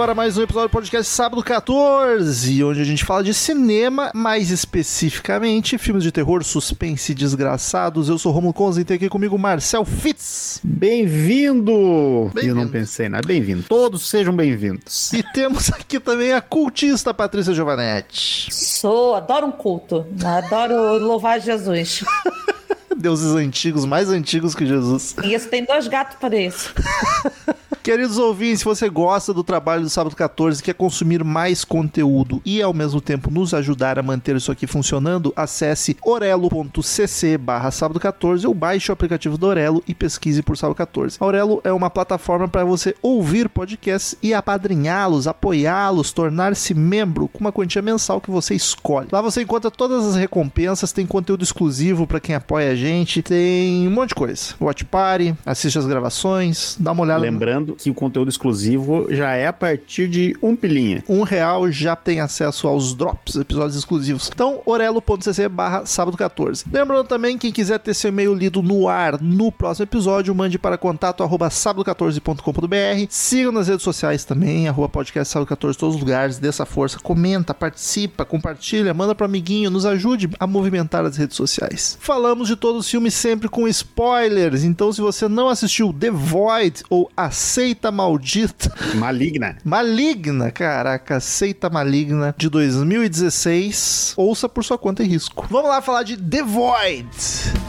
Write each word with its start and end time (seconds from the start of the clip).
Agora 0.00 0.14
mais 0.14 0.38
um 0.38 0.42
episódio 0.42 0.70
do 0.70 0.72
podcast 0.72 1.12
Sábado 1.12 1.42
14, 1.42 2.64
onde 2.64 2.80
a 2.80 2.84
gente 2.84 3.04
fala 3.04 3.22
de 3.22 3.34
cinema, 3.34 4.10
mais 4.14 4.50
especificamente 4.50 5.76
filmes 5.76 6.02
de 6.02 6.10
terror, 6.10 6.42
suspense 6.42 7.12
e 7.12 7.14
desgraçados. 7.14 8.08
Eu 8.08 8.16
sou 8.16 8.32
Romulo 8.32 8.54
Conza 8.54 8.80
e 8.80 8.84
tem 8.84 8.96
aqui 8.96 9.10
comigo 9.10 9.38
Marcel 9.38 9.84
Fitz. 9.84 10.58
Bem-vindo! 10.64 12.30
Bem-vindo. 12.32 12.46
Eu 12.48 12.54
não 12.54 12.68
pensei 12.68 13.10
nada. 13.10 13.28
Bem-vindo. 13.28 13.64
Todos 13.68 14.08
sejam 14.08 14.34
bem-vindos. 14.34 15.12
E 15.12 15.22
temos 15.22 15.70
aqui 15.70 16.00
também 16.00 16.32
a 16.32 16.40
cultista 16.40 17.12
Patrícia 17.12 17.52
Giovanetti. 17.52 18.48
Sou, 18.50 19.14
adoro 19.14 19.48
um 19.48 19.52
culto. 19.52 20.06
Adoro 20.24 20.96
louvar 20.96 21.42
Jesus. 21.42 22.02
Deuses 22.96 23.34
antigos, 23.34 23.84
mais 23.84 24.08
antigos 24.08 24.54
que 24.54 24.64
Jesus. 24.64 25.14
E 25.22 25.34
isso 25.34 25.48
tem 25.48 25.62
dois 25.64 25.86
gatos 25.88 26.16
para 26.18 26.36
isso. 26.36 26.72
Queridos 27.82 28.18
ouvintes, 28.18 28.58
se 28.58 28.64
você 28.66 28.90
gosta 28.90 29.32
do 29.32 29.42
trabalho 29.42 29.82
do 29.82 29.88
Sábado 29.88 30.14
14 30.14 30.60
e 30.60 30.62
quer 30.62 30.74
consumir 30.74 31.24
mais 31.24 31.64
conteúdo 31.64 32.42
e 32.44 32.60
ao 32.60 32.74
mesmo 32.74 33.00
tempo 33.00 33.30
nos 33.30 33.54
ajudar 33.54 33.98
a 33.98 34.02
manter 34.02 34.36
isso 34.36 34.52
aqui 34.52 34.66
funcionando, 34.66 35.32
acesse 35.34 35.96
orelo.cc 36.04 37.38
barra 37.38 37.70
sábado 37.70 37.98
14 37.98 38.46
ou 38.46 38.52
baixe 38.52 38.90
o 38.90 38.92
aplicativo 38.92 39.38
do 39.38 39.46
Orelo 39.46 39.82
e 39.88 39.94
pesquise 39.94 40.42
por 40.42 40.58
Sábado 40.58 40.76
14. 40.76 41.16
A 41.18 41.24
Orelo 41.24 41.62
é 41.64 41.72
uma 41.72 41.88
plataforma 41.88 42.46
para 42.46 42.64
você 42.64 42.94
ouvir 43.00 43.48
podcasts 43.48 44.14
e 44.22 44.34
apadrinhá-los, 44.34 45.26
apoiá-los, 45.26 46.12
tornar-se 46.12 46.74
membro 46.74 47.28
com 47.28 47.40
uma 47.40 47.52
quantia 47.52 47.80
mensal 47.80 48.20
que 48.20 48.30
você 48.30 48.54
escolhe. 48.54 49.08
Lá 49.10 49.22
você 49.22 49.40
encontra 49.40 49.70
todas 49.70 50.04
as 50.04 50.16
recompensas, 50.16 50.92
tem 50.92 51.06
conteúdo 51.06 51.42
exclusivo 51.42 52.06
para 52.06 52.20
quem 52.20 52.34
apoia 52.34 52.72
a 52.72 52.74
gente, 52.74 53.22
tem 53.22 53.88
um 53.88 53.90
monte 53.90 54.10
de 54.10 54.16
coisa. 54.16 54.54
Watch 54.60 54.84
Party, 54.84 55.34
assiste 55.46 55.78
as 55.78 55.86
gravações, 55.86 56.76
dá 56.78 56.92
uma 56.92 57.04
olhada. 57.04 57.22
Lembrando 57.22 57.70
que 57.82 57.90
o 57.90 57.94
conteúdo 57.94 58.28
exclusivo 58.28 59.06
já 59.10 59.32
é 59.32 59.46
a 59.46 59.52
partir 59.52 60.08
de 60.08 60.36
um 60.42 60.54
pilinha. 60.54 61.02
um 61.08 61.22
real 61.22 61.70
já 61.70 61.96
tem 61.96 62.20
acesso 62.20 62.68
aos 62.68 62.94
drops, 62.94 63.36
episódios 63.36 63.76
exclusivos. 63.76 64.30
Então, 64.32 64.60
orelo.cc 64.66 65.48
barra 65.48 65.86
sábado 65.86 66.16
14. 66.16 66.64
Lembrando 66.72 67.06
também, 67.06 67.38
quem 67.38 67.52
quiser 67.52 67.78
ter 67.78 67.94
seu 67.94 68.08
e-mail 68.08 68.34
lido 68.34 68.62
no 68.62 68.88
ar 68.88 69.20
no 69.20 69.50
próximo 69.50 69.84
episódio, 69.84 70.34
mande 70.34 70.58
para 70.58 70.76
contato 70.78 71.22
arroba 71.22 71.48
sábado14.com.br. 71.48 73.06
Siga 73.08 73.52
nas 73.52 73.68
redes 73.68 73.82
sociais 73.82 74.24
também, 74.24 74.68
arroba 74.68 74.88
podcast 74.88 75.32
sábado 75.32 75.48
14, 75.48 75.78
todos 75.78 75.94
os 75.96 76.00
lugares, 76.00 76.38
dê 76.38 76.48
essa 76.48 76.66
força, 76.66 76.98
comenta, 76.98 77.54
participa, 77.54 78.24
compartilha, 78.24 78.92
manda 78.92 79.14
para 79.14 79.26
amiguinho, 79.26 79.70
nos 79.70 79.86
ajude 79.86 80.28
a 80.38 80.46
movimentar 80.46 81.04
as 81.04 81.16
redes 81.16 81.36
sociais. 81.36 81.96
Falamos 82.00 82.48
de 82.48 82.56
todos 82.56 82.80
os 82.80 82.90
filmes 82.90 83.14
sempre 83.14 83.48
com 83.48 83.66
spoilers, 83.68 84.64
então 84.64 84.92
se 84.92 85.00
você 85.00 85.28
não 85.28 85.48
assistiu 85.48 85.92
The 85.92 86.10
Void 86.10 86.82
ou 86.88 87.10
A 87.16 87.30
Seita 87.60 87.92
Maldita, 87.92 88.72
Maligna. 88.94 89.58
Maligna, 89.62 90.50
caraca, 90.50 91.20
Seita 91.20 91.68
Maligna 91.68 92.34
de 92.38 92.48
2016. 92.48 94.14
Ouça 94.16 94.48
por 94.48 94.64
sua 94.64 94.78
conta 94.78 95.02
e 95.02 95.06
risco. 95.06 95.46
Vamos 95.50 95.68
lá 95.68 95.82
falar 95.82 96.02
de 96.02 96.16
The 96.16 96.42
Void. 96.42 97.59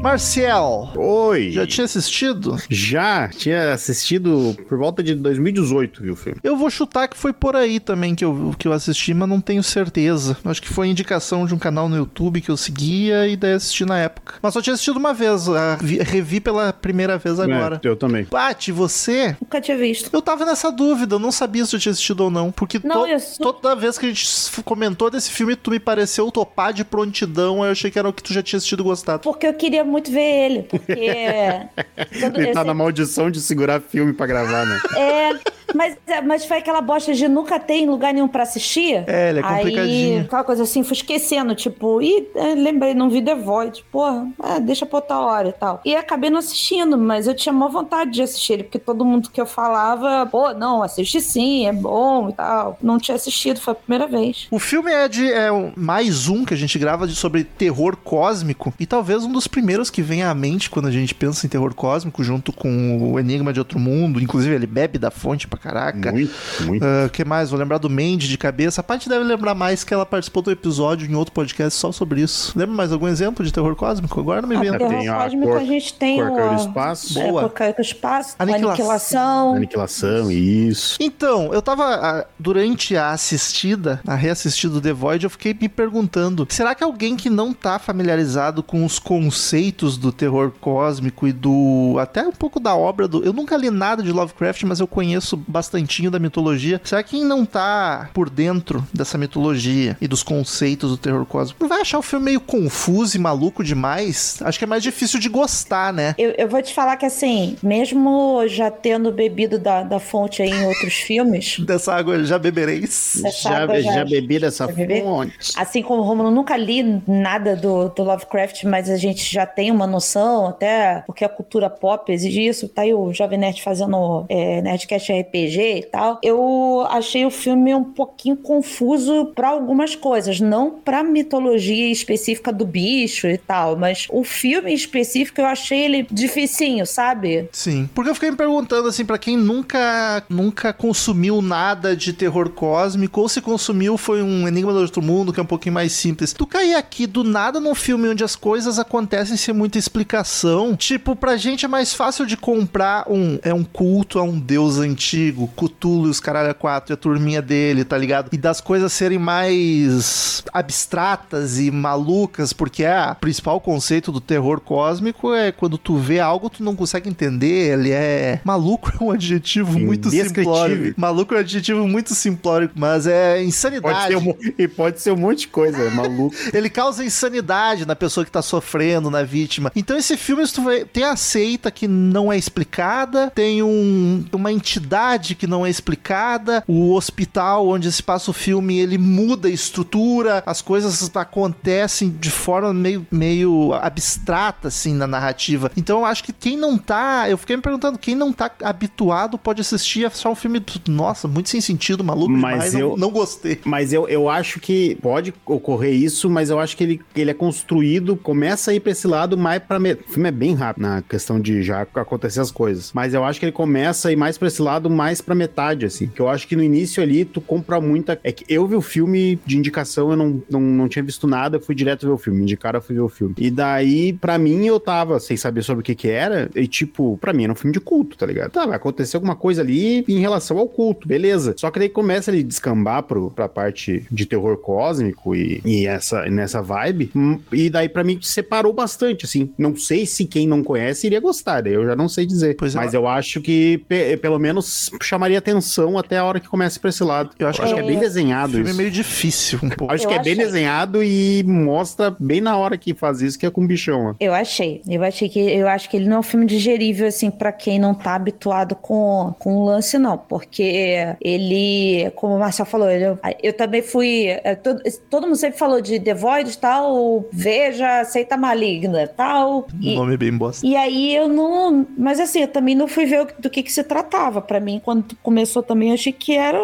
Marcial, 0.00 0.92
Oi. 0.96 1.50
já 1.50 1.66
tinha 1.66 1.84
assistido? 1.84 2.56
Já 2.70 3.28
tinha 3.28 3.72
assistido 3.72 4.56
por 4.68 4.78
volta 4.78 5.02
de 5.02 5.12
2018, 5.14 6.02
viu, 6.02 6.14
filme? 6.14 6.38
Eu 6.42 6.56
vou 6.56 6.70
chutar 6.70 7.08
que 7.08 7.16
foi 7.16 7.32
por 7.32 7.56
aí 7.56 7.80
também 7.80 8.14
que 8.14 8.24
eu, 8.24 8.54
que 8.56 8.68
eu 8.68 8.72
assisti, 8.72 9.12
mas 9.12 9.28
não 9.28 9.40
tenho 9.40 9.62
certeza. 9.62 10.36
Acho 10.44 10.62
que 10.62 10.68
foi 10.68 10.86
indicação 10.86 11.44
de 11.46 11.54
um 11.54 11.58
canal 11.58 11.88
no 11.88 11.96
YouTube 11.96 12.40
que 12.40 12.48
eu 12.48 12.56
seguia 12.56 13.26
e 13.26 13.36
daí 13.36 13.54
assisti 13.54 13.84
na 13.84 13.98
época. 13.98 14.36
Mas 14.40 14.54
só 14.54 14.62
tinha 14.62 14.72
assistido 14.74 14.96
uma 14.98 15.12
vez, 15.12 15.48
a- 15.48 15.76
vi- 15.80 15.98
revi 15.98 16.40
pela 16.40 16.72
primeira 16.72 17.18
vez 17.18 17.40
agora. 17.40 17.80
É, 17.84 17.88
eu 17.88 17.96
também. 17.96 18.24
Paty, 18.24 18.70
você? 18.70 19.36
Nunca 19.42 19.60
tinha 19.60 19.76
visto. 19.76 20.10
Eu 20.12 20.22
tava 20.22 20.44
nessa 20.46 20.70
dúvida, 20.70 21.16
eu 21.16 21.18
não 21.18 21.32
sabia 21.32 21.66
se 21.66 21.74
eu 21.74 21.80
tinha 21.80 21.92
assistido 21.92 22.20
ou 22.20 22.30
não. 22.30 22.52
Porque 22.52 22.80
Não, 22.84 23.04
to- 23.04 23.20
sou- 23.20 23.52
toda 23.52 23.74
vez 23.74 23.98
que 23.98 24.06
a 24.06 24.08
gente 24.08 24.24
comentou 24.64 25.10
desse 25.10 25.30
filme, 25.32 25.56
tu 25.56 25.72
me 25.72 25.80
pareceu 25.80 26.30
topar 26.30 26.72
de 26.72 26.84
prontidão, 26.84 27.62
aí 27.64 27.68
eu 27.68 27.72
achei 27.72 27.90
que 27.90 27.98
era 27.98 28.08
o 28.08 28.12
que 28.12 28.22
tu 28.22 28.32
já 28.32 28.42
tinha 28.44 28.58
assistido 28.58 28.80
e 28.80 28.84
gostado. 28.84 29.22
Porque 29.24 29.46
eu 29.46 29.54
queria 29.54 29.87
muito 29.88 30.10
ver 30.10 30.20
ele. 30.50 30.62
Porque. 30.64 30.94
quando- 32.20 32.38
Ele 32.40 32.52
tá 32.52 32.62
na 32.64 32.74
maldição 32.74 33.30
de 33.30 33.40
segurar 33.40 33.80
filme 33.80 34.12
pra 34.12 34.26
gravar, 34.26 34.64
né? 34.66 34.78
É, 34.96 35.30
mas, 35.74 35.96
mas 36.24 36.44
foi 36.44 36.58
aquela 36.58 36.80
bosta 36.80 37.12
de 37.12 37.28
nunca 37.28 37.58
ter 37.58 37.74
em 37.74 37.86
lugar 37.88 38.12
nenhum 38.12 38.28
pra 38.28 38.42
assistir. 38.42 39.04
É, 39.06 39.30
ele 39.30 39.40
é 39.40 39.42
Aí, 39.44 39.56
complicadinho. 39.56 40.20
aquela 40.22 40.44
coisa 40.44 40.62
assim, 40.62 40.82
fui 40.82 40.94
esquecendo, 40.96 41.54
tipo, 41.54 42.00
ih, 42.02 42.28
é, 42.34 42.54
lembrei, 42.54 42.94
não 42.94 43.10
vi 43.10 43.22
The 43.22 43.34
Void. 43.34 43.84
Porra, 43.90 44.28
é, 44.42 44.60
deixa 44.60 44.86
pra 44.86 44.98
outra 44.98 45.18
hora 45.18 45.48
e 45.48 45.52
tal. 45.52 45.80
E 45.84 45.94
acabei 45.94 46.30
não 46.30 46.38
assistindo, 46.38 46.96
mas 46.96 47.26
eu 47.26 47.34
tinha 47.34 47.52
maior 47.52 47.70
vontade 47.70 48.10
de 48.12 48.22
assistir 48.22 48.54
ele, 48.54 48.62
porque 48.64 48.78
todo 48.78 49.04
mundo 49.04 49.30
que 49.30 49.40
eu 49.40 49.46
falava, 49.46 50.26
pô, 50.26 50.52
não, 50.52 50.82
assiste 50.82 51.20
sim, 51.20 51.66
é 51.66 51.72
bom 51.72 52.28
e 52.30 52.32
tal. 52.32 52.78
Não 52.82 52.98
tinha 52.98 53.14
assistido, 53.14 53.60
foi 53.60 53.72
a 53.72 53.76
primeira 53.76 54.06
vez. 54.06 54.46
O 54.50 54.58
filme 54.58 54.90
é 54.90 55.08
de 55.08 55.30
é 55.30 55.48
mais 55.76 56.28
um 56.28 56.44
que 56.44 56.54
a 56.54 56.56
gente 56.56 56.78
grava 56.78 57.06
de, 57.06 57.14
sobre 57.14 57.44
terror 57.44 57.96
cósmico 57.96 58.72
e 58.78 58.86
talvez 58.86 59.24
um 59.24 59.32
dos 59.32 59.46
primeiros 59.46 59.90
que 59.90 60.02
vem 60.02 60.22
à 60.22 60.34
mente 60.34 60.70
quando 60.70 60.86
a 60.86 60.90
gente 60.90 61.14
pensa 61.14 61.46
em 61.46 61.48
terror 61.48 61.74
cósmico, 61.74 62.22
junto 62.22 62.52
com 62.52 63.12
o 63.12 63.18
Enigma 63.18 63.52
de 63.52 63.58
Outro 63.58 63.78
Mundo. 63.78 64.20
Inclusive, 64.20 64.54
ele 64.54 64.66
bebe 64.66 64.98
da 64.98 65.10
fonte 65.10 65.46
pra 65.46 65.57
caraca. 65.58 66.12
Muito, 66.12 66.32
muito. 66.62 66.84
O 67.06 67.10
que 67.10 67.24
mais? 67.24 67.50
Vou 67.50 67.58
lembrar 67.58 67.78
do 67.78 67.88
Mandy 67.90 68.28
de 68.28 68.38
cabeça. 68.38 68.80
A 68.80 68.84
Paty 68.84 69.08
deve 69.08 69.24
lembrar 69.24 69.54
mais 69.54 69.84
que 69.84 69.92
ela 69.92 70.06
participou 70.06 70.42
do 70.42 70.50
episódio 70.50 71.10
em 71.10 71.14
outro 71.14 71.32
podcast 71.32 71.78
só 71.78 71.92
sobre 71.92 72.20
isso. 72.22 72.52
Lembra 72.56 72.74
mais 72.76 72.92
algum 72.92 73.08
exemplo 73.08 73.44
de 73.44 73.52
terror 73.52 73.74
cósmico? 73.76 74.20
Agora 74.20 74.42
não 74.42 74.48
me 74.48 74.56
vem. 74.56 74.68
Ah, 74.70 74.78
terror 74.78 74.90
tem 74.90 75.08
a 75.08 75.14
cósmico 75.14 75.48
cor- 75.52 75.60
a 75.60 75.64
gente 75.64 75.94
tem 75.94 76.22
o... 76.22 76.54
Espaço. 76.54 77.18
É, 77.18 77.28
Boa. 77.28 77.42
Cor 77.42 77.50
Caiu 77.50 77.74
no 77.76 77.82
Espaço, 77.84 78.34
Aniquilação. 78.38 78.68
Aniquilação. 78.70 79.54
Aniquilação, 79.56 80.30
isso. 80.30 80.96
Então, 81.00 81.52
eu 81.52 81.60
tava. 81.62 81.84
ah, 81.94 82.26
Durante 82.38 82.96
a 82.96 83.10
assistida, 83.10 84.00
a 84.06 84.14
reassistida 84.14 84.72
do 84.74 84.80
The 84.80 84.92
Void, 84.92 85.24
eu 85.24 85.30
fiquei 85.30 85.56
me 85.58 85.68
perguntando: 85.68 86.46
será 86.50 86.74
que 86.74 86.82
alguém 86.84 87.16
que 87.16 87.28
não 87.30 87.52
tá 87.52 87.78
familiarizado 87.78 88.62
com 88.62 88.84
os 88.84 88.98
conceitos 88.98 89.96
do 89.96 90.12
terror 90.12 90.52
cósmico 90.60 91.26
e 91.26 91.32
do. 91.32 91.96
até 92.00 92.22
um 92.26 92.32
pouco 92.32 92.58
da 92.60 92.74
obra 92.74 93.06
do. 93.08 93.22
Eu 93.24 93.32
nunca 93.32 93.56
li 93.56 93.70
nada 93.70 94.02
de 94.02 94.12
Lovecraft, 94.12 94.62
mas 94.64 94.80
eu 94.80 94.86
conheço 94.86 95.36
bastantinho 95.48 96.10
da 96.10 96.18
mitologia. 96.18 96.80
Será 96.84 97.02
que 97.02 97.08
quem 97.08 97.24
não 97.24 97.46
tá 97.46 98.10
por 98.12 98.28
dentro 98.28 98.86
dessa 98.92 99.16
mitologia 99.16 99.96
e 100.00 100.06
dos 100.06 100.22
conceitos 100.22 100.90
do 100.90 100.96
terror 100.96 101.24
cósmico 101.24 101.62
não 101.62 101.68
vai 101.68 101.80
achar 101.80 101.98
o 101.98 102.02
filme 102.02 102.26
meio 102.26 102.40
confuso 102.40 103.16
e 103.16 103.20
maluco 103.20 103.64
demais? 103.64 104.38
Acho 104.42 104.58
que 104.58 104.64
é 104.64 104.68
mais 104.68 104.82
difícil 104.82 105.18
de 105.18 105.28
gostar, 105.28 105.92
né? 105.92 106.14
Eu, 106.18 106.30
eu 106.36 106.48
vou 106.48 106.60
te 106.60 106.74
falar 106.74 106.96
que 106.96 107.06
assim, 107.06 107.56
mesmo 107.62 108.46
já 108.46 108.70
tendo 108.70 109.10
bebido 109.10 109.58
da, 109.58 109.82
da 109.82 109.98
fonte 109.98 110.42
aí 110.42 110.50
em 110.50 110.66
outros 110.66 110.94
filmes, 111.08 111.58
Dessa 111.60 111.94
água 111.94 112.22
já 112.24 112.38
bebereis. 112.38 113.22
Já, 113.42 113.62
água 113.62 113.80
já 113.80 114.04
bebi 114.04 114.38
dessa 114.38 114.66
já 114.66 114.72
bebi? 114.72 115.00
fonte. 115.00 115.52
assim 115.56 115.82
como 115.82 116.02
o 116.02 116.04
Romulo, 116.04 116.30
nunca 116.30 116.56
li 116.56 117.02
nada 117.06 117.56
do, 117.56 117.88
do 117.88 118.02
Lovecraft, 118.02 118.64
mas 118.64 118.90
a 118.90 118.96
gente 118.96 119.32
já 119.32 119.46
tem 119.46 119.70
uma 119.70 119.86
noção, 119.86 120.46
até 120.46 121.02
porque 121.06 121.24
a 121.24 121.28
cultura 121.28 121.70
pop 121.70 122.12
exige 122.12 122.46
isso. 122.46 122.68
Tá 122.68 122.82
aí 122.82 122.92
o 122.92 123.12
Jovem 123.12 123.38
Nerd 123.38 123.62
fazendo 123.62 124.26
é, 124.28 124.60
Nerdcast 124.60 125.12
RPG 125.12 125.37
RPG 125.46 125.78
e 125.78 125.82
tal, 125.90 126.18
eu 126.22 126.86
achei 126.90 127.24
o 127.24 127.30
filme 127.30 127.74
um 127.74 127.84
pouquinho 127.84 128.36
confuso 128.36 129.32
para 129.34 129.48
algumas 129.48 129.94
coisas, 129.94 130.40
não 130.40 130.70
pra 130.70 131.02
mitologia 131.02 131.90
específica 131.90 132.52
do 132.52 132.64
bicho 132.64 133.26
e 133.26 133.38
tal, 133.38 133.76
mas 133.76 134.06
o 134.10 134.24
filme 134.24 134.72
específico 134.72 135.40
eu 135.40 135.46
achei 135.46 135.84
ele 135.84 136.06
dificinho, 136.10 136.86
sabe? 136.86 137.48
Sim. 137.52 137.88
Porque 137.94 138.10
eu 138.10 138.14
fiquei 138.14 138.30
me 138.30 138.36
perguntando, 138.36 138.88
assim, 138.88 139.04
pra 139.04 139.18
quem 139.18 139.36
nunca, 139.36 140.24
nunca 140.28 140.72
consumiu 140.72 141.40
nada 141.42 141.96
de 141.96 142.12
terror 142.12 142.50
cósmico, 142.50 143.20
ou 143.20 143.28
se 143.28 143.40
consumiu 143.40 143.96
foi 143.96 144.22
um 144.22 144.46
Enigma 144.46 144.72
do 144.72 144.80
Outro 144.80 145.02
Mundo, 145.02 145.32
que 145.32 145.40
é 145.40 145.42
um 145.42 145.46
pouquinho 145.46 145.74
mais 145.74 145.92
simples. 145.92 146.32
Tu 146.32 146.46
cair 146.46 146.74
aqui 146.74 147.06
do 147.06 147.24
nada 147.24 147.60
num 147.60 147.74
filme 147.74 148.08
onde 148.08 148.24
as 148.24 148.36
coisas 148.36 148.78
acontecem 148.78 149.36
sem 149.36 149.54
muita 149.54 149.78
explicação, 149.78 150.76
tipo, 150.76 151.14
pra 151.14 151.36
gente 151.36 151.64
é 151.64 151.68
mais 151.68 151.92
fácil 151.94 152.26
de 152.26 152.36
comprar 152.36 153.04
um, 153.10 153.38
é 153.42 153.52
um 153.52 153.64
culto 153.64 154.18
a 154.18 154.22
um 154.22 154.38
deus 154.38 154.78
antigo, 154.78 155.27
Cthulhu 155.32 156.06
e 156.06 156.10
os 156.10 156.20
caralho 156.20 156.54
4 156.54 156.92
e 156.92 156.94
a 156.94 156.96
turminha 156.96 157.42
dele, 157.42 157.84
tá 157.84 157.96
ligado? 157.96 158.28
E 158.32 158.36
das 158.36 158.60
coisas 158.60 158.92
serem 158.92 159.18
mais 159.18 160.44
abstratas 160.52 161.58
e 161.58 161.70
malucas, 161.70 162.52
porque 162.52 162.84
é 162.84 163.12
o 163.12 163.14
principal 163.14 163.60
conceito 163.60 164.10
do 164.10 164.20
terror 164.20 164.60
cósmico 164.60 165.34
é 165.34 165.52
quando 165.52 165.78
tu 165.78 165.96
vê 165.96 166.20
algo 166.20 166.50
tu 166.50 166.62
não 166.62 166.74
consegue 166.74 167.08
entender, 167.08 167.72
ele 167.72 167.90
é 167.90 168.40
maluco 168.44 168.92
é 169.00 169.04
um 169.04 169.10
adjetivo 169.10 169.78
muito 169.78 170.10
simplório. 170.10 170.94
Maluco 170.96 171.34
é 171.34 171.38
um 171.38 171.40
adjetivo 171.40 171.86
muito 171.86 172.14
simplório, 172.14 172.70
mas 172.74 173.06
é 173.06 173.42
insanidade. 173.42 174.14
Pode 174.14 174.16
um, 174.16 174.34
e 174.58 174.68
pode 174.68 175.00
ser 175.00 175.12
um 175.12 175.16
monte 175.16 175.40
de 175.40 175.48
coisa, 175.48 175.78
é 175.78 175.90
maluco. 175.90 176.34
ele 176.52 176.70
causa 176.70 177.04
insanidade 177.04 177.86
na 177.86 177.96
pessoa 177.96 178.24
que 178.24 178.30
tá 178.30 178.42
sofrendo, 178.42 179.10
na 179.10 179.22
vítima. 179.22 179.72
Então 179.74 179.96
esse 179.96 180.16
filme 180.16 180.46
tu 180.48 180.62
vai, 180.62 180.84
tem 180.84 181.04
a 181.04 181.16
seita 181.16 181.70
que 181.70 181.86
não 181.88 182.32
é 182.32 182.36
explicada, 182.36 183.30
tem 183.34 183.62
um, 183.62 184.24
uma 184.32 184.52
entidade 184.52 184.98
que 185.34 185.46
não 185.46 185.64
é 185.64 185.70
explicada, 185.70 186.62
o 186.66 186.94
hospital 186.94 187.68
onde 187.68 187.90
se 187.90 188.02
passa 188.02 188.30
o 188.30 188.34
filme, 188.34 188.78
ele 188.78 188.98
muda 188.98 189.48
a 189.48 189.50
estrutura, 189.50 190.42
as 190.44 190.60
coisas 190.60 191.10
acontecem 191.16 192.10
de 192.10 192.30
forma 192.30 192.72
meio, 192.72 193.06
meio 193.10 193.72
abstrata, 193.74 194.68
assim, 194.68 194.94
na 194.94 195.06
narrativa. 195.06 195.70
Então 195.76 196.00
eu 196.00 196.04
acho 196.04 196.24
que 196.24 196.32
quem 196.32 196.56
não 196.56 196.76
tá, 196.76 197.28
eu 197.28 197.38
fiquei 197.38 197.56
me 197.56 197.62
perguntando, 197.62 197.98
quem 197.98 198.14
não 198.14 198.32
tá 198.32 198.50
habituado 198.62 199.38
pode 199.38 199.60
assistir 199.60 200.06
a 200.06 200.10
só 200.10 200.32
um 200.32 200.34
filme, 200.34 200.62
nossa, 200.88 201.28
muito 201.28 201.48
sem 201.48 201.60
sentido, 201.60 202.02
maluco 202.02 202.30
mas 202.30 202.40
demais, 202.40 202.74
eu, 202.74 202.90
não, 202.90 202.96
não, 202.96 203.10
gostei. 203.10 203.60
Mas 203.64 203.92
eu, 203.92 204.08
eu 204.08 204.28
acho 204.28 204.60
que 204.60 204.96
pode 204.96 205.32
ocorrer 205.46 205.94
isso, 205.94 206.28
mas 206.28 206.50
eu 206.50 206.58
acho 206.58 206.76
que 206.76 206.84
ele, 206.84 207.00
ele 207.14 207.30
é 207.30 207.34
construído, 207.34 208.16
começa 208.16 208.70
a 208.70 208.74
ir 208.74 208.80
pra 208.80 208.92
esse 208.92 209.06
lado 209.06 209.36
mais 209.36 209.62
pra... 209.62 209.78
Me... 209.78 209.92
O 209.92 210.12
filme 210.12 210.28
é 210.28 210.32
bem 210.32 210.54
rápido 210.54 210.82
na 210.82 211.02
questão 211.02 211.40
de 211.40 211.62
já 211.62 211.82
acontecer 211.82 212.40
as 212.40 212.50
coisas, 212.50 212.92
mas 212.92 213.14
eu 213.14 213.24
acho 213.24 213.38
que 213.38 213.46
ele 213.46 213.52
começa 213.52 214.08
a 214.08 214.12
ir 214.12 214.16
mais 214.16 214.36
pra 214.36 214.48
esse 214.48 214.60
lado, 214.60 214.90
mais 214.98 215.20
pra 215.20 215.32
metade, 215.32 215.86
assim, 215.86 216.08
que 216.08 216.20
eu 216.20 216.28
acho 216.28 216.48
que 216.48 216.56
no 216.56 216.62
início 216.62 217.00
ali 217.00 217.24
tu 217.24 217.40
compra 217.40 217.80
muita... 217.80 218.18
É 218.24 218.32
que 218.32 218.44
eu 218.52 218.66
vi 218.66 218.74
o 218.74 218.80
filme 218.82 219.38
de 219.46 219.56
indicação, 219.56 220.10
eu 220.10 220.16
não, 220.16 220.42
não, 220.50 220.60
não 220.60 220.88
tinha 220.88 221.04
visto 221.04 221.28
nada, 221.28 221.60
fui 221.60 221.72
direto 221.72 222.04
ver 222.04 222.12
o 222.12 222.18
filme, 222.18 222.42
indicaram, 222.42 222.78
eu 222.78 222.82
fui 222.82 222.96
ver 222.96 223.02
o 223.02 223.08
filme. 223.08 223.34
E 223.38 223.48
daí, 223.48 224.12
pra 224.12 224.36
mim, 224.38 224.66
eu 224.66 224.80
tava 224.80 225.20
sem 225.20 225.36
saber 225.36 225.62
sobre 225.62 225.82
o 225.82 225.84
que 225.84 225.94
que 225.94 226.08
era, 226.08 226.50
e 226.56 226.66
tipo, 226.66 227.16
pra 227.18 227.32
mim 227.32 227.44
era 227.44 227.52
um 227.52 227.56
filme 227.56 227.72
de 227.72 227.78
culto, 227.78 228.18
tá 228.18 228.26
ligado? 228.26 228.50
Tá, 228.50 228.66
vai 228.66 228.74
acontecer 228.74 229.16
alguma 229.16 229.36
coisa 229.36 229.62
ali 229.62 230.04
em 230.08 230.18
relação 230.18 230.58
ao 230.58 230.68
culto, 230.68 231.06
beleza. 231.06 231.54
Só 231.56 231.70
que 231.70 231.78
daí 231.78 231.88
começa 231.88 232.32
ele 232.32 232.42
descambar 232.42 233.04
pro, 233.04 233.30
pra 233.30 233.48
parte 233.48 234.04
de 234.10 234.26
terror 234.26 234.56
cósmico 234.56 235.34
e, 235.36 235.62
e 235.64 235.86
essa, 235.86 236.24
nessa 236.26 236.60
vibe, 236.60 237.12
hum, 237.14 237.38
e 237.52 237.70
daí 237.70 237.88
pra 237.88 238.02
mim 238.02 238.18
separou 238.20 238.72
bastante, 238.72 239.24
assim. 239.24 239.52
Não 239.56 239.76
sei 239.76 240.06
se 240.06 240.24
quem 240.24 240.48
não 240.48 240.64
conhece 240.64 241.06
iria 241.06 241.20
gostar, 241.20 241.60
daí 241.60 241.74
eu 241.74 241.86
já 241.86 241.94
não 241.94 242.08
sei 242.08 242.26
dizer. 242.26 242.56
Pois 242.56 242.74
é. 242.74 242.78
Mas 242.78 242.94
eu 242.94 243.06
acho 243.06 243.40
que 243.40 243.82
pelo 244.20 244.38
menos 244.38 244.87
chamaria 245.02 245.38
atenção 245.38 245.98
até 245.98 246.18
a 246.18 246.24
hora 246.24 246.40
que 246.40 246.48
começa 246.48 246.78
pra 246.78 246.90
esse 246.90 247.02
lado. 247.02 247.30
Eu 247.38 247.48
acho, 247.48 247.60
eu 247.60 247.64
acho 247.66 247.74
que 247.74 247.80
é 247.80 247.84
bem 247.84 247.98
desenhado. 247.98 248.52
O 248.52 248.54
filme 248.56 248.70
isso. 248.70 248.78
é 248.80 248.82
meio 248.82 248.90
difícil 248.90 249.58
um 249.62 249.68
pouco. 249.68 249.92
Acho 249.92 250.04
eu 250.04 250.08
que 250.08 250.14
é 250.14 250.20
achei. 250.20 250.34
bem 250.34 250.44
desenhado 250.44 251.02
e 251.02 251.42
mostra 251.44 252.14
bem 252.18 252.40
na 252.40 252.56
hora 252.56 252.76
que 252.76 252.94
faz 252.94 253.20
isso 253.20 253.38
que 253.38 253.46
é 253.46 253.50
com 253.50 253.64
o 253.64 253.66
bichão. 253.66 254.06
Ó. 254.06 254.14
Eu 254.20 254.34
achei. 254.34 254.82
Eu 254.88 255.02
achei 255.02 255.28
que 255.28 255.38
eu 255.38 255.68
acho 255.68 255.88
que 255.88 255.96
ele 255.96 256.08
não 256.08 256.16
é 256.16 256.20
um 256.20 256.22
filme 256.22 256.46
digerível 256.46 257.06
assim 257.06 257.30
para 257.30 257.52
quem 257.52 257.78
não 257.78 257.94
tá 257.94 258.14
habituado 258.14 258.74
com, 258.74 259.34
com 259.38 259.56
o 259.56 259.64
lance 259.64 259.98
não, 259.98 260.18
porque 260.18 261.16
ele, 261.20 262.10
como 262.14 262.36
o 262.36 262.38
Marcel 262.38 262.66
falou, 262.66 262.90
ele, 262.90 263.04
eu 263.42 263.52
também 263.52 263.82
fui, 263.82 264.26
é, 264.26 264.54
todo, 264.54 264.82
todo 265.10 265.26
mundo 265.26 265.36
sempre 265.36 265.58
falou 265.58 265.80
de 265.80 265.98
The 265.98 266.14
Void 266.14 266.58
tal, 266.58 267.24
veja, 267.32 268.00
aceita 268.00 268.36
maligna, 268.36 269.06
tal. 269.06 269.66
E, 269.80 269.94
nome 269.94 270.16
bem 270.16 270.36
bosta. 270.36 270.66
E 270.66 270.76
aí 270.76 271.14
eu 271.14 271.28
não, 271.28 271.86
mas 271.96 272.20
assim, 272.20 272.42
eu 272.42 272.48
também 272.48 272.74
não 272.74 272.88
fui 272.88 273.06
ver 273.06 273.26
do 273.38 273.50
que 273.50 273.62
que 273.62 273.72
se 273.72 273.82
tratava. 273.82 274.40
Para 274.40 274.60
mim, 274.60 274.77
quando 274.78 275.16
começou 275.22 275.62
também, 275.62 275.92
achei 275.92 276.12
que 276.12 276.36
era 276.36 276.58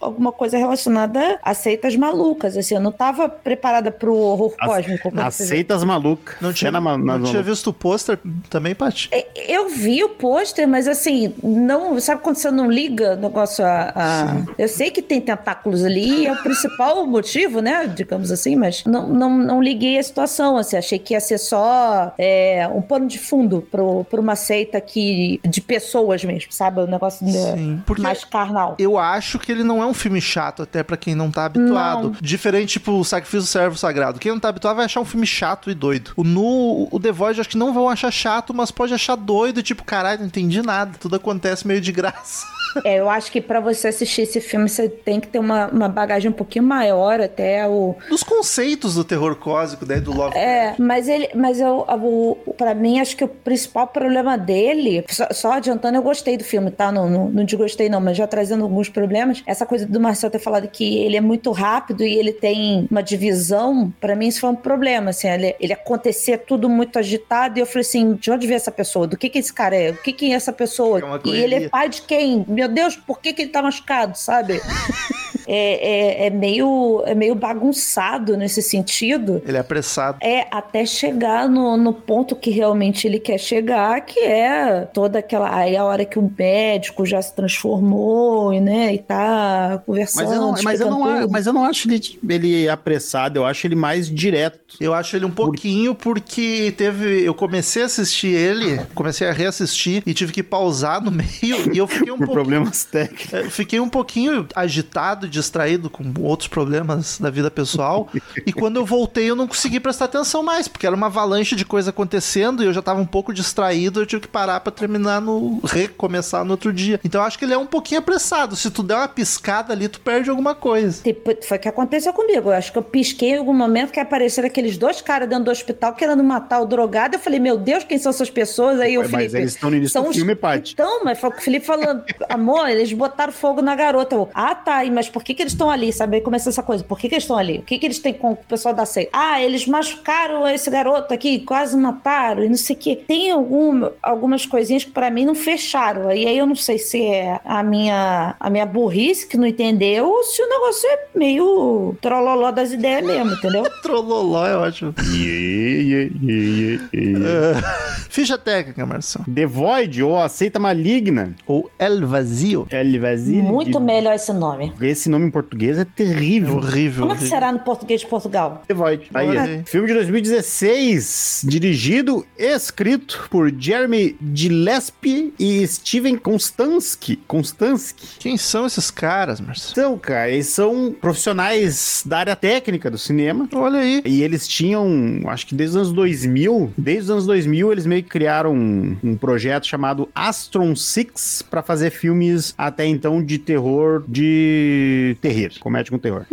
alguma 0.00 0.32
coisa 0.32 0.56
relacionada 0.58 1.38
a 1.42 1.54
seitas 1.54 1.96
malucas, 1.96 2.56
assim, 2.56 2.74
eu 2.74 2.80
não 2.80 2.92
tava 2.92 3.28
preparada 3.28 3.90
pro 3.90 4.14
horror 4.14 4.54
As, 4.58 4.68
cósmico. 4.68 5.12
Aceitas 5.20 5.84
malucas. 5.84 6.36
Não 6.40 6.52
tinha, 6.52 6.70
na, 6.70 6.80
na, 6.80 6.96
não 7.18 7.22
tinha 7.22 7.42
visto 7.42 7.68
o 7.68 7.72
pôster 7.72 8.18
também, 8.48 8.74
Paty? 8.74 9.08
É, 9.12 9.26
eu 9.48 9.68
vi 9.68 10.02
o 10.02 10.08
pôster, 10.10 10.66
mas 10.66 10.88
assim, 10.88 11.34
não. 11.42 11.98
Sabe 12.00 12.22
quando 12.22 12.36
você 12.36 12.50
não 12.50 12.70
liga 12.70 13.14
o 13.14 13.16
negócio 13.16 13.64
a. 13.64 13.92
a 13.94 14.36
eu 14.58 14.68
sei 14.68 14.90
que 14.90 15.02
tem 15.02 15.20
tentáculos 15.20 15.84
ali, 15.84 16.26
é 16.26 16.32
o 16.32 16.36
principal 16.42 17.04
motivo, 17.06 17.60
né? 17.60 17.86
Digamos 17.86 18.30
assim, 18.30 18.56
mas 18.56 18.84
não, 18.84 19.08
não, 19.08 19.38
não 19.38 19.62
liguei 19.62 19.98
a 19.98 20.02
situação. 20.02 20.56
Assim, 20.56 20.76
achei 20.76 20.98
que 20.98 21.14
ia 21.14 21.20
ser 21.20 21.38
só 21.38 22.12
é, 22.18 22.68
um 22.72 22.82
pano 22.82 23.06
de 23.06 23.18
fundo 23.18 23.66
pro, 23.70 24.04
pro 24.04 24.20
uma 24.20 24.36
seita 24.36 24.80
que, 24.80 25.40
de 25.44 25.60
pessoas 25.60 26.24
mesmo, 26.24 26.52
sabe? 26.52 26.80
O 26.80 26.86
negócio 26.86 27.24
Sim, 27.60 27.82
de, 27.94 28.00
mais 28.00 28.24
carnal. 28.24 28.76
Eu 28.78 28.98
acho 28.98 29.38
que 29.38 29.50
ele 29.50 29.62
não 29.62 29.82
é 29.82 29.86
um 29.86 29.94
filme 29.94 30.20
chato, 30.20 30.62
até 30.62 30.82
para 30.82 30.96
quem 30.96 31.14
não 31.14 31.30
tá 31.30 31.44
habituado. 31.46 32.10
Não. 32.10 32.16
Diferente, 32.20 32.74
tipo, 32.74 32.92
o 32.92 33.04
Sacrifício 33.04 33.40
do 33.40 33.46
Servo 33.46 33.76
Sagrado. 33.76 34.18
Quem 34.18 34.32
não 34.32 34.40
tá 34.40 34.48
habituado 34.48 34.76
vai 34.76 34.84
achar 34.84 35.00
um 35.00 35.04
filme 35.04 35.26
chato 35.26 35.70
e 35.70 35.74
doido. 35.74 36.12
O, 36.16 36.24
no, 36.24 36.88
o 36.90 37.00
The 37.00 37.12
Void, 37.12 37.40
acho 37.40 37.48
que 37.48 37.58
não 37.58 37.72
vão 37.72 37.88
achar 37.88 38.10
chato, 38.10 38.54
mas 38.54 38.70
pode 38.70 38.94
achar 38.94 39.16
doido, 39.16 39.62
tipo, 39.62 39.84
caralho, 39.84 40.20
não 40.20 40.26
entendi 40.26 40.62
nada. 40.62 40.92
Tudo 40.98 41.16
acontece 41.16 41.66
meio 41.66 41.80
de 41.80 41.92
graça. 41.92 42.46
É, 42.84 43.00
eu 43.00 43.10
acho 43.10 43.30
que 43.30 43.40
para 43.40 43.60
você 43.60 43.88
assistir 43.88 44.22
esse 44.22 44.40
filme, 44.40 44.68
você 44.68 44.88
tem 44.88 45.20
que 45.20 45.28
ter 45.28 45.38
uma, 45.38 45.68
uma 45.68 45.88
bagagem 45.88 46.30
um 46.30 46.34
pouquinho 46.34 46.64
maior 46.64 47.20
até 47.20 47.66
o... 47.68 47.94
Dos 48.08 48.22
conceitos 48.22 48.94
do 48.94 49.04
terror 49.04 49.36
cósmico, 49.36 49.84
daí 49.84 50.00
do 50.00 50.12
Love. 50.12 50.36
É, 50.36 50.74
mas 50.78 51.08
ele, 51.08 51.28
mas 51.34 51.60
eu, 51.60 51.84
o, 51.88 52.36
pra 52.56 52.74
mim, 52.74 53.00
acho 53.00 53.16
que 53.16 53.24
o 53.24 53.28
principal 53.28 53.86
problema 53.86 54.36
dele, 54.36 55.04
só, 55.08 55.26
só 55.32 55.52
adiantando, 55.52 55.98
eu 55.98 56.02
gostei 56.02 56.36
do 56.36 56.44
filme, 56.44 56.70
tá? 56.70 56.92
Não, 56.92 57.08
não, 57.08 57.30
não 57.30 57.44
desgostei 57.44 57.88
não, 57.88 58.00
mas 58.00 58.16
já 58.16 58.26
trazendo 58.26 58.64
alguns 58.64 58.88
problemas, 58.88 59.42
essa 59.46 59.66
coisa 59.66 59.86
do 59.86 60.00
Marcel 60.00 60.30
ter 60.30 60.38
falado 60.38 60.68
que 60.68 60.98
ele 60.98 61.16
é 61.16 61.20
muito 61.20 61.50
rápido 61.52 62.04
e 62.04 62.14
ele 62.14 62.32
tem 62.32 62.86
uma 62.90 63.02
divisão, 63.02 63.92
para 64.00 64.14
mim 64.14 64.28
isso 64.28 64.40
foi 64.40 64.50
um 64.50 64.56
problema, 64.56 65.10
assim, 65.10 65.28
ele, 65.28 65.54
ele 65.60 65.72
acontecer 65.72 66.38
tudo 66.38 66.68
muito 66.68 66.98
agitado 66.98 67.58
e 67.58 67.62
eu 67.62 67.66
falei 67.66 67.82
assim, 67.82 68.14
de 68.14 68.30
onde 68.30 68.46
veio 68.46 68.56
essa 68.56 68.70
pessoa? 68.70 69.06
Do 69.06 69.16
que 69.16 69.28
que 69.28 69.38
esse 69.38 69.52
cara 69.52 69.76
é? 69.76 69.90
O 69.90 69.96
que 69.96 70.12
que 70.12 70.32
é 70.32 70.34
essa 70.34 70.52
pessoa? 70.52 71.00
É 71.00 71.28
e 71.28 71.36
ele 71.36 71.54
é 71.54 71.68
pai 71.68 71.88
de 71.88 72.02
quem? 72.02 72.44
Meu 72.60 72.68
Deus, 72.68 72.94
por 72.94 73.22
que 73.22 73.32
que 73.32 73.40
ele 73.40 73.50
tá 73.50 73.62
machucado, 73.62 74.18
sabe? 74.18 74.60
é, 75.52 76.22
é, 76.22 76.26
é, 76.26 76.30
meio, 76.30 77.02
é 77.04 77.12
meio 77.12 77.34
bagunçado 77.34 78.36
nesse 78.36 78.62
sentido. 78.62 79.42
Ele 79.44 79.56
é 79.56 79.60
apressado. 79.60 80.18
É, 80.22 80.46
até 80.48 80.86
chegar 80.86 81.48
no, 81.48 81.76
no 81.76 81.92
ponto 81.92 82.36
que 82.36 82.50
realmente 82.50 83.04
ele 83.04 83.18
quer 83.18 83.36
chegar, 83.36 84.00
que 84.02 84.20
é 84.20 84.82
toda 84.94 85.18
aquela. 85.18 85.52
Aí 85.52 85.76
a 85.76 85.84
hora 85.84 86.04
que 86.04 86.20
o 86.20 86.32
médico 86.38 87.04
já 87.04 87.20
se 87.20 87.34
transformou, 87.34 88.52
né? 88.60 88.94
E 88.94 88.98
tá 88.98 89.82
conversando. 89.84 90.28
Mas 90.28 90.36
eu 90.36 90.40
não, 90.40 90.54
mas 90.62 90.80
eu 90.80 90.90
não, 90.90 91.28
mas 91.28 91.46
eu 91.46 91.52
não 91.52 91.64
acho 91.64 91.88
ele, 91.88 92.00
ele 92.28 92.68
apressado, 92.68 93.40
eu 93.40 93.44
acho 93.44 93.66
ele 93.66 93.74
mais 93.74 94.08
direto. 94.08 94.76
Eu 94.80 94.94
acho 94.94 95.16
ele 95.16 95.24
um 95.24 95.32
pouquinho 95.32 95.96
porque 95.96 96.72
teve. 96.76 97.24
Eu 97.24 97.34
comecei 97.34 97.82
a 97.82 97.86
assistir 97.86 98.28
ele, 98.28 98.80
comecei 98.94 99.26
a 99.26 99.32
reassistir 99.32 100.00
e 100.06 100.14
tive 100.14 100.32
que 100.32 100.44
pausar 100.44 101.02
no 101.02 101.10
meio 101.10 101.74
e 101.74 101.78
eu 101.78 101.88
fiquei 101.88 102.12
um 102.12 102.18
Por 102.18 102.28
problemas 102.28 102.84
técnicos. 102.84 103.34
É, 103.34 103.50
fiquei 103.50 103.80
um 103.80 103.88
pouquinho 103.88 104.46
agitado 104.54 105.28
de 105.28 105.39
distraído 105.40 105.90
com 105.90 106.04
outros 106.20 106.48
problemas 106.48 107.18
da 107.18 107.30
vida 107.30 107.50
pessoal. 107.50 108.08
e 108.46 108.52
quando 108.52 108.76
eu 108.76 108.84
voltei, 108.84 109.30
eu 109.30 109.36
não 109.36 109.46
consegui 109.46 109.80
prestar 109.80 110.06
atenção 110.06 110.42
mais, 110.42 110.68
porque 110.68 110.86
era 110.86 110.94
uma 110.94 111.06
avalanche 111.06 111.56
de 111.56 111.64
coisa 111.64 111.90
acontecendo 111.90 112.62
e 112.62 112.66
eu 112.66 112.72
já 112.72 112.82
tava 112.82 113.00
um 113.00 113.06
pouco 113.06 113.32
distraído, 113.32 114.00
eu 114.00 114.06
tive 114.06 114.22
que 114.22 114.28
parar 114.28 114.60
para 114.60 114.72
terminar 114.72 115.20
no. 115.20 115.60
recomeçar 115.64 116.44
no 116.44 116.52
outro 116.52 116.72
dia. 116.72 117.00
Então 117.04 117.20
eu 117.20 117.26
acho 117.26 117.38
que 117.38 117.44
ele 117.44 117.54
é 117.54 117.58
um 117.58 117.66
pouquinho 117.66 118.00
apressado. 118.00 118.56
Se 118.56 118.70
tu 118.70 118.82
der 118.82 118.96
uma 118.96 119.08
piscada 119.08 119.72
ali, 119.72 119.88
tu 119.88 120.00
perde 120.00 120.30
alguma 120.30 120.54
coisa. 120.54 121.02
Tipo, 121.02 121.36
foi 121.44 121.56
o 121.56 121.60
que 121.60 121.68
aconteceu 121.68 122.12
comigo. 122.12 122.50
Eu 122.50 122.54
acho 122.54 122.72
que 122.72 122.78
eu 122.78 122.82
pisquei 122.82 123.30
em 123.30 123.38
algum 123.38 123.54
momento 123.54 123.92
que 123.92 124.00
apareceram 124.00 124.48
aqueles 124.48 124.76
dois 124.76 125.00
caras 125.00 125.28
dentro 125.28 125.44
do 125.44 125.50
hospital 125.50 125.94
querendo 125.94 126.22
matar 126.22 126.60
o 126.60 126.66
drogado. 126.66 127.16
Eu 127.16 127.20
falei, 127.20 127.40
meu 127.40 127.56
Deus, 127.56 127.84
quem 127.84 127.98
são 127.98 128.10
essas 128.10 128.30
pessoas? 128.30 128.80
Aí 128.80 128.98
o 128.98 129.02
Felipe. 129.02 129.24
Mas 129.24 129.34
eles 129.34 129.54
estão 129.54 129.70
no 129.70 129.76
início 129.76 129.92
são 129.92 130.04
do 130.04 130.12
filme, 130.12 130.34
Paty. 130.34 130.72
Então, 130.74 131.04
mas 131.04 131.18
foi 131.18 131.30
o 131.30 131.32
que 131.32 131.38
o 131.38 131.42
Felipe 131.42 131.66
falando, 131.66 132.04
amor, 132.28 132.68
eles 132.68 132.92
botaram 132.92 133.32
fogo 133.32 133.62
na 133.62 133.74
garota. 133.74 134.14
Eu, 134.14 134.28
ah, 134.34 134.54
tá, 134.54 134.84
mas 134.92 135.08
por 135.08 135.19
por 135.20 135.24
que, 135.24 135.34
que 135.34 135.42
eles 135.42 135.52
estão 135.52 135.70
ali, 135.70 135.92
sabe? 135.92 136.16
Aí 136.16 136.22
começa 136.22 136.48
essa 136.48 136.62
coisa, 136.62 136.82
por 136.82 136.98
que, 136.98 137.08
que 137.08 137.14
eles 137.14 137.24
estão 137.24 137.36
ali? 137.36 137.58
O 137.58 137.62
que, 137.62 137.78
que 137.78 137.86
eles 137.86 137.98
têm 137.98 138.12
com 138.14 138.32
o 138.32 138.36
pessoal 138.36 138.74
da 138.74 138.86
seita? 138.86 139.10
Ah, 139.12 139.40
eles 139.42 139.66
machucaram 139.66 140.48
esse 140.48 140.70
garoto 140.70 141.12
aqui, 141.12 141.40
quase 141.40 141.76
mataram, 141.76 142.42
e 142.42 142.48
não 142.48 142.56
sei 142.56 142.74
o 142.74 142.78
quê. 142.78 142.96
Tem 143.06 143.30
algum, 143.30 143.88
algumas 144.02 144.46
coisinhas 144.46 144.84
que 144.84 144.90
pra 144.90 145.10
mim 145.10 145.24
não 145.26 145.34
fecharam. 145.34 146.10
E 146.10 146.26
aí 146.26 146.38
eu 146.38 146.46
não 146.46 146.56
sei 146.56 146.78
se 146.78 147.02
é 147.04 147.38
a 147.44 147.62
minha, 147.62 148.34
a 148.40 148.48
minha 148.50 148.64
burrice 148.64 149.26
que 149.26 149.36
não 149.36 149.46
entendeu 149.46 150.08
ou 150.08 150.22
se 150.24 150.42
o 150.42 150.48
negócio 150.48 150.88
é 150.88 150.98
meio 151.14 151.94
trololó 152.00 152.50
das 152.50 152.72
ideias 152.72 153.04
mesmo, 153.04 153.32
entendeu? 153.32 153.64
Trololó 153.82 154.46
é 154.46 154.56
ótimo. 154.56 154.94
Yeah, 154.98 155.82
yeah, 155.82 156.14
yeah, 156.22 156.88
yeah. 156.94 157.60
É, 157.60 158.00
Ficha 158.08 158.38
técnica, 158.38 158.86
Marção. 158.86 159.22
The 159.32 159.46
Void, 159.46 160.02
ou 160.02 160.16
a 160.18 160.28
seita 160.28 160.58
maligna. 160.58 161.34
Ou 161.46 161.70
El 161.78 162.06
Vazio. 162.06 162.66
El 162.70 162.98
Vazio. 163.00 163.42
Muito 163.42 163.78
de- 163.78 163.84
melhor 163.84 164.14
esse 164.14 164.32
nome. 164.32 164.72
Esse 164.80 165.08
nome 165.10 165.26
em 165.26 165.30
português 165.30 165.78
é 165.78 165.82
É 165.82 165.84
terrível. 165.84 166.56
horrível. 166.56 167.02
Como 167.06 167.14
é 167.14 167.18
que 167.18 167.28
será 167.28 167.52
no 167.52 167.58
português 167.60 168.00
de 168.00 168.06
Portugal? 168.06 168.62
The 168.66 168.74
Void. 168.74 169.10
Aí, 169.14 169.36
aí. 169.38 169.62
filme 169.66 169.88
de 169.88 169.94
2016, 169.94 171.42
dirigido 171.46 172.26
e 172.38 172.44
escrito 172.46 173.26
por 173.30 173.52
Jeremy 173.56 174.16
Gillespie 174.34 175.32
e 175.38 175.66
Steven 175.66 176.16
Konstansky. 176.16 177.16
Konstansky. 177.26 178.06
Quem 178.18 178.36
são 178.36 178.66
esses 178.66 178.90
caras, 178.90 179.40
Marção? 179.40 179.70
Então, 179.72 179.98
cara, 179.98 180.30
eles 180.30 180.46
são 180.48 180.94
profissionais 181.00 182.02
da 182.06 182.18
área 182.18 182.36
técnica 182.36 182.90
do 182.90 182.98
cinema. 182.98 183.48
Olha 183.54 183.80
aí. 183.80 184.02
E 184.04 184.22
eles 184.22 184.46
tinham, 184.46 185.22
acho 185.26 185.46
que 185.46 185.54
desde 185.54 185.76
os 185.76 185.82
anos 185.82 185.92
2000, 185.92 186.72
desde 186.76 187.04
os 187.04 187.10
anos 187.10 187.26
2000, 187.26 187.72
eles 187.72 187.86
meio 187.86 188.02
que 188.02 188.08
criaram 188.08 188.54
um, 188.54 188.96
um 189.02 189.16
projeto 189.16 189.66
chamado 189.66 190.08
Astron 190.14 190.74
Six 190.76 191.42
pra 191.42 191.62
fazer 191.62 191.90
filmes 191.90 192.54
até 192.56 192.86
então 192.86 193.22
de 193.22 193.38
terror, 193.38 194.04
de 194.08 194.99
terror, 195.20 195.50
comédia 195.60 195.90
com 195.90 195.98
terror. 195.98 196.24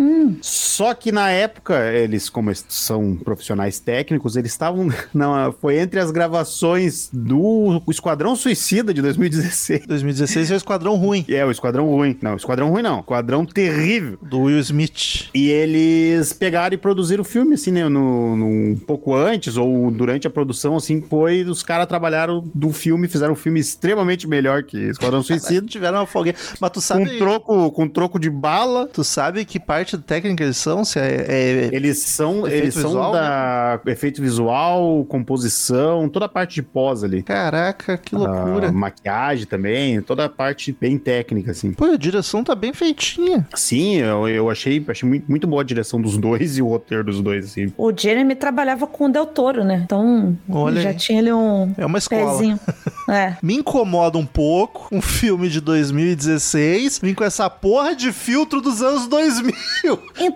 Só 0.42 0.94
que 0.94 1.12
na 1.12 1.30
época, 1.30 1.92
eles, 1.94 2.30
como 2.30 2.52
são 2.68 3.16
profissionais 3.16 3.80
técnicos, 3.80 4.36
eles 4.36 4.52
estavam. 4.52 4.90
Não, 5.14 5.52
foi 5.54 5.80
entre 5.80 6.00
as 6.00 6.12
gravações 6.12 7.10
do 7.12 7.82
Esquadrão 7.90 8.36
Suicida 8.36 8.94
de 8.94 9.02
2016. 9.02 9.86
2016 9.88 10.52
é 10.52 10.54
o 10.54 10.58
Esquadrão 10.58 10.96
Ruim, 10.96 11.26
E 11.28 11.36
é, 11.36 11.46
o 11.46 11.52
Esquadrão 11.52 11.88
Ruim. 11.90 12.18
Não, 12.22 12.34
o 12.34 12.38
Esquadrão 12.38 12.70
Ruim 12.70 12.82
não. 12.82 13.00
Esquadrão 13.00 13.46
Terrível. 13.46 14.18
do 14.22 14.42
Will 14.42 14.60
Smith. 14.60 15.30
E 15.34 15.50
eles 15.50 16.34
pegaram 16.34 16.74
e 16.74 16.78
produziram 16.78 17.22
o 17.22 17.26
filme, 17.26 17.56
assim, 17.56 17.72
né? 17.72 17.88
No, 17.88 18.36
no- 18.36 18.48
um 18.48 18.76
pouco 18.76 19.16
antes 19.16 19.58
ou 19.58 19.90
durante 19.92 20.28
a 20.28 20.30
produção, 20.30 20.76
assim, 20.76 21.02
foi. 21.02 21.44
Os 21.44 21.64
caras 21.64 21.88
trabalharam 21.88 22.44
do 22.54 22.72
filme, 22.72 23.08
fizeram 23.08 23.34
um 23.34 23.36
filme 23.36 23.60
extremamente 23.60 24.28
melhor 24.28 24.64
que 24.64 24.78
Esquadrão 24.90 25.22
Suicida. 25.24 25.66
Tiveram 25.68 26.00
uma 26.00 26.06
folga. 26.06 26.36
Mas 26.60 26.72
tu 26.72 26.76
com 26.76 26.82
sabe. 26.82 27.18
troco, 27.18 27.72
com 27.72 27.88
troco 27.88 28.20
de 28.20 28.30
bala. 28.58 28.88
Tu 28.88 29.04
sabe 29.04 29.46
que 29.46 29.60
parte 29.60 29.98
técnica 29.98 30.44
eles 30.44 30.58
são? 30.58 30.84
Se 30.84 31.00
é, 31.00 31.26
é- 31.28 31.70
Eles 31.72 32.00
são, 32.00 32.40
Efeito 32.48 32.64
eles 32.64 32.74
são 32.74 32.84
visual, 32.90 33.12
da 33.12 33.80
efeito 33.86 34.22
visual, 34.22 35.06
composição, 35.06 36.10
toda 36.10 36.26
a 36.26 36.30
parte 36.30 36.56
de 36.56 36.64
pós 36.64 37.04
ali. 37.04 37.22
Caraca, 37.24 37.98
que 37.98 38.16
loucura. 38.16 38.70
Ah, 38.70 38.72
maquiagem 38.72 39.46
também, 39.46 40.02
toda 40.02 40.26
a 40.26 40.30
parte 40.30 40.76
bem 40.80 40.98
técnica, 40.98 41.52
assim. 41.52 41.72
Pô, 41.74 41.86
a 41.86 41.98
direção 41.98 42.44
tá 42.44 42.56
bem 42.56 42.74
feitinha. 42.74 43.48
Sim, 43.54 43.96
eu, 43.98 44.28
eu 44.28 44.50
achei, 44.50 44.84
achei 44.88 45.08
muito, 45.08 45.26
muito 45.30 45.48
boa 45.48 45.62
a 45.62 45.66
direção 45.66 46.02
dos 46.02 46.18
dois 46.18 46.58
e 46.58 46.62
o 46.62 46.68
roteiro 46.68 47.04
dos 47.04 47.22
dois, 47.22 47.46
assim. 47.46 47.72
O 47.78 47.92
Jeremy 47.96 48.36
trabalhava 48.36 48.88
com 48.88 49.06
o 49.06 49.10
Del 49.10 49.26
Toro, 49.28 49.64
né? 49.64 49.82
Então 49.84 50.38
Olha 50.50 50.82
já 50.82 50.90
aí. 50.90 50.96
tinha 50.96 51.20
ali 51.20 51.32
um 51.32 51.74
É 51.78 51.86
uma 51.86 51.98
escola. 51.98 52.32
pezinho. 52.32 52.60
É. 53.10 53.38
Me 53.42 53.56
incomoda 53.56 54.18
um 54.18 54.26
pouco 54.26 54.90
um 54.94 55.02
filme 55.02 55.48
de 55.48 55.62
2016 55.62 57.00
vir 57.02 57.16
com 57.16 57.24
essa 57.24 57.50
porra 57.50 57.96
de 57.96 58.12
filtro 58.48 58.62
dos 58.62 58.82
anos 58.82 59.08
2000. 59.08 59.54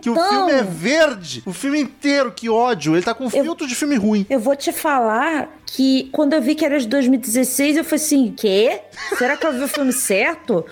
que 0.02 0.10
o 0.10 0.14
Então- 0.14 0.30
filme 0.30 0.52
é 0.52 0.64
verde. 0.64 1.42
O 1.46 1.54
filme 1.54 1.80
inteiro, 1.80 2.32
que 2.32 2.50
ódio. 2.50 2.94
Ele 2.96 3.02
tá 3.04 3.14
com 3.14 3.30
filtro 3.30 3.66
de 3.66 3.74
filme 3.74 3.96
ruim. 3.96 4.26
Eu 4.30 4.40
vou 4.40 4.56
te 4.56 4.72
falar 4.72 5.50
que 5.76 6.10
quando 6.12 6.34
eu 6.34 6.42
vi 6.42 6.54
que 6.54 6.66
era 6.66 6.78
de 6.78 6.88
2016, 6.88 7.78
eu 7.78 7.84
falei 7.84 8.04
assim: 8.04 8.34
quê? 8.36 8.82
Será 9.18 9.38
que 9.38 9.46
eu 9.46 9.54
vi 9.54 9.64
o 9.64 9.68
filme 9.68 9.94
certo? 9.94 10.66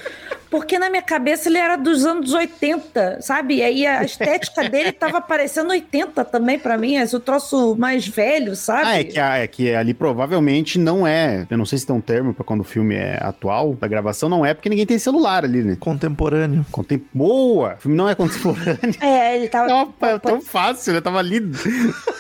Porque 0.49 0.79
na 0.79 0.89
minha 0.89 1.01
cabeça 1.01 1.47
ele 1.47 1.59
era 1.59 1.75
dos 1.75 2.05
anos 2.05 2.33
80, 2.33 3.21
sabe? 3.21 3.57
E 3.57 3.63
aí 3.63 3.85
a 3.85 4.03
estética 4.03 4.67
dele 4.67 4.91
tava 4.91 5.21
parecendo 5.21 5.69
80 5.69 6.25
também 6.25 6.57
pra 6.57 6.77
mim, 6.77 6.95
esse 6.95 7.15
o 7.15 7.19
troço 7.19 7.75
mais 7.77 8.07
velho, 8.07 8.55
sabe? 8.55 8.87
Ah, 8.87 8.99
é 8.99 9.03
que, 9.03 9.19
é 9.19 9.47
que 9.47 9.75
ali 9.75 9.93
provavelmente 9.93 10.79
não 10.79 11.05
é. 11.05 11.45
Eu 11.49 11.57
não 11.57 11.65
sei 11.65 11.77
se 11.77 11.85
tem 11.85 11.95
um 11.95 12.01
termo 12.01 12.33
pra 12.33 12.43
quando 12.43 12.61
o 12.61 12.63
filme 12.63 12.95
é 12.95 13.19
atual, 13.21 13.75
da 13.75 13.87
gravação, 13.87 14.27
não 14.27 14.45
é 14.45 14.53
porque 14.53 14.69
ninguém 14.69 14.85
tem 14.85 14.97
celular 14.97 15.43
ali, 15.43 15.63
né? 15.63 15.77
Contemporâneo. 15.79 16.65
Contem... 16.71 17.03
Boa! 17.13 17.75
O 17.75 17.81
filme 17.81 17.95
não 17.95 18.09
é 18.09 18.15
contemporâneo. 18.15 18.79
É, 19.01 19.35
ele 19.37 19.47
tava. 19.47 19.87
Tão 20.19 20.41
fácil, 20.41 20.93
né? 20.93 21.01
Tava 21.01 21.19
ali. 21.19 21.39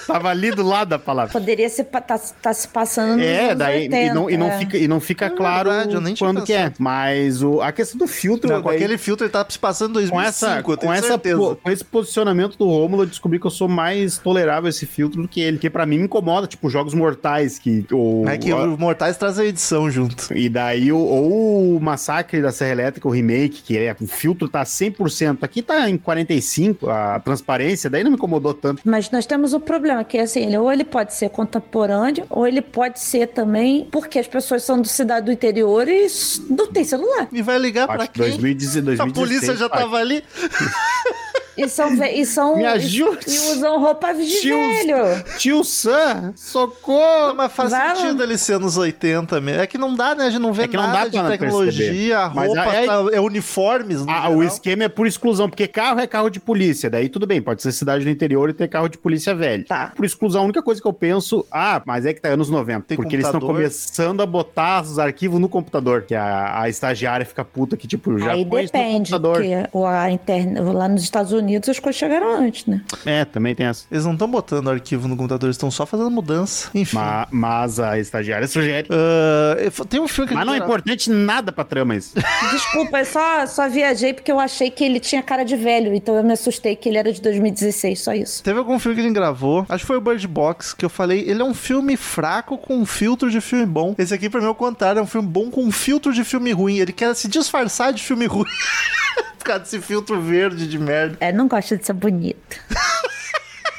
tava 0.05 0.29
ali 0.29 0.51
do 0.51 0.63
lado 0.63 0.89
da 0.89 0.99
palavra. 0.99 1.31
Poderia 1.31 1.67
ser, 1.67 1.85
tá, 1.85 2.01
tá 2.01 2.53
se 2.53 2.67
passando 2.69 3.21
É, 3.21 3.53
daí 3.55 3.83
80, 3.83 3.97
e 3.97 4.13
não, 4.13 4.29
e 4.29 4.37
não 4.37 4.47
é. 4.47 4.57
fica, 4.59 4.77
e 4.77 4.87
não 4.87 4.99
fica 4.99 5.25
É 5.25 5.29
claro 5.29 5.69
verdade, 5.69 5.93
eu 5.95 6.01
nem 6.01 6.13
tinha 6.13 6.27
quando 6.27 6.43
que 6.45 6.53
é. 6.53 6.71
Mas 6.79 7.41
o, 7.43 7.61
a 7.61 7.71
questão 7.71 7.97
do 7.97 8.07
filtro. 8.07 8.49
Não, 8.51 8.61
com 8.61 8.69
daí- 8.69 8.77
aquele 8.77 8.97
filtro 8.97 9.25
ele 9.25 9.31
tá 9.31 9.45
se 9.49 9.57
passando 9.59 9.99
em 10.01 10.07
com 10.07 10.15
2005, 10.17 10.27
essa, 10.27 10.55
eu 10.71 10.77
tenho 10.77 11.37
com, 11.37 11.47
essa 11.51 11.55
com 11.55 11.69
esse 11.71 11.83
posicionamento 11.83 12.57
do 12.57 12.65
Rômulo, 12.65 13.03
eu 13.03 13.07
descobri 13.07 13.39
que 13.39 13.45
eu 13.47 13.51
sou 13.51 13.67
mais 13.67 14.17
tolerável 14.17 14.67
a 14.67 14.69
esse 14.69 14.85
filtro 14.85 15.21
do 15.21 15.27
que 15.27 15.41
ele. 15.41 15.57
Que 15.57 15.69
pra 15.69 15.85
mim 15.85 15.97
me 15.97 16.05
incomoda, 16.05 16.47
tipo, 16.47 16.69
jogos 16.69 16.93
mortais 16.93 17.57
que. 17.59 17.85
Ou, 17.91 18.27
É 18.27 18.37
que 18.37 18.51
o 18.53 18.77
Mortais 18.77 19.17
traz 19.17 19.39
a 19.39 19.45
edição 19.45 19.89
junto. 19.89 20.33
E 20.35 20.47
daí, 20.49 20.91
o, 20.91 20.97
ou 20.97 21.75
o 21.77 21.79
Massacre 21.81 22.41
da 22.41 22.51
Serra 22.51 22.71
Elétrica, 22.71 23.07
o 23.07 23.11
remake, 23.11 23.61
que 23.63 23.77
é, 23.77 23.95
o 23.99 24.07
filtro 24.07 24.47
tá 24.47 24.63
100%. 24.63 25.37
Aqui 25.41 25.61
tá 25.61 25.89
em 25.89 25.97
45%, 25.97 26.87
a 26.89 27.19
transparência, 27.19 27.89
daí 27.89 28.03
não 28.03 28.11
me 28.11 28.17
incomodou 28.17 28.53
tanto. 28.53 28.81
Mas 28.85 29.09
nós 29.11 29.25
temos 29.25 29.53
um 29.53 29.59
problema, 29.59 30.03
que 30.03 30.17
é 30.17 30.21
assim, 30.21 30.41
ele, 30.45 30.57
ou 30.57 30.71
ele 30.71 30.83
pode 30.83 31.13
ser 31.13 31.29
contemporâneo, 31.29 32.25
ou 32.29 32.47
ele 32.47 32.58
pode 32.61 32.99
ser 32.99 33.27
também 33.27 33.87
porque 33.91 34.19
as 34.19 34.27
pessoas 34.27 34.63
são 34.63 34.81
do 34.81 34.87
cidade 34.87 35.25
do 35.25 35.31
interior 35.31 35.87
e 35.87 36.07
não 36.49 36.67
tem 36.67 36.83
celular. 36.83 37.27
E 37.31 37.41
vai 37.41 37.57
ligar 37.57 37.87
que 37.87 38.07
quem? 38.07 38.29
2016, 38.29 38.97
2016, 38.97 38.99
a 38.99 39.13
polícia 39.13 39.55
já 39.55 39.69
pai. 39.69 39.79
tava 39.79 39.97
ali. 39.97 40.23
E 41.63 41.69
são, 41.69 41.95
ve- 41.97 42.11
e 42.11 42.25
são 42.25 42.55
Me 42.57 42.63
e, 42.63 42.65
ajude. 42.65 43.25
e 43.27 43.37
usam 43.51 43.79
roupa 43.79 44.13
de 44.13 44.25
Tio- 44.41 44.55
velho. 44.57 45.23
Tio 45.37 45.63
Sam, 45.63 46.33
socorro! 46.35 47.35
Mas 47.35 47.51
faz 47.51 47.71
Vai 47.71 47.87
lá. 47.89 47.95
sentido 47.95 48.23
ele 48.23 48.37
ser 48.37 48.59
nos 48.59 48.77
80 48.77 49.39
mesmo. 49.41 49.61
É 49.61 49.67
que 49.67 49.77
não 49.77 49.95
dá, 49.95 50.15
né? 50.15 50.25
A 50.25 50.29
gente 50.29 50.41
não 50.41 50.53
vê 50.53 50.63
É 50.63 50.67
que 50.67 50.77
não 50.77 50.83
nada 50.87 51.09
dá 51.09 51.23
de 51.23 51.29
tecnologia, 51.29 52.19
a 52.25 52.29
perceber. 52.29 52.47
roupa 52.47 52.65
Mas 52.65 52.75
é- 52.75 52.85
tá- 52.85 53.05
é 53.13 53.19
uniformes. 53.19 54.05
no 54.05 54.11
Ah, 54.11 54.29
o 54.29 54.43
esquema 54.43 54.83
é 54.83 54.89
por 54.89 55.07
exclusão, 55.07 55.49
porque 55.49 55.67
carro 55.67 55.99
é 55.99 56.07
carro 56.07 56.29
de 56.29 56.39
polícia, 56.39 56.89
daí 56.89 57.09
tudo 57.09 57.25
bem, 57.27 57.41
pode 57.41 57.61
ser 57.61 57.71
cidade 57.71 58.03
do 58.03 58.09
interior 58.09 58.49
e 58.49 58.53
ter 58.53 58.67
carro 58.67 58.87
de 58.87 58.97
polícia 58.97 59.33
velho. 59.35 59.65
Tá. 59.65 59.91
Por 59.95 60.05
exclusão, 60.05 60.41
a 60.41 60.43
única 60.45 60.61
coisa 60.61 60.81
que 60.81 60.87
eu 60.87 60.93
penso, 60.93 61.45
ah, 61.51 61.81
mas 61.85 62.05
é 62.05 62.13
que 62.13 62.21
tá 62.21 62.29
anos 62.29 62.49
90, 62.49 62.85
Tem 62.87 62.95
porque 62.95 63.15
eles 63.15 63.25
estão 63.25 63.39
computador? 63.39 63.63
começando 63.69 64.21
a 64.21 64.25
botar 64.25 64.81
os 64.83 64.99
arquivos 64.99 65.39
no 65.39 65.49
computador, 65.49 66.03
que 66.03 66.15
a, 66.15 66.61
a 66.61 66.69
estagiária 66.69 67.25
fica 67.25 67.43
puta 67.43 67.75
que, 67.75 67.87
tipo, 67.87 68.17
já 68.19 68.31
Aí 68.31 68.45
põe 68.45 68.63
isso 68.63 68.73
no 68.73 68.79
depende, 68.79 69.11
computador. 69.11 69.35
porque 69.37 69.69
o- 69.77 69.85
a 69.85 70.11
interna, 70.11 70.61
lá 70.71 70.87
nos 70.87 71.03
Estados 71.03 71.31
Unidos 71.31 71.48
as 71.55 71.79
coisas 71.79 71.97
chegaram 71.99 72.35
antes, 72.35 72.65
né? 72.65 72.81
É, 73.05 73.25
também 73.25 73.53
tem 73.55 73.65
essa. 73.65 73.85
Eles 73.91 74.05
não 74.05 74.13
estão 74.13 74.27
botando 74.29 74.69
arquivo 74.69 75.07
no 75.07 75.15
computador, 75.15 75.47
eles 75.47 75.55
estão 75.55 75.71
só 75.71 75.85
fazendo 75.85 76.09
mudança. 76.11 76.69
Enfim. 76.73 76.95
Ma- 76.95 77.27
Mas, 77.31 77.79
a 77.79 77.97
estagiária 77.99 78.47
sugere. 78.47 78.87
Ah, 78.91 79.85
tem 79.89 79.99
um 79.99 80.07
filme 80.07 80.29
que 80.29 80.35
Mas 80.35 80.45
não 80.45 80.53
é 80.53 80.57
importante 80.57 81.09
nada 81.09 81.51
pra 81.51 81.63
trama 81.63 81.95
isso. 81.95 82.13
Desculpa, 82.51 82.99
eu 82.99 83.05
só, 83.05 83.45
só 83.47 83.69
viajei 83.69 84.13
porque 84.13 84.31
eu 84.31 84.39
achei 84.39 84.69
que 84.69 84.83
ele 84.83 84.99
tinha 84.99 85.21
cara 85.23 85.43
de 85.43 85.55
velho, 85.55 85.93
então 85.93 86.15
eu 86.15 86.23
me 86.23 86.33
assustei 86.33 86.75
que 86.75 86.89
ele 86.89 86.97
era 86.97 87.11
de 87.11 87.21
2016, 87.21 87.99
só 88.01 88.13
isso. 88.13 88.43
Teve 88.43 88.59
algum 88.59 88.77
filme 88.79 88.95
que 88.95 89.01
ele 89.05 89.13
gravou, 89.13 89.65
acho 89.69 89.83
que 89.83 89.87
foi 89.87 89.97
o 89.97 90.01
Bird 90.01 90.27
Box, 90.27 90.73
que 90.73 90.85
eu 90.85 90.89
falei, 90.89 91.21
ele 91.27 91.41
é 91.41 91.45
um 91.45 91.53
filme 91.53 91.95
fraco 91.97 92.57
com 92.57 92.77
um 92.77 92.85
filtro 92.85 93.29
de 93.29 93.41
filme 93.41 93.65
bom. 93.65 93.95
Esse 93.97 94.13
aqui, 94.13 94.29
pra 94.29 94.39
mim, 94.41 94.47
é 94.47 94.49
o 94.49 94.55
contrário, 94.55 94.99
é 94.99 95.01
um 95.01 95.07
filme 95.07 95.27
bom 95.27 95.49
com 95.49 95.63
um 95.63 95.71
filtro 95.71 96.13
de 96.13 96.23
filme 96.23 96.51
ruim. 96.51 96.77
Ele 96.79 96.91
quer 96.93 97.13
se 97.15 97.27
disfarçar 97.27 97.93
de 97.93 98.01
filme 98.03 98.25
ruim. 98.25 98.45
Por 99.39 99.45
causa 99.45 99.63
desse 99.63 99.79
filtro 99.79 100.21
verde 100.21 100.67
de 100.67 100.77
merda. 100.77 101.17
É, 101.19 101.31
não 101.31 101.47
gosta 101.47 101.75
de 101.77 101.85
ser 101.85 101.93
bonito. 101.93 102.59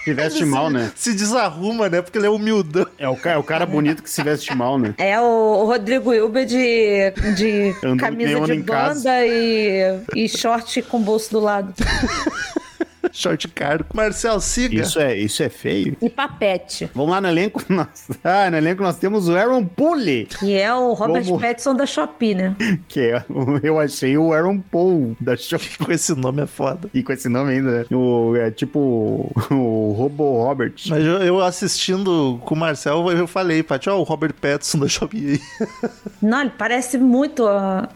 Se 0.03 0.15
veste 0.15 0.43
Ele 0.43 0.51
mal, 0.51 0.69
se, 0.69 0.73
né? 0.73 0.93
Se 0.97 1.15
desarruma, 1.15 1.89
né? 1.89 2.01
Porque 2.01 2.17
ele 2.17 2.27
é 2.27 2.31
humildão. 2.31 2.87
É 2.99 3.07
o, 3.07 3.19
é 3.23 3.37
o 3.37 3.43
cara 3.43 3.67
bonito 3.67 4.03
que 4.03 4.09
se 4.09 4.23
veste 4.23 4.55
mal, 4.55 4.79
né? 4.79 4.95
É 4.97 5.21
o 5.21 5.65
Rodrigo 5.67 6.13
Hilber 6.13 6.47
de, 6.47 7.13
de 7.37 7.75
camisa 7.99 8.41
de 8.41 8.63
banda 8.63 9.27
e, 9.27 10.01
e 10.17 10.27
short 10.27 10.81
com 10.83 11.01
bolso 11.01 11.31
do 11.33 11.41
lado. 11.41 11.75
Short 13.15 13.47
caro. 13.49 13.85
Marcel, 13.95 14.41
siga. 14.41 14.81
Isso 14.83 14.99
é, 15.01 15.17
isso 15.17 15.43
é 15.43 15.49
feio. 15.49 15.97
E 16.01 16.09
papete, 16.09 16.91
Vamos 16.95 17.11
lá 17.11 17.21
no 17.21 17.29
elenco. 17.29 17.63
Nós, 17.69 18.09
ah, 18.25 18.51
no 18.51 18.57
elenco 18.57 18.83
nós 18.83 18.97
temos 18.97 19.29
o 19.29 19.37
Aaron 19.37 19.65
Pulley, 19.65 20.27
que 20.27 20.55
é 20.55 20.73
o 20.75 20.93
Robert 20.93 21.25
Como- 21.25 21.41
Pattinson 21.41 21.75
da 21.75 21.87
Shopee, 21.87 22.35
né? 22.35 22.57
que 22.89 23.01
é, 23.01 23.25
o- 23.29 23.59
eu 23.63 23.79
achei 23.79 24.17
o 24.17 24.33
Aaron 24.33 24.59
Paul 24.61 25.17
da 25.21 25.37
show. 25.37 25.59
Com 25.85 25.93
esse 25.93 26.15
nome 26.15 26.43
é 26.43 26.47
foda. 26.47 26.89
E 26.93 27.03
com 27.03 27.13
esse 27.13 27.29
nome 27.29 27.53
ainda, 27.53 27.71
né? 27.81 27.85
O, 27.91 28.35
é 28.37 28.51
tipo 28.51 28.79
o 29.51 29.93
Robo 29.97 30.43
Robert. 30.45 30.75
Mas 30.89 31.05
eu, 31.05 31.19
eu 31.19 31.41
assistindo 31.41 32.41
com 32.45 32.55
o 32.55 32.59
Marcel, 32.59 33.09
eu 33.11 33.27
falei, 33.27 33.63
Paty, 33.63 33.89
ó, 33.91 33.99
o 33.99 34.03
Robert 34.03 34.35
Pattinson 34.35 34.79
da 34.79 34.89
Shopee. 34.89 35.41
Não, 36.21 36.41
ele 36.43 36.53
parece 36.57 36.99
muito. 36.99 37.47
Ah, 37.47 37.89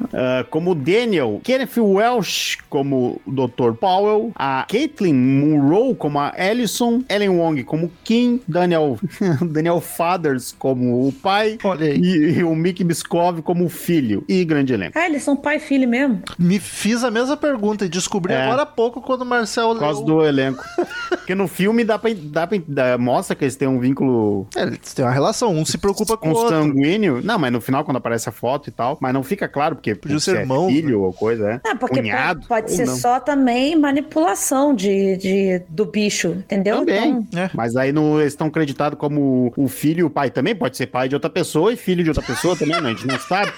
como 0.50 0.74
Daniel, 0.74 1.40
Kenneth 1.44 1.76
Welsh 1.78 2.58
como 2.68 3.20
o 3.26 3.30
Dr. 3.32 3.72
Powell, 3.78 4.32
a 4.34 4.64
Caitlin 5.04 5.14
Munro 5.14 5.94
como 5.94 6.18
a 6.18 6.32
Ellison, 6.36 7.02
Ellen 7.08 7.28
Wong 7.30 7.62
como 7.64 7.90
Kim, 8.02 8.40
Daniel, 8.48 8.98
Daniel 9.50 9.80
Fathers 9.80 10.54
como 10.58 11.06
o 11.06 11.12
pai 11.12 11.58
Olha 11.62 11.86
aí. 11.86 11.98
e, 12.00 12.38
e 12.38 12.44
o 12.44 12.54
Mickey 12.54 12.84
Biskov 12.84 13.42
como 13.42 13.64
o 13.64 13.68
filho. 13.68 14.24
E 14.28 14.44
grande 14.44 14.72
elenco. 14.72 14.98
Ah, 14.98 15.06
eles 15.06 15.22
são 15.22 15.36
pai 15.36 15.56
e 15.56 15.60
filho 15.60 15.88
mesmo. 15.88 16.22
Me 16.38 16.58
fiz 16.58 17.04
a 17.04 17.10
mesma 17.10 17.36
pergunta 17.36 17.84
e 17.84 17.88
descobri 17.88 18.32
É. 18.32 18.42
agora 18.44 18.62
há 18.62 18.66
pouco 18.66 19.00
quando 19.02 19.22
o 19.22 19.26
Marcel 19.26 19.70
Por 19.70 19.80
causa 19.80 19.98
leu. 20.00 20.06
do 20.06 20.24
elenco. 20.24 20.64
Porque 21.10 21.34
no 21.34 21.48
filme 21.48 21.84
dá 21.84 21.98
pra, 21.98 22.10
dá 22.14 22.46
pra- 22.46 22.58
dá- 22.66 22.98
mostra 22.98 23.34
que 23.36 23.44
eles 23.44 23.56
têm 23.56 23.68
um 23.68 23.78
vínculo 23.78 24.46
É, 24.56 24.62
eles 24.62 24.92
têm 24.94 25.04
uma 25.04 25.10
relação, 25.12 25.52
um 25.54 25.64
se 25.64 25.78
preocupa 25.78 26.16
com 26.16 26.28
o 26.28 26.32
outro. 26.32 26.54
consanguíneo. 26.56 27.20
Não, 27.22 27.38
mas 27.38 27.52
no 27.52 27.60
final, 27.60 27.84
quando 27.84 27.96
aparece 27.98 28.28
a 28.28 28.32
foto 28.32 28.68
e 28.68 28.72
tal, 28.72 28.98
mas 29.00 29.12
não 29.12 29.22
fica 29.22 29.48
claro, 29.48 29.76
porque 29.76 29.94
Podia 29.94 30.18
se 30.18 30.26
ser 30.26 30.36
é 30.36 30.40
irmão, 30.40 30.68
filho 30.68 31.02
ou 31.02 31.12
coisa, 31.12 31.50
é. 31.52 31.60
Ah, 31.66 31.74
porque 31.76 32.00
Cunhado, 32.00 32.40
pode, 32.40 32.48
pode 32.48 32.72
ser 32.72 32.86
não. 32.86 32.96
só 32.96 33.20
também 33.20 33.74
manipulação 33.78 34.74
de, 34.74 34.93
de, 35.16 35.62
do 35.68 35.84
bicho, 35.86 36.28
entendeu? 36.32 36.78
Também. 36.78 37.26
Então, 37.28 37.42
É. 37.42 37.50
Mas 37.54 37.76
aí 37.76 37.90
eles 37.90 38.32
estão 38.32 38.50
creditados 38.50 38.98
como 38.98 39.52
o 39.56 39.68
filho 39.68 40.00
e 40.00 40.04
o 40.04 40.10
pai 40.10 40.30
também. 40.30 40.54
Pode 40.54 40.76
ser 40.76 40.86
pai 40.86 41.08
de 41.08 41.14
outra 41.14 41.30
pessoa 41.30 41.72
e 41.72 41.76
filho 41.76 42.02
de 42.02 42.10
outra 42.10 42.22
pessoa 42.24 42.56
também, 42.56 42.80
né? 42.80 42.88
A 42.90 42.92
gente 42.92 43.06
não 43.06 43.18
sabe. 43.18 43.52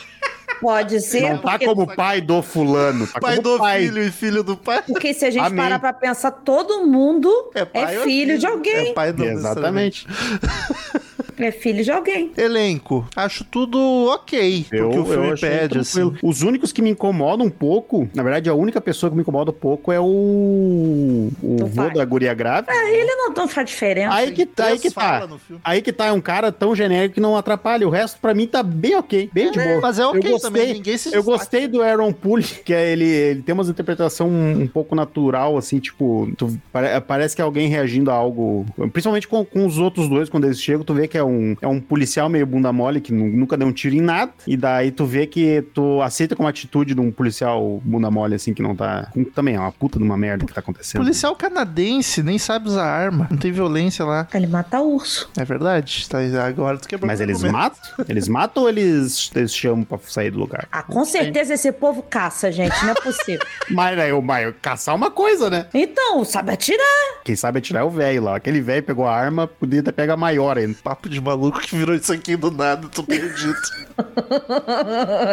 pode 0.60 1.00
ser. 1.00 1.20
Não 1.22 1.38
tá 1.38 1.50
porque, 1.52 1.66
como 1.66 1.86
pai 1.94 2.20
do 2.20 2.42
fulano. 2.42 3.06
Tá 3.06 3.20
Pai 3.20 3.36
como 3.36 3.58
do 3.58 3.64
filho 3.64 4.02
e 4.02 4.10
filho 4.10 4.42
do 4.42 4.56
pai. 4.56 4.82
porque 4.86 5.12
se 5.14 5.24
a 5.24 5.30
gente 5.30 5.44
Amém. 5.44 5.56
parar 5.64 5.78
pra 5.78 5.92
pensar, 5.92 6.30
todo 6.30 6.86
mundo 6.86 7.30
é, 7.54 7.64
pai 7.64 7.98
ou 7.98 8.04
filho 8.04 8.38
de 8.38 8.46
alguém. 8.46 8.90
É 8.90 8.92
pai 8.92 9.12
não 9.12 9.24
Exatamente. 9.26 10.06
É 11.38 11.50
filho 11.50 11.82
de 11.84 11.90
alguém. 11.90 12.32
Elenco, 12.36 13.06
acho 13.14 13.44
tudo 13.44 13.78
ok. 14.06 14.66
Eu, 14.72 14.84
porque 14.90 14.98
o 14.98 15.04
filme 15.04 15.26
eu 15.28 15.32
achei 15.34 15.48
pede, 15.50 15.78
assim. 15.78 16.12
Os 16.22 16.42
únicos 16.42 16.72
que 16.72 16.82
me 16.82 16.90
incomodam 16.90 17.46
um 17.46 17.50
pouco, 17.50 18.08
na 18.14 18.22
verdade, 18.22 18.48
a 18.48 18.54
única 18.54 18.80
pessoa 18.80 19.10
que 19.10 19.16
me 19.16 19.22
incomoda 19.22 19.50
um 19.50 19.54
pouco 19.54 19.92
é 19.92 20.00
o. 20.00 21.30
O 21.42 21.56
Do 21.56 21.66
vô 21.66 21.88
da 21.90 22.04
guria 22.04 22.34
grávida. 22.34 22.72
Ele 22.72 23.14
não, 23.14 23.30
não 23.32 23.48
faz 23.48 23.68
diferença. 23.68 24.14
Aí 24.14 24.32
que 24.32 24.46
tá, 24.46 24.66
aí 24.66 24.78
que 24.78 24.90
tá. 24.90 25.26
no 25.26 25.38
filme. 25.38 25.60
Aí 25.64 25.82
que 25.82 25.92
tá, 25.92 26.06
é 26.06 26.12
um 26.12 26.20
cara 26.20 26.50
tão 26.50 26.74
genérico 26.74 27.14
que 27.14 27.20
não 27.20 27.36
atrapalha. 27.36 27.86
O 27.86 27.90
resto, 27.90 28.18
pra 28.20 28.34
mim, 28.34 28.46
tá 28.46 28.62
bem 28.62 28.96
ok. 28.96 29.30
Bem 29.32 29.50
de 29.50 29.58
boa. 29.58 29.80
Mas 29.80 29.98
é 29.98 30.06
ok 30.06 30.18
eu 30.18 30.32
gostei, 30.32 30.50
também, 30.50 30.74
ninguém 30.74 30.98
se 30.98 31.14
Eu 31.14 31.22
gostei 31.22 31.68
do 31.68 31.82
Aaron 31.82 32.12
Poole, 32.12 32.42
que 32.64 32.72
é 32.72 32.90
ele, 32.92 33.04
ele 33.04 33.42
tem 33.42 33.52
umas 33.52 33.68
interpretação 33.68 34.28
um, 34.28 34.62
um 34.62 34.66
pouco 34.66 34.94
natural, 34.94 35.56
assim, 35.56 35.78
tipo, 35.78 36.30
tu- 36.36 36.58
pare- 36.72 37.00
parece 37.00 37.34
que 37.36 37.42
é 37.42 37.44
alguém 37.44 37.68
reagindo 37.68 38.10
a 38.10 38.14
algo, 38.14 38.64
principalmente 38.92 39.28
com, 39.28 39.44
com 39.44 39.66
os 39.66 39.78
outros 39.78 40.08
dois, 40.08 40.28
quando 40.28 40.44
eles 40.44 40.60
chegam, 40.60 40.82
tu 40.84 40.94
vê 40.94 41.06
que 41.06 41.18
é 41.18 41.22
um, 41.26 41.56
é 41.60 41.66
um 41.66 41.80
policial 41.80 42.28
meio 42.28 42.46
bunda 42.46 42.72
mole, 42.72 43.00
que 43.00 43.12
nu- 43.12 43.28
nunca 43.28 43.56
deu 43.56 43.66
um 43.68 43.72
tiro 43.72 43.94
em 43.94 44.00
nada, 44.00 44.32
e 44.46 44.56
daí 44.56 44.90
tu 44.90 45.04
vê 45.04 45.26
que 45.26 45.62
tu 45.74 46.00
aceita 46.02 46.34
como 46.36 46.48
atitude 46.48 46.94
de 46.94 47.00
um 47.00 47.10
policial 47.10 47.80
bunda 47.84 48.10
mole, 48.10 48.34
assim, 48.34 48.54
que 48.54 48.62
não 48.62 48.74
tá, 48.74 49.08
com- 49.12 49.24
também 49.24 49.54
é 49.56 49.60
uma 49.60 49.72
puta 49.72 49.98
de 49.98 50.04
uma 50.04 50.16
merda 50.16 50.44
que 50.46 50.52
tá 50.52 50.60
acontecendo. 50.60 51.02
Policial 51.02 51.34
canadense, 51.36 52.22
nem 52.22 52.38
sabe 52.38 52.68
usar 52.68 52.84
arma. 52.86 53.26
Não 53.30 53.36
tem 53.38 53.50
violência 53.52 54.04
lá. 54.04 54.26
Ele 54.34 54.46
mata 54.46 54.80
urso. 54.80 55.30
É 55.36 55.44
verdade. 55.44 56.08
Tá, 56.08 56.18
agora 56.46 56.78
tu 56.78 56.88
quebrou 56.88 57.06
Mas 57.06 57.20
eles 57.20 57.42
matam? 57.42 58.04
Eles 58.08 58.28
matam 58.28 58.62
ou 58.64 58.68
eles, 58.68 59.30
eles 59.34 59.54
chamam 59.54 59.84
pra 59.84 59.98
sair 60.06 60.30
do 60.30 60.38
lugar? 60.38 60.68
Ah, 60.70 60.82
com 60.82 61.04
certeza 61.04 61.54
esse 61.54 61.72
povo 61.72 62.02
caça, 62.02 62.50
gente. 62.52 62.74
Não 62.84 62.90
é 62.90 62.94
possível. 62.94 63.44
Mas, 63.70 63.96
né, 63.96 64.12
o- 64.12 64.22
mas 64.22 64.54
caçar 64.62 64.94
é 64.94 64.96
uma 64.96 65.10
coisa, 65.10 65.50
né? 65.50 65.66
então, 65.74 66.24
sabe 66.24 66.52
atirar. 66.52 67.20
Quem 67.24 67.34
sabe 67.34 67.58
atirar 67.58 67.82
é 67.82 67.84
o 67.84 67.90
velho 67.90 68.22
lá. 68.22 68.36
Aquele 68.36 68.60
velho 68.60 68.82
pegou 68.82 69.06
a 69.06 69.14
arma, 69.14 69.46
podia 69.46 69.80
até 69.80 69.90
pegar 69.92 70.16
maior 70.16 70.56
ainda. 70.58 70.76
Papo 70.82 71.08
de 71.08 71.15
maluco 71.20 71.60
que 71.60 71.74
virou 71.76 71.94
isso 71.94 72.12
aqui 72.12 72.36
do 72.36 72.50
nada, 72.50 72.88
tô 72.88 73.02
perdido. 73.02 73.56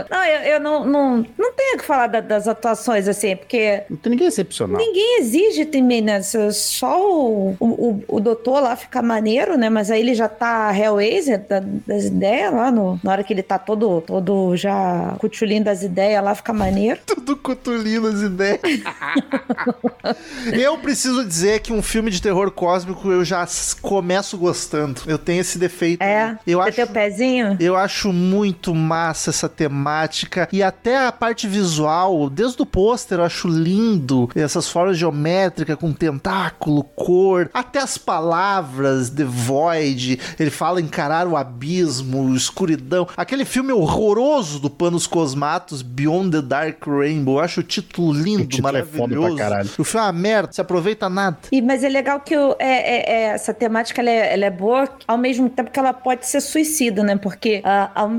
Não, 0.09 0.23
eu, 0.25 0.39
eu 0.53 0.59
não, 0.59 0.85
não, 0.85 1.17
não 1.37 1.53
tenho 1.53 1.75
o 1.75 1.79
que 1.79 1.85
falar 1.85 2.07
da- 2.07 2.21
das 2.21 2.47
atuações, 2.47 3.07
assim, 3.07 3.35
porque 3.35 3.83
Não 3.89 3.97
tem 3.97 4.11
ninguém 4.11 4.27
excepcional. 4.27 4.77
ninguém 4.77 5.19
exige 5.19 5.65
de 5.65 5.81
mim, 5.81 6.01
né? 6.01 6.21
Só- 6.21 6.99
o, 7.01 7.55
o, 7.59 8.03
o- 8.07 8.19
doutor 8.21 8.61
lá 8.61 8.75
fica 8.75 9.01
maneiro, 9.01 9.57
né? 9.57 9.69
Mas 9.69 9.91
aí 9.91 9.99
ele 9.99 10.13
já 10.15 10.29
tá 10.29 10.73
Hellraiser 10.77 11.45
da- 11.47 11.61
das 11.85 12.05
ideias 12.05 12.53
lá, 12.53 12.71
no, 12.71 12.99
na 13.03 13.11
hora 13.11 13.23
que 13.23 13.33
ele 13.33 13.43
tá 13.43 13.59
todo, 13.59 14.01
todo 14.01 14.55
já 14.55 15.15
cutulinho 15.19 15.63
das 15.63 15.83
ideias 15.83 16.23
lá, 16.23 16.33
fica 16.35 16.53
maneiro. 16.53 16.99
Tudo 17.05 17.35
cotulino 17.37 18.07
as 18.07 18.21
ideias. 18.21 18.61
eu 20.53 20.77
preciso 20.77 21.25
dizer 21.25 21.59
que 21.61 21.71
um 21.73 21.81
filme 21.81 22.09
de 22.11 22.21
terror 22.21 22.49
cósmico 22.51 23.11
eu 23.11 23.23
já 23.25 23.45
começo 23.81 24.37
gostando. 24.37 25.01
Eu 25.07 25.17
tenho 25.17 25.41
esse 25.41 25.57
defeito. 25.57 25.72
É, 25.99 26.35
Eu 26.45 26.59
você 26.59 26.67
acho 26.69 26.75
tem 26.75 26.85
o 26.85 26.87
pezinho? 26.87 27.57
Eu 27.59 27.75
acho 27.75 28.11
muito 28.13 28.73
massa 28.75 29.29
essa 29.29 29.49
temática 29.49 30.47
e 30.51 30.61
até 30.63 31.05
a 31.07 31.11
parte 31.11 31.47
visual, 31.47 32.29
desde 32.29 32.61
o 32.61 32.65
pôster 32.65 33.19
eu 33.19 33.23
acho 33.25 33.47
lindo, 33.47 34.29
essas 34.35 34.69
formas 34.69 34.97
geométricas 34.97 35.75
com 35.75 35.91
tentáculo, 35.91 36.83
cor, 36.83 37.49
até 37.53 37.79
as 37.79 37.97
palavras 37.97 39.09
The 39.09 39.23
Void, 39.23 40.19
ele 40.39 40.49
fala 40.49 40.81
encarar 40.81 41.27
o 41.27 41.35
abismo, 41.37 42.35
escuridão. 42.35 43.07
Aquele 43.15 43.45
filme 43.45 43.71
horroroso 43.71 44.59
do 44.59 44.69
Panos 44.69 45.07
Cosmatos, 45.07 45.81
Beyond 45.81 46.31
the 46.31 46.41
Dark 46.41 46.85
Rainbow, 46.87 47.35
eu 47.37 47.43
acho 47.43 47.59
o 47.61 47.63
título 47.63 48.13
lindo, 48.13 48.43
O 48.43 48.47
título 48.47 48.69
é 48.69 48.71
maravilhoso. 48.83 49.35
caralho. 49.37 49.69
o 49.77 49.83
filme 49.83 50.05
é 50.05 50.07
uma 50.09 50.13
merda, 50.13 50.51
se 50.51 50.61
aproveita 50.61 51.09
nada. 51.09 51.37
E, 51.51 51.61
mas 51.61 51.83
é 51.83 51.89
legal 51.89 52.19
que 52.19 52.35
o- 52.37 52.55
é, 52.59 52.65
é- 52.67 53.13
é- 53.13 53.23
essa 53.33 53.53
temática 53.53 54.01
ela 54.01 54.09
é, 54.09 54.33
ela 54.33 54.45
é 54.45 54.51
boa 54.51 54.87
ao 55.07 55.17
mesmo 55.17 55.49
tempo 55.49 55.62
que 55.71 55.79
ela 55.79 55.93
pode 55.93 56.25
ser 56.27 56.41
suicida, 56.41 57.03
né? 57.03 57.15
Porque 57.15 57.61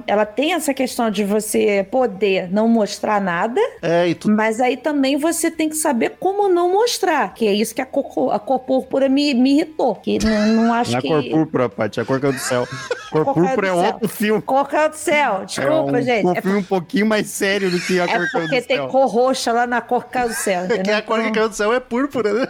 ela 0.07 0.25
tem 0.27 0.53
essa 0.55 0.73
questão 0.75 1.11
de 1.11 1.25
você 1.25 1.87
poder 1.91 2.51
não 2.53 2.69
mostrar 2.69 3.21
nada, 3.21 3.61
É, 3.83 4.09
e 4.09 4.15
tu 4.15 4.31
mas 4.31 4.61
aí 4.61 4.77
também 4.77 5.17
você 5.17 5.51
tem 5.51 5.69
que 5.69 5.77
saber 5.77 6.17
como 6.19 6.49
não 6.49 6.71
mostrar. 6.73 7.33
Que 7.35 7.47
é 7.47 7.53
isso 7.53 7.75
que 7.75 7.81
a 7.83 7.87
cor, 7.87 8.33
a 8.33 8.39
cor 8.39 8.61
púrpura 8.61 9.09
me, 9.09 9.35
me 9.35 9.53
irritou. 9.55 9.95
Que 9.97 10.19
não, 10.25 10.47
não 10.65 10.73
acho 10.75 10.93
Não 10.93 10.99
é 10.99 11.03
que. 11.03 11.09
cor 11.09 11.23
púrpura, 11.31 11.69
Paty, 11.69 12.01
é 12.01 12.05
cor 12.05 12.21
do 12.21 12.39
céu. 12.39 12.67
Cor 13.15 13.25
púrpura 13.33 13.69
é 13.69 13.71
do 13.71 13.77
céu. 13.81 13.93
outro 13.93 14.09
filme. 14.09 14.43
Cor 14.43 14.69
do 14.91 14.95
céu. 14.97 15.43
É 15.43 15.45
Desculpa, 15.45 15.93
um, 15.99 16.03
gente. 16.03 16.27
um 16.27 16.33
É, 16.35 16.43
filme 16.43 16.59
um 16.59 16.63
pouquinho 16.65 17.07
mais 17.07 17.29
sério 17.29 17.71
do 17.71 17.79
que 17.79 18.01
a 18.01 18.07
é 18.11 18.19
cor 18.19 18.29
caiu 18.33 18.49
porque 18.49 18.61
do 18.61 18.67
tem 18.67 18.77
céu. 18.77 18.89
cor 18.89 19.07
roxa 19.07 19.53
lá 19.53 19.67
na 19.69 19.81
cor 19.81 20.05
do 20.05 20.33
céu. 20.35 20.67
que 20.67 20.75
Entendeu? 20.75 20.97
a 20.97 21.03
cor 21.03 21.23
que 21.23 21.31
caiu 21.31 21.49
do 21.49 21.55
céu 21.55 21.73
é 21.73 21.79
púrpura, 21.79 22.33
né? 22.33 22.49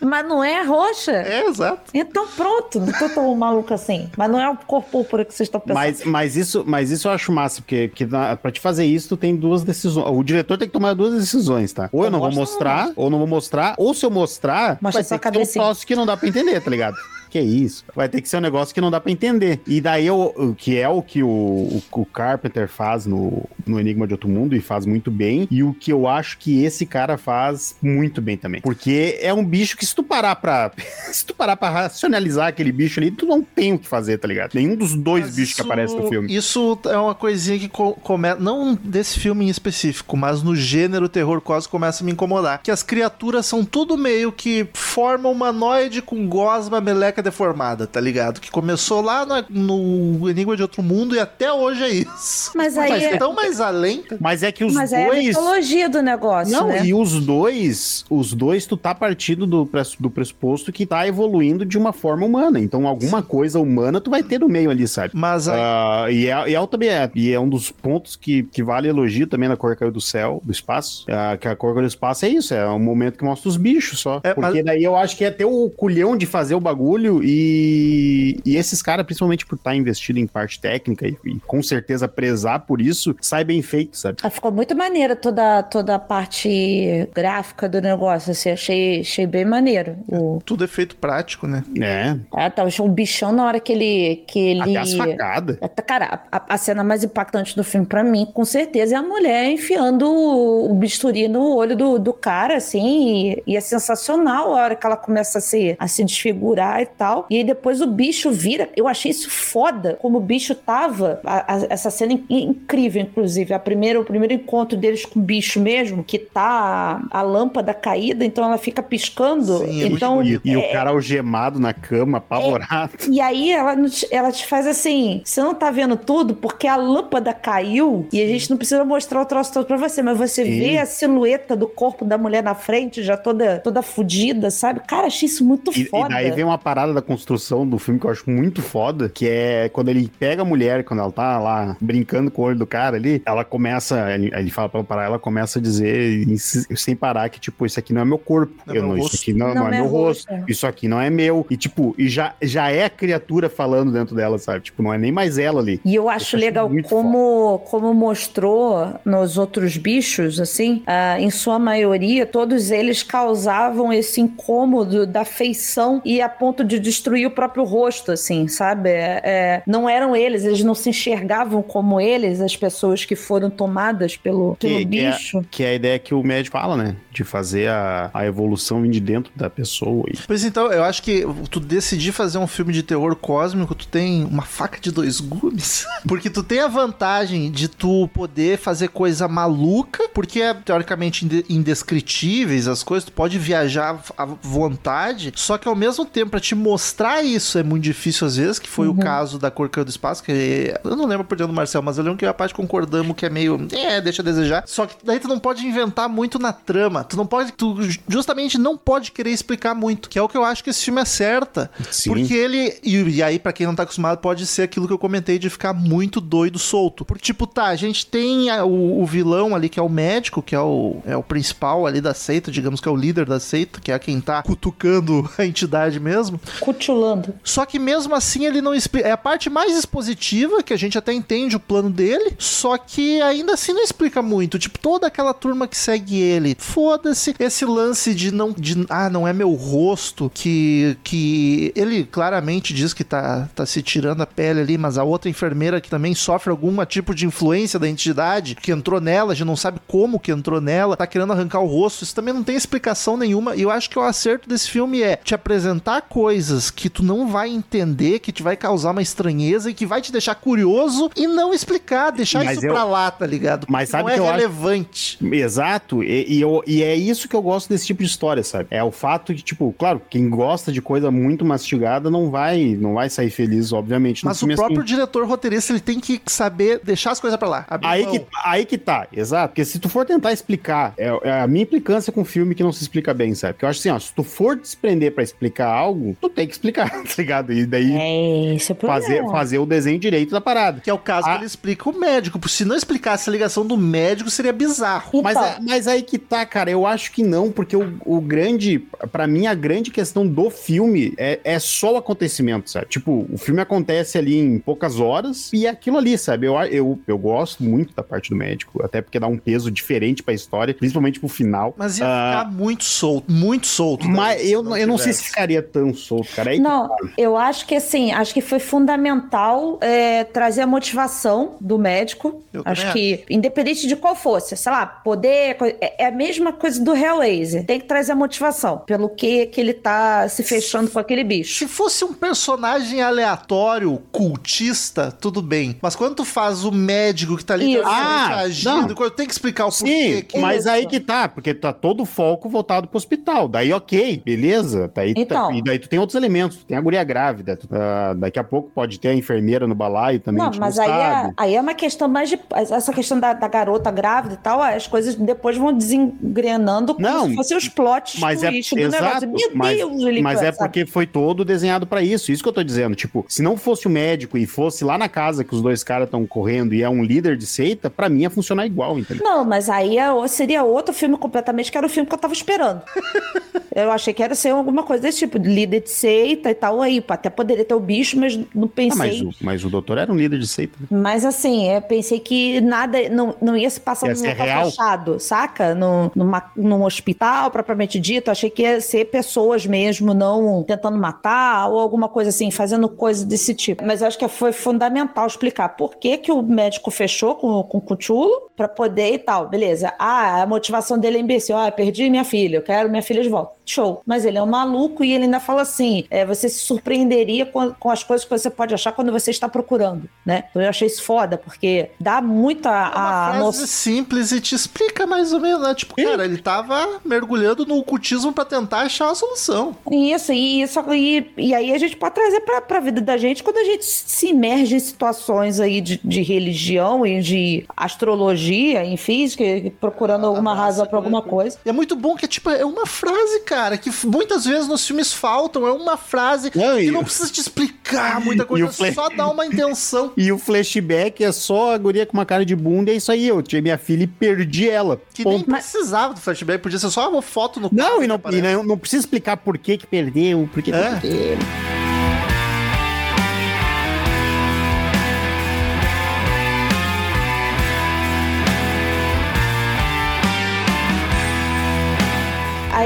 Mas 0.00 0.26
não 0.26 0.42
é 0.44 0.62
roxa. 0.62 1.12
É, 1.12 1.46
exato. 1.46 1.90
Então 1.94 2.26
pronto, 2.36 2.78
não 2.80 2.92
tô 2.92 3.08
tão 3.08 3.34
maluco 3.34 3.72
assim. 3.72 3.99
Mas 4.16 4.30
não 4.30 4.40
é 4.40 4.48
o 4.48 4.56
cor 4.56 4.82
púrpura 4.82 5.24
que 5.24 5.32
vocês 5.34 5.46
estão 5.48 5.60
pensando. 5.60 5.74
Mas, 5.74 6.04
mas, 6.04 6.36
isso, 6.36 6.64
mas 6.66 6.90
isso 6.90 7.08
eu 7.08 7.12
acho 7.12 7.32
massa, 7.32 7.60
porque 7.62 7.88
que 7.88 8.06
na, 8.06 8.36
pra 8.36 8.50
te 8.50 8.60
fazer 8.60 8.84
isso, 8.84 9.08
tu 9.10 9.16
tem 9.16 9.34
duas 9.36 9.62
decisões. 9.62 10.06
O 10.08 10.22
diretor 10.22 10.56
tem 10.58 10.68
que 10.68 10.72
tomar 10.72 10.94
duas 10.94 11.14
decisões, 11.14 11.72
tá? 11.72 11.88
Ou 11.92 12.00
eu 12.02 12.06
Eu 12.06 12.10
não 12.10 12.18
vou 12.20 12.32
mostrar, 12.32 12.86
não. 12.86 12.92
ou 12.96 13.10
não 13.10 13.18
vou 13.18 13.26
mostrar, 13.26 13.74
ou 13.78 13.94
se 13.94 14.04
eu 14.04 14.10
mostrar, 14.10 14.78
Mostra 14.80 15.02
vai 15.02 15.18
que 15.18 15.30
ter 15.30 15.38
um 15.38 15.46
troço 15.46 15.86
que 15.86 15.94
não 15.96 16.06
dá 16.06 16.16
pra 16.16 16.28
entender, 16.28 16.60
tá 16.60 16.70
ligado? 16.70 16.96
Que 17.30 17.40
isso? 17.40 17.84
Vai 17.94 18.08
ter 18.08 18.20
que 18.20 18.28
ser 18.28 18.38
um 18.38 18.40
negócio 18.40 18.74
que 18.74 18.80
não 18.80 18.90
dá 18.90 19.00
pra 19.00 19.12
entender. 19.12 19.60
E 19.66 19.80
daí, 19.80 20.06
eu, 20.06 20.34
o 20.36 20.54
que 20.54 20.76
é 20.76 20.88
o 20.88 21.00
que 21.00 21.22
o, 21.22 21.28
o, 21.28 21.82
o 21.92 22.04
Carpenter 22.06 22.68
faz 22.68 23.06
no, 23.06 23.44
no 23.66 23.78
Enigma 23.78 24.06
de 24.06 24.14
Outro 24.14 24.28
Mundo, 24.28 24.56
e 24.56 24.60
faz 24.60 24.84
muito 24.84 25.10
bem, 25.10 25.46
e 25.50 25.62
o 25.62 25.72
que 25.72 25.92
eu 25.92 26.08
acho 26.08 26.38
que 26.38 26.64
esse 26.64 26.84
cara 26.84 27.16
faz 27.16 27.76
muito 27.80 28.20
bem 28.20 28.36
também. 28.36 28.60
Porque 28.60 29.18
é 29.22 29.32
um 29.32 29.44
bicho 29.44 29.76
que 29.76 29.86
se 29.86 29.94
tu 29.94 30.02
parar 30.02 30.34
pra... 30.36 30.72
se 31.12 31.24
tu 31.24 31.34
parar 31.34 31.56
pra 31.56 31.70
racionalizar 31.70 32.48
aquele 32.48 32.72
bicho 32.72 32.98
ali, 33.00 33.10
tu 33.10 33.26
não 33.26 33.42
tem 33.42 33.74
o 33.74 33.78
que 33.78 33.86
fazer, 33.86 34.18
tá 34.18 34.26
ligado? 34.26 34.54
Nenhum 34.54 34.74
dos 34.74 34.94
dois 34.94 35.26
Mas 35.26 35.36
bichos 35.36 35.54
que 35.54 35.60
isso- 35.62 35.70
aparecem 35.70 35.96
no 36.00 36.08
filme. 36.08 36.34
Isso 36.34 36.78
é 36.86 36.96
uma 36.96 37.14
coisinha 37.14 37.58
que 37.58 37.68
co 37.68 37.92
começa. 37.94 38.40
Não 38.40 38.74
desse 38.74 39.18
filme 39.20 39.44
em 39.44 39.48
específico, 39.48 40.16
mas 40.16 40.42
no 40.42 40.56
gênero 40.56 41.08
terror 41.08 41.40
cósmico 41.40 41.70
começa 41.70 42.02
a 42.02 42.04
me 42.06 42.12
incomodar. 42.12 42.60
Que 42.62 42.70
as 42.70 42.82
criaturas 42.82 43.46
são 43.46 43.64
tudo 43.64 43.96
meio 43.96 44.32
que 44.32 44.66
forma 44.74 45.28
humanoide 45.28 46.02
com 46.02 46.26
gosma, 46.28 46.80
meleca 46.80 47.19
boneca 47.20 47.22
deformada, 47.22 47.86
tá 47.86 48.00
ligado? 48.00 48.40
Que 48.40 48.50
começou 48.50 49.00
lá 49.00 49.24
no, 49.48 50.16
no 50.18 50.28
Enigma 50.30 50.56
de 50.56 50.62
Outro 50.62 50.82
Mundo 50.82 51.14
e 51.14 51.18
até 51.20 51.52
hoje 51.52 51.82
é 51.84 51.88
isso. 51.90 52.50
Mas 52.54 52.76
aí 52.76 52.90
Mas 52.90 53.02
é- 53.04 53.16
tão 53.16 53.32
mais 53.34 53.60
além. 53.60 54.02
Mas 54.20 54.42
é 54.42 54.50
que 54.50 54.64
os 54.64 54.72
Mas 54.74 54.92
é 54.92 55.04
a 55.04 55.06
dois. 55.08 55.26
mitologia 55.28 55.88
do 55.88 56.02
negócio, 56.02 56.52
Não, 56.52 56.68
né? 56.68 56.84
e 56.84 56.94
os 56.94 57.24
dois, 57.24 58.04
os 58.10 58.32
dois, 58.34 58.66
tu 58.66 58.76
tá 58.76 58.94
partindo 58.94 59.46
do, 59.46 59.68
do 59.98 60.10
pressuposto 60.10 60.72
que 60.72 60.86
tá 60.86 61.06
evoluindo 61.06 61.64
de 61.64 61.78
uma 61.78 61.92
forma 61.92 62.26
humana. 62.26 62.58
Então, 62.58 62.86
alguma 62.86 63.22
coisa 63.22 63.60
humana 63.60 64.00
tu 64.00 64.10
vai 64.10 64.22
ter 64.22 64.40
no 64.40 64.48
meio 64.48 64.70
ali, 64.70 64.86
sabe? 64.88 65.10
Mas 65.14 65.48
aí, 65.48 65.60
Ah, 65.60 66.06
e, 66.10 66.26
é, 66.26 66.50
e 66.50 66.54
é 66.54 66.66
também 66.70 66.88
é, 66.88 67.10
e 67.14 67.32
é 67.32 67.40
um 67.40 67.48
dos 67.48 67.70
pontos 67.70 68.14
que, 68.16 68.44
que 68.44 68.62
vale 68.62 68.88
elogio 68.88 69.26
também 69.26 69.48
na 69.48 69.56
cor 69.56 69.74
caiu 69.76 69.90
do 69.90 70.00
céu, 70.00 70.40
do 70.44 70.52
espaço. 70.52 71.04
Ah, 71.08 71.36
que 71.36 71.48
a 71.48 71.56
cor 71.56 71.72
caiu 71.74 71.82
do 71.82 71.88
espaço 71.88 72.24
é 72.24 72.28
isso, 72.28 72.54
é 72.54 72.68
um 72.68 72.78
momento 72.78 73.18
que 73.18 73.24
mostra 73.24 73.48
os 73.48 73.56
bichos 73.56 73.98
só. 73.98 74.20
É, 74.22 74.32
Porque 74.34 74.56
mas- 74.58 74.64
daí 74.64 74.84
eu 74.84 74.94
acho 74.96 75.16
que 75.16 75.24
é 75.24 75.30
ter 75.30 75.44
o 75.44 75.68
culhão 75.70 76.16
de 76.16 76.26
fazer 76.26 76.54
o 76.54 76.60
bagulho 76.60 77.09
e, 77.22 78.38
e 78.44 78.56
esses 78.56 78.80
caras, 78.80 79.04
principalmente 79.04 79.44
por 79.44 79.56
estar 79.56 79.74
investido 79.74 80.18
em 80.18 80.26
parte 80.26 80.60
técnica 80.60 81.08
e, 81.08 81.16
e 81.24 81.40
com 81.40 81.62
certeza 81.62 82.06
prezar 82.06 82.60
por 82.60 82.80
isso, 82.80 83.16
sai 83.20 83.44
bem 83.44 83.62
feito, 83.62 83.96
sabe? 83.96 84.18
Ah, 84.22 84.30
Ficou 84.30 84.52
muito 84.52 84.76
maneira 84.76 85.16
toda, 85.16 85.62
toda 85.64 85.96
a 85.96 85.98
parte 85.98 87.08
gráfica 87.14 87.68
do 87.68 87.80
negócio, 87.80 88.32
assim, 88.32 88.50
achei, 88.50 89.00
achei 89.00 89.26
bem 89.26 89.44
maneiro. 89.44 89.96
O, 90.08 90.40
tudo 90.44 90.64
é 90.64 90.66
feito 90.68 90.96
prático, 90.96 91.46
né? 91.46 91.64
É, 91.80 92.16
ah, 92.32 92.50
tá, 92.50 92.64
o 92.64 92.88
bichão 92.88 93.32
na 93.32 93.44
hora 93.46 93.60
que 93.60 93.72
ele... 93.72 94.24
Que 94.26 94.38
ele... 94.38 94.60
até 94.60 94.76
as 94.76 94.94
facadas. 94.94 95.58
Até, 95.60 95.82
Cara, 95.82 96.22
a, 96.30 96.54
a 96.54 96.56
cena 96.56 96.84
mais 96.84 97.02
impactante 97.02 97.56
do 97.56 97.64
filme 97.64 97.86
pra 97.86 98.04
mim, 98.04 98.24
com 98.32 98.44
certeza, 98.44 98.94
é 98.94 98.98
a 98.98 99.02
mulher 99.02 99.50
enfiando 99.50 100.06
o, 100.06 100.70
o 100.70 100.74
bisturi 100.74 101.26
no 101.26 101.56
olho 101.56 101.76
do, 101.76 101.98
do 101.98 102.12
cara, 102.12 102.56
assim, 102.56 103.32
e, 103.32 103.42
e 103.46 103.56
é 103.56 103.60
sensacional 103.60 104.54
a 104.54 104.62
hora 104.62 104.76
que 104.76 104.86
ela 104.86 104.96
começa 104.96 105.38
a 105.38 105.40
se, 105.40 105.76
a 105.78 105.88
se 105.88 106.04
desfigurar 106.04 106.80
e 106.80 106.86
tal. 107.00 107.26
E 107.30 107.36
aí 107.38 107.44
depois 107.44 107.80
o 107.80 107.86
bicho 107.86 108.30
vira. 108.30 108.68
Eu 108.76 108.86
achei 108.86 109.10
isso 109.10 109.30
foda, 109.30 109.96
como 110.00 110.18
o 110.18 110.20
bicho 110.20 110.54
tava. 110.54 111.18
a- 111.24 111.54
a- 111.54 111.66
essa 111.70 111.90
cena 111.90 112.12
in- 112.12 112.24
incrível, 112.28 113.00
inclusive. 113.02 113.54
A 113.54 113.58
primeira, 113.58 113.98
o 113.98 114.04
primeiro 114.04 114.34
encontro 114.34 114.76
deles 114.76 115.04
com 115.06 115.18
o 115.18 115.22
bicho 115.22 115.58
mesmo, 115.60 116.04
que 116.04 116.18
tá 116.18 117.00
a, 117.10 117.18
a 117.20 117.22
lâmpada 117.22 117.72
caída, 117.72 118.24
então 118.24 118.44
ela 118.44 118.58
fica 118.58 118.82
piscando. 118.82 119.58
Sim, 119.58 119.82
é 119.82 119.86
então, 119.86 120.16
bonito. 120.16 120.42
E, 120.44 120.50
e 120.50 120.54
é- 120.54 120.58
o 120.58 120.72
cara 120.72 120.90
algemado 120.90 121.58
na 121.58 121.72
cama, 121.72 122.18
apavorado. 122.18 122.92
e 123.10 123.20
aí 123.20 123.50
ela, 123.50 123.76
ela 124.10 124.30
te 124.32 124.46
faz 124.46 124.66
assim: 124.66 125.22
você 125.24 125.40
não 125.42 125.54
tá 125.54 125.70
vendo 125.70 125.96
tudo 125.96 126.34
porque 126.34 126.66
a 126.66 126.76
lâmpada 126.76 127.32
caiu 127.32 128.06
e 128.12 128.20
a 128.22 128.26
gente 128.26 128.50
não 128.50 128.56
precisa 128.56 128.84
mostrar 128.84 129.22
o 129.22 129.24
troço 129.26 129.52
todo 129.52 129.64
pra 129.66 129.76
você, 129.76 130.02
mas 130.02 130.18
você 130.18 130.44
Sim. 130.44 130.58
vê 130.58 130.78
a 130.78 130.86
silhueta 130.86 131.56
do 131.56 131.66
corpo 131.66 132.04
da 132.04 132.18
mulher 132.18 132.42
na 132.42 132.54
frente, 132.54 133.02
já 133.02 133.16
toda, 133.16 133.58
toda 133.60 133.80
fudida, 133.82 134.50
sabe? 134.50 134.80
Cara, 134.86 135.06
achei 135.06 135.26
isso 135.28 135.44
muito 135.44 135.70
E, 135.76 135.82
e 135.82 135.84
foda. 135.86 136.08
daí 136.10 136.30
vem 136.30 136.44
uma 136.44 136.58
parada 136.58 136.89
da 136.94 137.02
construção 137.02 137.66
do 137.66 137.78
filme 137.78 138.00
que 138.00 138.06
eu 138.06 138.10
acho 138.10 138.28
muito 138.30 138.62
foda, 138.62 139.08
que 139.08 139.28
é 139.28 139.68
quando 139.68 139.88
ele 139.88 140.10
pega 140.18 140.42
a 140.42 140.44
mulher, 140.44 140.84
quando 140.84 141.00
ela 141.00 141.12
tá 141.12 141.38
lá 141.38 141.76
brincando 141.80 142.30
com 142.30 142.42
o 142.42 142.44
olho 142.46 142.58
do 142.58 142.66
cara 142.66 142.96
ali, 142.96 143.22
ela 143.26 143.44
começa, 143.44 144.10
ele, 144.12 144.30
ele 144.34 144.50
fala 144.50 144.68
pra 144.68 144.78
ela 144.78 144.86
parar, 144.86 145.04
ela 145.04 145.18
começa 145.18 145.58
a 145.58 145.62
dizer 145.62 146.26
sem 146.38 146.96
parar 146.96 147.28
que, 147.28 147.40
tipo, 147.40 147.66
isso 147.66 147.78
aqui 147.78 147.92
não 147.92 148.02
é 148.02 148.04
meu 148.04 148.18
corpo, 148.18 148.54
Não 148.66 148.74
é 148.74 148.78
eu 148.78 148.82
não, 148.82 148.96
isso 148.96 149.16
aqui 149.16 149.32
não, 149.32 149.54
não 149.54 149.68
é 149.68 149.70
meu 149.72 149.86
rosto, 149.86 150.30
rosto. 150.30 150.50
isso 150.50 150.66
aqui 150.66 150.88
não 150.88 151.00
é 151.00 151.10
meu, 151.10 151.46
e 151.50 151.56
tipo, 151.56 151.94
e 151.98 152.08
já, 152.08 152.34
já 152.40 152.70
é 152.70 152.84
a 152.84 152.90
criatura 152.90 153.48
falando 153.48 153.92
dentro 153.92 154.14
dela, 154.14 154.38
sabe? 154.38 154.60
Tipo, 154.60 154.82
não 154.82 154.92
é 154.94 154.98
nem 154.98 155.12
mais 155.12 155.38
ela 155.38 155.60
ali. 155.60 155.80
E 155.84 155.94
eu 155.94 156.08
acho 156.08 156.20
acho 156.20 156.36
legal 156.36 156.68
muito 156.68 156.88
como, 156.88 157.58
como 157.70 157.92
mostrou 157.92 158.94
nos 159.04 159.36
outros 159.36 159.76
bichos, 159.76 160.38
assim, 160.38 160.82
ah, 160.86 161.20
em 161.20 161.30
sua 161.30 161.58
maioria, 161.58 162.26
todos 162.26 162.70
eles 162.70 163.02
causavam 163.02 163.92
esse 163.92 164.20
incômodo 164.20 165.06
da 165.06 165.24
feição 165.24 166.00
e 166.04 166.20
a 166.20 166.28
ponto 166.28 166.62
de 166.62 166.78
destruir 166.80 167.26
o 167.26 167.30
próprio 167.30 167.64
rosto, 167.64 168.10
assim, 168.12 168.48
sabe? 168.48 168.88
É, 168.90 169.20
é, 169.24 169.62
não 169.66 169.88
eram 169.88 170.14
eles, 170.16 170.44
eles 170.44 170.62
não 170.64 170.74
se 170.74 170.88
enxergavam 170.90 171.62
como 171.62 172.00
eles, 172.00 172.40
as 172.40 172.56
pessoas 172.56 173.04
que 173.04 173.14
foram 173.14 173.50
tomadas 173.50 174.16
pelo, 174.16 174.56
pelo 174.56 174.78
Que- 174.78 174.86
que 174.86 174.98
é- 175.00 175.10
bicho. 175.12 175.44
Que 175.50 175.62
é 175.64 175.68
a 175.70 175.74
ideia 175.74 175.98
que 175.98 176.14
o 176.14 176.22
médico 176.22 176.56
fala, 176.58 176.76
né? 176.76 176.96
De 177.12 177.24
fazer 177.24 177.68
a, 177.68 178.10
a 178.14 178.24
evolução 178.26 178.82
de 178.88 179.00
dentro 179.00 179.32
da 179.36 179.50
pessoa. 179.50 180.04
E... 180.08 180.16
Pois 180.26 180.44
então, 180.44 180.72
eu 180.72 180.82
acho 180.84 181.02
que 181.02 181.24
tu 181.50 181.60
decidir 181.60 182.12
fazer 182.12 182.38
um 182.38 182.46
filme 182.46 182.72
de 182.72 182.82
terror 182.82 183.14
cósmico, 183.16 183.74
tu 183.74 183.86
tem 183.86 184.24
uma 184.24 184.42
faca 184.42 184.78
de 184.80 184.90
dois 184.90 185.20
gumes. 185.20 185.86
Porque 186.08 186.30
tu 186.30 186.42
tem 186.42 186.60
a 186.60 186.68
vantagem 186.68 187.50
de 187.50 187.68
tu 187.68 188.08
poder 188.14 188.58
fazer 188.58 188.88
coisa 188.88 189.28
maluca, 189.28 190.08
porque 190.14 190.40
é 190.40 190.54
teoricamente 190.54 191.24
inde- 191.24 191.44
indescritíveis 191.48 192.68
as 192.68 192.82
coisas, 192.82 193.04
tu 193.04 193.12
pode 193.12 193.38
viajar 193.38 194.00
à 194.16 194.24
vontade, 194.24 195.32
só 195.36 195.58
que 195.58 195.68
ao 195.68 195.74
mesmo 195.74 196.04
tempo, 196.04 196.30
pra 196.30 196.40
te 196.40 196.54
mostrar 196.70 197.22
isso 197.22 197.58
é 197.58 197.62
muito 197.62 197.82
difícil 197.82 198.26
às 198.26 198.36
vezes, 198.36 198.58
que 198.58 198.68
foi 198.68 198.86
o 198.86 198.94
caso 198.94 199.38
da 199.38 199.50
Cor 199.50 199.68
Caiu 199.68 199.84
do 199.84 199.90
Espaço, 199.90 200.22
que 200.22 200.72
eu 200.84 200.96
não 200.96 201.06
lembro 201.06 201.24
por 201.24 201.36
dentro 201.36 201.52
do 201.52 201.56
Marcel, 201.56 201.82
mas 201.82 201.98
eu 201.98 202.04
lembro 202.04 202.18
que 202.18 202.24
a 202.26 202.32
parte 202.32 202.54
concordamos 202.54 203.16
que 203.16 203.26
é 203.26 203.30
meio, 203.30 203.66
é, 203.72 204.00
deixa 204.00 204.22
a 204.22 204.24
desejar. 204.24 204.62
Só 204.66 204.86
que 204.86 204.94
daí 205.04 205.18
tu 205.18 205.26
não 205.28 205.38
pode 205.38 205.66
inventar 205.66 206.08
muito 206.08 206.38
na 206.38 206.52
trama, 206.52 207.02
tu 207.04 207.16
não 207.16 207.26
pode, 207.26 207.52
tu 207.52 207.76
justamente 208.08 208.56
não 208.58 208.76
pode 208.76 209.10
querer 209.10 209.30
explicar 209.30 209.74
muito, 209.74 210.08
que 210.08 210.18
é 210.18 210.22
o 210.22 210.28
que 210.28 210.36
eu 210.36 210.44
acho 210.44 210.62
que 210.62 210.70
esse 210.70 210.84
filme 210.84 211.00
acerta. 211.00 211.70
Sim. 211.90 212.10
Porque 212.10 212.34
ele, 212.34 212.78
e, 212.84 212.96
e 213.16 213.22
aí 213.22 213.38
pra 213.38 213.52
quem 213.52 213.66
não 213.66 213.74
tá 213.74 213.82
acostumado, 213.82 214.18
pode 214.18 214.46
ser 214.46 214.62
aquilo 214.62 214.86
que 214.86 214.92
eu 214.92 214.98
comentei 214.98 215.38
de 215.38 215.50
ficar 215.50 215.72
muito 215.74 216.20
doido 216.20 216.58
solto. 216.58 217.04
Porque 217.04 217.22
tipo, 217.24 217.46
tá, 217.46 217.66
a 217.66 217.76
gente 217.76 218.06
tem 218.06 218.50
a- 218.50 218.64
o, 218.64 219.02
o 219.02 219.06
vilão 219.06 219.54
ali 219.54 219.68
que 219.68 219.80
é 219.80 219.82
o 219.82 219.88
médico, 219.88 220.42
que 220.42 220.54
é 220.54 220.60
o, 220.60 221.02
é 221.04 221.16
o 221.16 221.22
principal 221.22 221.86
ali 221.86 222.00
da 222.00 222.14
seita, 222.14 222.50
digamos 222.50 222.80
que 222.80 222.88
é 222.88 222.90
o 222.90 222.96
líder 222.96 223.26
da 223.26 223.40
seita, 223.40 223.80
que 223.80 223.90
é 223.90 223.98
quem 223.98 224.20
tá 224.20 224.42
cutucando 224.42 225.28
a 225.38 225.44
entidade 225.44 225.98
mesmo. 225.98 226.40
Cutulando. 226.60 227.34
Só 227.42 227.64
que 227.64 227.78
mesmo 227.78 228.14
assim 228.14 228.44
ele 228.44 228.60
não 228.60 228.74
explica. 228.74 229.08
É 229.08 229.12
a 229.12 229.16
parte 229.16 229.48
mais 229.48 229.76
expositiva, 229.76 230.62
que 230.62 230.72
a 230.72 230.76
gente 230.76 230.98
até 230.98 231.12
entende 231.12 231.56
o 231.56 231.60
plano 231.60 231.90
dele. 231.90 232.34
Só 232.38 232.76
que 232.76 233.20
ainda 233.22 233.54
assim 233.54 233.72
não 233.72 233.82
explica 233.82 234.20
muito. 234.20 234.58
Tipo, 234.58 234.78
toda 234.78 235.06
aquela 235.06 235.32
turma 235.32 235.66
que 235.66 235.76
segue 235.76 236.20
ele. 236.20 236.56
Foda-se. 236.58 237.34
Esse 237.38 237.64
lance 237.64 238.14
de 238.14 238.30
não. 238.30 238.52
De, 238.52 238.84
ah, 238.90 239.08
não 239.08 239.26
é 239.26 239.32
meu 239.32 239.52
rosto. 239.52 240.30
Que. 240.34 240.96
Que 241.02 241.72
ele 241.74 242.04
claramente 242.04 242.74
diz 242.74 242.92
que 242.92 243.04
tá, 243.04 243.48
tá 243.54 243.64
se 243.64 243.82
tirando 243.82 244.20
a 244.20 244.26
pele 244.26 244.60
ali, 244.60 244.76
mas 244.76 244.98
a 244.98 245.04
outra 245.04 245.30
enfermeira 245.30 245.80
que 245.80 245.88
também 245.88 246.14
sofre 246.14 246.50
algum 246.50 246.84
tipo 246.84 247.14
de 247.14 247.26
influência 247.26 247.78
da 247.78 247.88
entidade 247.88 248.54
que 248.54 248.72
entrou 248.72 249.00
nela, 249.00 249.32
a 249.32 249.34
gente 249.34 249.46
não 249.46 249.56
sabe 249.56 249.80
como 249.86 250.18
que 250.18 250.30
entrou 250.30 250.60
nela, 250.60 250.96
tá 250.96 251.06
querendo 251.06 251.32
arrancar 251.32 251.60
o 251.60 251.66
rosto. 251.66 252.04
Isso 252.04 252.14
também 252.14 252.34
não 252.34 252.44
tem 252.44 252.56
explicação 252.56 253.16
nenhuma. 253.16 253.56
E 253.56 253.62
eu 253.62 253.70
acho 253.70 253.88
que 253.88 253.98
o 253.98 254.02
acerto 254.02 254.48
desse 254.48 254.70
filme 254.70 255.02
é 255.02 255.16
te 255.16 255.34
apresentar 255.34 256.02
coisas 256.02 256.39
que 256.74 256.88
tu 256.88 257.02
não 257.02 257.28
vai 257.28 257.50
entender, 257.50 258.18
que 258.20 258.32
te 258.32 258.42
vai 258.42 258.56
causar 258.56 258.90
uma 258.92 259.02
estranheza 259.02 259.70
e 259.70 259.74
que 259.74 259.84
vai 259.86 260.00
te 260.00 260.10
deixar 260.12 260.34
curioso 260.34 261.10
e 261.16 261.26
não 261.26 261.52
explicar, 261.52 262.10
deixar 262.10 262.44
Mas 262.44 262.56
isso 262.58 262.66
eu- 262.66 262.72
pra 262.72 262.84
lá, 262.84 263.10
tá 263.10 263.26
ligado? 263.26 263.66
Mas 263.68 263.88
sabe 263.90 264.04
não 264.04 264.10
é 264.10 264.14
que 264.14 264.20
eu 264.20 264.24
acho- 264.24 264.32
relevante. 264.36 265.18
Exato, 265.34 266.02
e, 266.02 266.26
e 266.36 266.40
eu- 266.40 266.62
e 266.66 266.82
é 266.82 266.94
isso 266.94 267.28
que 267.28 267.34
eu 267.34 267.42
gosto 267.42 267.68
desse 267.68 267.86
tipo 267.86 268.02
de 268.02 268.08
história, 268.08 268.42
sabe? 268.42 268.68
É 268.70 268.82
o 268.82 268.90
fato 268.90 269.34
de, 269.34 269.42
tipo, 269.42 269.74
claro, 269.78 270.00
quem 270.08 270.28
gosta 270.30 270.70
de 270.72 270.80
coisa 270.80 271.10
muito 271.10 271.44
mastigada 271.44 272.10
não 272.10 272.30
vai, 272.30 272.76
não 272.80 272.94
vai 272.94 273.10
sair 273.10 273.30
feliz, 273.30 273.72
obviamente. 273.72 274.24
Mas 274.24 274.42
o 274.42 274.46
próprio 274.46 274.78
assim. 274.78 274.86
diretor 274.86 275.26
roteirista, 275.26 275.72
ele 275.72 275.80
tem 275.80 275.98
que 276.00 276.20
saber 276.26 276.80
deixar 276.84 277.10
as 277.12 277.20
coisas 277.20 277.38
pra 277.38 277.48
lá. 277.48 277.66
Aí 277.82 278.04
mão. 278.04 278.12
que, 278.12 278.26
aí 278.44 278.64
que 278.64 278.78
tá, 278.78 279.06
exato. 279.12 279.48
Porque 279.48 279.64
se 279.64 279.78
tu 279.78 279.88
for 279.88 280.04
tentar 280.06 280.32
explicar, 280.32 280.94
é, 280.96 281.08
é 281.24 281.40
a 281.42 281.46
minha 281.46 281.62
implicância 281.62 282.12
com 282.12 282.20
um 282.22 282.24
filme 282.24 282.54
que 282.54 282.62
não 282.62 282.72
se 282.72 282.82
explica 282.82 283.12
bem, 283.12 283.34
sabe? 283.34 283.54
Porque 283.54 283.64
eu 283.64 283.68
acho 283.68 283.80
assim, 283.80 283.90
ó, 283.90 283.98
se 283.98 284.12
tu 284.14 284.22
for 284.22 284.56
desprender 284.56 285.12
pra 285.12 285.22
explicar 285.24 285.66
algo, 285.68 286.16
tu 286.20 286.28
tem 286.30 286.46
que 286.46 286.52
explicar, 286.52 286.88
tá 287.04 287.14
ligado? 287.18 287.52
E 287.52 287.66
daí 287.66 287.92
É, 287.94 288.54
esse 288.54 288.70
é 288.70 288.74
o 288.74 288.76
problema. 288.76 289.00
fazer, 289.02 289.30
fazer 289.30 289.58
o 289.58 289.66
desenho 289.66 289.98
direito 289.98 290.30
da 290.30 290.40
parada. 290.40 290.80
Que 290.80 290.90
é 290.90 290.94
o 290.94 290.98
caso 290.98 291.26
Ah. 291.28 291.32
que 291.32 291.38
ele 291.38 291.46
explica 291.46 291.88
o 291.88 291.98
médico. 291.98 292.38
porque 292.38 292.54
Se 292.54 292.64
não 292.64 292.76
explicasse 292.76 293.28
a 293.28 293.32
ligação 293.32 293.66
do 293.66 293.76
médico, 293.76 294.30
seria 294.30 294.52
bizarro. 294.52 295.22
Mas, 295.22 295.36
é- 295.36 295.58
mas 295.66 295.86
aí 295.86 296.02
que 296.02 296.18
tá, 296.18 296.44
cara, 296.46 296.70
eu 296.70 296.86
acho 296.86 297.12
que 297.12 297.22
não, 297.22 297.50
porque 297.50 297.76
o, 297.76 297.94
o 298.04 298.20
grande, 298.20 298.78
pra 299.12 299.26
mim, 299.26 299.46
a 299.46 299.54
grande 299.54 299.90
questão 299.90 300.26
do 300.26 300.50
filme 300.50 301.14
é, 301.18 301.40
é 301.44 301.58
só 301.58 301.94
o 301.94 301.96
acontecimento, 301.96 302.70
sabe? 302.70 302.86
Tipo, 302.86 303.26
o 303.32 303.38
filme 303.38 303.60
acontece 303.60 304.18
ali 304.18 304.36
em 304.38 304.58
poucas 304.58 304.98
horas 305.00 305.50
e 305.52 305.66
é 305.66 305.70
aquilo 305.70 305.96
ali, 305.98 306.16
sabe? 306.18 306.46
Eu, 306.46 306.54
eu, 306.62 306.98
eu 307.06 307.18
gosto 307.18 307.62
muito 307.62 307.94
da 307.94 308.02
parte 308.02 308.30
do 308.30 308.36
médico, 308.36 308.82
até 308.82 309.00
porque 309.00 309.18
dá 309.18 309.26
um 309.26 309.36
peso 309.38 309.70
diferente 309.70 310.22
pra 310.22 310.34
história, 310.34 310.74
principalmente 310.74 311.18
pro 311.20 311.28
final. 311.28 311.74
Mas 311.76 311.98
ia 311.98 312.06
Ah. 312.06 312.38
ficar 312.44 312.52
muito 312.52 312.84
solto, 312.84 313.30
muito 313.32 313.66
solto. 313.66 314.06
daí, 314.06 314.16
Mas 314.16 314.50
eu, 314.50 314.62
não 314.62 314.76
eu 314.76 314.86
não 314.86 314.98
sei 314.98 315.12
se 315.12 315.22
ficaria 315.24 315.62
tão 315.62 315.92
solto, 315.94 316.19
cara. 316.24 316.50
Aí 316.50 316.56
que 316.56 316.62
Não, 316.62 316.88
tá. 316.88 316.96
eu 317.16 317.36
acho 317.36 317.66
que 317.66 317.74
assim, 317.74 318.12
acho 318.12 318.32
que 318.34 318.40
foi 318.40 318.58
fundamental 318.58 319.78
é, 319.80 320.24
trazer 320.24 320.62
a 320.62 320.66
motivação 320.66 321.56
do 321.60 321.78
médico. 321.78 322.42
Eu 322.52 322.62
acho 322.64 322.92
que, 322.92 323.24
independente 323.30 323.86
de 323.86 323.96
qual 323.96 324.14
fosse, 324.14 324.56
sei 324.56 324.72
lá, 324.72 324.86
poder. 324.86 325.56
É 325.80 325.90
é 326.04 326.06
a 326.06 326.10
mesma 326.10 326.52
coisa 326.52 326.82
do 326.82 326.94
Hellraiser. 326.94 327.64
Tem 327.66 327.78
que 327.78 327.86
trazer 327.86 328.12
a 328.12 328.14
motivação 328.16 328.78
pelo 328.78 329.08
que, 329.08 329.46
que 329.46 329.60
ele 329.60 329.74
tá 329.74 330.28
se 330.28 330.42
fechando 330.42 330.90
com 330.90 330.98
aquele 330.98 331.22
bicho. 331.24 331.58
Se 331.58 331.66
fosse 331.68 332.04
um 332.04 332.12
personagem 332.12 333.02
aleatório, 333.02 334.00
cultista, 334.10 335.12
tudo 335.12 335.42
bem. 335.42 335.76
Mas 335.82 335.94
quando 335.94 336.14
tu 336.16 336.24
faz 336.24 336.64
o 336.64 336.72
médico 336.72 337.36
que 337.36 337.44
tá 337.44 337.54
ali 337.54 337.78
Ah, 337.84 338.36
agindo, 338.40 338.88
não. 338.88 338.94
quando 338.94 339.10
tem 339.12 339.26
que 339.26 339.32
explicar 339.32 339.66
o 339.66 339.70
porquê. 339.70 340.14
Sim, 340.16 340.22
que- 340.22 340.38
mas 340.38 340.60
Isso. 340.60 340.70
aí 340.70 340.86
que 340.86 340.98
tá, 341.00 341.28
porque 341.28 341.52
tá 341.54 341.72
todo 341.72 342.02
o 342.02 342.06
foco 342.06 342.48
voltado 342.48 342.88
pro 342.88 342.96
hospital. 342.96 343.46
Daí, 343.48 343.72
ok, 343.72 344.22
beleza. 344.24 344.90
Daí, 344.94 345.14
tá- 345.14 345.20
Então. 345.20 345.54
e 345.54 345.62
daí 345.62 345.78
tu 345.78 345.88
tem 345.88 345.98
outros 346.10 346.14
elementos. 346.14 346.64
Tem 346.64 346.76
a 346.76 346.80
guria 346.80 347.02
grávida, 347.04 347.58
uh, 347.64 348.14
daqui 348.16 348.38
a 348.38 348.44
pouco 348.44 348.70
pode 348.74 348.98
ter 348.98 349.08
a 349.08 349.14
enfermeira 349.14 349.66
no 349.66 349.74
balaio 349.74 350.20
também. 350.20 350.42
Não, 350.42 350.50
mas 350.58 350.78
aí 350.78 350.90
é, 350.90 351.30
aí 351.36 351.54
é 351.54 351.60
uma 351.60 351.74
questão 351.74 352.08
mais 352.08 352.28
de. 352.28 352.38
Essa 352.52 352.92
questão 352.92 353.18
da, 353.18 353.32
da 353.32 353.48
garota 353.48 353.90
grávida 353.90 354.34
e 354.34 354.38
tal, 354.38 354.60
as 354.60 354.86
coisas 354.86 355.14
depois 355.14 355.56
vão 355.56 355.72
desengrenando 355.72 356.94
como 356.94 357.06
Não, 357.06 357.28
se 357.28 357.34
fossem 357.34 357.56
os 357.56 357.68
plots 357.68 358.18
mas 358.18 358.42
é, 358.42 358.50
do 358.50 358.56
exato, 358.56 358.76
negócio. 358.76 359.28
Meu 359.28 359.50
mas, 359.54 359.78
Deus, 359.78 360.02
ele 360.02 360.22
mas 360.22 360.42
é 360.42 360.52
porque 360.52 360.84
foi 360.86 361.06
todo 361.06 361.44
desenhado 361.44 361.86
pra 361.86 362.02
isso. 362.02 362.32
Isso 362.32 362.42
que 362.42 362.48
eu 362.48 362.52
tô 362.52 362.62
dizendo. 362.62 362.94
Tipo, 362.94 363.24
se 363.28 363.42
não 363.42 363.56
fosse 363.56 363.86
o 363.86 363.90
médico 363.90 364.36
e 364.36 364.46
fosse 364.46 364.84
lá 364.84 364.98
na 364.98 365.08
casa 365.08 365.44
que 365.44 365.54
os 365.54 365.62
dois 365.62 365.84
caras 365.84 366.06
estão 366.06 366.26
correndo 366.26 366.74
e 366.74 366.82
é 366.82 366.88
um 366.88 367.02
líder 367.02 367.36
de 367.36 367.46
seita, 367.46 367.88
pra 367.88 368.08
mim 368.08 368.22
ia 368.22 368.30
funcionar 368.30 368.66
igual, 368.66 368.98
entendeu? 368.98 369.24
Não, 369.24 369.44
mas 369.44 369.68
aí 369.68 369.98
é- 369.98 370.28
seria 370.28 370.62
outro 370.62 370.94
filme 370.94 371.16
completamente, 371.16 371.70
que 371.70 371.78
era 371.78 371.86
o 371.86 371.90
filme 371.90 372.08
que 372.08 372.14
eu 372.14 372.18
tava 372.18 372.32
esperando. 372.32 372.82
eu 373.74 373.90
achei 373.90 374.12
que 374.12 374.22
era 374.22 374.34
ser 374.34 374.50
alguma 374.50 374.82
coisa 374.82 375.02
desse 375.02 375.18
tipo, 375.18 375.38
de 375.38 375.48
líder 375.48 375.82
de 375.82 375.90
seita 376.00 376.50
e 376.50 376.54
tal. 376.54 376.80
Aí, 376.82 377.04
até 377.08 377.28
poderia 377.30 377.64
ter 377.64 377.74
o 377.74 377.80
bicho, 377.80 378.18
mas 378.18 378.36
não 378.54 378.64
Ah, 378.64 378.70
pensei. 378.74 378.96
mas, 378.98 379.20
o, 379.20 379.30
mas 379.40 379.64
o 379.64 379.70
doutor 379.70 379.98
era 379.98 380.12
um 380.12 380.16
líder 380.16 380.38
de 380.38 380.46
seita. 380.46 380.76
né? 380.80 380.86
Mas 381.00 381.24
assim, 381.24 381.68
eu 381.72 381.82
pensei 381.82 382.18
que 382.20 382.60
nada, 382.60 383.08
não, 383.08 383.34
não 383.40 383.56
ia 383.56 383.68
se 383.70 383.80
passar 383.80 384.08
Ia 384.08 384.14
num 384.14 384.22
local 384.28 384.46
real? 384.46 384.64
fechado, 384.70 385.20
saca? 385.20 385.74
No, 385.74 386.10
numa, 386.14 386.50
num 386.56 386.82
hospital, 386.84 387.50
propriamente 387.50 387.98
dito. 388.00 388.30
Achei 388.30 388.50
que 388.50 388.62
ia 388.62 388.80
ser 388.80 389.06
pessoas 389.06 389.66
mesmo, 389.66 390.14
não 390.14 390.62
tentando 390.62 390.96
matar 390.98 391.68
ou 391.68 391.78
alguma 391.78 392.08
coisa 392.08 392.30
assim, 392.30 392.50
fazendo 392.50 392.88
coisa 392.88 393.24
desse 393.24 393.54
tipo. 393.54 393.84
Mas 393.84 394.00
eu 394.00 394.08
acho 394.08 394.18
que 394.18 394.26
foi 394.28 394.52
fundamental 394.52 395.26
explicar 395.26 395.70
por 395.70 395.96
que, 395.96 396.16
que 396.18 396.32
o 396.32 396.42
médico 396.42 396.90
fechou 396.90 397.34
com, 397.34 397.62
com 397.62 397.78
o 397.78 397.80
Cuchulo 397.80 398.50
pra 398.56 398.68
poder 398.68 399.14
e 399.14 399.18
tal. 399.18 399.48
Beleza. 399.48 399.92
Ah, 399.98 400.42
a 400.42 400.46
motivação 400.46 400.98
dele 400.98 401.16
é 401.18 401.20
imbecil. 401.20 401.56
Ah, 401.56 401.70
perdi 401.70 402.08
minha 402.10 402.24
filha, 402.24 402.56
eu 402.58 402.62
quero 402.62 402.88
minha 402.88 403.02
filha 403.02 403.22
de 403.22 403.28
volta. 403.28 403.52
Show. 403.66 404.02
Mas 404.04 404.24
ele 404.24 404.36
é 404.38 404.42
um 404.42 404.46
maluco 404.46 405.04
e 405.04 405.12
ele 405.12 405.24
ainda 405.24 405.38
fala 405.40 405.62
assim: 405.62 405.89
é, 406.10 406.24
você 406.24 406.48
se 406.48 406.60
surpreenderia 406.60 407.46
com, 407.46 407.72
com 407.72 407.90
as 407.90 408.02
coisas 408.04 408.24
que 408.26 408.30
você 408.30 408.50
pode 408.50 408.74
achar 408.74 408.92
quando 408.92 409.12
você 409.12 409.30
está 409.30 409.48
procurando, 409.48 410.08
né? 410.24 410.44
Então 410.50 410.62
eu 410.62 410.68
achei 410.68 410.86
isso 410.86 411.02
foda, 411.02 411.36
porque 411.38 411.90
dá 412.00 412.20
muita 412.20 412.68
É 412.68 412.72
uma 412.72 412.86
a 412.88 413.28
frase 413.30 413.38
noção. 413.44 413.66
simples 413.66 414.32
e 414.32 414.40
te 414.40 414.54
explica 414.54 415.06
mais 415.06 415.32
ou 415.32 415.40
menos, 415.40 415.62
né? 415.62 415.74
Tipo, 415.74 415.94
cara, 415.96 416.24
ele 416.24 416.38
tava 416.38 417.00
mergulhando 417.04 417.64
no 417.66 417.78
ocultismo 417.78 418.32
pra 418.32 418.44
tentar 418.44 418.80
achar 418.82 419.06
uma 419.06 419.14
solução. 419.14 419.76
Isso, 419.90 420.32
e, 420.32 420.62
isso 420.62 420.80
e, 420.92 421.30
e 421.36 421.54
aí 421.54 421.72
a 421.72 421.78
gente 421.78 421.96
pode 421.96 422.14
trazer 422.14 422.40
pra, 422.40 422.60
pra 422.60 422.80
vida 422.80 423.00
da 423.00 423.16
gente 423.16 423.42
quando 423.42 423.58
a 423.58 423.64
gente 423.64 423.84
se 423.84 424.28
imerge 424.28 424.74
em 424.76 424.80
situações 424.80 425.60
aí 425.60 425.80
de, 425.80 426.00
de 426.02 426.22
religião 426.22 427.04
e 427.06 427.20
de 427.20 427.64
astrologia, 427.76 428.84
em 428.84 428.96
física, 428.96 429.44
procurando 429.80 430.26
alguma 430.26 430.54
razão 430.54 430.86
pra 430.86 430.98
alguma 430.98 431.22
coisa. 431.22 431.58
É 431.64 431.72
muito 431.72 431.94
bom 431.96 432.14
que, 432.16 432.26
tipo, 432.26 432.50
é 432.50 432.64
uma 432.64 432.86
frase, 432.86 433.40
cara, 433.40 433.76
que 433.78 433.90
muitas 434.06 434.44
vezes 434.44 434.68
nos 434.68 434.86
filmes 434.86 435.12
faltam. 435.12 435.66
É 435.66 435.72
uma 435.82 435.96
frase 435.96 436.50
Não, 436.54 436.76
que 436.78 436.90
não 436.90 437.02
precisa 437.04 437.30
te 437.30 437.40
explicar 437.40 438.20
muita 438.20 438.44
coisa, 438.46 438.68
fle- 438.72 438.92
só 438.92 439.08
dá 439.08 439.28
uma 439.28 439.46
intenção. 439.46 440.12
E 440.20 440.30
o 440.32 440.38
flashback 440.38 441.22
é 441.24 441.32
só 441.32 441.74
a 441.74 441.78
guria 441.78 442.04
com 442.06 442.12
uma 442.16 442.26
cara 442.26 442.44
de 442.44 442.54
bunda, 442.54 442.90
e 442.90 442.94
é 442.94 442.96
isso 442.96 443.10
aí. 443.10 443.26
Eu 443.28 443.42
tinha 443.42 443.60
minha 443.62 443.78
filha 443.78 444.04
e 444.04 444.06
perdi 444.06 444.68
ela. 444.68 445.00
Que 445.14 445.24
nem 445.24 445.38
Ponto. 445.38 445.50
precisava 445.50 446.14
do 446.14 446.20
flashback, 446.20 446.62
podia 446.62 446.78
ser 446.78 446.90
só 446.90 447.08
uma 447.10 447.22
foto 447.22 447.58
no 447.60 447.68
Não, 447.72 448.02
e 448.02 448.06
não, 448.06 448.20
e 448.30 448.42
não, 448.42 448.62
não 448.62 448.78
precisa 448.78 449.02
explicar 449.02 449.36
por 449.38 449.56
que 449.58 449.76
que 449.78 449.86
perdeu, 449.86 450.48
por 450.52 450.62
que 450.62 450.70
que 450.70 450.76
É. 450.76 450.90
perdeu. 450.90 451.79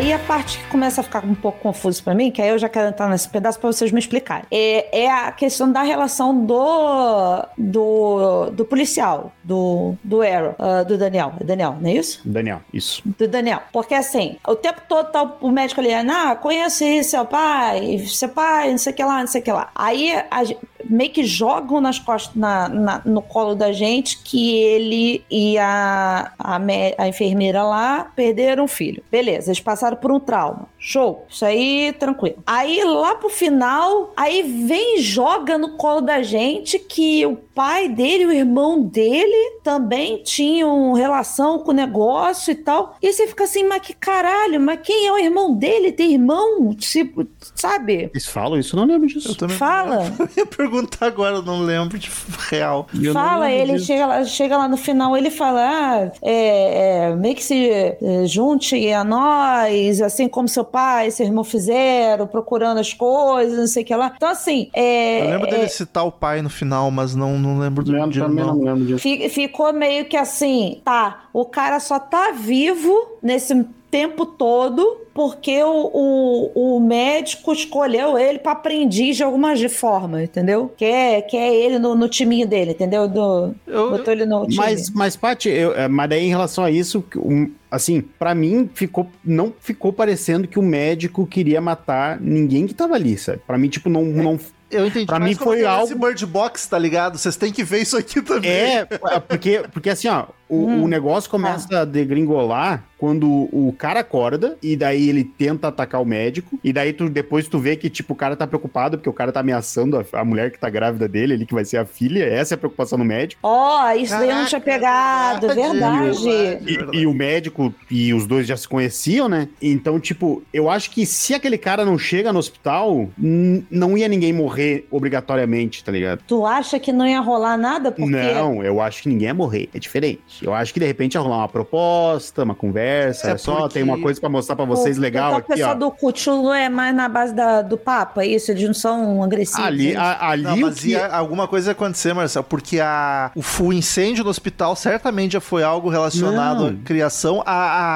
Aí 0.04 0.12
a 0.12 0.18
parte 0.18 0.58
que 0.58 0.64
começa 0.66 1.00
a 1.00 1.04
ficar 1.04 1.24
um 1.24 1.34
pouco 1.34 1.60
confuso 1.60 2.04
pra 2.04 2.14
mim, 2.14 2.30
que 2.30 2.42
aí 2.42 2.50
eu 2.50 2.58
já 2.58 2.68
quero 2.68 2.88
entrar 2.88 3.08
nesse 3.08 3.26
pedaço 3.26 3.58
pra 3.58 3.72
vocês 3.72 3.90
me 3.90 3.98
explicarem, 3.98 4.44
é, 4.50 5.04
é 5.04 5.10
a 5.10 5.32
questão 5.32 5.72
da 5.72 5.80
relação 5.80 6.44
do 6.44 7.42
do, 7.56 8.50
do 8.50 8.66
policial, 8.66 9.32
do, 9.42 9.94
do 10.04 10.20
Arrow, 10.20 10.54
ah, 10.58 10.82
do 10.82 10.98
Daniel. 10.98 11.32
É 11.40 11.44
Daniel, 11.44 11.78
não 11.80 11.88
é 11.88 11.94
isso? 11.94 12.20
Daniel, 12.22 12.60
isso. 12.70 13.00
do 13.02 13.26
Daniel. 13.26 13.62
Porque 13.72 13.94
assim, 13.94 14.36
o 14.46 14.54
tempo 14.54 14.82
todo 14.86 15.10
tá 15.10 15.22
o 15.40 15.50
médico 15.50 15.80
ali, 15.80 15.94
ah, 15.94 16.36
conheci 16.36 17.02
seu 17.02 17.24
pai, 17.24 18.00
seu 18.06 18.28
pai, 18.28 18.72
não 18.72 18.78
sei 18.78 18.92
o 18.92 18.96
que 18.96 19.02
lá, 19.04 19.20
não 19.20 19.26
sei 19.26 19.40
o 19.40 19.44
que 19.44 19.52
lá. 19.52 19.70
Aí 19.74 20.22
a 20.30 20.44
gen- 20.44 20.58
meio 20.88 21.10
que 21.10 21.24
jogam 21.24 21.80
nas 21.80 21.98
costas, 21.98 22.34
na, 22.34 22.68
na- 22.68 23.02
no 23.04 23.22
colo 23.22 23.54
da 23.54 23.72
gente 23.72 24.18
que 24.22 24.56
ele 24.56 25.24
e 25.30 25.56
a, 25.58 26.32
a, 26.38 26.58
mé- 26.58 26.94
a 26.98 27.08
enfermeira 27.08 27.62
lá 27.62 28.10
perderam 28.16 28.64
um 28.64 28.68
filho. 28.68 29.02
Beleza, 29.10 29.48
eles 29.50 29.60
passaram 29.60 29.96
por 29.96 30.10
um 30.12 30.20
trauma. 30.20 30.68
Show. 30.78 31.24
Isso 31.28 31.44
aí, 31.44 31.94
tranquilo. 31.98 32.36
Aí 32.46 32.82
lá 32.84 33.14
pro 33.14 33.28
final, 33.30 34.12
aí 34.16 34.42
vem 34.42 34.98
e 34.98 35.02
joga 35.02 35.56
no 35.56 35.76
colo 35.76 36.00
da 36.02 36.22
gente 36.22 36.78
que 36.78 37.24
o 37.24 37.36
pai 37.36 37.88
dele, 37.88 38.26
o 38.26 38.32
irmão 38.32 38.82
dele, 38.82 39.58
também 39.62 40.22
tinham 40.22 40.92
relação 40.92 41.58
com 41.60 41.70
o 41.70 41.74
negócio 41.74 42.50
e 42.50 42.54
tal. 42.54 42.96
E 43.00 43.12
você 43.12 43.26
fica 43.26 43.44
assim, 43.44 43.64
mas 43.64 43.80
que 43.80 43.94
caralho, 43.94 44.60
mas 44.60 44.80
quem 44.82 45.06
é 45.06 45.12
o 45.12 45.18
irmão 45.18 45.54
dele? 45.54 45.92
Tem 45.92 46.12
irmão? 46.12 46.74
Tipo, 46.74 47.26
sabe? 47.54 48.10
Eles 48.12 48.26
falam 48.26 48.58
isso, 48.58 48.76
eu 48.76 48.80
não 48.80 48.86
lembro 48.92 49.06
disso. 49.08 49.28
Eu 49.30 49.34
também 49.36 49.56
Fala. 49.56 50.12
Eu 50.36 50.46
perguntar 50.74 51.06
agora, 51.06 51.36
eu 51.36 51.42
não 51.42 51.60
lembro 51.62 51.98
de 51.98 52.10
real. 52.50 52.86
Eu 53.00 53.12
Fala, 53.12 53.46
lembro 53.46 53.60
ele 53.62 53.72
disso. 53.74 53.86
chega 53.86 54.06
lá, 54.06 54.24
chega 54.24 54.56
lá 54.58 54.68
no 54.68 54.76
final, 54.76 55.16
ele 55.16 55.30
fala: 55.30 55.60
ah, 55.60 56.10
é, 56.22 57.08
é, 57.10 57.14
meio 57.16 57.34
que 57.34 57.42
se 57.44 57.68
é, 57.70 57.96
junte 58.26 58.90
a 58.92 59.04
nós, 59.04 60.00
assim 60.00 60.28
como 60.28 60.48
seu 60.48 60.64
pai 60.64 61.08
e 61.08 61.10
seu 61.10 61.26
irmão 61.26 61.44
fizeram, 61.44 62.26
procurando 62.26 62.78
as 62.80 62.92
coisas, 62.92 63.58
não 63.58 63.66
sei 63.66 63.82
o 63.82 63.86
que 63.86 63.94
lá. 63.94 64.12
Então, 64.16 64.28
assim, 64.28 64.68
é, 64.72 65.26
Eu 65.26 65.30
lembro 65.30 65.48
é, 65.48 65.50
dele 65.50 65.68
citar 65.68 66.04
o 66.06 66.12
pai 66.12 66.42
no 66.42 66.50
final, 66.50 66.90
mas 66.90 67.14
não, 67.14 67.38
não 67.38 67.58
lembro 67.58 67.84
do 67.84 67.96
Eu 67.96 68.08
de 68.08 68.18
também 68.20 68.44
não 68.44 68.54
não. 68.54 68.64
lembro 68.64 68.84
disso. 68.84 68.98
Fi- 69.00 69.28
Ficou 69.28 69.72
meio 69.72 70.04
que 70.06 70.16
assim, 70.16 70.80
tá, 70.84 71.24
o 71.32 71.44
cara 71.44 71.80
só 71.80 71.98
tá 71.98 72.32
vivo 72.32 72.92
nesse 73.22 73.64
tempo 73.94 74.26
todo 74.26 75.02
porque 75.14 75.62
o, 75.62 75.88
o, 75.94 76.76
o 76.76 76.80
médico 76.80 77.52
escolheu 77.52 78.18
ele 78.18 78.40
pra 78.40 78.50
aprendiz 78.50 79.16
de 79.16 79.22
alguma 79.22 79.54
de 79.54 79.68
forma, 79.68 80.20
entendeu? 80.20 80.72
Quer, 80.76 81.22
quer 81.22 81.54
ele 81.54 81.78
no, 81.78 81.94
no 81.94 82.08
timinho 82.08 82.44
dele, 82.48 82.72
entendeu? 82.72 83.06
Do, 83.06 83.54
Eu- 83.64 83.90
botou 83.92 84.12
ele 84.12 84.26
no 84.26 84.42
time. 84.48 84.56
Mas, 84.56 84.90
mas 84.90 85.14
Paty, 85.14 85.48
é, 85.50 85.86
mas 85.86 86.10
daí 86.10 86.24
em 86.24 86.28
relação 86.30 86.64
a 86.64 86.70
isso, 86.72 87.00
que 87.02 87.16
um- 87.16 87.52
assim, 87.70 88.00
pra 88.00 88.34
mim 88.34 88.68
ficou, 88.74 89.06
não 89.24 89.52
ficou 89.60 89.92
parecendo 89.92 90.48
que 90.48 90.58
o 90.58 90.62
médico 90.62 91.24
queria 91.24 91.60
matar 91.60 92.20
ninguém 92.20 92.66
que 92.66 92.74
tava 92.74 92.94
ali, 92.96 93.16
sabe? 93.16 93.40
Pra 93.46 93.56
mim, 93.56 93.68
tipo, 93.68 93.88
não, 93.88 94.04
não 94.04 94.36
Eu 94.68 94.84
entendi. 94.86 95.06
Pra 95.06 95.20
mas 95.20 95.28
mim 95.28 95.36
como 95.36 95.50
foi 95.50 95.58
tem 95.58 95.66
algo- 95.66 95.84
Esse 95.84 95.94
Bird 95.94 96.26
Box, 96.26 96.66
tá 96.68 96.76
ligado? 96.78 97.16
Vocês 97.18 97.36
têm 97.36 97.52
que 97.52 97.62
ver 97.62 97.82
isso 97.82 97.96
aqui 97.96 98.20
também. 98.20 98.50
É, 98.50 98.84
porque, 99.28 99.62
porque 99.72 99.90
assim, 99.90 100.08
ó, 100.08 100.24
o, 100.48 100.66
Hum. 100.66 100.84
o 100.84 100.88
negócio 100.88 101.30
começa 101.30 101.80
a 101.80 101.84
degringolar 101.84 102.84
quando 102.98 103.28
o 103.52 103.74
cara 103.76 104.00
acorda 104.00 104.56
e 104.62 104.76
daí 104.76 105.08
ele 105.10 105.24
tenta 105.24 105.68
atacar 105.68 106.00
o 106.00 106.06
médico 106.06 106.58
e 106.64 106.72
daí 106.72 106.92
tu, 106.92 107.08
depois 107.10 107.46
tu 107.46 107.58
vê 107.58 107.76
que, 107.76 107.90
tipo, 107.90 108.14
o 108.14 108.16
cara 108.16 108.34
tá 108.34 108.46
preocupado 108.46 108.96
porque 108.96 109.08
o 109.10 109.12
cara 109.12 109.30
tá 109.30 109.40
ameaçando 109.40 109.98
a, 109.98 110.04
a 110.20 110.24
mulher 110.24 110.50
que 110.50 110.58
tá 110.58 110.70
grávida 110.70 111.06
dele, 111.06 111.34
ali 111.34 111.44
que 111.46 111.52
vai 111.52 111.64
ser 111.66 111.76
a 111.76 111.84
filha, 111.84 112.24
essa 112.24 112.54
é 112.54 112.56
a 112.56 112.58
preocupação 112.58 112.98
do 112.98 113.04
médico. 113.04 113.40
Ó, 113.42 113.90
isso 113.92 114.12
daí 114.12 114.30
eu 114.30 114.36
não 114.36 114.46
tinha 114.46 114.60
Caraca, 114.60 115.40
pegado, 115.40 115.50
é 115.50 115.54
verdade. 115.54 116.24
verdade. 116.24 116.64
E, 116.64 116.76
Verdade. 116.76 116.98
e 116.98 117.06
o 117.06 117.12
médico 117.12 117.74
e 117.90 118.14
os 118.14 118.26
dois 118.26 118.46
já 118.46 118.56
se 118.56 118.66
conheciam, 118.66 119.28
né? 119.28 119.48
Então, 119.60 120.00
tipo, 120.00 120.42
eu 120.52 120.70
acho 120.70 120.90
que 120.90 121.04
se 121.04 121.34
aquele 121.34 121.58
cara 121.58 121.84
não 121.84 121.98
chega 121.98 122.32
no 122.32 122.38
hospital, 122.38 123.08
não 123.18 123.98
ia 123.98 124.08
ninguém 124.08 124.32
morrer 124.32 124.86
obrigatoriamente, 124.90 125.82
tá 125.84 125.92
ligado? 125.92 126.20
Tu 126.26 126.44
acha 126.46 126.78
que 126.78 126.92
não 126.92 127.06
ia 127.06 127.20
rolar 127.20 127.56
nada? 127.56 127.90
Porque 127.92 128.10
Não, 128.10 128.62
eu 128.62 128.80
acho 128.80 129.02
que 129.02 129.08
ninguém 129.08 129.28
ia 129.28 129.34
morrer. 129.34 129.68
É 129.74 129.78
diferente. 129.78 130.33
Eu 130.42 130.54
acho 130.54 130.72
que 130.72 130.80
de 130.80 130.86
repente 130.86 131.14
ia 131.14 131.20
rolar 131.20 131.38
uma 131.38 131.48
proposta, 131.48 132.42
uma 132.42 132.54
conversa. 132.54 133.28
É 133.28 133.32
É 133.32 133.36
só, 133.38 133.68
tem 133.68 133.82
uma 133.82 134.00
coisa 134.00 134.20
pra 134.20 134.28
mostrar 134.28 134.56
pra 134.56 134.64
vocês 134.64 134.98
o- 134.98 135.00
legal 135.00 135.26
então, 135.28 135.38
aqui, 135.38 135.52
O 135.52 135.54
pessoal 135.56 135.72
ó. 135.72 135.74
do 135.74 135.90
Cthulhu 135.90 136.52
é 136.52 136.68
mais 136.68 136.94
na 136.94 137.08
base 137.08 137.34
da, 137.34 137.62
do 137.62 137.76
Papa, 137.76 138.22
é 138.22 138.26
isso? 138.28 138.50
Eles 138.50 138.64
não 138.64 138.74
são 138.74 139.22
agressivos. 139.22 139.64
Ali, 139.64 139.96
a- 139.96 140.28
ali 140.30 140.42
Não, 140.42 140.54
o 140.56 140.60
mas 140.62 140.80
que... 140.80 140.88
ia- 140.90 141.08
alguma 141.08 141.46
coisa 141.48 141.70
ia 141.70 141.72
acontecer, 141.72 142.12
Marcelo, 142.14 142.44
porque 142.48 142.80
a, 142.80 143.30
o, 143.34 143.64
o 143.64 143.72
incêndio 143.72 144.24
no 144.24 144.30
hospital 144.30 144.74
certamente 144.76 145.32
já 145.32 145.40
foi 145.40 145.62
algo 145.62 145.88
relacionado 145.88 146.70
Não. 146.70 146.80
à 146.80 146.84
criação, 146.84 147.42
a, 147.44 147.52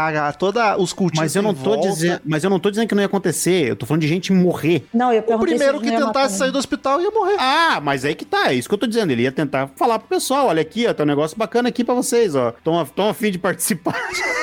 a, 0.08 0.28
a 0.28 0.32
toda 0.32 0.76
os 0.78 0.92
cultistas 0.92 1.24
Mas 1.26 1.36
eu 1.36 1.42
não 1.42 1.54
tô 1.54 1.70
volta. 1.74 1.88
dizendo, 1.88 2.20
mas 2.24 2.44
eu 2.44 2.50
não 2.50 2.58
tô 2.60 2.70
dizendo 2.70 2.88
que 2.88 2.94
não 2.94 3.02
ia 3.02 3.06
acontecer. 3.06 3.68
Eu 3.68 3.76
tô 3.76 3.86
falando 3.86 4.02
de 4.02 4.08
gente 4.08 4.32
morrer. 4.32 4.86
Não, 4.92 5.12
eu 5.12 5.22
O 5.26 5.38
primeiro 5.38 5.80
que 5.80 5.90
tentasse 5.90 6.36
sair 6.38 6.50
do 6.50 6.58
hospital 6.58 7.00
ia 7.00 7.10
morrer. 7.10 7.36
Ah, 7.38 7.80
mas 7.82 8.04
aí 8.04 8.14
que 8.14 8.24
tá, 8.24 8.50
é 8.50 8.54
isso 8.54 8.68
que 8.68 8.74
eu 8.74 8.78
tô 8.78 8.86
dizendo. 8.86 9.10
Ele 9.10 9.22
ia 9.22 9.32
tentar 9.32 9.68
falar 9.76 9.98
pro 9.98 10.08
pessoal, 10.08 10.46
olha 10.48 10.60
aqui, 10.62 10.86
ó, 10.86 10.92
tem 10.92 11.04
um 11.04 11.08
negócio 11.08 11.36
bacana 11.36 11.68
aqui 11.68 11.84
pra 11.84 11.94
vocês, 11.94 12.27
ó. 12.34 12.52
Tão, 12.64 12.78
a- 12.78 12.86
tão 12.86 13.08
a 13.08 13.14
fim 13.14 13.30
de 13.30 13.38
participar. 13.38 13.94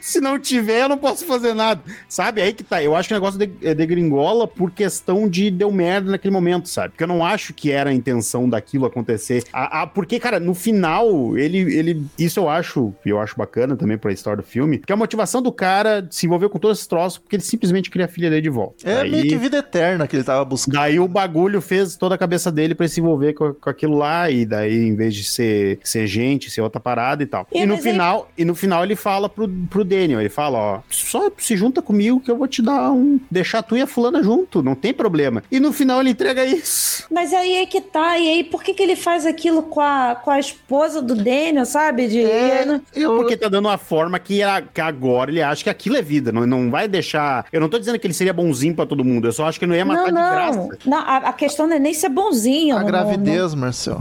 Se 0.00 0.20
não 0.20 0.38
tiver, 0.38 0.82
eu 0.82 0.88
não 0.88 0.96
posso 0.98 1.24
fazer 1.26 1.52
nada. 1.54 1.82
Sabe? 2.08 2.40
Aí 2.40 2.52
que 2.52 2.62
tá. 2.62 2.82
Eu 2.82 2.94
acho 2.96 3.08
que 3.08 3.14
o 3.14 3.16
negócio 3.16 3.38
de, 3.38 3.50
é 3.66 3.74
degringola 3.74 4.46
por 4.46 4.70
questão 4.70 5.28
de 5.28 5.50
deu 5.50 5.70
merda 5.70 6.10
naquele 6.10 6.32
momento, 6.32 6.68
sabe? 6.68 6.90
Porque 6.90 7.04
eu 7.04 7.08
não 7.08 7.24
acho 7.24 7.52
que 7.52 7.70
era 7.70 7.90
a 7.90 7.92
intenção 7.92 8.48
daquilo 8.48 8.86
acontecer. 8.86 9.44
A, 9.52 9.82
a, 9.82 9.86
porque, 9.86 10.18
cara, 10.18 10.40
no 10.40 10.54
final, 10.54 11.36
ele, 11.36 11.58
ele. 11.76 12.02
Isso 12.18 12.40
eu 12.40 12.48
acho, 12.48 12.94
eu 13.04 13.20
acho 13.20 13.36
bacana 13.36 13.76
também 13.76 13.98
pra 13.98 14.12
história 14.12 14.42
do 14.42 14.46
filme, 14.48 14.78
que 14.78 14.92
a 14.92 14.96
motivação 14.96 15.42
do 15.42 15.52
cara 15.52 16.06
se 16.10 16.26
envolveu 16.26 16.48
com 16.48 16.58
todos 16.58 16.78
esses 16.78 16.86
troços, 16.86 17.18
porque 17.18 17.36
ele 17.36 17.42
simplesmente 17.42 17.90
queria 17.90 18.06
a 18.06 18.08
filha 18.08 18.30
dele 18.30 18.42
de 18.42 18.50
volta. 18.50 18.88
É 18.88 18.96
Daí- 18.96 19.10
meio 19.10 19.28
que 19.28 19.36
vida 19.36 19.58
eterna 19.58 20.06
que 20.06 20.16
ele 20.16 20.24
tava 20.24 20.44
buscando. 20.44 20.74
Daí 20.76 20.98
o 20.98 21.08
bagulho 21.08 21.60
fez 21.60 21.96
toda 21.96 22.14
a 22.14 22.18
cabeça 22.18 22.50
dele 22.50 22.74
pra 22.74 22.88
se 22.88 23.00
envolver 23.00 23.34
com, 23.34 23.52
com 23.52 23.68
aquilo 23.70 23.96
lá, 23.98 24.30
e 24.30 24.46
daí, 24.46 24.86
em 24.86 24.94
vez 24.94 25.14
de 25.14 25.24
ser, 25.24 25.78
ser 25.84 26.06
gente, 26.06 26.50
ser 26.50 26.60
outra 26.62 26.80
parada 26.80 26.97
e 27.22 27.26
tal. 27.26 27.46
E 27.52 27.60
E, 27.62 27.66
no 27.66 27.76
final, 27.78 28.28
e 28.36 28.44
no 28.44 28.54
final 28.54 28.82
ele 28.84 28.96
fala 28.96 29.28
pro, 29.28 29.48
pro 29.70 29.84
Daniel, 29.84 30.20
ele 30.20 30.28
fala, 30.28 30.58
ó, 30.58 30.80
só 30.90 31.30
se 31.38 31.56
junta 31.56 31.80
comigo 31.80 32.20
que 32.20 32.30
eu 32.30 32.36
vou 32.36 32.46
te 32.48 32.60
dar 32.62 32.90
um. 32.92 33.20
deixar 33.30 33.62
tu 33.62 33.76
e 33.76 33.82
a 33.82 33.86
fulana 33.86 34.22
junto, 34.22 34.62
não 34.62 34.74
tem 34.74 34.92
problema. 34.92 35.42
E 35.50 35.58
no 35.60 35.72
final 35.72 36.00
ele 36.00 36.10
entrega 36.10 36.44
isso. 36.44 37.04
Mas 37.10 37.32
aí 37.32 37.56
é 37.56 37.66
que 37.66 37.80
tá. 37.80 38.18
E 38.18 38.28
aí, 38.28 38.44
por 38.44 38.62
que, 38.62 38.74
que 38.74 38.82
ele 38.82 38.96
faz 38.96 39.24
aquilo 39.26 39.62
com 39.62 39.80
a, 39.80 40.14
com 40.22 40.30
a 40.30 40.38
esposa 40.38 41.00
do 41.02 41.14
Daniel, 41.14 41.64
sabe? 41.64 42.08
De, 42.08 42.22
É, 42.24 42.80
eu, 42.94 43.16
Porque 43.16 43.36
tá 43.36 43.48
dando 43.48 43.66
uma 43.66 43.78
forma 43.78 44.18
que, 44.18 44.42
a- 44.42 44.62
que 44.62 44.80
agora 44.80 45.30
ele 45.30 45.42
acha 45.42 45.62
que 45.64 45.70
aquilo 45.70 45.96
é 45.96 46.02
vida, 46.02 46.32
não, 46.32 46.46
não 46.46 46.70
vai 46.70 46.88
deixar. 46.88 47.46
Eu 47.52 47.60
não 47.60 47.68
tô 47.68 47.78
dizendo 47.78 47.98
que 47.98 48.06
ele 48.06 48.14
seria 48.14 48.32
bonzinho 48.32 48.74
pra 48.74 48.86
todo 48.86 49.04
mundo, 49.04 49.28
eu 49.28 49.32
só 49.32 49.46
acho 49.46 49.58
que 49.58 49.64
ele 49.64 49.70
não 49.72 49.76
ia 49.78 49.84
matar 49.84 50.00
Não, 50.00 50.06
de 50.06 50.12
não. 50.12 50.30
graça. 50.68 50.78
não 50.86 50.98
a, 50.98 51.16
a 51.28 51.32
questão 51.32 51.66
não 51.66 51.76
é 51.76 51.78
nem 51.78 51.94
ser 51.94 52.08
bonzinho. 52.08 52.76
a 52.76 52.80
não- 52.80 52.86
gravidez, 52.86 53.54
Marcel. 53.54 54.00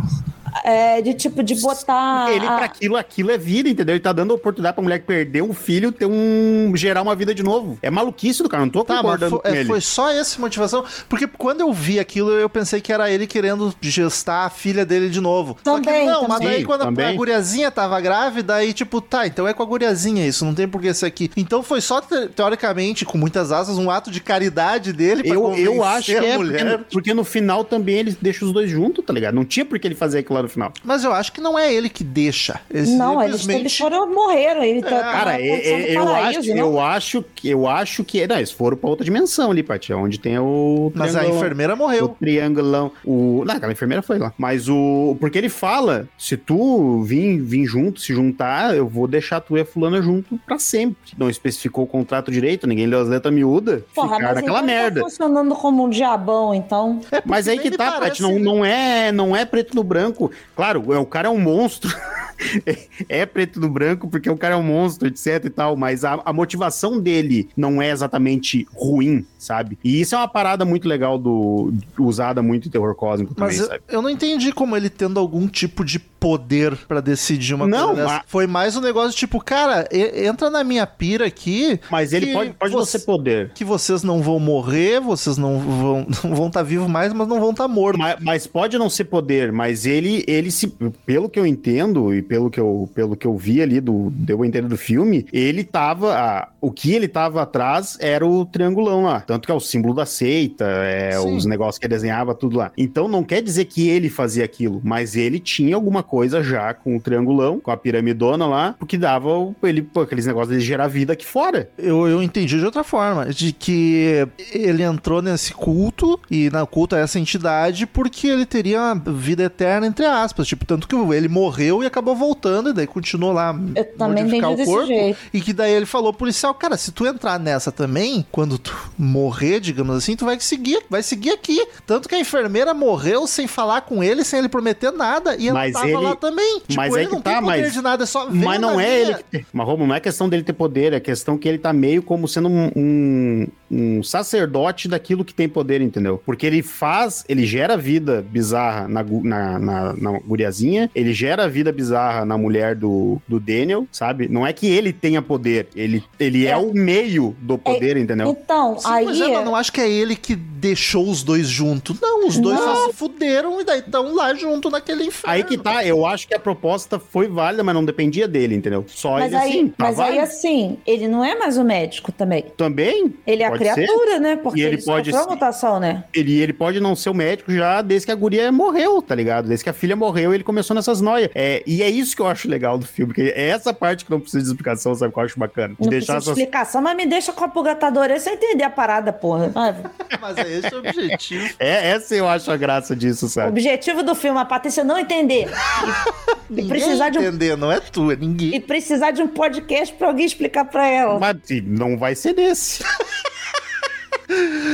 É 0.64 1.02
de 1.02 1.14
tipo, 1.14 1.44
de 1.44 1.56
botar. 1.56 2.32
Ele, 2.32 2.46
a- 2.46 2.56
pra 2.56 2.66
aquilo, 2.66 2.96
aquilo 2.98 3.32
é 3.32 3.38
vida, 3.38 3.70
entendeu? 3.70 3.96
Ele 3.96 4.00
tá 4.04 4.12
dando 4.12 4.34
oportunidade 4.34 4.76
pra 4.76 4.84
mulher 4.84 5.00
que 5.00 5.06
perdeu 5.06 5.46
um 5.46 5.54
filho 5.54 5.92
ter 5.92 6.06
um. 6.06 6.72
gerar 6.76 7.02
uma 7.02 7.16
vida 7.16 7.34
de 7.34 7.44
novo. 7.44 7.78
É 7.82 7.90
maluquice 7.90 8.42
do 8.44 8.50
cara, 8.50 8.64
não 8.64 8.70
tô 8.70 8.84
Tá, 8.84 8.96
mas 8.96 9.02
concordando 9.04 9.32
foi, 9.32 9.40
com 9.42 9.48
é, 9.48 9.60
ele. 9.60 9.68
foi 9.68 9.82
só 9.82 10.10
essa 10.12 10.40
motivação. 10.40 10.84
Porque 11.10 11.28
quando 11.28 11.62
eu 11.62 11.72
vi 11.74 12.00
aquilo, 12.00 12.32
eu 12.32 12.50
pensei 12.50 12.82
que 12.82 12.92
era 12.92 13.10
ele 13.12 13.28
querendo 13.28 13.74
gestar 13.82 14.46
a 14.46 14.50
filha 14.50 14.86
dele 14.86 15.10
de 15.10 15.20
novo. 15.22 15.58
Só 15.64 15.80
que 15.80 15.86
Também, 15.86 16.06
não, 16.08 16.28
mas 16.28 16.38
também. 16.40 16.54
daí 16.56 16.64
quando 16.66 16.82
a- 16.82 16.84
a 16.84 16.88
Também. 16.88 17.16
guriazinha 17.16 17.70
tava 17.72 18.00
grávida, 18.02 18.56
aí 18.56 18.74
tipo, 18.74 19.02
tá, 19.02 19.26
então 19.28 19.48
é 19.48 19.54
com 19.54 19.64
a 19.64 19.66
guriazinha 19.66 20.26
isso, 20.28 20.46
não 20.46 20.54
tem 20.54 20.68
por 20.68 20.82
que 20.82 20.94
ser 20.94 21.06
aqui. 21.06 21.30
Então 21.36 21.62
foi 21.64 21.82
só, 21.82 22.02
te- 22.02 22.28
teoricamente, 22.30 23.06
com 23.06 23.18
muitas 23.18 23.52
asas, 23.52 23.78
um 23.78 23.90
ato 23.90 24.10
de 24.12 24.20
caridade 24.22 24.94
dele 24.94 25.24
pra 25.24 25.34
Eu, 25.36 25.42
convencer 25.42 25.66
eu 25.66 25.84
acho 25.84 26.06
que 26.06 26.18
a 26.18 26.24
é, 26.24 26.38
mulher. 26.38 26.78
porque, 26.78 26.86
porque 26.94 27.14
no 27.14 27.24
final 27.24 27.64
também 27.64 27.96
ele 27.96 28.18
deixa 28.22 28.46
os 28.46 28.52
dois 28.52 28.70
juntos, 28.70 29.04
tá 29.06 29.14
ligado? 29.14 29.36
Não 29.36 29.46
tinha 29.46 29.66
por 29.66 29.78
que 29.80 29.88
ele 29.88 29.96
fazer 29.96 30.20
aquilo 30.20 30.36
lá 30.40 30.47
no 30.48 30.52
final. 30.54 30.72
Mas 30.84 31.04
eu 31.04 31.14
acho 31.14 31.32
que 31.32 31.42
não 31.42 31.58
é 31.58 31.74
ele 31.74 31.90
que 31.90 32.04
deixa. 32.04 32.60
Ele 32.70 32.92
Não, 32.96 33.22
eles, 33.22 33.42
simplesmente... 33.42 33.60
eles 33.62 33.78
foram 33.78 34.14
morreram. 34.14 34.64
Ele 34.64 34.82
tá, 34.82 34.90
tá 34.90 35.02
Cara, 35.12 35.42
é- 35.42 35.48
é- 35.48 35.96
eu, 35.98 36.06
paraíso, 36.06 36.40
acho, 36.40 36.50
não? 36.50 36.58
eu 36.58 36.80
acho 36.80 37.26
que 37.36 37.50
eu 37.50 37.68
acho 37.68 38.04
que. 38.04 38.26
Não, 38.28 38.38
eles 38.38 38.52
foram 38.52 38.78
pra 38.78 38.90
outra 38.90 39.04
dimensão 39.06 39.52
ali, 39.52 39.62
Paty, 39.64 39.94
onde 39.94 40.20
tem 40.20 40.38
o. 40.40 40.92
Mas 40.96 41.16
a 41.16 41.26
enfermeira 41.26 41.74
O 41.74 41.78
morreu. 41.78 42.10
triangulão. 42.10 42.92
O... 43.06 43.44
Não, 43.46 43.56
aquela 43.56 43.72
enfermeira 43.72 44.02
foi 44.02 44.18
lá. 44.18 44.34
Mas 44.38 44.68
o. 44.70 45.16
Porque 45.20 45.38
ele 45.38 45.50
fala: 45.50 46.08
se 46.18 46.38
tu 46.38 47.02
vir, 47.04 47.40
vir 47.42 47.66
junto, 47.66 48.00
se 48.00 48.14
juntar, 48.14 48.76
eu 48.76 48.88
vou 48.88 49.08
deixar 49.08 49.40
tu 49.42 49.58
e 49.58 49.62
a 49.62 49.66
fulana 49.66 50.02
junto 50.02 50.38
pra 50.46 50.58
sempre. 50.60 50.98
Não 51.18 51.30
especificou 51.30 51.84
o 51.84 51.88
contrato 51.88 52.32
direito, 52.32 52.68
ninguém 52.68 52.86
leu 52.88 53.02
as 53.02 53.08
letras 53.08 53.34
miúdas. 53.34 53.82
Porra, 53.94 54.16
ficar 54.16 54.28
mas 54.28 54.36
naquela 54.36 54.60
então 54.60 54.70
ele 54.70 54.80
merda. 54.80 55.00
Tá 55.02 55.10
funcionando 55.10 55.56
como 55.56 55.86
um 55.86 55.90
diabão, 55.90 56.54
então. 56.54 57.00
É, 57.12 57.22
Mas 57.26 57.48
aí 57.48 57.58
que 57.60 57.72
tá, 57.72 57.92
parece- 57.94 58.22
Paty, 58.22 58.22
não, 58.22 58.40
não, 58.40 58.66
é, 58.66 59.12
não 59.12 59.36
é 59.36 59.46
preto 59.46 59.76
no 59.76 59.84
branco. 59.84 60.27
Claro, 60.56 60.94
é- 60.94 60.98
o 61.00 61.06
cara 61.06 61.28
é 61.28 61.32
um 61.32 61.40
monstro. 61.40 61.92
é 63.10 63.26
preto 63.26 63.60
no 63.60 63.70
branco 63.70 64.08
porque 64.08 64.30
o 64.30 64.38
cara 64.38 64.54
é 64.54 64.58
um 64.58 64.64
monstro, 64.64 65.08
etc 65.08 65.46
e 65.46 65.50
tal. 65.50 65.76
Mas 65.76 66.04
a, 66.06 66.22
a 66.26 66.32
motivação 66.34 67.00
dele 67.00 67.50
não 67.56 67.82
é 67.82 67.90
exatamente 67.90 68.68
ruim, 68.74 69.26
sabe? 69.38 69.78
E 69.84 70.00
isso 70.02 70.16
é 70.16 70.18
uma 70.18 70.28
parada 70.28 70.64
muito 70.66 70.88
legal 70.88 71.18
do 71.18 71.74
usada 71.98 72.42
muito 72.42 72.68
em 72.68 72.72
terror 72.72 72.94
cósmico 72.96 73.34
também, 73.34 73.50
Mas 73.50 73.60
eu, 73.60 73.68
sabe? 73.68 73.82
eu 73.90 74.02
não 74.02 74.10
entendi 74.10 74.52
como 74.52 74.76
ele 74.76 74.90
tendo 74.90 75.20
algum 75.20 75.48
tipo 75.48 75.84
de 75.84 76.00
poder 76.00 76.76
pra 76.88 77.00
decidir 77.00 77.54
uma 77.54 77.68
Não, 77.68 77.88
coisa 77.90 78.06
mas- 78.06 78.22
Foi 78.28 78.48
mais 78.48 78.76
um 78.76 78.82
negócio 78.82 79.16
tipo, 79.18 79.40
cara, 79.40 79.88
entra 79.92 80.50
na 80.50 80.64
minha 80.64 80.86
pira 80.88 81.28
aqui 81.28 81.80
Mas 81.92 82.12
ele 82.12 82.34
pode, 82.34 82.54
pode 82.54 82.74
não 82.74 82.80
você- 82.80 82.98
ser 82.98 83.06
poder. 83.06 83.52
que 83.54 83.64
vocês 83.64 84.02
não 84.04 84.22
vão 84.22 84.40
morrer, 84.40 85.00
vocês 85.00 85.38
não 85.38 85.60
vão 85.60 86.08
não 86.24 86.36
vão 86.36 86.48
estar 86.48 86.64
vivos 86.64 86.88
mais, 86.90 87.14
mas 87.14 87.28
não 87.28 87.40
vão 87.40 87.52
estar 87.52 87.68
mortos. 87.68 88.00
Mas, 88.00 88.18
mas 88.22 88.48
pode 88.48 88.78
não 88.80 88.90
ser 88.90 89.06
poder, 89.06 89.52
mas 89.52 89.86
ele, 89.86 90.17
ele 90.28 90.50
se, 90.52 90.68
pelo 91.06 91.30
que 91.30 91.40
eu 91.40 91.46
entendo 91.46 92.14
e 92.14 92.22
pelo 92.22 92.50
que 92.50 92.60
eu, 92.60 92.90
pelo 92.96 93.16
que 93.16 93.28
eu 93.28 93.36
vi 93.36 93.62
ali 93.62 93.80
do, 93.80 94.10
deu 94.12 94.42
a 94.42 94.48
entender 94.48 94.68
do 94.68 94.78
filme, 94.78 95.26
ele 95.34 95.64
tava, 95.64 96.14
a- 96.16 96.48
o 96.68 96.72
que 96.72 96.94
ele 96.94 97.08
tava 97.08 97.42
atrás 97.42 97.98
era 98.02 98.28
o 98.28 98.46
triangulão 98.46 99.04
lá, 99.04 99.22
tanto 99.22 99.46
que 99.46 99.52
é 99.52 99.56
o 99.56 99.60
símbolo 99.60 99.94
da 99.94 100.06
seita, 100.06 100.66
é, 100.66 101.14
Sim. 101.14 101.38
os 101.38 101.46
negócios 101.46 101.80
que 101.80 101.88
desenhava 101.88 102.36
tudo 102.36 102.58
lá. 102.58 102.74
Então 102.78 103.08
não 103.08 103.24
quer 103.24 103.42
dizer 103.42 103.64
que 103.66 103.88
ele 103.88 104.10
fazia 104.10 104.44
aquilo, 104.44 104.82
mas 104.84 105.16
ele 105.16 105.40
tinha 105.40 105.76
alguma 105.76 106.04
coisa 106.04 106.44
já 106.44 106.74
com 106.74 106.98
o 106.98 107.00
triangulão, 107.00 107.58
com 107.58 107.72
a 107.72 107.78
piramidona 107.78 108.46
lá, 108.46 108.76
porque 108.78 108.98
dava 108.98 109.30
ele, 109.64 109.82
pô, 109.82 110.02
aqueles 110.02 110.26
negócios 110.26 110.60
de 110.60 110.66
gerar 110.66 110.88
vida 110.88 111.14
aqui 111.14 111.26
fora. 111.26 111.70
Eu, 111.78 112.06
eu 112.06 112.22
entendi 112.22 112.60
de 112.60 112.66
outra 112.66 112.84
forma, 112.84 113.28
de 113.28 113.54
que 113.54 114.28
ele 114.52 114.84
entrou 114.84 115.22
nesse 115.22 115.54
culto 115.54 116.20
e 116.30 116.50
na 116.50 116.66
culto 116.66 116.98
a 116.98 117.00
essa 117.00 117.18
entidade 117.18 117.86
porque 117.86 118.28
ele 118.28 118.46
teria 118.46 118.82
uma 118.82 119.14
vida 119.14 119.44
eterna, 119.44 119.88
entre 119.88 120.06
aspas. 120.06 120.46
Tipo, 120.46 120.66
tanto 120.66 120.86
que 120.86 120.96
ele 121.16 121.30
morreu 121.30 121.82
e 121.82 121.86
acabou 121.86 122.14
voltando, 122.14 122.72
e 122.72 122.74
daí 122.74 122.88
continuou 122.88 123.32
lá. 123.32 123.58
Eu 123.74 123.86
também 123.94 124.26
modificar 124.26 124.52
entendi 124.52 124.70
o 124.70 124.76
desse 124.76 124.88
jeito. 124.88 125.20
E 125.34 125.40
que 125.40 125.54
daí 125.54 125.72
ele 125.72 125.86
falou 125.86 126.12
pro 126.12 126.28
policial, 126.28 126.57
cara, 126.58 126.76
se 126.78 126.92
tu 126.92 127.06
entrar 127.06 127.40
nessa 127.40 127.72
também, 127.72 128.26
quando 128.32 128.58
tu 128.58 128.76
morrer, 128.98 129.60
digamos 129.60 129.96
assim, 129.96 130.16
tu 130.16 130.26
vai 130.26 130.40
seguir, 130.40 130.84
vai 130.90 131.02
seguir 131.04 131.32
aqui. 131.32 131.66
Tanto 131.86 132.10
que 132.10 132.16
a 132.16 132.20
enfermeira 132.20 132.74
morreu 132.74 133.26
sem 133.28 133.48
falar 133.48 133.82
com 133.82 134.04
ele, 134.04 134.24
sem 134.24 134.40
ele 134.40 134.50
prometer 134.50 134.92
nada, 134.92 135.36
e 135.36 135.48
ela 135.48 135.60
Mas 135.60 135.74
tava 135.74 135.88
ele- 135.88 135.98
lá 135.98 136.16
também. 136.16 136.60
Tipo, 136.68 136.76
mas 136.76 136.94
ele 136.96 137.08
não 137.08 137.22
tá, 137.22 137.32
tem 137.34 137.42
poder 137.42 137.62
mas- 137.62 137.74
de 137.74 137.82
nada, 137.82 138.04
é 138.04 138.06
só 138.08 138.28
Mas 138.30 138.60
não 138.60 138.80
é 138.80 139.00
ele. 139.02 139.16
Mas, 139.54 139.66
Romulo, 139.68 139.88
não 139.88 139.96
é 139.96 140.00
questão 140.00 140.28
dele 140.28 140.44
ter 140.44 140.54
poder, 140.54 140.94
é 140.94 141.00
questão 141.00 141.38
que 141.38 141.48
ele 141.48 141.58
tá 141.58 141.72
meio 141.72 142.02
como 142.04 142.28
sendo 142.28 142.50
um, 142.50 142.72
um, 142.76 143.48
um 143.70 144.02
sacerdote 144.04 144.88
daquilo 144.88 145.26
que 145.26 145.34
tem 145.34 145.48
poder, 145.50 145.82
entendeu? 145.82 146.22
Porque 146.26 146.46
ele 146.46 146.62
faz, 146.62 147.24
ele 147.28 147.46
gera 147.46 147.76
vida 147.78 148.26
bizarra 148.30 148.88
na, 148.88 149.04
na, 149.04 149.60
na, 149.60 149.94
na 149.94 150.20
guriazinha, 150.20 150.90
ele 150.96 151.14
gera 151.14 151.48
vida 151.50 151.72
bizarra 151.72 152.26
na 152.26 152.38
mulher 152.38 152.76
do, 152.76 153.22
do 153.28 153.40
Daniel, 153.40 153.88
sabe? 153.92 154.28
Não 154.28 154.46
é 154.46 154.54
que 154.54 154.68
ele 154.68 154.92
tenha 154.94 155.22
poder, 155.22 155.68
ele, 155.76 156.04
ele 156.20 156.46
é, 156.46 156.52
É. 156.52 156.58
o 156.58 156.74
meio 156.74 157.36
do 157.42 157.58
poder, 157.58 157.98
entendeu? 157.98 158.30
Então, 158.30 158.78
Sim, 158.80 158.88
aí. 158.90 159.06
mas 159.06 159.20
eu 159.20 159.30
não, 159.30 159.46
não 159.46 159.56
acho 159.56 159.72
que 159.72 159.82
é 159.82 159.90
ele 159.90 160.16
que 160.16 160.36
deixou 160.36 161.10
os 161.10 161.24
dois 161.24 161.48
juntos. 161.48 162.00
Não, 162.02 162.28
os 162.28 162.38
dois 162.38 162.60
Não. 162.60 162.66
só 162.76 162.88
se 162.88 162.94
fuderam 162.94 163.60
e 163.62 163.64
daí 163.64 163.80
estão 163.80 164.14
lá 164.16 164.34
junto 164.34 164.70
naquele 164.70 165.04
inferno. 165.06 165.36
Aí 165.36 165.44
que 165.44 165.58
tá, 165.58 165.86
eu 165.86 166.06
acho 166.06 166.28
que 166.28 166.34
a 166.34 166.40
proposta 166.40 167.00
foi 167.00 167.28
válida, 167.28 167.64
mas 167.64 167.76
não 167.76 167.84
dependia 167.86 168.28
dele, 168.28 168.56
entendeu? 168.56 168.86
Só 168.88 169.14
Mas 169.14 169.26
ele 169.28 169.36
aí, 169.36 169.50
assim, 169.50 169.68
tá 169.70 169.76
mas 169.80 170.00
aí 170.00 170.06
válido. 170.16 170.24
assim, 170.24 170.78
ele 170.86 171.08
não 171.08 171.24
é 171.24 171.36
mais 171.36 171.58
o 171.58 171.64
médico 171.64 172.12
também. 172.12 172.46
Também? 172.56 173.14
Ele 173.26 173.44
é 173.44 173.57
a 173.64 173.74
Pode 173.74 173.76
ser. 173.82 173.88
criatura, 173.88 174.20
né? 174.20 174.36
Porque 174.38 174.60
E 174.60 174.64
ele 174.64 174.76
ele, 174.76 174.84
pode 174.84 175.12
ser- 175.12 175.26
mutação, 175.28 175.80
né? 175.80 176.04
ele, 176.14 176.40
ele 176.40 176.54
pode 176.54 176.80
não 176.80 176.96
ser 176.96 177.10
o 177.10 177.14
médico 177.14 177.52
já 177.52 177.82
desde 177.82 178.06
que 178.06 178.12
a 178.12 178.16
guria 178.16 178.52
morreu, 178.52 179.02
tá 179.02 179.14
ligado? 179.16 179.48
Desde 179.48 179.64
que 179.64 179.70
a 179.70 179.74
filha 179.74 179.96
morreu, 179.96 180.34
ele 180.34 180.44
começou 180.44 180.76
nessas 180.76 181.02
noias. 181.02 181.30
É, 181.36 181.64
e 181.66 181.82
é 181.82 181.90
isso 181.90 182.16
que 182.16 182.22
eu 182.22 182.28
acho 182.28 182.48
legal 182.48 182.78
do 182.78 182.86
filme, 182.86 183.14
que 183.14 183.22
é 183.22 183.50
essa 183.50 183.74
parte 183.74 184.06
que 184.06 184.12
não 184.12 184.20
precisa 184.20 184.44
de 184.44 184.50
explicação, 184.50 184.94
sabe? 184.96 185.14
Que 185.14 185.20
eu 185.20 185.24
acho 185.24 185.40
bacana. 185.40 185.76
De 185.76 185.82
Não 185.82 185.90
deixar 185.90 186.14
precisa 186.14 186.32
essas... 186.32 186.36
de 186.36 186.42
explicação, 186.42 186.82
mas 186.82 186.96
me 186.98 187.06
deixa 187.06 187.32
com 187.34 187.44
a 187.44 187.48
pulgatadora 187.48 188.20
sem 188.20 188.34
entender 188.34 188.64
a 188.64 188.70
parada, 188.70 189.12
porra. 189.14 189.52
Mas 190.22 190.38
é 190.38 190.50
esse 190.58 190.74
o 190.74 190.80
objetivo. 190.80 191.54
É, 191.60 191.90
essa 191.92 192.16
eu 192.16 192.28
acho 192.28 192.50
a 192.52 192.58
graça 192.58 192.96
disso, 192.96 193.26
O 193.26 193.30
sabe? 193.30 193.50
objetivo 193.50 194.02
do 194.04 194.16
filme, 194.16 194.40
a 194.40 194.46
Patrícia 194.46 194.84
não 194.84 194.98
entender. 194.98 195.48
E, 195.48 195.50
e 196.52 196.56
Ninguém 196.56 196.68
precisar 196.70 197.10
de 197.10 197.20
um, 197.20 197.22
entender, 197.22 197.56
não 197.58 197.72
é 197.72 197.80
tu, 197.80 198.12
é 198.12 198.16
ninguém. 198.16 198.56
e 198.56 198.60
precisar 198.60 199.12
de 199.12 199.22
um 199.22 199.28
podcast 199.28 199.94
pra 199.96 200.08
alguém 200.08 200.26
explicar 200.26 200.66
pra 200.66 200.88
ela. 200.88 201.20
Mas 201.20 201.38
não 201.64 201.98
vai 201.98 202.16
ser 202.16 202.34
desse. 202.34 202.84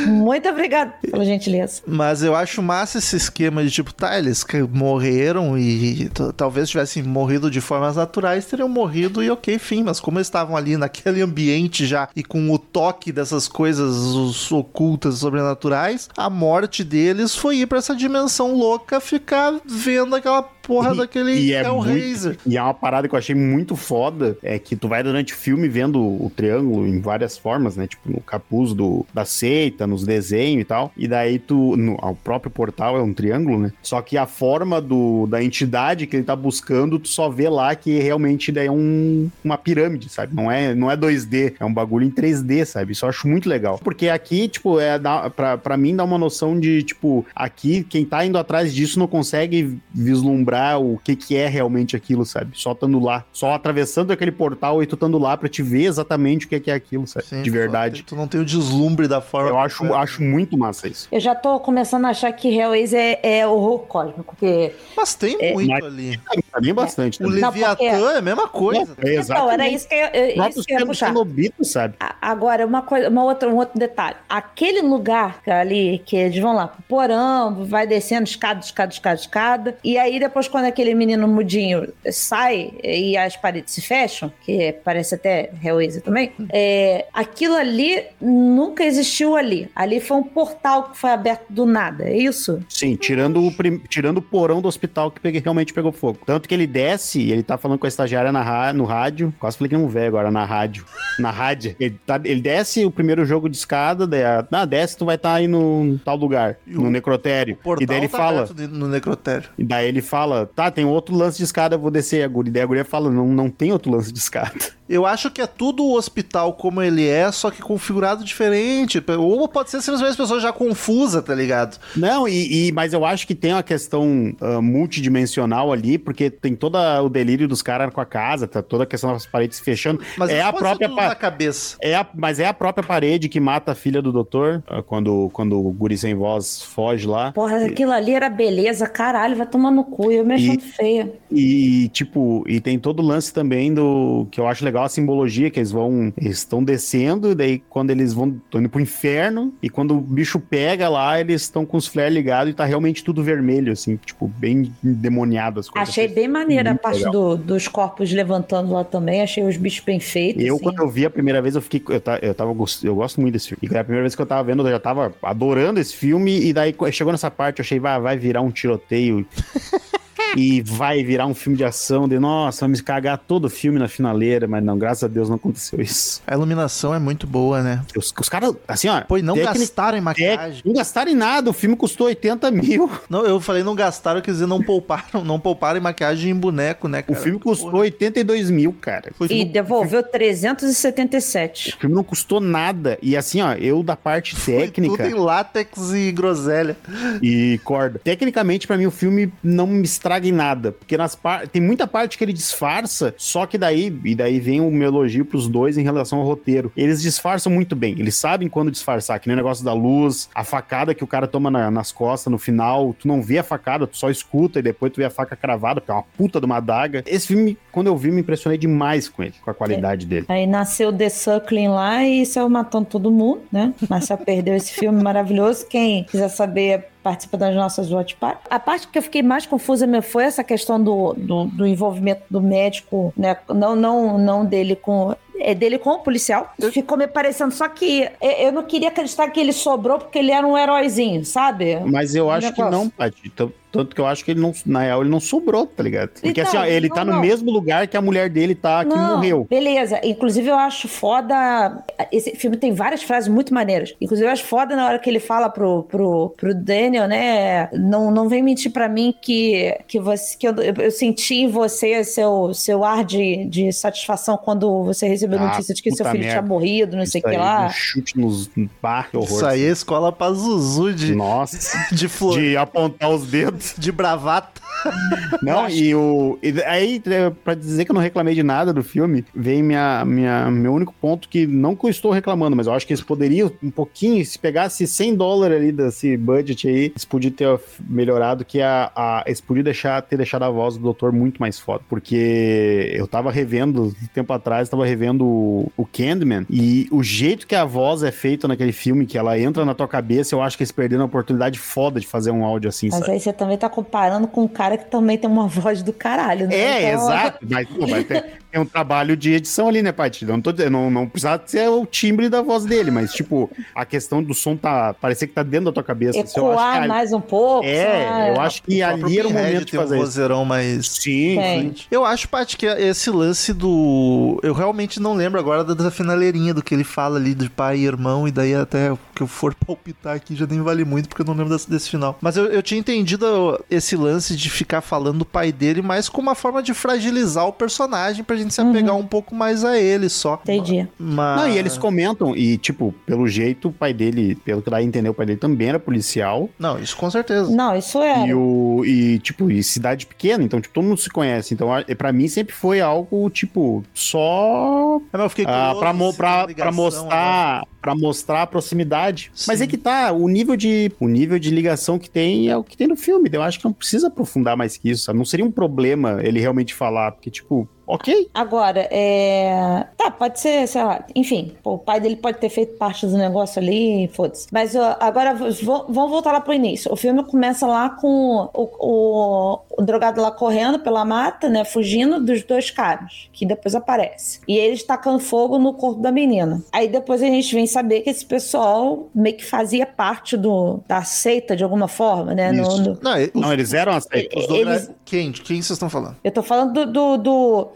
Muito 0.08 0.50
obrigada 0.50 0.94
pela 1.02 1.24
gentileza. 1.24 1.82
Mas 1.86 2.24
eu 2.24 2.36
acho 2.36 2.62
massa 2.62 2.98
esse 2.98 3.16
esquema 3.16 3.64
de 3.64 3.72
tipo, 3.72 3.94
tá, 3.94 4.18
eles 4.18 4.44
que 4.44 4.62
morreram 4.62 5.58
e 5.58 6.10
talvez 6.36 6.70
tivessem 6.70 7.04
morrido 7.04 7.50
de 7.50 7.62
formas 7.62 7.96
naturais, 7.96 8.46
teriam 8.46 8.68
morrido 8.68 9.24
e 9.24 9.30
ok, 9.30 9.58
fim. 9.60 9.84
Mas 9.84 10.00
como 10.00 10.18
eles 10.18 10.28
estavam 10.28 10.58
ali 10.58 10.78
naquele 10.78 11.22
ambiente 11.22 11.86
já 11.86 12.10
e 12.16 12.24
com 12.24 12.52
o 12.52 12.58
toque 12.58 13.12
dessas 13.12 13.48
coisas 13.48 14.52
ocultas, 14.52 15.20
sobrenaturais, 15.20 16.10
a 16.18 16.30
morte 16.30 16.84
deles 16.84 17.36
foi 17.36 17.58
ir 17.58 17.68
pra 17.68 17.78
essa 17.78 17.96
dimensão 17.96 18.56
louca 18.56 19.00
ficar 19.00 19.60
vendo 19.66 20.16
aquela 20.16 20.44
porra 20.66 20.94
E- 20.94 20.98
daquele 20.98 21.34
e 21.34 21.54
é 21.54 21.62
Hellraiser. 21.64 22.38
E 22.46 22.58
é 22.58 22.62
uma 22.62 22.74
parada 22.74 23.08
que 23.08 23.14
eu 23.14 23.20
achei 23.20 23.36
muito 23.36 23.76
foda, 23.76 24.38
é 24.42 24.58
que 24.58 24.76
tu 24.76 24.88
vai 24.88 25.04
durante 25.04 25.34
o 25.34 25.36
filme 25.36 25.68
vendo 25.68 26.00
o 26.02 26.32
triângulo 26.36 26.88
em 26.88 27.00
várias 27.00 27.38
formas, 27.38 27.76
né? 27.76 27.88
Tipo, 27.88 28.12
no 28.12 28.22
capuz 28.22 28.74
do, 28.74 29.06
da 29.14 29.26
seita, 29.26 29.86
nos 29.86 30.06
desenhos 30.06 30.62
e 30.62 30.66
tal. 30.66 30.92
E 30.98 31.08
daí 31.08 31.38
tu, 31.40 31.76
no, 31.78 31.94
o 31.96 32.16
próprio 32.16 32.50
portal 32.52 32.98
é 32.98 33.02
um 33.02 33.14
triângulo, 33.14 33.60
né? 33.60 33.72
Só 33.82 34.02
que 34.02 34.18
a 34.18 34.26
forma 34.26 34.82
do, 34.82 35.28
da 35.28 35.44
entidade 35.44 36.08
que 36.08 36.16
ele 36.16 36.24
tá 36.24 36.36
buscando, 36.36 36.98
tu 37.00 37.08
só 37.08 37.30
vê 37.30 37.50
lá 37.50 37.76
que 37.76 38.00
realmente 38.00 38.52
daí 38.52 38.68
é 38.68 38.72
um, 38.72 39.30
uma 39.44 39.58
pirâmide, 39.58 40.10
sabe? 40.10 40.36
Não 40.36 40.52
é, 40.52 40.74
não 40.74 40.90
é 40.90 40.96
2D, 40.98 41.54
é 41.60 41.66
um 41.66 41.74
bagulho 41.74 42.06
em 42.06 42.12
3D, 42.12 42.66
sabe? 42.66 42.94
Isso 42.94 43.06
eu 43.06 43.10
acho 43.10 43.28
muito 43.28 43.50
legal. 43.50 43.80
Porque 43.84 44.08
aqui, 44.10 44.48
tipo, 44.48 44.80
é 44.80 44.98
dá, 44.98 45.30
pra, 45.30 45.58
pra 45.58 45.76
mim 45.78 45.96
dá 45.96 46.04
uma 46.04 46.18
noção 46.18 46.60
de, 46.60 46.84
tipo, 46.84 47.26
aqui 47.36 47.84
quem 47.84 48.06
tá 48.06 48.26
indo 48.26 48.38
atrás 48.38 48.74
disso 48.74 48.98
não 49.00 49.08
consegue 49.08 49.78
vislumbrar 49.94 50.53
o 50.78 51.00
que 51.04 51.16
que 51.16 51.36
é 51.36 51.48
realmente 51.48 51.96
aquilo, 51.96 52.26
sabe? 52.26 52.52
Só 52.54 52.72
estando 52.74 53.00
lá. 53.00 53.24
Só 53.32 53.54
atravessando 53.54 54.12
aquele 54.12 54.32
portal 54.32 54.82
e 54.82 54.86
tu 54.88 54.96
estando 54.96 55.18
lá 55.18 55.36
pra 55.38 55.50
te 55.50 55.62
ver 55.62 55.86
exatamente 55.86 56.46
o 56.46 56.50
que 56.50 56.60
que 56.60 56.72
é 56.72 56.74
aquilo, 56.74 57.06
sabe? 57.08 57.26
Sim, 57.26 57.42
de 57.42 57.50
verdade. 57.50 58.04
Tu 58.04 58.16
não 58.16 58.28
tem 58.28 58.40
o 58.42 58.46
deslumbre 58.46 59.08
da 59.08 59.22
forma. 59.22 59.50
Eu 59.50 59.58
acho, 59.60 59.94
acho 59.94 60.22
muito 60.22 60.58
massa 60.58 60.88
isso. 60.88 61.08
Eu 61.12 61.20
já 61.20 61.34
tô 61.36 61.60
começando 61.60 62.06
a 62.06 62.10
achar 62.10 62.32
que 62.32 62.48
Hellraiser 62.50 63.20
é, 63.24 63.40
é 63.40 63.48
horror 63.48 63.80
cósmico, 63.80 64.24
porque... 64.24 64.74
Mas 64.96 65.16
tem 65.16 65.36
É, 65.40 65.54
muito 65.54 65.70
mas- 65.70 65.84
ali. 65.84 66.20
Mim, 66.62 66.74
bastante. 66.74 67.22
O 67.24 67.28
Leviatã 67.28 67.76
porque- 67.76 67.86
é 67.86 68.18
a 68.18 68.22
mesma 68.22 68.48
coisa. 68.48 68.96
É, 69.04 69.16
Então, 69.16 69.52
era 69.52 69.68
isso 69.68 69.88
que 69.90 69.96
eu, 69.96 70.50
isso 70.50 70.64
que 70.64 70.74
eu 70.74 70.80
ia 70.80 70.86
puxar. 70.86 71.08
Cenobito, 71.08 71.66
sabe? 71.66 71.96
Agora, 72.22 72.66
uma 72.66 72.82
coisa, 72.84 73.10
uma 73.10 73.24
outra, 73.24 73.50
um 73.50 73.56
outro 73.56 73.78
detalhe. 73.80 74.16
Aquele 74.30 74.82
lugar 74.82 75.40
é 75.46 75.52
ali, 75.52 76.02
que 76.06 76.16
eles 76.16 76.40
vão 76.40 76.54
lá 76.54 76.68
pro 76.68 76.82
porão, 76.84 77.66
vai 77.66 77.88
descendo 77.88 78.24
escada, 78.24 78.60
escada, 78.60 78.92
escada, 78.94 79.16
escada. 79.20 79.78
E 79.84 79.98
aí, 79.98 80.20
depois, 80.20 80.43
quando 80.48 80.66
aquele 80.66 80.94
menino 80.96 81.28
mudinho 81.28 81.88
sai 82.12 82.72
e 82.84 83.16
as 83.18 83.36
paredes 83.38 83.74
se 83.74 83.82
fecham, 83.82 84.32
que 84.42 84.74
parece 84.84 85.16
até 85.16 85.52
Hellraiser 85.64 86.02
também, 86.02 86.32
é, 86.52 87.06
aquilo 87.14 87.56
ali 87.56 88.04
nunca 88.22 88.84
existiu 88.84 89.36
ali. 89.36 89.70
Ali 89.76 90.00
foi 90.00 90.18
um 90.18 90.24
portal 90.24 90.84
que 90.92 90.98
foi 90.98 91.12
aberto 91.12 91.46
do 91.50 91.66
nada, 91.66 92.06
é 92.06 92.18
isso? 92.18 92.62
Sim, 92.70 92.96
tirando 92.96 93.46
o, 93.46 93.52
prim- 93.52 93.82
tirando 93.90 94.18
o 94.18 94.22
porão 94.22 94.62
do 94.62 94.68
hospital 94.68 95.12
que 95.12 95.20
pegue- 95.20 95.40
realmente 95.40 95.74
pegou 95.74 95.92
fogo. 95.92 96.20
Tanto 96.26 96.48
que 96.48 96.54
ele 96.54 96.68
desce 96.68 97.20
e 97.22 97.32
ele 97.32 97.44
tá 97.44 97.58
falando 97.58 97.80
com 97.80 97.86
a 97.86 97.90
estagiária 97.90 98.32
na 98.32 98.42
ra- 98.42 98.74
no 98.74 98.84
rádio. 98.86 99.34
Quase 99.40 99.58
falei 99.58 99.70
que 99.70 99.78
não 99.78 99.88
velho 99.88 100.08
agora, 100.08 100.32
na 100.32 100.46
rádio. 100.46 100.86
Na 101.20 101.32
rádio. 101.32 101.76
Ele, 101.80 101.98
tá- 102.06 102.22
ele 102.24 102.42
desce 102.42 102.86
o 102.86 102.92
primeiro 102.92 103.26
jogo 103.26 103.50
de 103.50 103.58
escada, 103.58 104.06
daí, 104.08 104.24
a- 104.24 104.46
ah, 104.52 104.66
desce, 104.66 104.98
tu 104.98 105.06
vai 105.06 105.16
estar 105.16 105.34
aí 105.34 105.48
no 105.48 106.00
tal 106.04 106.16
lugar, 106.16 106.58
E 106.68 106.74
no 106.74 106.86
o- 106.88 106.90
necrotério. 106.90 107.58
O 107.64 107.76
E 107.82 107.86
daí 107.86 107.98
ele 107.98 108.08
tá 108.08 108.18
fala. 108.18 108.46
de- 108.46 108.68
no 108.68 108.88
necrotério. 108.88 109.50
E 109.58 109.64
daí 109.64 109.88
ele 109.88 110.02
fala, 110.02 110.33
tá, 110.56 110.72
tem 110.72 110.86
outro 110.86 111.16
lance 111.16 111.38
de 111.38 111.44
escada, 111.44 111.76
eu 111.76 111.80
vou 111.80 111.92
descer 111.92 112.24
a 112.24 112.28
guria. 112.28 112.64
A 112.64 112.66
guria 112.66 112.86
fala, 112.86 113.10
não, 113.10 113.28
não 113.28 113.50
tem 113.50 113.72
outro 113.72 113.92
lance 113.92 114.12
de 114.12 114.20
escada. 114.20 114.54
Eu 114.94 115.06
acho 115.06 115.30
que 115.32 115.42
é 115.42 115.48
tudo 115.48 115.84
o 115.84 115.96
hospital 115.96 116.54
como 116.54 116.82
ele 116.82 117.08
é, 117.08 117.32
só 117.32 117.50
que 117.52 117.62
configurado 117.62 118.24
diferente. 118.24 119.04
Ou 119.18 119.48
pode 119.48 119.70
ser 119.70 119.82
simplesmente 119.82 120.12
as 120.12 120.18
pessoas 120.18 120.42
já 120.44 120.54
confusas, 120.54 121.24
tá 121.24 121.34
ligado? 121.34 121.78
Não, 121.96 122.28
e, 122.28 122.68
e- 122.68 122.72
mas 122.72 122.94
eu 122.94 123.04
acho 123.06 123.26
que 123.28 123.36
tem 123.36 123.54
uma 123.54 123.64
questão 123.64 124.36
ah, 124.42 124.62
multidimensional 124.62 125.72
ali, 125.72 125.98
porque 125.98 126.30
tem 126.30 126.56
todo 126.56 126.78
o 126.78 127.10
delírio 127.10 127.48
dos 127.48 127.62
caras 127.62 127.92
com 127.94 128.00
a 128.02 128.06
casa, 128.06 128.48
tá 128.48 128.62
toda 128.62 128.84
a 128.84 128.88
questão 128.88 129.12
das 129.14 129.26
paredes 129.26 129.58
se 129.58 129.64
fechando. 129.64 130.02
Mas 130.18 130.30
é 130.30 130.42
a 130.42 130.54
própria 130.54 130.90
pa- 130.90 131.08
na 131.10 131.16
cabeça. 131.16 131.78
É 131.82 131.96
a- 131.96 132.06
mas 132.14 132.40
é 132.40 132.46
a 132.48 132.54
própria 132.54 132.86
parede 132.86 133.28
que 133.30 133.40
mata 133.40 133.72
a 133.72 133.76
filha 133.76 134.02
do 134.02 134.12
doutor 134.12 134.64
ah, 134.68 134.82
quando, 134.82 135.30
quando 135.34 135.60
o 135.60 135.72
guri 135.72 135.98
sem 135.98 136.14
voz 136.16 136.62
foge 136.62 137.08
lá. 137.08 137.32
Porra, 137.32 137.66
aquilo 137.66 137.92
ali 137.92 138.14
era 138.14 138.30
beleza, 138.30 138.88
caralho, 138.88 139.36
vai 139.36 139.48
tomar 139.48 139.72
no 139.72 139.84
cu, 139.84 140.12
eu 140.12 140.26
me 140.26 140.36
achando 140.36 140.62
feia. 140.62 141.12
E, 141.32 141.90
tipo, 141.90 142.44
e 142.48 142.60
tem 142.60 142.78
todo 142.78 143.02
o 143.02 143.06
lance 143.06 143.34
também 143.34 143.74
do 143.74 144.28
que 144.32 144.40
eu 144.40 144.48
acho 144.48 144.64
legal 144.64 144.83
a 144.84 144.90
simbologia, 144.90 145.50
que 145.50 145.60
eles 145.60 145.72
vão. 145.72 146.14
Eles 146.18 146.38
estão 146.40 146.64
descendo, 146.64 147.32
e 147.32 147.36
daí 147.36 147.64
quando 147.70 147.90
eles 147.92 148.14
vão 148.14 148.36
indo 148.56 148.70
pro 148.70 148.80
inferno, 148.82 149.54
e 149.62 149.70
quando 149.70 149.96
o 149.98 150.02
bicho 150.02 150.40
pega 150.40 150.90
lá, 150.90 151.20
eles 151.20 151.42
estão 151.44 151.66
com 151.66 151.78
os 151.78 151.88
flares 151.88 152.14
ligados 152.14 152.52
e 152.52 152.56
tá 152.56 152.66
realmente 152.66 153.04
tudo 153.04 153.24
vermelho, 153.24 153.72
assim, 153.72 153.98
tipo, 153.98 154.28
bem 154.28 154.72
endemoniado 154.84 155.60
as 155.60 155.70
coisas. 155.70 155.90
Achei 155.90 156.08
bem 156.08 156.28
maneira 156.28 156.72
a 156.72 156.76
parte 156.76 157.04
do- 157.10 157.36
dos 157.38 157.68
corpos 157.68 158.12
levantando 158.12 158.74
lá 158.74 158.84
também. 158.84 159.22
Achei 159.22 159.44
os 159.44 159.58
bichos 159.58 159.84
bem 159.86 160.00
feitos. 160.00 160.44
Eu, 160.44 160.56
assim. 160.56 160.64
quando 160.64 160.80
eu 160.80 160.90
vi 160.90 161.06
a 161.06 161.10
primeira 161.10 161.42
vez, 161.42 161.56
eu 161.56 161.62
fiquei. 161.62 161.82
Eu, 161.96 162.02
ta- 162.02 162.20
eu, 162.22 162.34
tava, 162.34 162.54
eu 162.84 162.96
gosto 162.96 163.22
muito 163.22 163.34
desse 163.34 163.50
filme. 163.50 163.60
E 163.74 163.78
a 163.78 163.84
primeira 163.84 164.04
vez 164.04 164.16
que 164.16 164.22
eu 164.22 164.26
tava 164.26 164.44
vendo, 164.44 164.66
eu 164.68 164.72
já 164.72 164.80
tava 164.80 165.14
adorando 165.22 165.80
esse 165.80 165.96
filme. 165.96 166.40
E 166.46 166.54
daí 166.54 166.76
chegou 166.92 167.12
nessa 167.12 167.32
parte, 167.32 167.60
eu 167.60 167.64
achei, 167.64 167.80
vai, 167.80 168.00
vai 168.00 168.18
virar 168.18 168.42
um 168.42 168.52
tiroteio. 168.52 169.26
e 170.36 170.62
vai 170.62 171.04
virar 171.04 171.26
um 171.28 171.34
filme 171.34 171.58
de 171.58 171.64
ação. 171.64 172.08
De 172.08 172.18
nossa, 172.20 172.62
vai 172.66 172.70
me 172.76 172.82
cagar 172.82 173.18
todo 173.18 173.46
o 173.46 173.50
filme 173.50 173.80
na 173.80 173.88
finaleira. 173.88 174.48
Mas 174.48 174.64
não, 174.64 174.78
graças 174.78 175.04
a 175.04 175.08
Deus 175.08 175.30
não 175.30 175.36
aconteceu 175.36 175.80
isso. 175.82 176.22
A 176.26 176.34
iluminação 176.34 176.94
é 176.94 177.00
muito 177.00 177.26
boa, 177.28 177.62
né? 177.62 177.82
Os, 177.98 178.14
os 178.20 178.30
caras, 178.30 178.56
assim, 178.68 178.88
ó. 178.88 179.02
Pô, 179.02 179.18
e 179.18 179.22
não 179.22 179.36
gastaram 179.36 179.98
em 179.98 180.02
maquiagem. 180.02 180.62
Não 180.66 180.74
gastaram 180.74 181.12
em 181.12 181.16
nada, 181.16 181.50
o 181.50 181.54
filme 181.54 181.76
custou 181.76 182.08
80 182.08 182.50
mil. 182.52 182.90
Não, 183.10 183.26
eu 183.26 183.40
falei 183.40 183.64
não 183.64 183.76
gastaram, 183.76 184.22
quer 184.22 184.32
dizer, 184.32 184.48
não 184.48 184.62
pouparam, 184.62 185.24
não 185.24 185.40
pouparam 185.40 185.78
em 185.80 185.82
maquiagem 185.84 186.32
em 186.32 186.36
boneco, 186.36 186.88
né, 186.88 187.00
O 187.00 187.04
cara? 187.14 187.20
filme 187.20 187.40
custou 187.40 187.76
82 187.82 188.50
mil, 188.50 188.74
cara. 188.74 189.12
Foi 189.18 189.28
E 189.28 189.30
filme- 189.30 189.46
devolveu 189.46 190.02
377. 190.04 191.76
O 191.76 191.80
filme 191.80 191.96
não 191.96 192.04
custou 192.04 192.40
nada. 192.40 192.98
E 193.02 193.16
assim, 193.16 193.42
ó, 193.42 193.54
eu 193.54 193.84
da 193.84 193.96
parte 193.96 194.36
foi 194.36 194.56
técnica. 194.58 195.04
Tudo 195.04 195.16
em 195.16 195.20
látex 195.20 195.92
e 195.94 196.12
groselha. 196.12 196.76
e 197.22 197.60
corda. 197.64 198.00
Tecnicamente, 198.04 198.68
pra 198.68 198.78
mim, 198.78 198.86
o 198.86 198.92
filme 198.92 199.32
não 199.44 199.68
me 199.68 199.84
estraga 199.84 200.23
nada. 200.32 200.72
Porque 200.72 200.98
nas 200.98 201.16
par... 201.16 201.48
tem 201.48 201.62
muita 201.62 201.86
parte 201.88 202.18
que 202.18 202.24
ele 202.24 202.34
disfarça, 202.34 203.14
só 203.18 203.46
que 203.46 203.58
daí, 203.58 203.96
e 204.06 204.16
daí 204.16 204.40
vem 204.40 204.62
o 204.62 204.72
meu 204.72 204.88
elogio 204.88 205.26
pros 205.26 205.48
dois 205.48 205.78
em 205.78 205.84
relação 205.84 206.20
ao 206.20 206.26
roteiro. 206.26 206.72
Eles 206.76 207.02
disfarçam 207.02 207.52
muito 207.52 207.76
bem. 207.76 207.96
Eles 208.00 208.16
sabem 208.16 208.48
quando 208.48 208.72
disfarçar, 208.72 209.20
que 209.20 209.28
nem 209.28 209.34
o 209.34 209.38
negócio 209.38 209.64
da 209.66 209.74
luz, 209.74 210.30
a 210.34 210.44
facada 210.44 210.94
que 210.94 211.04
o 211.04 211.08
cara 211.08 211.28
toma 211.28 211.50
na- 211.52 211.70
nas 211.72 211.92
costas 211.92 212.32
no 212.32 212.38
final. 212.40 212.94
Tu 212.98 213.08
não 213.08 213.22
vê 213.22 213.38
a 213.40 213.44
facada, 213.44 213.86
tu 213.88 213.98
só 213.98 214.10
escuta 214.10 214.60
e 214.60 214.62
depois 214.62 214.92
tu 214.92 214.98
vê 214.98 215.06
a 215.06 215.10
faca 215.10 215.36
cravada, 215.36 215.82
porque 215.82 215.92
é 215.92 215.96
uma 215.96 216.04
puta 216.18 216.40
de 216.40 216.46
uma 216.46 216.58
adaga. 216.58 217.04
Esse 217.06 217.28
filme, 217.28 217.58
quando 217.72 217.88
eu 217.88 217.98
vi, 217.98 218.12
me 218.12 218.22
impressionei 218.22 218.58
demais 218.58 219.10
com 219.10 219.24
ele, 219.24 219.34
com 219.44 219.50
a 219.50 219.54
qualidade 219.54 220.06
dele. 220.06 220.26
Aí 220.30 220.46
nasceu 220.48 220.92
The 220.94 221.10
Suckling 221.10 221.68
lá 221.70 222.04
e 222.06 222.26
saiu 222.26 222.50
matando 222.50 222.86
todo 222.86 223.12
mundo, 223.12 223.42
né? 223.52 223.74
Marcel 223.90 224.18
perdeu 224.18 224.56
esse 224.56 224.74
filme 224.74 225.02
maravilhoso. 225.04 225.66
Quem 225.68 226.04
quiser 226.04 226.30
saber, 226.30 226.86
participa 227.04 227.38
das 227.38 227.54
nossas 227.56 227.92
watch 227.92 228.16
party. 228.16 228.40
A 228.50 228.60
parte 228.60 228.88
que 228.88 228.98
eu 228.98 229.04
fiquei 229.04 229.22
mais 229.22 229.46
confusa 229.46 229.86
meu 229.86 230.02
foi 230.02 230.24
essa 230.24 230.44
questão 230.44 230.82
do, 230.82 231.14
do, 231.14 231.46
do 231.46 231.68
envolvimento 231.68 232.24
do 232.30 232.42
médico, 232.42 233.14
né? 233.18 233.38
Não, 233.50 233.76
não, 233.76 234.18
não 234.18 234.46
dele 234.46 234.76
com. 234.76 235.16
É 235.40 235.54
dele 235.54 235.78
com 235.78 235.92
o 235.92 236.00
policial. 236.00 236.54
Ficou 236.72 236.98
me 236.98 237.08
parecendo. 237.08 237.54
Só 237.54 237.68
que 237.68 238.10
eu 238.22 238.52
não 238.52 238.64
queria 238.64 238.90
acreditar 238.90 239.30
que 239.30 239.40
ele 239.40 239.54
sobrou 239.54 240.00
porque 240.00 240.20
ele 240.20 240.32
era 240.32 240.46
um 240.46 240.58
heróizinho, 240.58 241.26
sabe? 241.26 241.80
Mas 241.86 242.16
eu 242.16 242.30
acho 242.30 242.54
que 242.54 242.62
não, 242.62 242.90
Paty. 242.90 243.32
Tanto 243.74 243.96
que 243.96 244.00
eu 244.00 244.06
acho 244.06 244.24
que 244.24 244.30
ele 244.30 244.40
não, 244.40 244.54
na 244.68 244.82
real, 244.82 245.02
ele 245.02 245.10
não 245.10 245.20
sobrou, 245.20 245.66
tá 245.66 245.82
ligado? 245.82 246.10
Porque 246.10 246.30
Então, 246.30 246.44
assim, 246.44 246.58
ó, 246.58 246.64
ele 246.64 246.90
não, 246.90 246.96
tá 246.96 247.04
no 247.04 247.14
não. 247.14 247.20
mesmo 247.20 247.50
lugar 247.50 247.88
que 247.88 247.98
a 247.98 248.02
mulher 248.04 248.30
dele 248.30 248.54
tá, 248.54 248.86
que 248.86 248.96
Não, 248.96 249.16
morreu. 249.16 249.48
Beleza. 249.50 250.00
Inclusive, 250.04 250.48
eu 250.48 250.56
acho 250.56 250.88
foda. 250.88 251.84
Esse 252.12 252.36
filme 252.36 252.56
tem 252.56 252.72
várias 252.72 253.02
frases 253.02 253.28
muito 253.28 253.52
maneiras. 253.52 253.96
Inclusive, 254.00 254.28
eu 254.28 254.32
acho 254.32 254.44
foda 254.44 254.76
na 254.76 254.86
hora 254.86 255.00
que 255.00 255.10
ele 255.10 255.20
fala 255.20 255.50
pro, 255.50 255.82
pro, 255.90 256.36
pro 256.38 256.54
Daniel, 256.54 257.08
né? 257.08 257.68
Não, 257.74 258.12
não 258.12 258.30
vem 258.30 258.44
mentir 258.44 258.72
pra 258.72 258.88
mim 258.88 259.12
que, 259.20 259.76
que, 259.88 260.00
você, 260.00 260.38
que 260.38 260.48
eu, 260.48 260.54
eu 260.56 260.92
senti 260.92 261.34
em 261.38 261.48
você 261.48 262.04
seu, 262.04 262.54
seu 262.54 262.84
ar 262.84 263.04
de, 263.04 263.46
de 263.46 263.74
satisfação 263.74 264.38
quando 264.38 264.84
você 264.84 265.08
recebeu 265.08 265.23
a 265.26 265.42
Ah, 265.42 265.48
notícia 265.50 265.74
de 265.74 265.82
que 265.82 265.92
seu 265.92 266.06
filho 266.06 266.20
tinha 266.22 266.34
merda. 266.36 266.48
morrido, 266.48 266.98
não 266.98 267.06
sei 267.06 267.20
o 267.20 267.22
Isso 267.22 267.30
que 267.30 267.36
aí, 267.36 267.42
lá. 267.42 267.66
Um 267.68 267.70
chute 267.70 268.20
nos 268.20 268.50
bar, 268.82 269.10
que 269.10 269.18
horror. 269.18 269.30
Isso 269.38 269.46
aí 269.46 269.64
é 269.64 269.70
escola 269.70 270.12
pra 270.12 270.32
Zuzu 270.32 270.94
de, 270.94 271.16
Nossa. 271.16 271.58
de 271.94 272.08
flor, 272.08 272.40
de... 272.40 272.50
De 272.52 272.58
apontar 272.58 273.10
os 273.10 273.26
dedos. 273.26 273.74
bravata. 273.94 274.62
Não, 275.42 275.70
e 275.70 275.96
o. 275.96 276.38
E 276.42 276.62
aí, 276.64 277.02
é, 277.06 277.30
pra 277.30 277.54
dizer 277.54 277.86
que 277.86 277.92
eu 277.92 277.94
não 277.94 278.02
reclamei 278.02 278.36
de 278.36 278.44
nada 278.44 278.74
do 278.74 278.84
filme, 278.84 279.24
vem 279.34 279.64
minha, 279.64 280.04
minha, 280.04 280.52
meu 280.52 280.74
único 280.74 280.94
ponto 281.00 281.30
que 281.30 281.48
não 281.48 281.76
que 281.76 281.86
eu 281.86 281.90
estou 281.90 282.12
reclamando, 282.12 282.56
mas 282.56 282.68
eu 282.68 282.74
acho 282.74 282.86
que 282.86 282.92
eles 282.94 283.04
poderiam 283.04 283.52
um 283.62 283.72
pouquinho, 283.72 284.26
se 284.26 284.38
pegasse 284.38 284.86
100 284.86 285.16
dólares 285.16 285.58
ali 285.58 285.72
desse 285.72 286.18
budget 286.18 286.68
aí, 286.68 286.86
eles 286.86 287.06
podiam 287.06 287.32
ter 287.32 287.60
melhorado, 287.88 288.44
que 288.44 288.62
a, 288.62 288.92
a, 288.96 289.24
eles 289.26 289.40
podiam 289.40 289.64
deixar, 289.64 290.02
ter 290.02 290.18
deixado 290.18 290.44
a 290.44 290.50
voz 290.50 290.76
do 290.76 290.82
doutor 290.84 291.12
muito 291.14 291.40
mais 291.40 291.58
foda. 291.60 291.84
Porque 291.88 292.92
eu 292.94 293.08
tava 293.08 293.32
revendo, 293.32 293.96
tempo 294.14 294.34
atrás, 294.34 294.68
tava 294.70 294.86
revendo 294.86 295.13
o, 295.22 295.72
o 295.78 295.86
Candyman, 295.86 296.46
e 296.50 296.88
o 296.92 297.04
jeito 297.04 297.46
que 297.46 297.56
a 297.56 297.66
voz 297.66 298.04
é 298.04 298.12
feita 298.12 298.48
naquele 298.48 298.72
filme, 298.72 299.06
que 299.06 299.18
ela 299.18 299.38
entra 299.38 299.64
na 299.66 299.74
tua 299.74 299.88
cabeça, 299.88 300.34
eu 300.36 300.42
acho 300.42 300.58
que 300.58 300.64
eles 300.64 300.72
perderam 300.72 301.04
a 301.04 301.06
oportunidade 301.06 301.60
foda 301.60 302.00
de 302.00 302.08
fazer 302.08 302.32
um 302.32 302.44
áudio 302.44 302.70
assim, 302.70 302.90
Mas 302.90 303.00
sabe? 303.00 303.12
aí 303.12 303.20
você 303.20 303.34
também 303.34 303.58
tá 303.58 303.70
comparando 303.70 304.28
com 304.28 304.44
um 304.44 304.48
cara 304.48 304.78
que 304.78 304.86
também 304.86 305.18
tem 305.18 305.30
uma 305.30 305.48
voz 305.48 305.84
do 305.84 305.94
caralho, 305.94 306.48
né? 306.48 306.56
É, 306.56 306.92
Então, 306.94 307.04
exato. 307.06 307.46
Mas, 307.50 307.68
pô, 307.68 307.88
mas 307.88 308.06
tem- 308.08 308.24
tem 308.54 308.62
um 308.62 308.66
trabalho 308.66 309.18
de 309.18 309.34
edição 309.34 309.68
ali, 309.68 309.82
né, 309.82 309.92
Paty? 309.92 310.26
Não, 310.26 310.40
tô, 310.40 310.52
não, 310.70 310.92
não 310.92 311.10
precisa 311.10 311.42
ser 311.44 311.68
o 311.70 311.88
timbre 311.88 312.30
da 312.30 312.40
voz 312.40 312.66
dele, 312.66 312.92
mas, 312.92 313.12
tipo, 313.12 313.50
a 313.74 313.84
questão 313.84 314.22
do 314.22 314.36
som 314.36 314.56
tá. 314.56 314.94
Parecer 314.94 315.26
que 315.26 315.34
tá 315.34 315.42
dentro 315.42 315.66
da 315.66 315.72
tua 315.72 315.84
cabeça. 315.84 316.22
Acho 316.22 316.38
Ecoar 316.38 316.84
que 316.84 316.88
mais 316.88 317.12
um 317.12 317.20
pouco. 317.20 317.66
É, 317.66 318.06
sabe? 318.06 318.30
eu 318.30 318.42
acho 318.42 318.62
que 318.62 318.84
ali 318.84 319.18
era 319.18 319.28
o 319.28 319.34
momento 319.34 319.66
de 319.66 319.76
um 319.76 319.82
fazer 319.82 319.96
isso. 319.96 320.06
vozeirão 320.06 320.46
mais... 320.46 320.88
Sim, 320.88 321.40
sim. 321.42 321.76
Eu 321.90 322.06
acho, 322.06 322.30
Paty, 322.30 322.56
que 322.56 322.68
esse 322.68 323.10
lance 323.10 323.52
do. 323.54 324.40
Eu 324.44 324.54
realmente 324.54 325.00
não 325.00 325.16
lembro 325.16 325.40
agora 325.40 325.64
da, 325.64 325.74
da 325.74 325.90
finaleirinha 325.90 326.54
do 326.54 326.62
que 326.62 326.76
ele 326.76 326.84
fala 326.84 327.18
ali 327.18 327.34
de 327.34 327.50
pai 327.50 327.80
e 327.80 327.86
irmão, 327.86 328.28
e 328.28 328.32
daí 328.32 328.54
até 328.54 328.92
o 328.92 329.00
que 329.16 329.24
eu 329.24 329.28
for 329.28 329.56
palpitar 329.66 330.16
aqui 330.16 330.36
já 330.36 330.46
nem 330.46 330.62
vale 330.62 330.86
muito, 330.86 331.10
porque 331.10 331.24
eu 331.24 331.26
não 331.26 331.34
lembro 331.34 331.52
desse, 331.52 331.68
desse 331.68 331.90
final. 331.90 332.20
Mas 332.22 332.38
eu, 332.38 332.46
eu 332.46 332.62
tinha 332.62 332.80
entendido 332.80 333.60
esse 333.68 333.96
lance 333.96 334.36
de 334.36 334.50
ficar 334.52 334.82
falando 334.82 335.20
do 335.20 335.26
pai 335.26 335.52
dele, 335.52 335.82
mais 335.82 336.08
como 336.08 336.30
uma 336.30 336.36
forma 336.36 336.62
de 336.62 336.74
fragilizar 336.74 337.48
o 337.48 337.54
personagem 337.54 338.24
pra 338.24 338.43
gente 338.44 338.54
se 338.54 338.62
apegar 338.62 338.96
um 338.96 339.06
pouco 339.06 339.34
mais 339.36 339.64
a 339.66 339.78
ele 339.80 340.10
só. 340.10 340.40
Entendi. 340.44 340.88
Mas... 340.98 341.42
Não, 341.42 341.48
e 341.50 341.58
eles 341.58 341.78
comentam, 341.78 342.36
e, 342.36 342.58
tipo, 342.58 342.94
pelo 343.06 343.28
jeito, 343.28 343.70
o 343.70 343.72
pai 343.72 343.94
dele, 343.94 344.36
pelo 344.36 344.62
que 344.62 344.70
dá 344.70 344.78
a 344.78 344.84
entender, 344.84 345.10
o 345.10 345.14
pai 345.14 345.26
dele 345.26 345.40
também 345.40 345.70
era 345.70 345.80
policial. 345.80 346.50
Não, 346.60 346.80
isso 346.80 346.96
com 346.96 347.10
certeza. 347.10 347.50
Não, 347.50 347.76
isso 347.76 348.02
é. 348.02 348.28
E, 348.28 348.34
o, 348.34 348.84
e, 348.86 349.20
tipo, 349.20 349.50
e 349.50 349.64
cidade 349.64 350.06
pequena, 350.06 350.44
então, 350.44 350.62
tipo, 350.62 350.74
todo 350.74 350.86
mundo 350.86 351.00
se 351.00 351.10
conhece. 351.10 351.54
Então, 351.54 351.74
a- 351.74 351.84
pra 351.98 352.12
mim 352.14 352.28
sempre 352.28 352.54
foi 352.54 352.82
algo, 352.82 353.30
tipo, 353.30 353.84
só 353.94 354.98
É, 354.98 355.18
mas 355.18 355.22
eu 355.24 355.30
fiquei 355.30 355.46
ah, 355.46 355.50
curioso 355.74 355.80
pra, 355.80 355.94
mo- 355.94 356.14
pra, 356.14 356.46
tem 356.46 356.56
pra 356.56 356.66
ligação 356.66 356.74
mostrar 357.04 357.64
para 357.82 357.96
mostrar 357.96 358.42
a 358.44 358.48
proximidade. 358.48 359.30
Mas 359.46 359.58
Sim. 359.60 359.66
é 359.66 359.68
que 359.68 359.78
tá, 359.78 360.14
o 360.14 360.30
nível 360.30 360.56
de 360.56 360.90
o 361.02 361.08
nível 361.08 361.38
de 361.38 361.50
ligação 361.50 362.00
que 362.00 362.10
tem 362.10 362.48
é 362.50 362.56
o 362.56 362.64
que 362.64 362.78
tem 362.78 362.88
no 362.88 362.96
filme. 362.96 363.30
Eu 363.32 363.42
acho 363.44 363.60
que 363.60 363.66
não 363.66 363.74
precisa 363.74 364.08
aprofundar 364.08 364.56
mais 364.56 364.78
que 364.78 364.90
isso, 364.90 365.04
sabe? 365.04 365.18
Não 365.18 365.26
seria 365.26 365.46
um 365.46 365.52
problema 365.52 366.20
ele 366.24 366.40
realmente 366.40 366.74
falar, 366.74 367.12
porque, 367.12 367.30
tipo, 367.30 367.68
ok. 367.96 368.30
Agora, 368.34 368.88
é. 368.92 369.86
Tá, 369.98 370.12
pode 370.12 370.40
ser, 370.40 370.68
sei 370.68 370.84
lá. 370.84 371.04
Enfim, 371.16 371.54
pô, 371.64 371.74
o 371.76 371.80
pai 371.80 372.00
dele 372.00 372.16
pode 372.16 372.38
ter 372.38 372.50
feito 372.50 372.78
parte 372.78 373.06
do 373.06 373.18
negócio 373.18 373.62
ali, 373.62 374.08
foda-se. 374.14 374.48
Mas 374.52 374.76
ó, 374.76 374.98
agora 375.00 375.34
vamos 375.34 376.12
voltar 376.12 376.32
lá 376.32 376.42
pro 376.42 376.54
início. 376.54 376.92
O 376.92 376.96
filme 376.96 377.24
começa 377.24 377.66
lá 377.68 377.90
com 377.90 378.50
o, 378.54 378.70
o, 378.80 379.60
o 379.78 379.82
drogado 379.82 380.22
lá 380.22 380.32
correndo 380.32 380.80
pela 380.80 381.06
mata, 381.06 381.50
né? 381.50 381.64
Fugindo 381.64 382.20
dos 382.24 382.44
dois 382.44 382.70
caras, 382.72 383.30
que 383.32 383.46
depois 383.46 383.76
aparece. 383.76 384.40
E 384.48 384.58
eles 384.58 384.84
tacando 384.84 385.20
fogo 385.20 385.58
no 385.60 385.74
corpo 385.74 386.02
da 386.02 386.12
menina. 386.12 386.62
Aí 386.72 386.88
depois 386.88 387.22
a 387.22 387.28
gente 387.28 387.54
vem 387.56 387.68
saber 387.68 388.02
que 388.02 388.10
esse 388.10 388.26
pessoal 388.26 389.08
meio 389.14 389.38
que 389.38 389.46
fazia 389.46 389.86
parte 389.86 390.36
do, 390.38 390.80
da 390.88 391.04
seita 391.04 391.56
de 391.56 391.64
alguma 391.64 391.88
forma, 391.88 392.34
né? 392.34 392.52
No- 392.52 392.64
Isso. 392.64 392.78
no- 392.84 393.00
Não, 393.02 393.14
os, 393.22 393.42
Não, 393.42 393.54
eles 393.54 393.74
eram 393.74 393.98
os 393.98 394.06
do 394.06 394.56
eles- 394.56 394.92
Quem? 395.06 395.32
De 395.32 395.42
quem 395.42 395.58
vocês 395.58 395.72
estão 395.72 395.90
falando? 395.90 396.16
Eu 396.24 396.32
tô 396.32 396.42
falando 396.42 396.74
do, 396.86 397.18
do, 397.18 397.18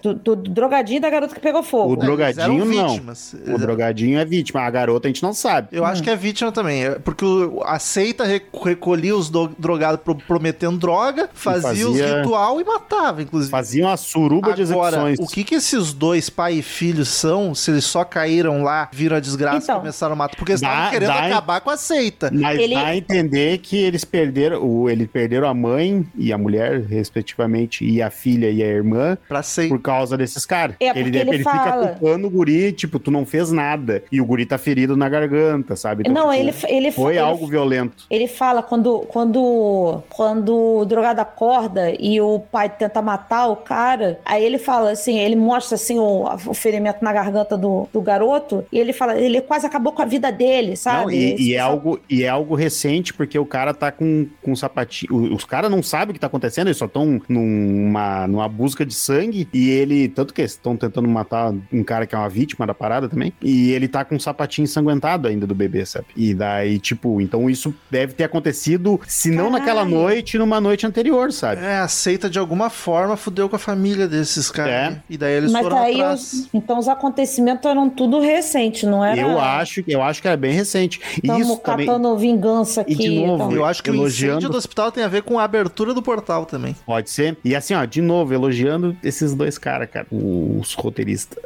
do, 0.02 0.07
do- 0.14 0.36
do- 0.36 0.36
do 0.36 0.52
drogadinho 0.52 0.98
e 0.98 1.00
da 1.00 1.10
garota 1.10 1.34
que 1.36 1.42
pegou 1.42 1.64
fogo. 1.64 1.94
O 1.94 1.96
drogadinho, 1.96 2.66
não. 2.66 2.90
vítimas. 2.90 3.36
O 3.48 3.58
drogadinho 3.58 4.20
é 4.20 4.26
vítima, 4.26 4.62
a 4.62 4.70
garota 4.70 5.08
a 5.08 5.10
gente 5.10 5.24
não 5.24 5.34
sabe. 5.34 5.70
Eu 5.72 5.86
acho 5.86 6.02
que 6.04 6.10
é 6.10 6.16
vítima 6.16 6.52
também. 6.52 6.86
é 6.86 6.92
Porque 7.00 7.26
a 7.66 7.80
seita 7.80 8.24
rec- 8.26 8.46
recolhia 8.64 9.16
os 9.16 9.30
do- 9.30 9.50
drogados 9.58 10.02
pro- 10.02 10.16
prometendo 10.16 10.78
droga, 10.78 11.30
fazia, 11.34 11.88
os 11.90 11.98
fazia- 12.00 12.18
ritual 12.22 12.60
e 12.62 12.64
matava, 12.64 13.22
inclusive. 13.22 13.50
Fazia 13.52 13.86
uma 13.86 13.98
suruba 13.98 14.54
de 14.54 14.64
Agora, 14.64 14.98
execuções. 14.98 15.20
o 15.20 15.34
que 15.34 15.44
que 15.44 15.56
esses 15.56 15.94
dois, 15.94 16.30
pai 16.30 16.56
e 16.56 16.62
filho, 16.62 17.06
são 17.06 17.54
se 17.56 17.72
eles 17.72 17.86
só 17.86 18.04
caíram 18.04 18.64
lá, 18.64 18.90
viram 18.92 19.18
a 19.18 19.20
desgraça 19.20 19.58
Então. 19.66 19.76
e 19.78 19.80
começaram 19.80 20.14
a 20.14 20.16
matar? 20.16 20.36
Porque 20.38 20.52
eles 20.52 20.62
estavam 20.62 20.90
querendo 20.92 21.08
dá- 21.10 21.26
acabar 21.28 21.62
com 21.62 21.70
a 21.70 21.78
seita. 21.78 22.30
Mas 22.34 22.60
Ele- 22.60 22.76
dá 22.76 22.86
a 22.88 22.96
entender 22.96 23.58
que 23.60 23.78
eles 23.78 24.04
perderam, 24.06 24.64
o, 24.64 24.90
eles 24.90 25.08
perderam 25.08 25.48
a 25.48 25.54
mãe 25.54 26.06
e 26.16 26.32
a 26.34 26.38
mulher, 26.38 26.82
respectivamente, 26.82 27.84
e 27.86 28.02
a 28.02 28.10
filha 28.10 28.50
e 28.50 28.62
a 28.62 28.68
irmã, 28.68 29.18
Pra 29.28 29.42
seita. 29.44 29.74
Causa 29.88 30.18
desses 30.18 30.46
caras. 30.46 30.76
É, 30.80 30.94
porque 30.94 31.00
ele 31.00 31.18
ele 31.18 31.38
fica 31.38 31.72
culpando 31.72 32.28
o 32.28 32.30
guri, 32.30 32.72
tipo, 32.74 33.00
tu 33.00 33.10
não 33.10 33.26
fez 33.26 33.52
nada. 33.52 34.04
E 34.12 34.20
o 34.20 34.26
guri 34.26 34.46
tá 34.46 34.58
ferido 34.58 34.98
na 34.98 35.08
garganta, 35.08 35.76
sabe? 35.76 36.04
Então, 36.06 36.14
não, 36.14 36.32
tipo, 36.32 36.66
ele, 36.68 36.78
ele 36.78 36.92
Foi 36.92 37.14
ele, 37.14 37.20
algo 37.20 37.48
violento. 37.48 38.06
Ele 38.10 38.28
fala 38.28 38.62
quando, 38.62 39.00
quando, 39.08 40.04
quando 40.10 40.56
o 40.80 40.86
drogado 40.86 41.22
acorda 41.22 41.94
e 41.98 42.20
o 42.20 42.40
pai 42.40 42.70
tenta 42.70 43.02
matar 43.02 43.48
o 43.48 43.56
cara, 43.56 44.20
aí 44.26 44.44
ele 44.44 44.58
fala 44.58 44.92
assim, 44.92 45.20
ele 45.20 45.36
mostra 45.36 45.76
assim 45.76 45.98
o, 45.98 46.26
o 46.48 46.54
ferimento 46.54 47.04
na 47.04 47.14
garganta 47.14 47.58
do, 47.58 47.88
do 47.94 48.02
garoto 48.02 48.66
e 48.72 48.80
ele 48.80 48.92
fala, 48.92 49.18
ele 49.18 49.40
quase 49.42 49.66
acabou 49.66 49.94
com 49.94 50.02
a 50.02 50.06
vida 50.06 50.32
dele, 50.32 50.76
sabe? 50.76 51.06
Não, 51.06 51.12
e, 51.12 51.50
e 51.50 51.54
é 51.56 51.60
algo, 51.60 52.00
e 52.10 52.24
é 52.24 52.30
algo 52.30 52.56
recente, 52.56 53.14
porque 53.14 53.40
o 53.40 53.46
cara 53.46 53.74
tá 53.74 53.92
com, 53.92 54.28
com 54.42 54.56
sapatinho. 54.56 55.34
Os 55.34 55.46
caras 55.46 55.72
não 55.72 55.82
sabem 55.82 56.12
o 56.12 56.14
que 56.14 56.20
tá 56.20 56.28
acontecendo, 56.28 56.68
eles 56.68 56.78
só 56.78 56.86
estão 56.86 57.22
numa, 57.30 58.28
numa 58.28 58.48
busca 58.48 58.86
de 58.86 58.94
sangue. 58.94 59.48
E 59.54 59.70
ele. 59.78 60.08
Tanto 60.10 60.34
que 60.34 60.42
estão 60.42 60.76
tentando 60.76 61.08
matar 61.08 61.54
um 61.72 61.84
cara 61.84 62.06
que 62.06 62.16
é 62.16 62.18
uma 62.18 62.30
vítima 62.30 62.66
da 62.66 62.74
parada 62.74 63.08
também. 63.10 63.34
E 63.42 63.72
ele 63.72 63.88
tá 63.88 64.04
com 64.04 64.16
um 64.16 64.20
sapatinho 64.20 64.64
ensanguentado 64.66 65.28
ainda 65.28 65.46
do 65.48 65.56
bebê, 65.56 65.86
sabe? 65.86 66.08
E 66.16 66.34
daí, 66.34 66.80
tipo, 66.80 67.22
então 67.22 67.50
isso 67.50 67.74
deve 67.90 68.14
ter 68.14 68.24
acontecido, 68.26 69.00
se 69.08 69.30
não 69.30 69.46
Caralho. 69.46 69.52
naquela 69.60 69.86
noite, 69.86 70.38
numa 70.38 70.60
noite 70.60 70.86
anterior, 70.86 71.32
sabe? 71.32 71.64
É, 71.64 71.78
a 71.78 71.88
seita 71.88 72.30
de 72.30 72.40
alguma 72.40 72.70
forma 72.70 73.16
fudeu 73.18 73.48
com 73.50 73.56
a 73.56 73.60
família 73.60 74.08
desses 74.08 74.50
caras. 74.52 74.74
É. 74.74 74.90
né? 74.90 75.02
E 75.10 75.18
daí 75.18 75.34
eles 75.34 75.52
Mas 75.52 75.64
foram 75.64 75.78
aí 75.78 75.96
atrás. 76.02 76.22
os, 76.34 76.50
então 76.54 76.78
os 76.80 76.88
acontecimentos 76.88 77.66
eram 77.70 77.90
tudo 77.90 78.20
recente, 78.20 78.86
não 78.86 79.04
era? 79.04 79.20
Eu 79.20 79.40
acho, 79.40 79.84
eu 79.88 80.02
acho 80.02 80.22
que 80.22 80.28
era 80.28 80.38
bem 80.38 80.54
recente. 80.54 81.00
E 81.16 81.20
Estamos 81.28 81.48
isso 81.48 81.58
também. 81.58 81.86
catando 81.86 82.18
vingança 82.18 82.82
E 82.88 82.94
aqui. 82.94 82.96
de 83.10 83.20
novo, 83.26 83.44
então. 83.46 83.52
Eu 83.52 83.66
acho 83.66 83.82
que 83.84 83.90
o 83.90 83.94
Elogiando- 83.94 84.34
incêndio 84.38 84.50
do 84.50 84.58
hospital 84.58 84.92
tem 84.92 85.04
a 85.04 85.08
ver 85.08 85.24
com 85.24 85.40
a 85.40 85.44
abertura 85.44 85.94
do 85.94 86.02
portal 86.02 86.46
também. 86.46 86.76
Pode 86.86 87.10
ser. 87.10 87.38
E 87.44 87.56
assim, 87.56 87.74
ó, 87.74 87.84
de 87.86 88.02
novo, 88.02 88.34
elogiando 88.34 88.96
esses 89.04 89.34
dois 89.34 89.58
caras, 89.58 89.67
cara, 89.68 90.08
os 90.12 90.74
roteiristas. 90.74 91.44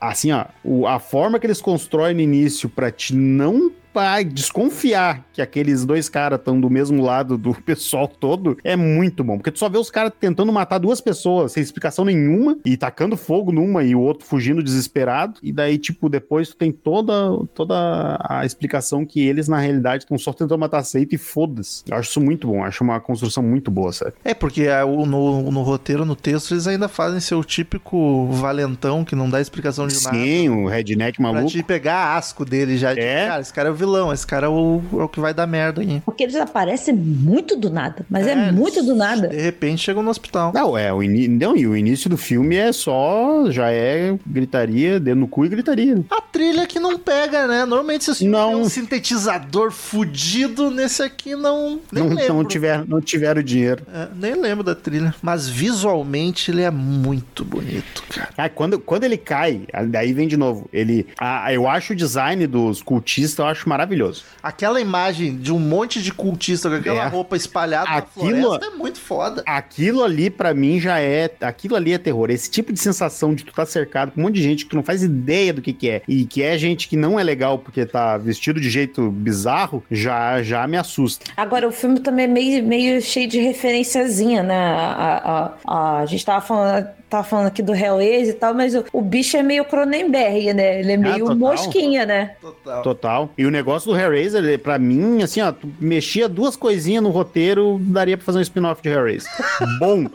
Assim, 0.00 0.30
ó, 0.30 0.46
a 0.86 0.98
forma 1.00 1.38
que 1.38 1.46
eles 1.46 1.60
constroem 1.60 2.14
no 2.14 2.20
início 2.20 2.68
pra 2.68 2.90
te 2.90 3.14
não 3.14 3.72
desconfiar 4.44 5.24
que 5.32 5.40
aqueles 5.42 5.84
dois 5.84 6.08
caras 6.08 6.38
estão 6.38 6.60
do 6.60 6.68
mesmo 6.70 7.02
lado 7.02 7.36
do 7.38 7.54
pessoal 7.62 8.06
todo 8.08 8.56
é 8.62 8.76
muito 8.76 9.22
bom. 9.24 9.36
Porque 9.36 9.50
tu 9.50 9.58
só 9.58 9.68
vê 9.68 9.78
os 9.78 9.90
caras 9.90 10.12
tentando 10.18 10.52
matar 10.52 10.78
duas 10.78 11.00
pessoas 11.00 11.52
sem 11.52 11.62
explicação 11.62 12.04
nenhuma 12.04 12.56
e 12.64 12.76
tacando 12.76 13.16
fogo 13.16 13.52
numa 13.52 13.82
e 13.82 13.94
o 13.94 14.00
outro 14.00 14.26
fugindo 14.26 14.62
desesperado. 14.62 15.38
E 15.42 15.52
daí, 15.52 15.78
tipo, 15.78 16.08
depois 16.08 16.48
tu 16.50 16.56
tem 16.56 16.70
toda, 16.72 17.12
toda 17.54 18.18
a 18.28 18.44
explicação 18.44 19.04
que 19.04 19.20
eles, 19.26 19.48
na 19.48 19.58
realidade, 19.58 20.04
estão 20.04 20.18
só 20.18 20.32
tentando 20.32 20.58
matar 20.58 20.82
seita 20.84 21.14
e 21.14 21.18
foda-se. 21.18 21.82
Eu 21.90 21.96
acho 21.96 22.10
isso 22.10 22.20
muito 22.20 22.46
bom. 22.48 22.62
Acho 22.64 22.84
uma 22.84 23.00
construção 23.00 23.42
muito 23.42 23.70
boa, 23.70 23.92
sabe? 23.92 24.12
É, 24.24 24.34
porque 24.34 24.62
é, 24.62 24.84
no, 24.84 25.50
no 25.50 25.62
roteiro, 25.62 26.04
no 26.04 26.16
texto, 26.16 26.52
eles 26.54 26.66
ainda 26.66 26.88
fazem 26.88 27.20
seu 27.20 27.42
típico 27.42 28.26
valentão 28.32 29.04
que 29.04 29.14
não 29.16 29.28
dá 29.28 29.40
explicação 29.40 29.86
de 29.86 30.02
nada. 30.02 30.16
Sim, 30.16 30.48
o 30.48 30.66
redneck 30.68 31.16
Pra 31.18 31.32
maluco. 31.32 31.50
te 31.50 31.62
pegar 31.62 32.16
asco 32.16 32.44
dele 32.44 32.76
já. 32.76 32.90
Tipo, 32.90 33.00
É? 33.06 33.26
cara, 33.28 33.40
esse 33.40 33.52
cara 33.52 33.68
é 33.68 33.72
o 33.72 33.74
vilão, 33.84 34.12
esse 34.12 34.26
cara 34.26 34.46
é 34.46 34.48
o, 34.48 34.80
é 34.94 35.02
o 35.02 35.08
que 35.08 35.20
vai 35.20 35.34
dar 35.34 35.46
merda 35.46 35.80
aí. 35.82 36.00
Porque 36.04 36.22
eles 36.22 36.36
aparecem 36.36 36.94
muito 36.94 37.56
do 37.56 37.70
nada, 37.70 38.04
mas 38.08 38.26
é, 38.26 38.32
É, 38.32 38.52
muito 38.52 38.82
do 38.82 38.94
nada. 38.94 39.28
De 39.28 39.36
repente 39.40 39.82
chegam 39.82 40.02
no 40.02 40.10
hospital. 40.10 40.52
Não, 40.54 40.76
é, 40.76 40.92
o, 40.92 41.02
não, 41.02 41.56
e 41.56 41.66
o 41.66 41.76
início 41.76 42.08
do 42.10 42.16
filme 42.16 42.56
é 42.56 42.72
só, 42.72 43.50
já 43.50 43.70
é 43.70 44.16
gritaria, 44.26 44.98
dedo 44.98 45.20
no 45.20 45.28
cu 45.28 45.44
e 45.44 45.48
gritaria. 45.48 46.02
A 46.10 46.20
trilha 46.20 46.66
que 46.66 46.78
não 46.80 46.98
pega, 46.98 47.46
né? 47.46 47.64
Normalmente 47.64 48.04
se 48.14 48.24
Não. 48.26 48.48
tem 48.48 48.56
um 48.62 48.68
sintetizador 48.68 49.70
fudido, 49.70 50.70
nesse 50.70 51.02
aqui 51.02 51.34
não. 51.36 51.80
Nem 51.92 52.04
Não, 52.04 52.16
lembro. 52.16 52.34
não, 52.34 52.44
tiver, 52.44 52.84
não 52.86 53.00
tiveram 53.00 53.42
dinheiro. 53.42 53.82
É, 53.92 54.08
nem 54.14 54.34
lembro 54.34 54.64
da 54.64 54.74
trilha. 54.74 55.14
Mas 55.22 55.48
visualmente 55.48 56.50
ele 56.50 56.62
é 56.62 56.70
muito 56.70 57.44
bonito, 57.44 58.02
cara. 58.08 58.30
Ah, 58.36 58.48
quando, 58.48 58.78
quando 58.78 59.04
ele 59.04 59.16
cai, 59.16 59.62
daí 59.88 60.12
vem 60.12 60.26
de 60.28 60.36
novo. 60.36 60.68
Ele. 60.72 61.06
Ah, 61.18 61.52
eu 61.52 61.68
acho 61.68 61.92
o 61.92 61.96
design 61.96 62.46
dos 62.46 62.82
cultistas, 62.82 63.38
eu 63.38 63.46
acho 63.46 63.68
maravilhoso. 63.74 64.22
Aquela 64.42 64.80
imagem 64.80 65.36
de 65.36 65.52
um 65.52 65.58
monte 65.58 66.00
de 66.00 66.12
cultista 66.12 66.68
com 66.70 66.76
aquela 66.76 67.04
É. 67.04 67.08
roupa 67.08 67.36
espalhada 67.36 67.90
Aquilo- 67.90 68.30
na 68.36 68.42
floresta 68.42 68.66
é 68.66 68.70
muito 68.78 68.98
foda. 69.00 69.42
Aquilo 69.46 70.02
ali, 70.04 70.30
pra 70.30 70.54
mim, 70.54 70.78
já 70.80 71.00
é. 71.00 71.28
Aquilo 71.40 71.74
ali 71.76 71.92
é 71.92 71.98
terror. 71.98 72.30
Esse 72.30 72.50
tipo 72.50 72.72
de 72.72 72.78
sensação 72.78 73.34
de 73.34 73.44
tu 73.44 73.52
tá 73.52 73.66
cercado 73.66 74.12
com 74.12 74.20
um 74.20 74.24
monte 74.24 74.34
de 74.36 74.42
gente 74.42 74.64
que 74.64 74.70
tu 74.70 74.76
não 74.76 74.82
faz 74.82 75.02
ideia 75.02 75.52
do 75.52 75.60
que, 75.60 75.72
que 75.72 75.90
é. 75.90 76.02
E 76.08 76.24
que 76.24 76.42
é 76.42 76.56
gente 76.56 76.86
que 76.88 76.96
não 76.96 77.18
é 77.18 77.22
legal 77.22 77.58
porque 77.58 77.84
tá 77.84 78.16
vestido 78.16 78.60
de 78.60 78.70
jeito 78.70 79.10
bizarro, 79.10 79.82
já, 79.90 80.42
já 80.42 80.66
me 80.66 80.76
assusta. 80.76 81.26
Agora, 81.36 81.66
o 81.68 81.72
filme 81.72 81.98
também 82.00 82.24
é 82.26 82.28
meio, 82.28 82.64
meio 82.64 83.02
cheio 83.02 83.28
de 83.28 83.40
referenciazinha, 83.40 84.42
né? 84.42 84.54
A, 84.56 85.52
a, 85.66 85.74
a, 85.74 85.98
a 86.00 86.06
gente 86.06 86.24
tava 86.24 86.40
falando, 86.40 86.86
tava 87.10 87.24
falando 87.24 87.46
aqui 87.48 87.62
do 87.62 87.74
Hellraiser 87.74 88.34
e 88.34 88.38
tal, 88.38 88.54
mas 88.54 88.74
o, 88.74 88.84
o 88.92 89.02
bicho 89.02 89.36
é 89.36 89.42
meio 89.42 89.64
Cronenberg, 89.64 90.52
né? 90.54 90.80
Ele 90.80 90.92
é 90.92 90.96
meio 90.96 91.18
total. 91.20 91.36
mosquinha, 91.36 92.06
né? 92.06 92.32
Total. 92.40 92.82
Total. 92.82 93.30
E 93.36 93.44
o 93.46 93.50
negócio 93.64 93.90
do 93.90 93.98
Hellraiser, 93.98 94.58
pra 94.58 94.78
mim, 94.78 95.22
assim, 95.22 95.40
ó, 95.40 95.50
tu 95.50 95.72
mexia 95.80 96.28
duas 96.28 96.54
coisinhas 96.54 97.02
no 97.02 97.08
roteiro, 97.10 97.78
daria 97.80 98.16
pra 98.16 98.24
fazer 98.24 98.38
um 98.38 98.42
spin-off 98.42 98.82
de 98.82 98.90
Hellraiser. 98.90 99.30
Bom. 99.80 100.06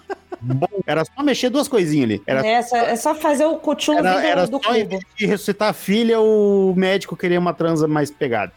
Bom. 0.42 0.68
Era 0.88 1.04
só 1.04 1.22
mexer 1.22 1.50
duas 1.50 1.68
coisinhas 1.68 2.06
ali. 2.06 2.22
Era, 2.26 2.46
É, 2.48 2.62
só, 2.62 2.78
é 2.78 2.96
só 2.96 3.14
fazer 3.14 3.44
o 3.46 3.58
cutulo 3.58 3.98
era, 3.98 4.26
era 4.26 4.46
do, 4.46 4.58
do 4.58 4.64
só 4.64 4.74
cubo. 4.74 5.00
ressuscitar 5.18 5.70
a 5.70 5.74
filha, 5.74 6.20
o 6.22 6.74
médico 6.78 7.18
queria 7.18 7.40
uma 7.40 7.54
transa 7.54 7.88
mais 7.90 8.10
pegada. 8.10 8.54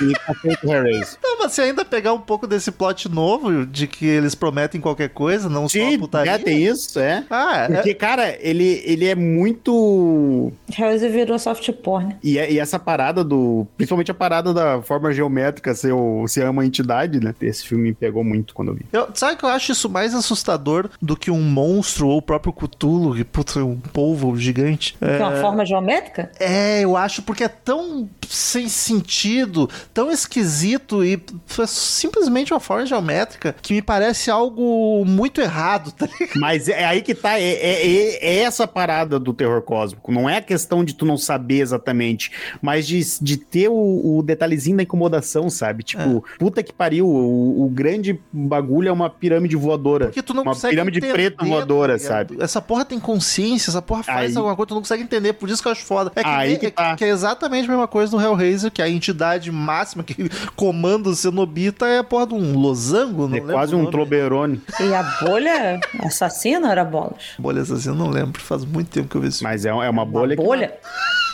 E 0.00 0.12
tá 0.12 0.34
feito 0.34 0.66
o 0.66 0.72
Hellraiser. 0.72 1.18
Não, 1.22 1.38
você 1.38 1.62
ainda 1.62 1.84
pegar 1.84 2.12
um 2.12 2.20
pouco 2.20 2.46
desse 2.46 2.70
plot 2.72 3.08
novo, 3.08 3.64
de 3.66 3.86
que 3.86 4.06
eles 4.06 4.34
prometem 4.34 4.80
qualquer 4.80 5.08
coisa, 5.10 5.48
não 5.48 5.68
só 5.68 5.78
Sim, 5.78 5.98
putaria. 5.98 6.32
é, 6.32 6.38
tem 6.38 6.62
isso, 6.64 6.98
é. 6.98 7.24
Ah, 7.30 7.66
é- 7.70 7.74
Porque, 7.74 7.94
cara, 7.94 8.36
ele, 8.40 8.82
ele 8.84 9.06
é 9.06 9.14
muito. 9.14 10.52
Hellraiser 10.76 11.10
virou 11.10 11.38
soft 11.38 11.70
porn. 11.72 12.16
E, 12.22 12.38
é- 12.38 12.50
e 12.52 12.58
essa 12.58 12.78
parada 12.78 13.22
do. 13.24 13.66
Principalmente 13.76 14.10
a 14.10 14.14
parada 14.14 14.52
da 14.52 14.82
forma 14.82 15.12
geométrica 15.12 15.74
ser, 15.74 15.92
o, 15.92 16.26
ser 16.28 16.48
uma 16.48 16.64
entidade, 16.64 17.20
né? 17.20 17.34
Esse 17.40 17.64
filme 17.66 17.84
me 17.84 17.94
pegou 17.94 18.24
muito 18.24 18.54
quando 18.54 18.68
eu 18.68 18.74
vi. 18.74 18.86
Eu, 18.92 19.08
sabe 19.14 19.36
que 19.36 19.44
eu 19.44 19.48
acho 19.48 19.72
isso 19.72 19.88
mais 19.88 20.14
assustador 20.14 20.88
do 21.00 21.16
que 21.16 21.30
um 21.30 21.42
monstro 21.42 22.08
ou 22.08 22.18
o 22.18 22.22
próprio 22.22 22.52
Cthulhu, 22.52 23.14
que 23.14 23.24
puta, 23.24 23.60
um 23.64 23.76
polvo 23.76 24.36
gigante. 24.36 24.96
Que 24.98 25.04
é 25.04 25.18
uma 25.18 25.36
forma 25.40 25.64
geométrica? 25.64 26.30
É, 26.38 26.80
eu 26.82 26.96
acho 26.96 27.22
porque 27.22 27.44
é 27.44 27.48
tão 27.48 28.08
sem 28.28 28.68
sentido, 28.68 29.68
tão 29.92 30.10
esquisito 30.10 31.04
e 31.04 31.14
é 31.14 31.66
simplesmente 31.66 32.52
uma 32.52 32.60
forma 32.60 32.86
geométrica 32.86 33.54
que 33.60 33.74
me 33.74 33.82
parece 33.82 34.30
algo 34.30 35.04
muito 35.04 35.40
errado, 35.40 35.92
tá 35.96 36.06
ligado? 36.06 36.38
Mas 36.38 36.68
é 36.68 36.84
aí 36.84 37.02
que 37.02 37.14
tá, 37.14 37.38
é, 37.38 37.42
é- 37.44 37.86
é- 37.86 38.26
é 38.26 38.38
essa 38.42 38.66
parada 38.66 39.18
do 39.18 39.32
terror 39.32 39.60
cósmico. 39.62 40.10
Não 40.12 40.28
é 40.28 40.38
a 40.38 40.42
questão 40.42 40.84
de 40.84 40.94
tu 40.94 41.04
não 41.04 41.16
saber 41.16 41.60
exatamente, 41.60 42.30
mas 42.62 42.86
de, 42.86 43.00
de 43.20 43.36
ter 43.36 43.68
o, 43.68 44.18
o 44.18 44.22
detalhezinho 44.22 44.76
da 44.76 44.82
incomodação, 44.82 45.48
sabe? 45.50 45.82
Tipo, 45.82 46.24
puta 46.38 46.62
que 46.62 46.72
pariu, 46.72 47.06
o, 47.06 47.64
o 47.64 47.68
grande 47.68 48.18
bagulho 48.32 48.88
é 48.88 48.92
uma 48.92 49.10
pirâmide 49.10 49.56
voadora. 49.56 50.06
Porque 50.06 50.22
tu 50.22 50.34
não 50.34 50.42
Uma 50.42 50.52
consegue 50.52 50.72
pirâmide 50.74 51.00
preta 51.00 51.44
voadora, 51.44 51.98
tá 51.98 52.02
ligado? 52.02 52.28
sabe? 52.28 52.42
Essa 52.42 52.60
porra 52.62 52.84
tem 52.84 52.98
consciência, 53.00 53.70
essa 53.70 53.82
porra 53.82 54.02
faz 54.02 54.30
Aí- 54.32 54.36
alguma 54.36 54.54
coisa, 54.56 54.68
tu 54.68 54.74
não 54.74 54.82
consegue 54.82 55.02
entender, 55.02 55.32
por 55.34 55.48
isso 55.48 55.62
que 55.62 55.68
eu 55.68 55.72
acho 55.72 55.84
foda. 55.84 56.10
É 56.14 56.22
que, 56.22 56.28
Aí 56.28 56.58
que 56.58 56.66
é, 56.66 56.70
tá. 56.70 56.96
que 56.96 57.04
é 57.04 57.08
exatamente 57.08 57.66
a 57.66 57.68
mesma 57.68 57.88
coisa 57.88 58.16
no 58.16 58.22
Hellraiser, 58.22 58.70
que 58.70 58.82
a 58.82 58.88
entidade 58.88 59.50
máxima 59.74 60.02
que 60.04 60.14
comanda 60.54 61.08
o 61.08 61.14
Cenobita 61.14 61.86
é 61.86 61.98
a 61.98 62.04
porra 62.04 62.28
de 62.28 62.34
um 62.34 62.56
losango, 62.58 63.26
não 63.26 63.36
É 63.36 63.40
lembro 63.40 63.54
quase 63.54 63.74
um. 63.74 63.90
Troberone. 63.90 64.60
E 64.80 64.94
a 64.94 65.02
bolha 65.22 65.80
assassina 66.04 66.70
era 66.70 66.84
bolas? 66.84 67.34
Bolha 67.38 67.62
assassina, 67.62 67.94
não 67.94 68.08
lembro, 68.08 68.40
faz 68.40 68.64
muito 68.64 68.88
tempo 68.90 69.08
que 69.08 69.16
eu 69.16 69.20
vi 69.20 69.28
esse 69.28 69.42
Mas 69.42 69.64
é, 69.64 69.68
é 69.68 69.90
uma 69.90 70.04
bolha. 70.04 70.34
Uma 70.36 70.44
bolha 70.44 70.68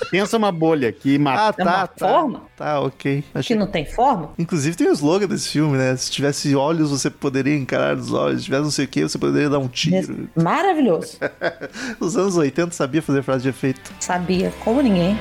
Que, 0.00 0.10
pensa 0.10 0.36
uma 0.36 0.50
bolha 0.52 0.90
que 0.92 1.18
mata. 1.18 1.40
Ah, 1.40 1.48
É 1.48 1.64
tá, 1.64 1.70
uma 1.78 1.86
tá. 1.86 2.08
forma? 2.08 2.42
Tá, 2.56 2.80
ok. 2.80 3.22
que 3.22 3.38
Achei... 3.38 3.56
não 3.56 3.66
tem 3.66 3.86
forma? 3.86 4.30
Inclusive 4.38 4.76
tem 4.76 4.88
o 4.88 4.92
slogan 4.92 5.26
desse 5.26 5.48
filme, 5.48 5.76
né? 5.78 5.96
Se 5.96 6.10
tivesse 6.10 6.54
olhos, 6.54 6.90
você 6.90 7.08
poderia 7.08 7.56
encarar 7.56 7.96
os 7.96 8.12
olhos. 8.12 8.40
Se 8.40 8.44
tivesse 8.46 8.62
não 8.62 8.70
sei 8.70 8.84
o 8.84 8.88
que, 8.88 9.02
você 9.02 9.18
poderia 9.18 9.48
dar 9.48 9.58
um 9.58 9.68
tiro. 9.68 10.28
Maravilhoso. 10.34 11.18
Nos 12.00 12.16
anos 12.16 12.36
80 12.36 12.72
sabia 12.72 13.00
fazer 13.02 13.22
frase 13.22 13.42
de 13.42 13.48
efeito. 13.50 13.92
Sabia, 14.00 14.52
como 14.64 14.80
ninguém. 14.82 15.16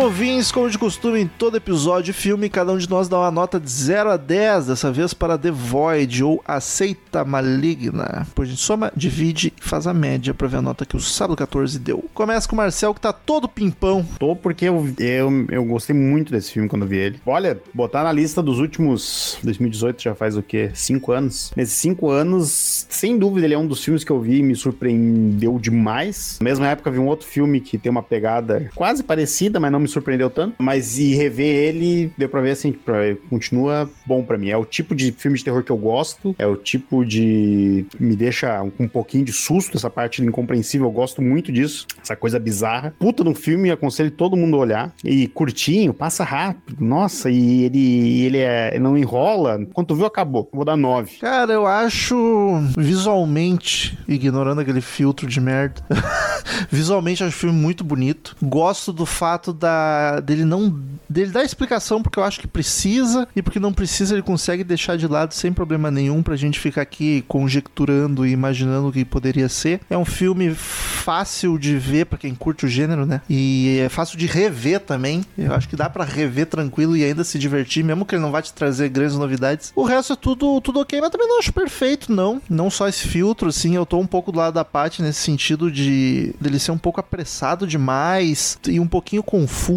Ouvintes, 0.00 0.50
como 0.50 0.70
de 0.70 0.78
costume 0.78 1.20
em 1.20 1.26
todo 1.26 1.58
episódio 1.58 2.04
de 2.04 2.12
filme, 2.14 2.48
cada 2.48 2.72
um 2.72 2.78
de 2.78 2.88
nós 2.88 3.06
dá 3.06 3.18
uma 3.18 3.30
nota 3.30 3.60
de 3.60 3.70
0 3.70 4.12
a 4.12 4.16
10, 4.16 4.68
dessa 4.68 4.90
vez 4.90 5.12
para 5.12 5.36
The 5.36 5.50
Void 5.50 6.24
ou 6.24 6.42
Aceita 6.46 7.22
Maligna. 7.22 8.24
Depois 8.26 8.48
a 8.48 8.52
gente 8.52 8.62
soma, 8.62 8.90
divide 8.96 9.52
e 9.60 9.62
faz 9.62 9.86
a 9.86 9.92
média 9.92 10.32
para 10.32 10.48
ver 10.48 10.56
a 10.56 10.62
nota 10.62 10.86
que 10.86 10.96
o 10.96 11.00
Sábado 11.00 11.36
14 11.36 11.78
deu. 11.78 12.08
Começa 12.14 12.48
com 12.48 12.54
o 12.54 12.56
Marcel, 12.56 12.94
que 12.94 13.00
tá 13.02 13.12
todo 13.12 13.46
pimpão. 13.46 14.02
Tô 14.18 14.34
porque 14.34 14.64
eu, 14.64 14.88
eu, 14.98 15.46
eu 15.50 15.64
gostei 15.66 15.94
muito 15.94 16.32
desse 16.32 16.50
filme 16.50 16.66
quando 16.66 16.86
vi 16.86 16.96
ele. 16.96 17.20
Olha, 17.26 17.60
botar 17.74 18.02
na 18.02 18.10
lista 18.10 18.42
dos 18.42 18.58
últimos. 18.58 19.38
2018 19.42 20.02
já 20.02 20.14
faz 20.14 20.34
o 20.34 20.42
quê? 20.42 20.70
Cinco 20.72 21.12
anos. 21.12 21.52
Nesses 21.54 21.74
cinco 21.74 22.08
anos, 22.08 22.86
sem 22.88 23.18
dúvida, 23.18 23.46
ele 23.46 23.54
é 23.54 23.58
um 23.58 23.66
dos 23.66 23.84
filmes 23.84 24.02
que 24.02 24.10
eu 24.10 24.18
vi 24.18 24.38
e 24.38 24.42
me 24.42 24.56
surpreendeu 24.56 25.58
demais. 25.58 26.38
Na 26.40 26.44
mesma 26.44 26.68
época, 26.68 26.90
vi 26.90 26.98
um 26.98 27.06
outro 27.06 27.26
filme 27.26 27.60
que 27.60 27.76
tem 27.76 27.92
uma 27.92 28.02
pegada 28.02 28.70
quase 28.74 29.04
parecida, 29.04 29.60
mas 29.60 29.70
não 29.70 29.78
me 29.78 29.89
surpreendeu 29.90 30.30
tanto. 30.30 30.56
Mas 30.58 30.98
e 30.98 31.14
rever 31.14 31.54
ele, 31.54 32.12
deu 32.16 32.28
pra 32.28 32.40
ver 32.40 32.52
assim, 32.52 32.72
pra, 32.72 33.14
continua 33.28 33.90
bom 34.06 34.22
pra 34.22 34.38
mim. 34.38 34.50
É 34.50 34.56
o 34.56 34.64
tipo 34.64 34.94
de 34.94 35.12
filme 35.12 35.38
de 35.38 35.44
terror 35.44 35.62
que 35.62 35.70
eu 35.70 35.76
gosto, 35.76 36.34
é 36.38 36.46
o 36.46 36.56
tipo 36.56 37.04
de. 37.04 37.86
me 37.98 38.16
deixa 38.16 38.62
um, 38.62 38.72
um 38.80 38.88
pouquinho 38.88 39.24
de 39.24 39.32
susto, 39.32 39.76
essa 39.76 39.90
parte 39.90 40.22
incompreensível, 40.22 40.86
eu 40.86 40.92
gosto 40.92 41.22
muito 41.22 41.52
disso, 41.52 41.86
essa 42.02 42.16
coisa 42.16 42.38
bizarra. 42.38 42.94
Puta 42.98 43.24
no 43.24 43.34
filme, 43.34 43.70
aconselho 43.70 44.10
todo 44.10 44.36
mundo 44.36 44.56
a 44.56 44.60
olhar. 44.60 44.92
E 45.04 45.26
curtinho, 45.28 45.92
passa 45.92 46.24
rápido, 46.24 46.84
nossa, 46.84 47.30
e 47.30 47.64
ele, 47.64 48.22
ele 48.24 48.38
é, 48.38 48.78
não 48.78 48.96
enrola. 48.96 49.66
Quando 49.72 49.88
tu 49.88 49.94
viu, 49.94 50.06
acabou. 50.06 50.48
Vou 50.52 50.64
dar 50.64 50.76
nove. 50.76 51.18
Cara, 51.20 51.52
eu 51.52 51.66
acho 51.66 52.60
visualmente, 52.76 53.98
ignorando 54.08 54.60
aquele 54.60 54.80
filtro 54.80 55.26
de 55.26 55.40
merda, 55.40 55.82
visualmente 56.70 57.22
acho 57.22 57.36
o 57.36 57.40
filme 57.40 57.58
muito 57.58 57.84
bonito. 57.84 58.36
Gosto 58.42 58.92
do 58.92 59.06
fato 59.06 59.52
da 59.52 59.79
dele 60.24 60.44
não 60.44 60.90
dele 61.08 61.32
dar 61.32 61.42
explicação 61.42 62.02
porque 62.02 62.18
eu 62.18 62.22
acho 62.22 62.38
que 62.38 62.46
precisa 62.46 63.26
e 63.34 63.42
porque 63.42 63.58
não 63.58 63.72
precisa 63.72 64.14
ele 64.14 64.22
consegue 64.22 64.62
deixar 64.62 64.96
de 64.96 65.08
lado 65.08 65.34
sem 65.34 65.52
problema 65.52 65.90
nenhum 65.90 66.22
pra 66.22 66.36
gente 66.36 66.60
ficar 66.60 66.82
aqui 66.82 67.24
conjecturando 67.26 68.24
e 68.24 68.30
imaginando 68.30 68.88
o 68.88 68.92
que 68.92 69.04
poderia 69.04 69.48
ser. 69.48 69.80
É 69.90 69.98
um 69.98 70.04
filme 70.04 70.54
fácil 70.54 71.58
de 71.58 71.76
ver 71.76 72.06
pra 72.06 72.18
quem 72.18 72.34
curte 72.34 72.64
o 72.64 72.68
gênero, 72.68 73.04
né? 73.04 73.20
E 73.28 73.80
é 73.84 73.88
fácil 73.88 74.16
de 74.16 74.26
rever 74.26 74.80
também. 74.80 75.24
Eu 75.36 75.52
acho 75.52 75.68
que 75.68 75.76
dá 75.76 75.90
pra 75.90 76.04
rever 76.04 76.46
tranquilo 76.46 76.96
e 76.96 77.04
ainda 77.04 77.24
se 77.24 77.38
divertir, 77.38 77.82
mesmo 77.82 78.04
que 78.04 78.14
ele 78.14 78.22
não 78.22 78.30
vai 78.30 78.42
te 78.42 78.52
trazer 78.52 78.88
grandes 78.88 79.16
novidades. 79.16 79.72
O 79.74 79.82
resto 79.82 80.12
é 80.12 80.16
tudo, 80.16 80.60
tudo 80.60 80.80
ok, 80.80 81.00
mas 81.00 81.10
também 81.10 81.26
não 81.26 81.38
acho 81.38 81.52
perfeito, 81.52 82.12
não. 82.12 82.40
Não 82.48 82.70
só 82.70 82.86
esse 82.86 83.08
filtro, 83.08 83.48
assim, 83.48 83.74
eu 83.74 83.84
tô 83.84 83.98
um 83.98 84.06
pouco 84.06 84.30
do 84.30 84.38
lado 84.38 84.54
da 84.54 84.64
Paty 84.64 85.02
nesse 85.02 85.20
sentido 85.20 85.70
de 85.70 86.34
dele 86.40 86.58
ser 86.58 86.70
um 86.70 86.78
pouco 86.78 87.00
apressado 87.00 87.66
demais 87.66 88.58
e 88.68 88.78
um 88.78 88.86
pouquinho 88.86 89.22
confuso. 89.22 89.69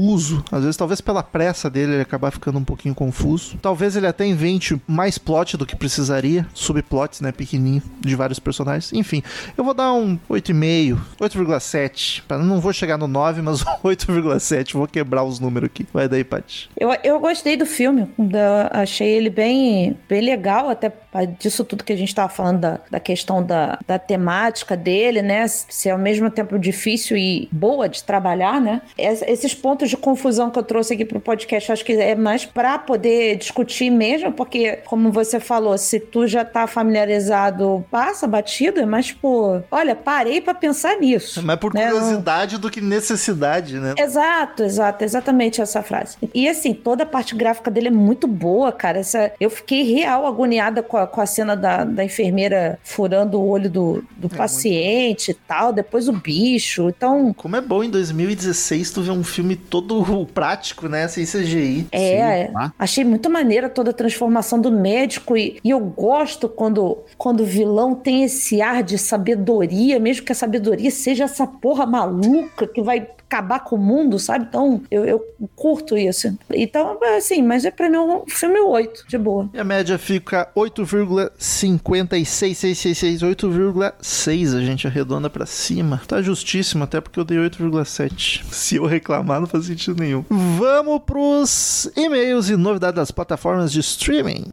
Às 0.51 0.61
vezes, 0.61 0.77
talvez 0.77 1.01
pela 1.01 1.21
pressa 1.23 1.69
dele, 1.69 1.93
ele 1.93 2.01
acabar 2.01 2.31
ficando 2.31 2.57
um 2.59 2.63
pouquinho 2.63 2.95
confuso. 2.95 3.57
Talvez 3.61 3.95
ele 3.95 4.07
até 4.07 4.25
invente 4.25 4.79
mais 4.87 5.17
plot 5.17 5.57
do 5.57 5.65
que 5.65 5.75
precisaria, 5.75 6.45
subplots, 6.53 7.21
né, 7.21 7.31
pequenininho, 7.31 7.81
de 7.99 8.15
vários 8.15 8.39
personagens. 8.39 8.91
Enfim, 8.93 9.21
eu 9.57 9.63
vou 9.63 9.73
dar 9.73 9.93
um 9.93 10.17
8,5, 10.29 10.97
8,7. 11.19 12.23
Pra- 12.27 12.37
Não 12.37 12.59
vou 12.59 12.73
chegar 12.73 12.97
no 12.97 13.07
9, 13.07 13.41
mas 13.41 13.63
8,7. 13.83 14.73
Vou 14.73 14.87
quebrar 14.87 15.23
os 15.23 15.39
números 15.39 15.67
aqui. 15.67 15.85
Vai 15.93 16.07
daí, 16.07 16.23
Paty. 16.23 16.69
Eu, 16.79 16.89
eu 17.03 17.19
gostei 17.19 17.55
do 17.57 17.65
filme, 17.65 18.07
da- 18.17 18.69
achei 18.71 19.07
ele 19.09 19.29
bem, 19.29 19.97
bem 20.07 20.21
legal, 20.21 20.69
até 20.69 20.91
disso 21.39 21.63
tudo 21.63 21.83
que 21.83 21.93
a 21.93 21.95
gente 21.97 22.13
tava 22.13 22.29
falando, 22.29 22.59
da, 22.61 22.79
da 22.89 22.99
questão 22.99 23.43
da, 23.43 23.77
da 23.85 23.99
temática 23.99 24.75
dele, 24.75 25.21
né? 25.21 25.47
Se 25.47 25.89
é 25.89 25.91
ao 25.91 25.97
mesmo 25.97 26.29
tempo 26.29 26.57
difícil 26.57 27.15
e 27.17 27.47
boa 27.51 27.87
de 27.87 28.03
trabalhar, 28.03 28.59
né? 28.59 28.81
Es- 28.97 29.21
esses 29.23 29.53
pontos 29.53 29.72
de 29.75 29.97
confusão 29.97 30.49
que 30.49 30.59
eu 30.59 30.63
trouxe 30.63 30.93
aqui 30.93 31.05
pro 31.05 31.19
podcast, 31.19 31.71
acho 31.71 31.85
que 31.85 31.93
é 31.93 32.15
mais 32.15 32.45
pra 32.45 32.77
poder 32.77 33.37
discutir 33.37 33.89
mesmo, 33.89 34.31
porque, 34.31 34.77
como 34.85 35.11
você 35.11 35.39
falou, 35.39 35.77
se 35.77 35.99
tu 35.99 36.27
já 36.27 36.45
tá 36.45 36.67
familiarizado, 36.67 37.85
passa 37.89 38.27
batido, 38.27 38.85
mas, 38.87 39.11
pô, 39.11 39.61
olha, 39.71 39.95
parei 39.95 40.41
pra 40.41 40.53
pensar 40.53 40.97
nisso. 40.97 41.41
Mas 41.43 41.57
por 41.57 41.73
né? 41.73 41.89
Curiosidade 41.89 42.57
do 42.57 42.69
que 42.69 42.81
necessidade, 42.81 43.79
né? 43.79 43.95
Exato, 43.97 44.63
exato, 44.63 45.03
exatamente 45.03 45.61
essa 45.61 45.81
frase. 45.81 46.17
E 46.33 46.47
assim, 46.47 46.73
toda 46.73 47.03
a 47.03 47.05
parte 47.05 47.35
gráfica 47.35 47.71
dele 47.71 47.87
é 47.87 47.91
muito 47.91 48.27
boa, 48.27 48.71
cara. 48.71 48.99
Essa, 48.99 49.31
eu 49.39 49.49
fiquei 49.49 49.83
real 49.83 50.25
agoniada 50.25 50.83
com 50.83 50.97
a, 50.97 51.07
com 51.07 51.21
a 51.21 51.25
cena 51.25 51.55
da, 51.55 51.83
da 51.83 52.03
enfermeira 52.03 52.79
furando 52.83 53.39
o 53.39 53.47
olho 53.47 53.69
do, 53.69 54.03
do 54.17 54.29
paciente 54.29 55.31
e 55.31 55.33
tal, 55.33 55.73
depois 55.73 56.07
o 56.07 56.13
bicho. 56.13 56.89
Então, 56.89 57.33
Como 57.33 57.55
é 57.55 57.61
bom 57.61 57.83
em 57.83 57.89
2016 57.89 58.91
tu 58.91 59.01
ver 59.01 59.11
um 59.11 59.23
filme 59.23 59.55
todo 59.69 60.25
prático, 60.33 60.87
né? 60.87 61.07
Sem 61.07 61.25
CGI. 61.25 61.87
é, 61.91 62.47
Sim, 62.47 62.53
tá. 62.53 62.73
achei 62.77 63.03
muito 63.03 63.29
maneira 63.29 63.69
toda 63.69 63.91
a 63.91 63.93
transformação 63.93 64.59
do 64.59 64.71
médico 64.71 65.35
e, 65.35 65.59
e 65.63 65.69
eu 65.69 65.79
gosto 65.79 66.47
quando, 66.47 66.99
quando 67.17 67.41
o 67.41 67.45
vilão 67.45 67.95
tem 67.95 68.23
esse 68.23 68.61
ar 68.61 68.83
de 68.83 68.97
sabedoria, 68.97 69.99
mesmo 69.99 70.25
que 70.25 70.31
a 70.31 70.35
sabedoria 70.35 70.91
seja 70.91 71.25
essa 71.25 71.45
porra 71.47 71.85
maluca 71.85 72.67
que 72.67 72.81
vai 72.81 73.07
acabar 73.33 73.61
com 73.61 73.75
o 73.75 73.79
mundo, 73.79 74.19
sabe? 74.19 74.45
Então, 74.47 74.83
eu, 74.91 75.03
eu 75.05 75.25
curto 75.55 75.97
isso. 75.97 76.37
Então, 76.51 76.99
assim, 77.17 77.41
mas 77.41 77.65
é 77.65 77.71
pra 77.71 77.89
mim 77.89 77.97
um 77.97 78.25
filme 78.27 78.59
8, 78.59 79.05
de 79.07 79.17
boa. 79.17 79.49
E 79.53 79.59
a 79.59 79.63
média 79.63 79.97
fica 79.97 80.47
8,56666, 80.55 83.21
8,6 83.21 84.55
a 84.55 84.61
gente 84.61 84.85
arredonda 84.85 85.27
pra 85.29 85.47
cima. 85.47 86.01
Tá 86.07 86.21
justíssimo, 86.21 86.83
até 86.83 87.01
porque 87.01 87.19
eu 87.19 87.25
dei 87.25 87.39
8,7. 87.39 88.43
Se 88.51 88.75
eu 88.75 88.85
reclamar, 88.85 89.39
não 89.39 89.47
faz 89.47 89.65
sentido 89.65 89.99
nenhum. 89.99 90.23
Vamos 90.29 91.01
pros 91.03 91.89
e-mails 91.95 92.49
e 92.49 92.55
novidades 92.55 92.95
das 92.95 93.09
plataformas 93.09 93.71
de 93.71 93.79
streaming. 93.79 94.51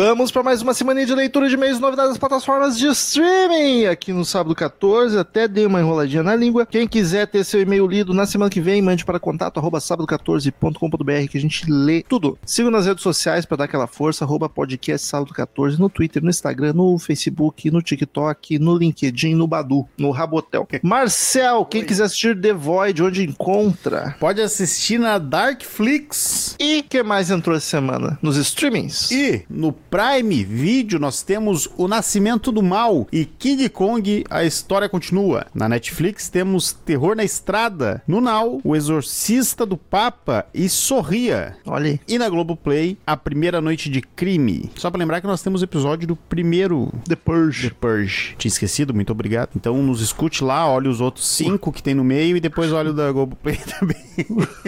Vamos 0.00 0.30
para 0.30 0.44
mais 0.44 0.62
uma 0.62 0.72
semana 0.74 1.04
de 1.04 1.12
leitura 1.12 1.48
de 1.48 1.56
meios 1.56 1.80
novidades 1.80 2.10
das 2.10 2.18
plataformas 2.18 2.78
de 2.78 2.86
streaming 2.86 3.86
aqui 3.86 4.12
no 4.12 4.24
sábado 4.24 4.54
14. 4.54 5.18
Até 5.18 5.48
dei 5.48 5.66
uma 5.66 5.80
enroladinha 5.80 6.22
na 6.22 6.36
língua. 6.36 6.64
Quem 6.64 6.86
quiser 6.86 7.26
ter 7.26 7.42
seu 7.42 7.60
e-mail 7.60 7.84
lido 7.84 8.14
na 8.14 8.24
semana 8.24 8.48
que 8.48 8.60
vem, 8.60 8.80
mande 8.80 9.04
para 9.04 9.18
contato 9.18 9.58
arroba 9.58 9.80
sábado14.com.br 9.80 11.28
que 11.28 11.36
a 11.36 11.40
gente 11.40 11.68
lê 11.68 12.04
tudo. 12.08 12.38
Siga 12.46 12.70
nas 12.70 12.86
redes 12.86 13.02
sociais 13.02 13.44
para 13.44 13.56
dar 13.56 13.64
aquela 13.64 13.88
força, 13.88 14.24
arroba 14.24 14.48
podcast 14.48 15.04
sábado 15.04 15.34
14 15.34 15.80
no 15.80 15.90
Twitter, 15.90 16.22
no 16.22 16.30
Instagram, 16.30 16.74
no 16.74 16.96
Facebook, 17.00 17.68
no 17.68 17.82
TikTok, 17.82 18.56
no 18.56 18.78
LinkedIn, 18.78 19.34
no 19.34 19.48
Badu, 19.48 19.84
no 19.98 20.12
Rabotel. 20.12 20.68
Marcel, 20.80 21.64
quem 21.64 21.84
quiser 21.84 22.04
assistir 22.04 22.40
The 22.40 22.52
Void, 22.52 23.02
onde 23.02 23.24
encontra? 23.24 24.14
Pode 24.20 24.40
assistir 24.40 24.98
na 25.00 25.18
Darkflix. 25.18 26.54
E 26.60 26.84
que 26.84 27.02
mais 27.02 27.32
entrou 27.32 27.56
essa 27.56 27.66
semana? 27.66 28.16
Nos 28.22 28.36
streamings? 28.36 29.10
E 29.10 29.44
no 29.50 29.72
Prime 29.90 30.44
Video 30.44 30.98
nós 30.98 31.22
temos 31.22 31.66
O 31.78 31.88
Nascimento 31.88 32.52
do 32.52 32.62
Mal 32.62 33.08
e 33.10 33.24
King 33.24 33.68
Kong, 33.70 34.22
a 34.28 34.44
história 34.44 34.86
continua. 34.86 35.46
Na 35.54 35.66
Netflix 35.66 36.28
temos 36.28 36.72
Terror 36.72 37.16
na 37.16 37.24
Estrada. 37.24 38.02
No 38.06 38.20
Now, 38.20 38.60
O 38.62 38.76
Exorcista 38.76 39.64
do 39.64 39.78
Papa 39.78 40.44
e 40.52 40.68
Sorria. 40.68 41.56
Olha 41.64 41.92
aí. 41.92 42.00
E 42.06 42.18
na 42.18 42.28
Globoplay, 42.28 42.98
A 43.06 43.16
Primeira 43.16 43.62
Noite 43.62 43.88
de 43.88 44.02
Crime. 44.02 44.70
Só 44.76 44.90
pra 44.90 44.98
lembrar 44.98 45.22
que 45.22 45.26
nós 45.26 45.42
temos 45.42 45.62
episódio 45.62 46.06
do 46.06 46.16
primeiro 46.16 46.92
The 47.08 47.16
Purge. 47.16 47.70
The 47.70 47.76
Purge. 47.80 48.34
Tinha 48.36 48.50
esquecido, 48.50 48.92
muito 48.92 49.10
obrigado. 49.10 49.50
Então 49.56 49.82
nos 49.82 50.02
escute 50.02 50.44
lá, 50.44 50.68
olhe 50.68 50.88
os 50.88 51.00
outros 51.00 51.26
cinco 51.26 51.72
que 51.72 51.82
tem 51.82 51.94
no 51.94 52.04
meio 52.04 52.36
e 52.36 52.40
depois 52.40 52.72
olhe 52.72 52.90
o 52.90 52.92
da 52.94 53.10
Globoplay 53.10 53.56
também. 53.78 53.96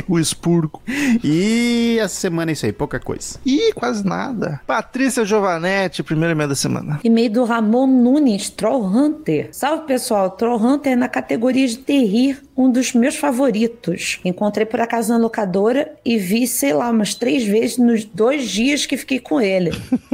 o 0.08 0.18
expurgo. 0.18 0.80
E 1.22 1.98
essa 2.00 2.14
semana 2.14 2.50
é 2.50 2.54
isso 2.54 2.64
aí, 2.64 2.72
pouca 2.72 2.98
coisa. 2.98 3.38
Ih, 3.44 3.72
quase 3.74 4.02
nada. 4.06 4.62
Patrícia 4.66 5.09
Giovanetti, 5.10 6.02
primeiro 6.02 6.32
e-mail 6.32 6.48
da 6.48 6.54
semana. 6.54 7.00
E-mail 7.02 7.30
do 7.30 7.44
Ramon 7.44 7.86
Nunes, 7.86 8.50
Troll 8.50 8.84
Hunter. 8.84 9.48
Salve 9.52 9.84
pessoal, 9.86 10.30
Troll 10.30 10.58
Hunter 10.58 10.92
é 10.92 10.96
na 10.96 11.08
categoria 11.08 11.66
de 11.66 11.78
terrir, 11.78 12.42
um 12.60 12.70
dos 12.70 12.92
meus 12.92 13.16
favoritos. 13.16 14.20
Encontrei 14.24 14.66
por 14.66 14.80
acaso 14.80 15.10
na 15.12 15.18
locadora 15.18 15.92
e 16.04 16.18
vi, 16.18 16.46
sei 16.46 16.72
lá, 16.72 16.90
umas 16.90 17.14
três 17.14 17.44
vezes 17.44 17.78
nos 17.78 18.04
dois 18.04 18.48
dias 18.48 18.86
que 18.86 18.96
fiquei 18.96 19.18
com 19.18 19.40
ele. 19.40 19.70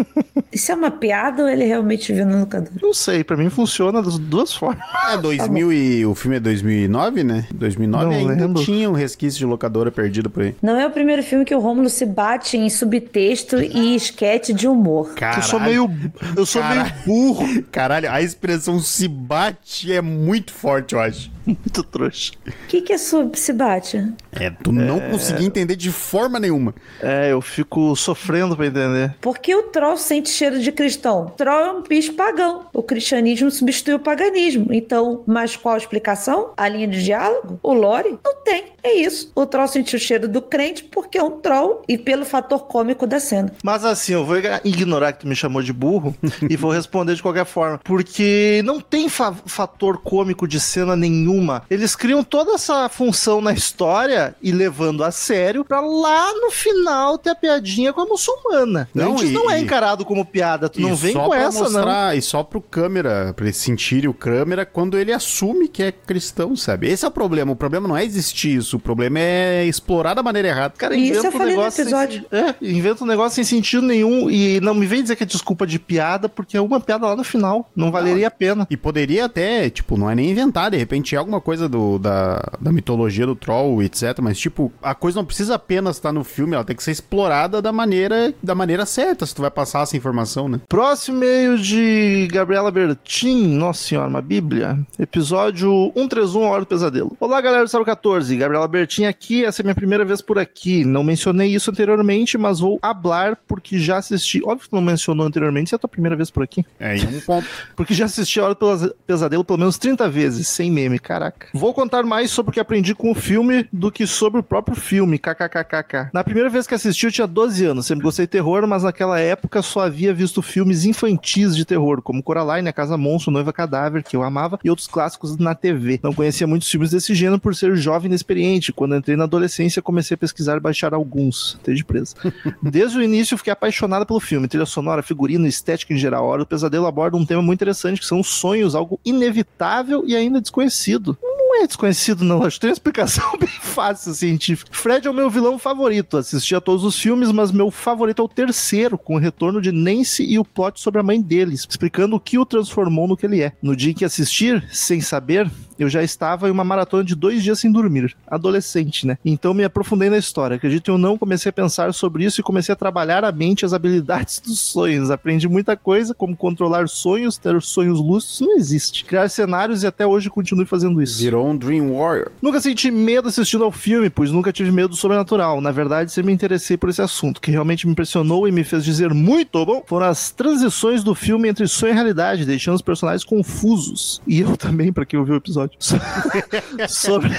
Isso 0.52 0.70
é 0.72 0.74
uma 0.74 0.90
piada 0.90 1.42
ou 1.42 1.48
ele 1.48 1.64
realmente 1.64 2.12
viu 2.12 2.24
na 2.24 2.40
locadora? 2.40 2.72
Não 2.80 2.94
sei, 2.94 3.24
pra 3.24 3.36
mim 3.36 3.50
funciona 3.50 4.00
das 4.02 4.18
duas 4.18 4.54
formas. 4.54 4.84
É 5.10 5.18
2000 5.18 5.72
e 5.72 6.06
o 6.06 6.14
filme 6.14 6.36
é 6.36 6.40
2009, 6.40 7.24
né? 7.24 7.46
2009 7.54 8.04
Não 8.04 8.12
ainda 8.12 8.46
lembro. 8.46 8.62
tinha 8.64 8.88
um 8.88 8.94
resquício 8.94 9.38
de 9.38 9.44
locadora 9.44 9.90
perdido 9.90 10.30
por 10.30 10.42
aí. 10.44 10.54
Não 10.62 10.78
é 10.78 10.86
o 10.86 10.90
primeiro 10.90 11.22
filme 11.22 11.44
que 11.44 11.54
o 11.54 11.58
Rômulo 11.58 11.90
se 11.90 12.06
bate 12.06 12.56
em 12.56 12.70
subtexto 12.70 13.60
e 13.60 13.94
esquete 13.96 14.52
de 14.52 14.68
humor. 14.68 15.10
Eu 15.36 15.42
sou 15.42 15.60
meio. 15.60 15.90
Eu 16.36 16.46
sou 16.46 16.62
Caralho. 16.62 16.82
meio 16.82 17.04
burro. 17.06 17.62
Caralho, 17.70 18.10
a 18.10 18.22
expressão 18.22 18.78
se 18.80 19.08
bate 19.08 19.92
é 19.92 20.00
muito 20.00 20.52
forte, 20.52 20.94
eu 20.94 21.00
acho. 21.00 21.35
Muito 21.46 21.82
trouxa. 21.84 22.32
O 22.46 22.52
que, 22.68 22.80
que 22.82 22.92
é 22.92 22.98
sub 22.98 23.38
se 23.38 23.52
bate? 23.52 24.04
É, 24.32 24.50
tu 24.50 24.72
não 24.72 24.98
conseguia 25.10 25.46
entender 25.46 25.76
de 25.76 25.90
forma 25.92 26.40
nenhuma. 26.40 26.74
É, 27.00 27.30
eu 27.32 27.40
fico 27.40 27.94
sofrendo 27.94 28.56
pra 28.56 28.66
entender. 28.66 29.14
Por 29.20 29.38
que 29.38 29.54
o 29.54 29.64
troll 29.64 29.96
sente 29.96 30.28
cheiro 30.28 30.58
de 30.58 30.72
cristão? 30.72 31.32
Troll 31.36 31.60
é 31.66 31.72
um 31.72 31.82
bicho 31.82 32.14
pagão. 32.14 32.66
O 32.72 32.82
cristianismo 32.82 33.50
substituiu 33.50 33.96
o 33.96 34.00
paganismo. 34.00 34.66
Então, 34.72 35.22
mas 35.26 35.56
qual 35.56 35.74
a 35.74 35.78
explicação? 35.78 36.50
A 36.56 36.68
linha 36.68 36.88
de 36.88 37.02
diálogo? 37.04 37.58
O 37.62 37.72
lore? 37.72 38.18
Não 38.24 38.34
tem. 38.42 38.64
É 38.82 38.92
isso. 38.94 39.30
O 39.34 39.46
troll 39.46 39.66
sentiu 39.68 39.98
o 39.98 40.02
cheiro 40.02 40.28
do 40.28 40.40
crente 40.42 40.84
porque 40.84 41.18
é 41.18 41.22
um 41.22 41.30
troll 41.40 41.82
e 41.88 41.96
pelo 41.98 42.24
fator 42.24 42.66
cômico 42.66 43.06
da 43.06 43.18
cena. 43.20 43.52
Mas 43.64 43.84
assim, 43.84 44.12
eu 44.14 44.24
vou 44.24 44.36
ignorar 44.64 45.12
que 45.12 45.20
tu 45.20 45.28
me 45.28 45.34
chamou 45.36 45.62
de 45.62 45.72
burro 45.72 46.14
e 46.48 46.56
vou 46.56 46.70
responder 46.70 47.14
de 47.14 47.22
qualquer 47.22 47.44
forma. 47.46 47.78
Porque 47.84 48.62
não 48.64 48.80
tem 48.80 49.08
fa- 49.08 49.34
fator 49.46 49.98
cômico 49.98 50.46
de 50.46 50.60
cena 50.60 50.94
nenhuma. 51.36 51.62
Eles 51.70 51.94
criam 51.94 52.22
toda 52.24 52.52
essa 52.52 52.88
função 52.88 53.40
na 53.40 53.52
história 53.52 54.34
e 54.42 54.50
levando 54.52 55.04
a 55.04 55.10
sério 55.10 55.64
pra 55.64 55.80
lá 55.80 56.32
no 56.34 56.50
final 56.50 57.18
ter 57.18 57.30
a 57.30 57.34
piadinha 57.34 57.92
com 57.92 58.00
a 58.00 58.06
muçulmana. 58.06 58.88
Não, 58.94 59.12
Antes 59.12 59.30
e- 59.30 59.32
não 59.32 59.50
é 59.50 59.60
encarado 59.60 60.04
como 60.04 60.24
piada. 60.24 60.68
Tu 60.68 60.80
não 60.80 60.94
vem 60.94 61.14
com 61.14 61.32
essa, 61.34 61.64
não. 61.64 61.70
mostrar, 61.72 62.16
E 62.16 62.22
só 62.22 62.42
pro 62.42 62.60
câmera, 62.60 63.32
pra 63.34 63.44
eles 63.46 63.56
sentirem 63.56 64.08
o 64.08 64.14
câmera 64.14 64.64
quando 64.64 64.98
ele 64.98 65.12
assume 65.12 65.68
que 65.68 65.82
é 65.82 65.92
cristão, 65.92 66.56
sabe? 66.56 66.88
Esse 66.88 67.04
é 67.04 67.08
o 67.08 67.10
problema. 67.10 67.52
O 67.52 67.56
problema 67.56 67.86
não 67.88 67.96
é 67.96 68.04
existir 68.04 68.56
isso. 68.56 68.76
O 68.76 68.80
problema 68.80 69.18
é 69.18 69.64
explorar 69.66 70.14
da 70.14 70.22
maneira 70.22 70.48
errada. 70.48 70.74
Cara 70.76 70.94
Isso 70.96 71.12
inventa 71.12 71.26
eu 71.28 71.32
falei 71.32 71.54
no 71.54 71.60
negócio 71.60 71.84
sem 71.84 71.92
episódio. 71.92 72.26
sen- 72.30 72.38
É, 72.40 72.54
inventa 72.62 73.04
um 73.04 73.06
negócio 73.06 73.34
sem 73.36 73.44
sentido 73.44 73.82
nenhum 73.82 74.30
e 74.30 74.60
não 74.60 74.74
me 74.74 74.86
vem 74.86 75.02
dizer 75.02 75.16
que 75.16 75.22
é 75.22 75.26
desculpa 75.26 75.66
de 75.66 75.78
piada, 75.78 76.28
porque 76.28 76.56
é 76.56 76.60
uma 76.60 76.80
piada 76.80 77.06
lá 77.06 77.16
no 77.16 77.24
final. 77.24 77.68
Não 77.74 77.90
valeria 77.90 78.28
a 78.28 78.30
pena. 78.30 78.66
E 78.70 78.76
poderia 78.76 79.24
até, 79.26 79.68
tipo, 79.70 79.96
não 79.96 80.10
é 80.10 80.14
nem 80.14 80.30
inventar, 80.30 80.70
de 80.70 80.76
repente 80.76 81.14
é 81.14 81.18
alguma 81.26 81.40
coisa 81.40 81.68
do, 81.68 81.98
da, 81.98 82.40
da 82.60 82.70
mitologia 82.72 83.26
do 83.26 83.34
troll, 83.34 83.82
etc. 83.82 84.18
Mas, 84.22 84.38
tipo, 84.38 84.72
a 84.80 84.94
coisa 84.94 85.18
não 85.18 85.24
precisa 85.24 85.56
apenas 85.56 85.96
estar 85.96 86.12
no 86.12 86.22
filme, 86.22 86.54
ela 86.54 86.64
tem 86.64 86.76
que 86.76 86.82
ser 86.82 86.92
explorada 86.92 87.60
da 87.60 87.72
maneira, 87.72 88.32
da 88.42 88.54
maneira 88.54 88.86
certa, 88.86 89.26
se 89.26 89.34
tu 89.34 89.42
vai 89.42 89.50
passar 89.50 89.82
essa 89.82 89.96
informação, 89.96 90.48
né? 90.48 90.60
Próximo 90.68 91.16
e-mail 91.18 91.58
de 91.58 92.28
Gabriela 92.30 92.70
Bertin, 92.70 93.46
nossa 93.56 93.82
senhora, 93.82 94.08
uma 94.08 94.22
bíblia. 94.22 94.78
Episódio 94.98 95.90
131, 95.96 96.42
Hora 96.42 96.60
do 96.60 96.66
Pesadelo. 96.66 97.16
Olá, 97.18 97.40
galera 97.40 97.64
do 97.64 97.68
Sábado 97.68 97.86
14. 97.86 98.36
Gabriela 98.36 98.68
Bertin 98.68 99.04
aqui, 99.06 99.44
essa 99.44 99.62
é 99.62 99.64
minha 99.64 99.74
primeira 99.74 100.04
vez 100.04 100.20
por 100.20 100.38
aqui. 100.38 100.84
Não 100.84 101.02
mencionei 101.02 101.52
isso 101.54 101.70
anteriormente, 101.70 102.38
mas 102.38 102.60
vou 102.60 102.78
hablar 102.80 103.36
porque 103.48 103.78
já 103.78 103.96
assisti. 103.96 104.40
Óbvio 104.44 104.68
que 104.68 104.74
não 104.74 104.80
mencionou 104.82 105.26
anteriormente, 105.26 105.70
se 105.70 105.74
é 105.74 105.76
a 105.76 105.78
tua 105.78 105.88
primeira 105.88 106.14
vez 106.14 106.30
por 106.30 106.42
aqui. 106.42 106.64
É, 106.78 106.96
em 106.96 107.16
um 107.16 107.20
ponto. 107.20 107.46
Porque 107.74 107.94
já 107.94 108.04
assisti 108.04 108.38
a 108.38 108.44
Hora 108.44 108.54
do 108.54 108.58
Pesa- 108.58 108.94
Pesadelo 109.06 109.44
pelo 109.44 109.58
menos 109.58 109.78
30 109.78 110.08
vezes, 110.08 110.46
sem 110.48 110.70
meme, 110.70 110.98
caraca. 111.16 111.48
Vou 111.54 111.72
contar 111.72 112.02
mais 112.04 112.30
sobre 112.30 112.50
o 112.50 112.52
que 112.52 112.60
aprendi 112.60 112.94
com 112.94 113.10
o 113.10 113.14
filme 113.14 113.66
do 113.72 113.90
que 113.90 114.06
sobre 114.06 114.40
o 114.40 114.42
próprio 114.42 114.76
filme, 114.76 115.18
kkkk. 115.18 116.10
Na 116.12 116.22
primeira 116.22 116.50
vez 116.50 116.66
que 116.66 116.74
assisti 116.74 117.06
eu 117.06 117.12
tinha 117.12 117.26
12 117.26 117.64
anos, 117.64 117.86
sempre 117.86 118.04
gostei 118.04 118.26
de 118.26 118.30
terror, 118.30 118.66
mas 118.66 118.82
naquela 118.82 119.18
época 119.18 119.62
só 119.62 119.80
havia 119.80 120.12
visto 120.12 120.42
filmes 120.42 120.84
infantis 120.84 121.56
de 121.56 121.64
terror, 121.64 122.02
como 122.02 122.22
Coraline, 122.22 122.68
A 122.68 122.72
Casa 122.72 122.96
Monstro, 122.96 123.32
Noiva 123.32 123.52
Cadáver, 123.52 124.02
que 124.02 124.16
eu 124.16 124.22
amava, 124.22 124.58
e 124.62 124.68
outros 124.68 124.86
clássicos 124.86 125.36
na 125.38 125.54
TV. 125.54 125.98
Não 126.02 126.12
conhecia 126.12 126.46
muitos 126.46 126.70
filmes 126.70 126.90
desse 126.90 127.14
gênero 127.14 127.40
por 127.40 127.54
ser 127.54 127.74
jovem 127.76 128.06
e 128.06 128.10
inexperiente. 128.10 128.72
Quando 128.72 128.96
entrei 128.96 129.16
na 129.16 129.24
adolescência, 129.24 129.80
comecei 129.80 130.14
a 130.14 130.18
pesquisar 130.18 130.56
e 130.56 130.60
baixar 130.60 130.92
alguns. 130.92 131.54
Esteja 131.54 131.84
presa. 131.84 132.14
Desde 132.62 132.98
o 132.98 133.02
início, 133.02 133.38
fiquei 133.38 133.52
apaixonada 133.52 134.04
pelo 134.04 134.20
filme. 134.20 134.48
Trilha 134.48 134.66
sonora, 134.66 135.02
figurino, 135.02 135.46
estética 135.46 135.94
em 135.94 135.96
geral. 135.96 136.24
A 136.24 136.28
Hora 136.28 136.38
do 136.40 136.46
Pesadelo 136.46 136.86
aborda 136.86 137.16
um 137.16 137.24
tema 137.24 137.40
muito 137.40 137.58
interessante, 137.58 138.00
que 138.00 138.06
são 138.06 138.20
os 138.20 138.28
sonhos, 138.28 138.74
algo 138.74 139.00
inevitável 139.04 140.04
e 140.06 140.14
ainda 140.14 140.40
desconhecido. 140.40 141.05
Não 141.22 141.62
é 141.62 141.66
desconhecido, 141.66 142.24
não. 142.24 142.42
Acho 142.42 142.56
que 142.56 142.62
tem 142.62 142.70
uma 142.70 142.74
explicação 142.74 143.32
bem 143.38 143.48
fácil, 143.48 144.14
científica. 144.14 144.70
Fred 144.72 145.06
é 145.06 145.10
o 145.10 145.14
meu 145.14 145.30
vilão 145.30 145.58
favorito. 145.58 146.16
Assisti 146.16 146.54
a 146.54 146.60
todos 146.60 146.84
os 146.84 146.98
filmes, 146.98 147.30
mas 147.30 147.52
meu 147.52 147.70
favorito 147.70 148.22
é 148.22 148.24
o 148.24 148.28
terceiro, 148.28 148.98
com 148.98 149.14
o 149.14 149.18
retorno 149.18 149.60
de 149.60 149.72
Nancy 149.72 150.24
e 150.24 150.38
o 150.38 150.44
plot 150.44 150.80
sobre 150.80 151.00
a 151.00 151.04
mãe 151.04 151.20
deles, 151.20 151.66
explicando 151.68 152.16
o 152.16 152.20
que 152.20 152.38
o 152.38 152.46
transformou 152.46 153.06
no 153.06 153.16
que 153.16 153.26
ele 153.26 153.42
é. 153.42 153.52
No 153.62 153.76
dia 153.76 153.90
em 153.90 153.94
que 153.94 154.04
assistir, 154.04 154.66
sem 154.72 155.00
saber, 155.00 155.50
eu 155.78 155.88
já 155.88 156.02
estava 156.02 156.48
em 156.48 156.50
uma 156.50 156.64
maratona 156.64 157.04
de 157.04 157.14
dois 157.14 157.42
dias 157.42 157.58
sem 157.58 157.70
dormir. 157.70 158.16
Adolescente, 158.26 159.06
né? 159.06 159.18
Então 159.24 159.54
me 159.54 159.64
aprofundei 159.64 160.10
na 160.10 160.18
história. 160.18 160.56
Acredito 160.56 160.92
ou 160.92 160.98
não, 160.98 161.18
comecei 161.18 161.50
a 161.50 161.52
pensar 161.52 161.92
sobre 161.92 162.24
isso 162.24 162.40
e 162.40 162.44
comecei 162.44 162.72
a 162.72 162.76
trabalhar 162.76 163.24
a 163.24 163.32
mente 163.32 163.62
e 163.62 163.66
as 163.66 163.72
habilidades 163.72 164.40
dos 164.44 164.60
sonhos. 164.60 165.10
Aprendi 165.10 165.48
muita 165.48 165.76
coisa, 165.76 166.14
como 166.14 166.36
controlar 166.36 166.88
sonhos, 166.88 167.36
ter 167.36 167.60
sonhos 167.62 168.00
lúcidos, 168.00 168.40
não 168.40 168.56
existe. 168.56 169.04
Criar 169.04 169.28
cenários 169.28 169.82
e 169.82 169.86
até 169.86 170.06
hoje 170.06 170.30
continuo 170.30 170.66
fazendo 170.66 171.02
isso. 171.02 171.18
Virou 171.22 171.48
um 171.48 171.56
Dream 171.56 171.92
Warrior. 171.92 172.30
Nunca 172.40 172.60
senti 172.60 172.90
medo 172.90 173.28
assistindo 173.28 173.64
ao 173.64 173.72
filme, 173.72 174.10
pois 174.10 174.30
nunca 174.30 174.52
tive 174.52 174.70
medo 174.70 174.88
do 174.88 174.96
sobrenatural. 174.96 175.60
Na 175.60 175.70
verdade, 175.70 176.12
sempre 176.12 176.28
me 176.28 176.32
interessei 176.32 176.76
por 176.76 176.88
esse 176.88 177.02
assunto. 177.02 177.38
O 177.38 177.40
que 177.40 177.50
realmente 177.50 177.86
me 177.86 177.92
impressionou 177.92 178.48
e 178.48 178.52
me 178.52 178.64
fez 178.64 178.84
dizer 178.84 179.12
muito 179.12 179.64
bom 179.64 179.82
foram 179.86 180.06
as 180.06 180.30
transições 180.30 181.02
do 181.02 181.14
filme 181.14 181.48
entre 181.48 181.66
sonho 181.66 181.92
e 181.92 181.94
realidade, 181.94 182.44
deixando 182.44 182.76
os 182.76 182.82
personagens 182.82 183.24
confusos. 183.24 184.20
E 184.26 184.40
eu 184.40 184.56
também, 184.56 184.92
pra 184.92 185.04
quem 185.06 185.18
ouviu 185.18 185.34
o 185.34 185.38
episódio. 185.38 185.65
sobre, 186.88 187.30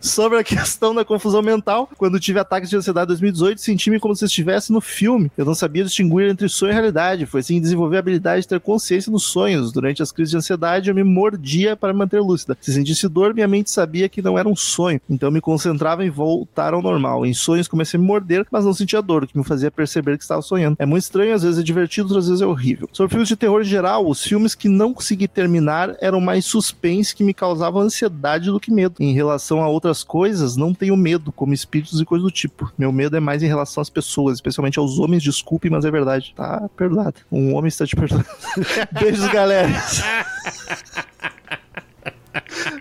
sobre 0.00 0.38
a 0.38 0.44
questão 0.44 0.94
da 0.94 1.04
confusão 1.04 1.42
mental. 1.42 1.88
Quando 1.96 2.20
tive 2.20 2.38
ataques 2.38 2.70
de 2.70 2.76
ansiedade 2.76 3.06
em 3.06 3.08
2018, 3.08 3.60
senti-me 3.60 4.00
como 4.00 4.14
se 4.14 4.24
estivesse 4.24 4.72
no 4.72 4.80
filme. 4.80 5.30
Eu 5.36 5.44
não 5.44 5.54
sabia 5.54 5.84
distinguir 5.84 6.28
entre 6.28 6.48
sonho 6.48 6.70
e 6.70 6.74
realidade. 6.74 7.26
Foi 7.26 7.40
assim 7.40 7.54
que 7.54 7.60
desenvolvi 7.60 7.96
a 7.96 7.98
habilidade 8.00 8.42
de 8.42 8.48
ter 8.48 8.60
consciência 8.60 9.10
dos 9.10 9.24
sonhos. 9.24 9.72
Durante 9.72 10.02
as 10.02 10.12
crises 10.12 10.30
de 10.30 10.36
ansiedade, 10.36 10.88
eu 10.88 10.94
me 10.94 11.04
mordia 11.04 11.76
para 11.76 11.92
me 11.92 11.98
manter 11.98 12.20
lúcida. 12.20 12.56
Se 12.60 12.72
sentisse 12.72 13.08
dor, 13.08 13.34
minha 13.34 13.48
mente 13.48 13.70
sabia 13.70 14.08
que 14.08 14.22
não 14.22 14.38
era 14.38 14.48
um 14.48 14.56
sonho. 14.56 15.00
Então 15.08 15.30
me 15.30 15.40
concentrava 15.40 16.04
em 16.04 16.10
voltar 16.10 16.74
ao 16.74 16.82
normal. 16.82 17.24
Em 17.24 17.34
sonhos 17.34 17.68
comecei 17.68 17.98
a 17.98 18.00
me 18.00 18.06
morder, 18.06 18.46
mas 18.50 18.64
não 18.64 18.74
sentia 18.74 19.02
dor, 19.02 19.24
o 19.24 19.26
que 19.26 19.36
me 19.36 19.44
fazia 19.44 19.70
perceber 19.70 20.16
que 20.16 20.22
estava 20.22 20.42
sonhando. 20.42 20.76
É 20.78 20.86
muito 20.86 21.02
estranho, 21.02 21.34
às 21.34 21.42
vezes 21.42 21.58
é 21.58 21.62
divertido, 21.62 22.08
outras 22.08 22.26
vezes 22.26 22.40
é 22.40 22.46
horrível. 22.46 22.88
Sobre 22.92 23.10
filmes 23.10 23.28
de 23.28 23.36
terror 23.36 23.60
em 23.62 23.64
geral, 23.64 24.08
os 24.08 24.22
filmes 24.22 24.54
que 24.54 24.68
não 24.68 24.92
consegui 24.92 25.28
terminar 25.28 25.96
eram 26.00 26.20
mais 26.20 26.44
suspense 26.44 27.14
que 27.14 27.24
me 27.28 27.34
causava 27.34 27.78
ansiedade 27.78 28.46
do 28.46 28.58
que 28.58 28.72
medo. 28.72 28.96
Em 28.98 29.12
relação 29.12 29.62
a 29.62 29.68
outras 29.68 30.02
coisas, 30.02 30.56
não 30.56 30.72
tenho 30.72 30.96
medo, 30.96 31.30
como 31.30 31.52
espíritos 31.52 32.00
e 32.00 32.04
coisas 32.04 32.24
do 32.24 32.30
tipo. 32.30 32.72
Meu 32.76 32.90
medo 32.90 33.16
é 33.16 33.20
mais 33.20 33.42
em 33.42 33.46
relação 33.46 33.82
às 33.82 33.90
pessoas, 33.90 34.36
especialmente 34.36 34.78
aos 34.78 34.98
homens. 34.98 35.22
Desculpe, 35.22 35.68
mas 35.68 35.84
é 35.84 35.90
verdade. 35.90 36.32
Tá 36.34 36.68
perdoado. 36.76 37.16
Um 37.30 37.54
homem 37.54 37.68
está 37.68 37.86
te 37.86 37.94
perdoando. 37.94 38.26
Beijos, 38.98 39.28
galera. 39.28 39.68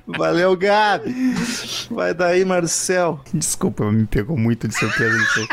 Valeu, 0.08 0.56
Gabi. 0.56 1.36
Vai 1.92 2.14
daí, 2.14 2.46
Marcel. 2.46 3.20
Desculpa, 3.34 3.92
me 3.92 4.06
pegou 4.06 4.38
muito 4.38 4.68
de 4.68 4.76
surpresa 4.76 5.18
isso 5.18 5.40
aí. 5.40 5.48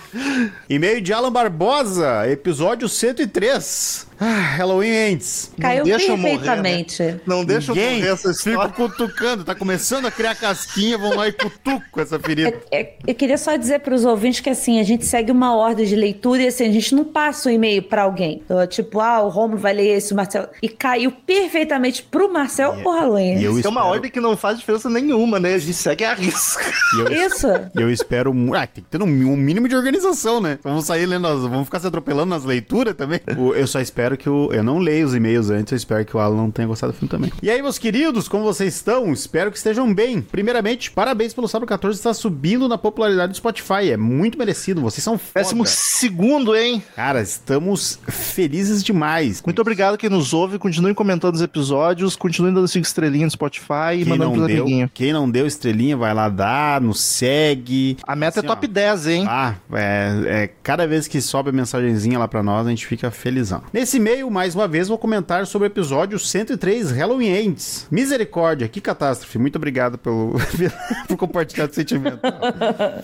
E-mail 0.69 1.01
de 1.01 1.13
Alan 1.13 1.31
Barbosa, 1.31 2.27
episódio 2.29 2.87
103. 2.89 4.07
Ah, 4.23 4.25
Halloween 4.55 4.91
Ends. 5.13 5.51
Caiu 5.59 5.83
deixa 5.83 6.11
eu 6.11 6.17
morrer, 6.17 6.37
perfeitamente. 6.37 7.19
Não 7.25 7.43
deixa 7.43 7.71
eu 7.71 7.75
Ninguém 7.75 7.95
morrer 8.01 8.11
essa 8.13 8.31
fica 8.35 8.49
história. 8.51 8.73
cutucando, 8.73 9.43
tá 9.43 9.55
começando 9.55 10.05
a 10.05 10.11
criar 10.11 10.35
casquinha, 10.35 10.95
vão 10.95 11.15
lá 11.15 11.27
e 11.27 11.31
cutuco 11.31 11.99
essa 11.99 12.19
ferida. 12.19 12.53
É, 12.71 12.93
eu 13.07 13.15
queria 13.15 13.37
só 13.37 13.55
dizer 13.55 13.79
para 13.79 13.95
os 13.95 14.05
ouvintes 14.05 14.39
que 14.39 14.49
assim, 14.51 14.79
a 14.79 14.83
gente 14.83 15.05
segue 15.07 15.31
uma 15.31 15.55
ordem 15.55 15.87
de 15.87 15.95
leitura 15.95 16.43
e 16.43 16.47
assim, 16.47 16.67
a 16.67 16.71
gente 16.71 16.93
não 16.93 17.03
passa 17.03 17.49
o 17.49 17.51
e-mail 17.51 17.81
para 17.81 18.03
alguém. 18.03 18.43
Então, 18.45 18.67
tipo, 18.67 18.99
ah, 18.99 19.23
o 19.23 19.29
Romulo 19.29 19.57
vai 19.59 19.73
ler 19.73 19.97
esse, 19.97 20.13
o 20.13 20.15
Marcel. 20.15 20.49
E 20.61 20.69
caiu 20.69 21.11
perfeitamente 21.11 22.03
pro 22.03 22.31
Marcel 22.31 22.75
E- 22.79 22.83
o 22.83 22.91
Halloween. 22.91 23.39
e 23.39 23.43
eu 23.43 23.57
Isso 23.57 23.67
é 23.67 23.71
uma 23.71 23.79
espero- 23.81 23.95
ordem 23.95 24.11
que 24.11 24.19
não 24.19 24.37
faz 24.37 24.59
diferença 24.59 24.87
nenhuma, 24.87 25.39
né? 25.39 25.55
A 25.55 25.57
gente 25.57 25.73
segue 25.73 26.03
a 26.05 26.13
risca. 26.13 26.63
E 26.95 26.99
eu, 26.99 27.25
Isso. 27.27 27.47
e 27.75 27.81
eu 27.81 27.89
espero. 27.89 28.31
Ah, 28.55 28.67
tem 28.67 28.83
que 28.83 28.89
ter 28.91 29.01
um, 29.01 29.05
um 29.07 29.35
mínimo 29.35 29.67
de 29.67 29.75
organização, 29.75 30.00
né? 30.41 30.59
Vamos 30.63 30.85
sair 30.85 31.05
lendo, 31.05 31.27
as- 31.27 31.41
vamos 31.41 31.65
ficar 31.65 31.79
se 31.79 31.87
atropelando 31.87 32.27
nas 32.29 32.43
leituras 32.43 32.95
também. 32.95 33.19
O- 33.37 33.53
eu 33.53 33.67
só 33.67 33.79
espero 33.79 34.17
que 34.17 34.29
o. 34.29 34.49
Eu 34.51 34.63
não 34.63 34.77
leio 34.79 35.05
os 35.05 35.15
e-mails 35.15 35.49
antes, 35.49 35.71
eu 35.71 35.77
espero 35.77 36.05
que 36.05 36.15
o 36.15 36.19
Alan 36.19 36.35
não 36.37 36.51
tenha 36.51 36.67
gostado 36.67 36.91
do 36.93 36.97
filme 36.97 37.09
também. 37.09 37.31
E 37.41 37.49
aí, 37.49 37.61
meus 37.61 37.77
queridos, 37.77 38.27
como 38.27 38.43
vocês 38.43 38.75
estão? 38.75 39.11
Espero 39.11 39.51
que 39.51 39.57
estejam 39.57 39.93
bem. 39.93 40.21
Primeiramente, 40.21 40.91
parabéns 40.91 41.33
pelo 41.33 41.47
Sábado 41.47 41.67
14 41.67 41.97
estar 41.97 42.13
subindo 42.13 42.67
na 42.67 42.77
popularidade 42.77 43.31
do 43.31 43.37
Spotify. 43.37 43.91
É 43.91 43.97
muito 43.97 44.37
merecido, 44.37 44.81
vocês 44.81 45.03
são 45.03 45.17
foda. 45.17 45.31
Péssimo 45.33 45.65
segundo, 45.65 46.55
hein? 46.55 46.81
Cara, 46.95 47.21
estamos 47.21 47.99
felizes 48.07 48.83
demais. 48.83 49.41
Muito 49.45 49.61
obrigado 49.61 49.97
quem 49.97 50.09
nos 50.09 50.33
ouve. 50.33 50.57
Continuem 50.57 50.93
comentando 50.93 51.35
os 51.35 51.41
episódios. 51.41 52.15
Continuem 52.15 52.53
dando 52.53 52.67
cinco 52.67 52.85
estrelinhas 52.85 53.25
no 53.27 53.31
Spotify 53.31 53.95
e 53.95 53.97
Quem 54.03 54.05
mandando 54.05 54.29
não, 54.29 54.33
pros 54.33 54.47
deu, 54.47 54.63
amiguinhos. 54.63 54.89
quem 54.93 55.13
não 55.13 55.29
deu 55.29 55.45
estrelinha, 55.47 55.95
vai 55.97 56.13
lá 56.13 56.29
dar, 56.29 56.81
nos 56.81 56.99
segue. 57.01 57.97
A 58.05 58.15
meta 58.15 58.39
Assim, 58.39 58.47
é 58.47 58.49
top 58.49 58.67
ó. 58.67 58.69
10, 58.71 59.07
hein? 59.07 59.25
Ah, 59.27 59.55
é, 59.73 59.90
é, 60.27 60.49
cada 60.63 60.87
vez 60.87 61.07
que 61.07 61.21
sobe 61.21 61.49
a 61.49 61.53
mensagenzinha 61.53 62.17
lá 62.19 62.27
pra 62.27 62.41
nós, 62.43 62.65
a 62.67 62.69
gente 62.69 62.85
fica 62.85 63.09
felizão. 63.11 63.61
Nesse 63.73 63.97
e-mail, 63.97 64.29
mais 64.29 64.55
uma 64.55 64.67
vez, 64.67 64.87
vou 64.87 64.97
comentar 64.97 65.45
sobre 65.47 65.67
o 65.67 65.69
episódio 65.69 66.17
103 66.19 66.91
Halloween 66.91 67.27
Ends. 67.29 67.87
Misericórdia, 67.91 68.67
que 68.67 68.79
catástrofe. 68.81 69.37
Muito 69.37 69.55
obrigado 69.55 69.97
pelo, 69.97 70.35
por 71.07 71.17
compartilhar 71.17 71.69
o 71.69 71.73
sentimento. 71.73 72.19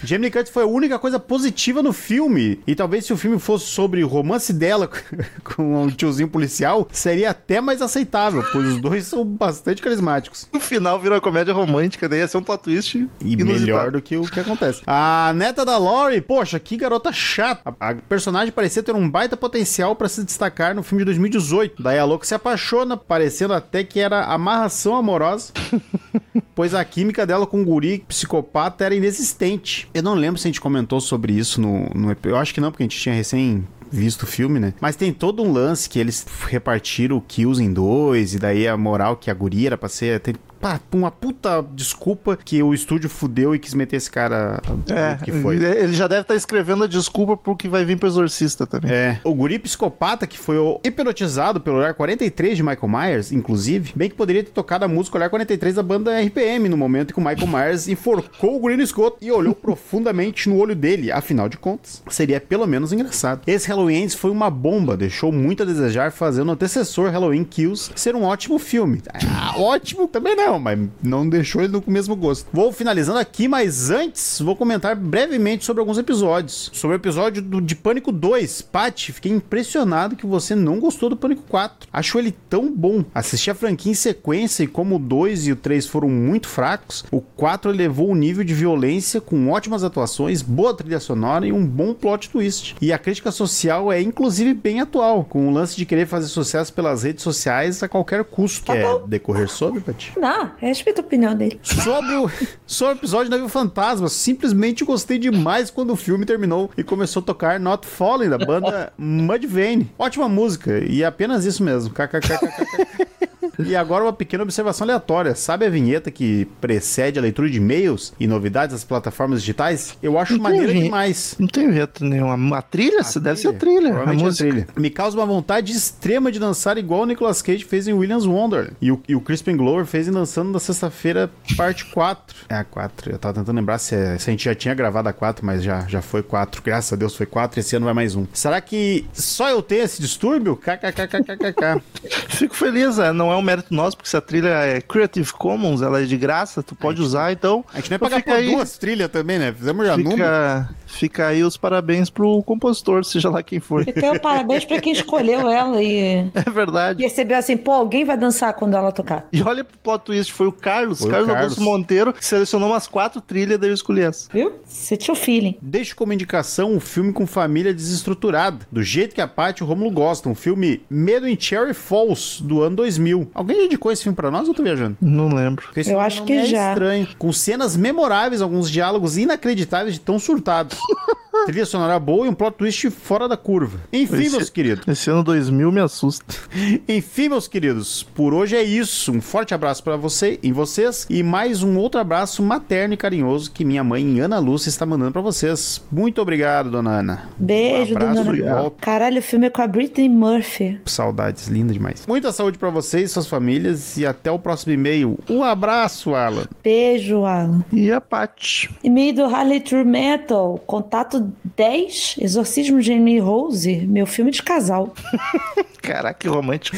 Jamie 0.03 0.31
Curtis 0.31 0.51
foi 0.51 0.63
a 0.63 0.67
única 0.67 0.97
coisa 0.99 1.19
positiva 1.19 1.81
no 1.83 1.93
filme. 1.93 2.59
E 2.67 2.75
talvez 2.75 3.05
se 3.05 3.13
o 3.13 3.17
filme 3.17 3.39
fosse 3.39 3.65
sobre 3.65 4.03
o 4.03 4.07
romance 4.07 4.53
dela 4.53 4.89
com 5.43 5.83
um 5.83 5.89
tiozinho 5.89 6.27
policial, 6.29 6.87
seria 6.91 7.31
até 7.31 7.59
mais 7.61 7.81
aceitável, 7.81 8.43
pois 8.51 8.65
os 8.67 8.81
dois 8.81 9.05
são 9.05 9.25
bastante 9.25 9.81
carismáticos. 9.81 10.47
No 10.53 10.59
final 10.59 10.99
vira 10.99 11.15
uma 11.15 11.21
comédia 11.21 11.53
romântica, 11.53 12.07
daí 12.07 12.19
ia 12.19 12.27
ser 12.27 12.37
um 12.37 12.43
plot 12.43 12.63
twist 12.63 12.95
E 12.95 13.33
inusitado. 13.33 13.59
melhor 13.59 13.91
do 13.91 14.01
que 14.01 14.17
o 14.17 14.23
que 14.23 14.39
acontece. 14.39 14.81
A 14.85 15.33
neta 15.35 15.65
da 15.65 15.77
Lori, 15.77 16.21
poxa, 16.21 16.59
que 16.59 16.76
garota 16.77 17.11
chata. 17.11 17.75
A, 17.79 17.89
a 17.89 17.95
personagem 17.95 18.51
parecia 18.51 18.81
ter 18.83 18.95
um 18.95 19.09
baita 19.09 19.35
potencial 19.35 19.95
pra 19.95 20.07
se 20.07 20.23
destacar 20.23 20.73
no 20.75 20.83
filme 20.83 21.01
de 21.01 21.05
2018. 21.05 21.81
Daí 21.81 21.97
a 21.99 22.05
louca 22.05 22.25
se 22.25 22.33
apaixona, 22.35 22.95
parecendo 22.95 23.53
até 23.53 23.83
que 23.83 23.99
era 23.99 24.25
amarração 24.25 24.95
amorosa. 24.95 25.51
pois 26.55 26.73
a 26.73 26.83
química 26.85 27.25
dela 27.25 27.45
com 27.47 27.61
o 27.61 27.65
guri 27.65 28.03
psicopata 28.07 28.85
era 28.85 28.95
inexistente. 28.95 29.89
Eu 29.93 30.03
não 30.03 30.13
lembro 30.13 30.39
se 30.39 30.47
a 30.47 30.49
gente 30.49 30.61
comentou 30.61 30.99
sobre 31.01 31.33
isso 31.33 31.59
no, 31.61 31.89
no 31.93 32.11
ep- 32.11 32.25
Eu 32.25 32.37
acho 32.37 32.53
que 32.53 32.61
não, 32.61 32.71
porque 32.71 32.83
a 32.83 32.85
gente 32.85 32.99
tinha 32.99 33.13
recém 33.15 33.67
visto 33.89 34.23
o 34.23 34.27
filme, 34.27 34.59
né? 34.59 34.73
Mas 34.81 34.95
tem 34.97 35.13
todo 35.13 35.41
um 35.41 35.51
lance 35.53 35.89
que 35.89 35.97
eles 35.97 36.25
repartiram 36.47 37.21
kills 37.25 37.63
em 37.63 37.71
dois, 37.71 38.33
e 38.33 38.39
daí 38.39 38.67
a 38.67 38.75
moral 38.75 39.15
que 39.15 39.31
a 39.31 39.33
guria 39.33 39.69
era 39.69 39.77
pra 39.77 39.87
ser. 39.87 40.19
Tem, 40.19 40.35
pá, 40.59 40.79
uma 40.93 41.11
puta 41.11 41.63
desculpa 41.73 42.35
que 42.37 42.61
o 42.63 42.73
estúdio 42.73 43.09
fudeu 43.09 43.53
e 43.55 43.59
quis 43.59 43.73
meter 43.73 43.97
esse 43.97 44.09
cara 44.09 44.61
É, 44.89 45.17
que 45.23 45.31
foi. 45.31 45.55
ele 45.57 45.93
já 45.93 46.07
deve 46.07 46.21
estar 46.21 46.35
escrevendo 46.35 46.83
a 46.83 46.87
desculpa 46.87 47.35
pro 47.37 47.55
que 47.55 47.67
vai 47.67 47.85
vir 47.85 47.97
pro 47.97 48.07
Exorcista 48.07 48.65
também. 48.65 48.91
É. 48.91 49.19
O 49.23 49.33
guri 49.33 49.59
psicopata 49.59 50.25
que 50.27 50.37
foi 50.37 50.57
hipnotizado 50.83 51.59
pelo 51.59 51.77
Olhar 51.77 51.93
43 51.93 52.57
de 52.57 52.63
Michael 52.63 52.87
Myers, 52.87 53.31
inclusive, 53.31 53.93
bem 53.95 54.09
que 54.09 54.15
poderia 54.15 54.43
ter 54.43 54.51
tocado 54.51 54.85
a 54.85 54.87
música 54.87 55.17
Olhar 55.17 55.29
43 55.29 55.75
da 55.75 55.83
banda 55.83 56.19
RPM 56.19 56.67
no 56.69 56.77
momento 56.77 57.11
em 57.11 57.13
que 57.13 57.19
o 57.19 57.23
Michael 57.23 57.47
Myers 57.47 57.87
enforcou 57.87 58.55
o 58.55 58.59
guri 58.59 58.75
no 58.77 58.83
esgoto 58.83 59.17
e 59.21 59.31
olhou 59.31 59.53
profundamente 59.55 60.49
no 60.49 60.57
olho 60.57 60.75
dele. 60.75 61.11
Afinal 61.11 61.47
de 61.49 61.57
contas, 61.57 62.01
seria 62.09 62.39
pelo 62.41 62.65
menos 62.67 62.91
engraçado. 62.91 63.41
Esse 63.47 63.67
Halloween 63.67 64.07
foi 64.09 64.31
uma 64.31 64.49
bomba, 64.49 64.95
deixou 64.95 65.31
muito 65.31 65.63
a 65.63 65.65
desejar, 65.65 66.11
fazendo 66.11 66.49
o 66.49 66.51
antecessor 66.51 67.09
Halloween 67.09 67.43
Kills 67.43 67.91
ser 67.95 68.15
um 68.15 68.23
ótimo 68.23 68.59
filme. 68.59 69.01
Ah, 69.13 69.53
ótimo 69.57 70.07
também 70.07 70.35
não, 70.47 70.59
mas 70.59 70.79
não 71.03 71.27
deixou 71.27 71.61
ele 71.61 71.79
com 71.81 71.91
o 71.91 71.93
mesmo 71.93 72.15
gosto. 72.15 72.47
Vou 72.53 72.71
finalizando 72.71 73.19
aqui, 73.19 73.47
mas 73.47 73.89
antes 73.89 74.39
vou 74.39 74.55
comentar 74.55 74.95
brevemente 74.95 75.65
sobre 75.65 75.81
alguns 75.81 75.97
episódios. 75.97 76.69
Sobre 76.73 76.95
o 76.95 76.99
episódio 76.99 77.41
do, 77.41 77.59
de 77.59 77.75
Pânico 77.75 78.11
2. 78.11 78.61
Paty, 78.61 79.11
fiquei 79.11 79.31
impressionado 79.31 80.15
que 80.15 80.25
você 80.25 80.55
não 80.55 80.79
gostou 80.79 81.09
do 81.09 81.17
Pânico 81.17 81.43
4. 81.49 81.89
Acho 81.91 82.17
ele 82.17 82.31
tão 82.49 82.71
bom. 82.71 83.03
Assisti 83.13 83.51
a 83.51 83.55
franquia 83.55 83.91
em 83.91 83.95
sequência 83.95 84.63
e 84.63 84.67
como 84.67 84.95
o 84.95 84.99
2 84.99 85.47
e 85.47 85.51
o 85.51 85.55
3 85.55 85.85
foram 85.87 86.09
muito 86.09 86.47
fracos, 86.47 87.03
o 87.11 87.19
4 87.19 87.71
elevou 87.71 88.09
o 88.09 88.15
nível 88.15 88.43
de 88.43 88.53
violência 88.53 89.19
com 89.19 89.49
ótimas 89.49 89.83
atuações, 89.83 90.41
boa 90.41 90.73
trilha 90.73 90.99
sonora 90.99 91.45
e 91.45 91.51
um 91.51 91.65
bom 91.65 91.93
plot 91.93 92.29
twist. 92.29 92.75
E 92.81 92.93
a 92.93 92.97
crítica 92.97 93.31
social 93.31 93.91
é 93.91 94.01
inclusive 94.01 94.53
bem 94.53 94.79
atual, 94.79 95.25
com 95.25 95.47
o 95.47 95.51
lance 95.51 95.75
de 95.75 95.85
querer 95.85 96.05
fazer 96.07 96.27
sucesso 96.27 96.71
pelas 96.73 97.03
redes 97.03 97.23
sociais 97.23 97.83
a 97.83 97.87
qualquer 97.87 98.23
custo. 98.23 98.65
Tá 98.65 98.73
Quer 98.73 98.83
bom. 98.83 99.07
decorrer 99.07 99.49
sobre, 99.49 99.81
Paty? 99.81 100.13
Não, 100.17 100.36
respeita 100.57 101.01
a 101.01 101.03
opinião 101.05 101.35
dele. 101.35 101.59
Sobre 101.63 102.15
o, 102.15 102.29
sobre 102.65 102.95
o 102.95 102.97
episódio 102.97 103.29
Navio 103.29 103.49
Fantasma, 103.49 104.09
simplesmente 104.09 104.85
gostei 104.85 105.17
demais 105.17 105.69
quando 105.69 105.91
o 105.91 105.95
filme 105.95 106.25
terminou 106.25 106.71
e 106.77 106.83
começou 106.83 107.21
a 107.21 107.25
tocar 107.25 107.59
Not 107.59 107.85
Falling, 107.85 108.29
da 108.29 108.37
banda 108.37 108.93
Mudvayne. 108.97 109.91
Ótima 109.97 110.27
música, 110.29 110.79
e 110.79 111.03
apenas 111.03 111.45
isso 111.45 111.63
mesmo. 111.63 111.93
KKKKK. 111.93 113.26
E 113.59 113.75
agora 113.75 114.03
uma 114.03 114.13
pequena 114.13 114.43
observação 114.43 114.85
aleatória. 114.85 115.33
Sabe 115.35 115.65
a 115.65 115.69
vinheta 115.69 116.11
que 116.11 116.45
precede 116.61 117.17
a 117.17 117.21
leitura 117.21 117.49
de 117.49 117.57
e-mails 117.57 118.13
e 118.19 118.27
novidades 118.27 118.73
das 118.73 118.83
plataformas 118.83 119.41
digitais? 119.41 119.97
Eu 120.01 120.17
acho 120.19 120.33
Não 120.33 120.39
tem 120.39 120.43
maneira 120.43 120.67
vinheta. 120.67 120.85
demais. 120.85 121.35
Não 121.39 121.47
tem 121.47 121.71
jeito 121.73 122.05
nenhum. 122.05 122.53
A 122.53 122.61
trilha? 122.61 123.03
Você 123.03 123.19
deve 123.19 123.39
ser 123.39 123.47
a 123.49 123.53
trilha. 123.53 123.95
A 123.95 123.99
é 123.99 124.03
a 124.09 124.13
música. 124.13 124.49
trilha. 124.49 124.67
Me 124.75 124.89
causa 124.89 125.17
uma 125.17 125.25
vontade 125.25 125.71
extrema 125.71 126.31
de 126.31 126.39
dançar 126.39 126.77
igual 126.77 127.01
o 127.01 127.05
Nicolas 127.05 127.41
Cage 127.41 127.65
fez 127.65 127.87
em 127.87 127.93
Williams 127.93 128.25
Wonder. 128.25 128.73
E 128.81 128.91
o, 128.91 129.01
e 129.07 129.15
o 129.15 129.21
Crispin 129.21 129.55
Glover 129.57 129.85
fez 129.85 130.07
em 130.07 130.11
Dançando 130.11 130.51
na 130.51 130.59
Sexta-feira, 130.59 131.29
parte 131.55 131.85
4. 131.85 132.35
É 132.49 132.55
a 132.55 132.63
4. 132.63 133.11
Eu 133.11 133.17
tava 133.17 133.33
tentando 133.35 133.55
lembrar 133.55 133.77
se, 133.79 133.95
é- 133.95 134.17
se 134.17 134.29
a 134.29 134.31
gente 134.31 134.45
já 134.45 134.53
tinha 134.55 134.73
gravado 134.75 135.09
a 135.09 135.13
4, 135.13 135.45
mas 135.45 135.63
já, 135.63 135.81
já 135.87 136.01
foi 136.01 136.21
4. 136.21 136.61
Graças 136.61 136.93
a 136.93 136.95
Deus 136.95 137.15
foi 137.15 137.25
4 137.25 137.59
esse 137.59 137.75
ano 137.75 137.85
vai 137.85 137.93
mais 137.93 138.15
um. 138.15 138.25
Será 138.33 138.61
que 138.61 139.05
só 139.13 139.49
eu 139.49 139.61
tenho 139.61 139.83
esse 139.83 140.01
distúrbio? 140.01 140.55
KKKKKK. 140.57 141.81
Fico 142.29 142.55
feliz, 142.55 142.99
é, 142.99 143.11
não 143.11 143.31
é 143.31 143.35
um 143.35 143.41
mérito 143.47 143.73
nosso, 143.73 143.95
porque 143.95 144.09
se 144.09 144.17
a 144.17 144.21
trilha 144.21 144.49
é 144.49 144.81
Creative 144.81 145.31
Commons, 145.33 145.81
ela 145.81 146.01
é 146.01 146.05
de 146.05 146.17
graça, 146.17 146.61
tu 146.61 146.75
pode 146.75 147.01
usar, 147.01 147.31
então. 147.31 147.63
A 147.73 147.77
gente 147.77 147.89
não 147.89 147.95
é 147.95 147.97
então 147.97 148.09
pagar 148.09 148.17
fica 148.17 148.31
por 148.31 148.37
aí, 148.37 148.51
duas 148.51 148.77
trilhas 148.77 149.09
também, 149.09 149.39
né? 149.39 149.53
Fizemos 149.53 149.85
já 149.87 149.95
número. 149.95 150.67
Fica, 150.87 151.27
aí 151.27 151.43
os 151.43 151.57
parabéns 151.57 152.09
pro 152.09 152.41
compositor, 152.43 153.03
seja 153.05 153.29
lá 153.29 153.43
quem 153.43 153.59
for. 153.59 153.83
Então, 153.87 154.17
parabéns 154.19 154.65
pra 154.65 154.79
quem 154.81 154.93
escolheu 154.93 155.49
ela 155.49 155.81
e 155.83 156.29
É 156.33 156.49
verdade. 156.49 157.01
percebeu 157.03 157.37
assim, 157.37 157.55
pô, 157.57 157.71
alguém 157.71 158.03
vai 158.05 158.17
dançar 158.17 158.53
quando 158.53 158.75
ela 158.75 158.91
tocar. 158.91 159.27
E 159.31 159.41
olha 159.41 159.63
pro 159.63 159.77
plot 159.77 160.03
twist, 160.05 160.33
foi 160.33 160.47
o 160.47 160.51
Carlos, 160.51 160.99
Foi 160.99 161.07
o 161.09 161.11
Carlos 161.11 161.27
Carlos. 161.27 161.43
Augusto 161.43 161.61
Monteiro, 161.63 162.13
que 162.13 162.25
selecionou 162.25 162.69
umas 162.69 162.87
quatro 162.87 163.21
trilhas, 163.21 163.59
daí 163.59 163.69
eu 163.69 163.73
escolhi 163.73 164.01
essa. 164.01 164.29
Viu? 164.31 164.53
Você 164.65 164.95
tinha 164.97 165.13
o 165.13 165.17
feeling. 165.17 165.57
Deixo 165.61 165.95
como 165.95 166.13
indicação 166.13 166.71
um 166.71 166.79
filme 166.79 167.11
com 167.13 167.27
família 167.27 167.73
desestruturada, 167.73 168.65
do 168.71 168.81
jeito 168.81 169.13
que 169.13 169.21
a 169.21 169.27
Paty 169.27 169.61
e 169.61 169.63
o 169.63 169.67
Romulo 169.67 169.91
gostam, 169.91 170.31
um 170.31 170.35
filme 170.35 170.81
Medo 170.89 171.27
em 171.27 171.39
Cherry 171.39 171.73
Falls, 171.73 172.41
do 172.43 172.61
ano 172.61 172.75
2000. 172.77 173.29
Alguém 173.33 173.57
já 173.57 173.63
indicou 173.65 173.91
esse 173.91 174.03
filme 174.03 174.15
pra 174.15 174.31
nós 174.31 174.43
ou 174.43 174.49
eu 174.49 174.53
tô 174.53 174.63
viajando? 174.63 174.97
Não 175.01 175.27
lembro. 175.29 175.67
Eu 175.85 175.99
acho 175.99 176.19
não 176.19 176.25
que 176.25 176.33
é 176.33 176.45
já. 176.45 176.69
estranho. 176.69 177.07
Com 177.17 177.31
cenas 177.33 177.75
memoráveis, 177.75 178.41
alguns 178.41 178.69
diálogos 178.69 179.17
inacreditáveis 179.17 179.95
de 179.95 179.99
tão 180.01 180.17
surtados. 180.19 180.77
Trilha 181.45 181.65
sonora 181.65 181.97
boa 181.99 182.25
e 182.25 182.29
um 182.29 182.33
plot 182.33 182.57
twist 182.57 182.89
fora 182.89 183.27
da 183.27 183.37
curva. 183.37 183.79
Enfim, 183.93 184.23
Esse- 184.23 184.35
meus 184.35 184.49
queridos. 184.49 184.87
Esse 184.87 185.09
ano 185.09 185.23
2000 185.23 185.71
me 185.71 185.79
assusta. 185.79 186.25
Enfim, 186.89 187.29
meus 187.29 187.47
queridos, 187.47 188.03
por 188.03 188.33
hoje 188.33 188.55
é 188.55 188.63
isso. 188.63 189.11
Um 189.11 189.21
forte 189.21 189.53
abraço 189.53 189.83
pra 189.83 189.95
você 189.95 190.39
e 190.41 190.51
vocês 190.51 191.05
e 191.09 191.21
mais 191.23 191.63
um 191.63 191.77
outro 191.77 192.01
abraço 192.01 192.41
materno 192.43 192.95
e 192.95 192.97
carinhoso 192.97 193.51
que 193.51 193.63
minha 193.63 193.83
mãe 193.83 194.19
Ana 194.19 194.39
Lúcia 194.39 194.67
está 194.69 194.85
mandando 194.85 195.11
pra 195.11 195.21
vocês. 195.21 195.81
Muito 195.91 196.21
obrigado, 196.21 196.71
dona 196.71 196.99
Ana. 196.99 197.29
Beijo, 197.37 197.95
Um 197.95 197.99
dona 197.99 198.21
Ana. 198.21 198.71
Caralho, 198.81 199.19
o 199.19 199.21
filme 199.21 199.47
é 199.47 199.49
com 199.49 199.61
a 199.61 199.67
Britney 199.67 200.09
Murphy. 200.09 200.81
Saudades, 200.85 201.47
linda 201.47 201.71
demais. 201.71 202.05
Muita 202.07 202.31
saúde 202.31 202.57
pra 202.57 202.69
vocês, 202.71 203.11
suas 203.11 203.27
famílias 203.27 203.95
e 203.95 204.05
até 204.05 204.31
o 204.31 204.39
próximo 204.39 204.73
e-mail. 204.73 205.17
Um 205.29 205.43
abraço, 205.43 206.15
Alan. 206.15 206.45
Beijo, 206.63 207.23
Alan. 207.25 207.63
E 207.71 207.91
a 207.91 208.01
Paty. 208.01 208.69
E-mail 208.83 209.13
do 209.15 209.23
Harley 209.25 209.59
True 209.61 209.85
Metal, 209.85 210.57
contato 210.67 211.31
10, 211.55 212.17
Exorcismo 212.19 212.79
de 212.81 212.93
Amy 212.93 213.17
Rose, 213.19 213.77
meu 213.87 214.05
filme 214.05 214.29
de 214.31 214.43
casal. 214.43 214.93
Caraca, 215.81 216.19
que 216.19 216.27
romântico. 216.27 216.75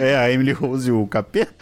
É, 0.00 0.16
a 0.16 0.30
Emily 0.30 0.52
Rose, 0.52 0.90
o 0.90 1.06
capeta. 1.06 1.52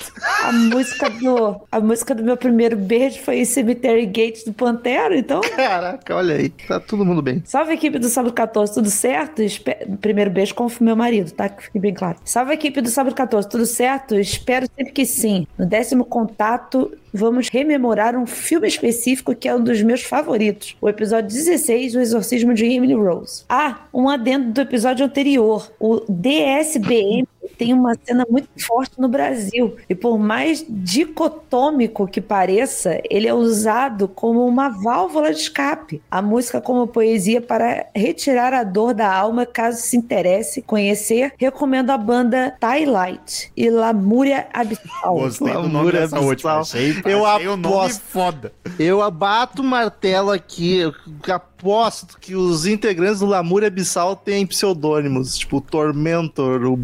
A 0.44 0.52
música 0.52 1.10
do, 1.10 1.60
a 1.72 1.80
música 1.80 2.14
do 2.14 2.22
meu 2.22 2.36
primeiro 2.36 2.76
beijo 2.76 3.18
foi 3.20 3.38
em 3.40 3.44
Cemetery 3.44 4.06
Gate 4.06 4.44
do 4.44 4.52
Pantera, 4.52 5.16
então... 5.18 5.40
Caraca, 5.40 6.14
olha 6.14 6.36
aí. 6.36 6.50
Tá 6.50 6.78
todo 6.78 7.04
mundo 7.04 7.20
bem. 7.20 7.42
Salve 7.44 7.72
equipe 7.72 7.98
do 7.98 8.08
Sábado 8.08 8.32
14, 8.32 8.74
tudo 8.74 8.90
certo? 8.90 9.42
Espe- 9.42 9.76
Primeiro 10.00 10.30
beijo 10.30 10.54
com 10.54 10.66
o 10.66 10.72
meu 10.80 10.94
marido, 10.94 11.32
tá? 11.32 11.48
Que 11.48 11.64
fique 11.64 11.80
bem 11.80 11.92
claro. 11.92 12.18
Salve 12.24 12.52
equipe 12.54 12.80
do 12.80 12.88
Sábado 12.88 13.14
14, 13.14 13.48
tudo 13.48 13.66
certo? 13.66 14.14
Espero 14.14 14.66
sempre 14.76 14.92
que 14.92 15.04
sim. 15.04 15.48
No 15.58 15.66
décimo 15.66 16.04
contato, 16.04 16.92
vamos 17.12 17.48
rememorar 17.48 18.16
um 18.16 18.26
filme 18.26 18.68
específico 18.68 19.34
que 19.34 19.48
é 19.48 19.54
um 19.54 19.62
dos 19.62 19.82
meus 19.82 20.02
favoritos. 20.02 20.76
O 20.80 20.88
episódio 20.88 21.28
16, 21.28 21.63
O 21.72 22.00
Exorcismo 22.00 22.54
de 22.54 22.64
Emily 22.66 22.94
Rose. 22.94 23.44
Ah, 23.48 23.86
um 23.92 24.08
adendo 24.08 24.52
do 24.52 24.60
episódio 24.60 25.06
anterior. 25.06 25.70
O 25.80 26.00
DSBM 26.08 27.26
tem 27.48 27.72
uma 27.72 27.94
cena 28.04 28.26
muito 28.28 28.48
forte 28.64 29.00
no 29.00 29.08
Brasil. 29.08 29.76
E 29.88 29.94
por 29.94 30.18
mais 30.18 30.64
dicotômico 30.68 32.06
que 32.06 32.20
pareça, 32.20 33.00
ele 33.08 33.26
é 33.28 33.34
usado 33.34 34.08
como 34.08 34.46
uma 34.46 34.68
válvula 34.68 35.32
de 35.32 35.40
escape. 35.40 36.02
A 36.10 36.20
música 36.20 36.60
como 36.60 36.86
poesia 36.86 37.40
para 37.40 37.86
retirar 37.94 38.52
a 38.52 38.64
dor 38.64 38.94
da 38.94 39.12
alma, 39.12 39.46
caso 39.46 39.80
se 39.80 39.96
interesse 39.96 40.62
conhecer, 40.62 41.32
recomendo 41.38 41.90
a 41.90 41.98
banda 41.98 42.54
Twilight 42.60 43.50
e 43.56 43.70
Lamúria 43.70 44.46
Abissal. 44.52 45.14
Gostei 45.14 45.48
do 45.52 45.62
nome 45.62 45.72
Lamúria 45.74 46.00
dessa 46.00 46.16
Abissal. 46.16 46.28
última. 46.28 46.58
Achei, 46.60 47.02
Eu 47.04 47.26
achei 47.26 47.48
o 47.48 47.56
nome 47.56 47.74
aposto. 47.76 48.00
foda. 48.02 48.52
Eu 48.78 49.02
abato 49.02 49.62
o 49.62 49.64
martelo 49.64 50.30
aqui. 50.30 50.78
Eu 50.78 50.92
aposto 51.28 52.18
que 52.20 52.34
os 52.34 52.66
integrantes 52.66 53.20
do 53.20 53.26
Lamúria 53.26 53.68
Abissal 53.68 54.16
têm 54.16 54.46
pseudônimos. 54.46 55.38
Tipo, 55.38 55.58
o 55.58 55.60
Tormentor, 55.60 56.64
o 56.64 56.76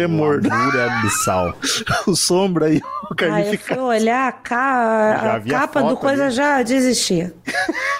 Blasphemor, 0.00 0.40
Lamúria 0.44 0.84
Abissal. 0.98 1.54
o 2.06 2.14
Sombra 2.14 2.70
e 2.70 2.78
o 2.78 2.80
Ah, 2.84 3.08
eu 3.10 3.16
Carnificado. 3.16 3.80
fui 3.80 3.88
olhar 3.88 4.28
a, 4.28 4.32
ca- 4.32 5.36
a 5.36 5.40
capa 5.40 5.82
do 5.82 5.96
coisa 5.96 6.24
ali. 6.26 6.34
já 6.34 6.62
desisti. 6.62 7.32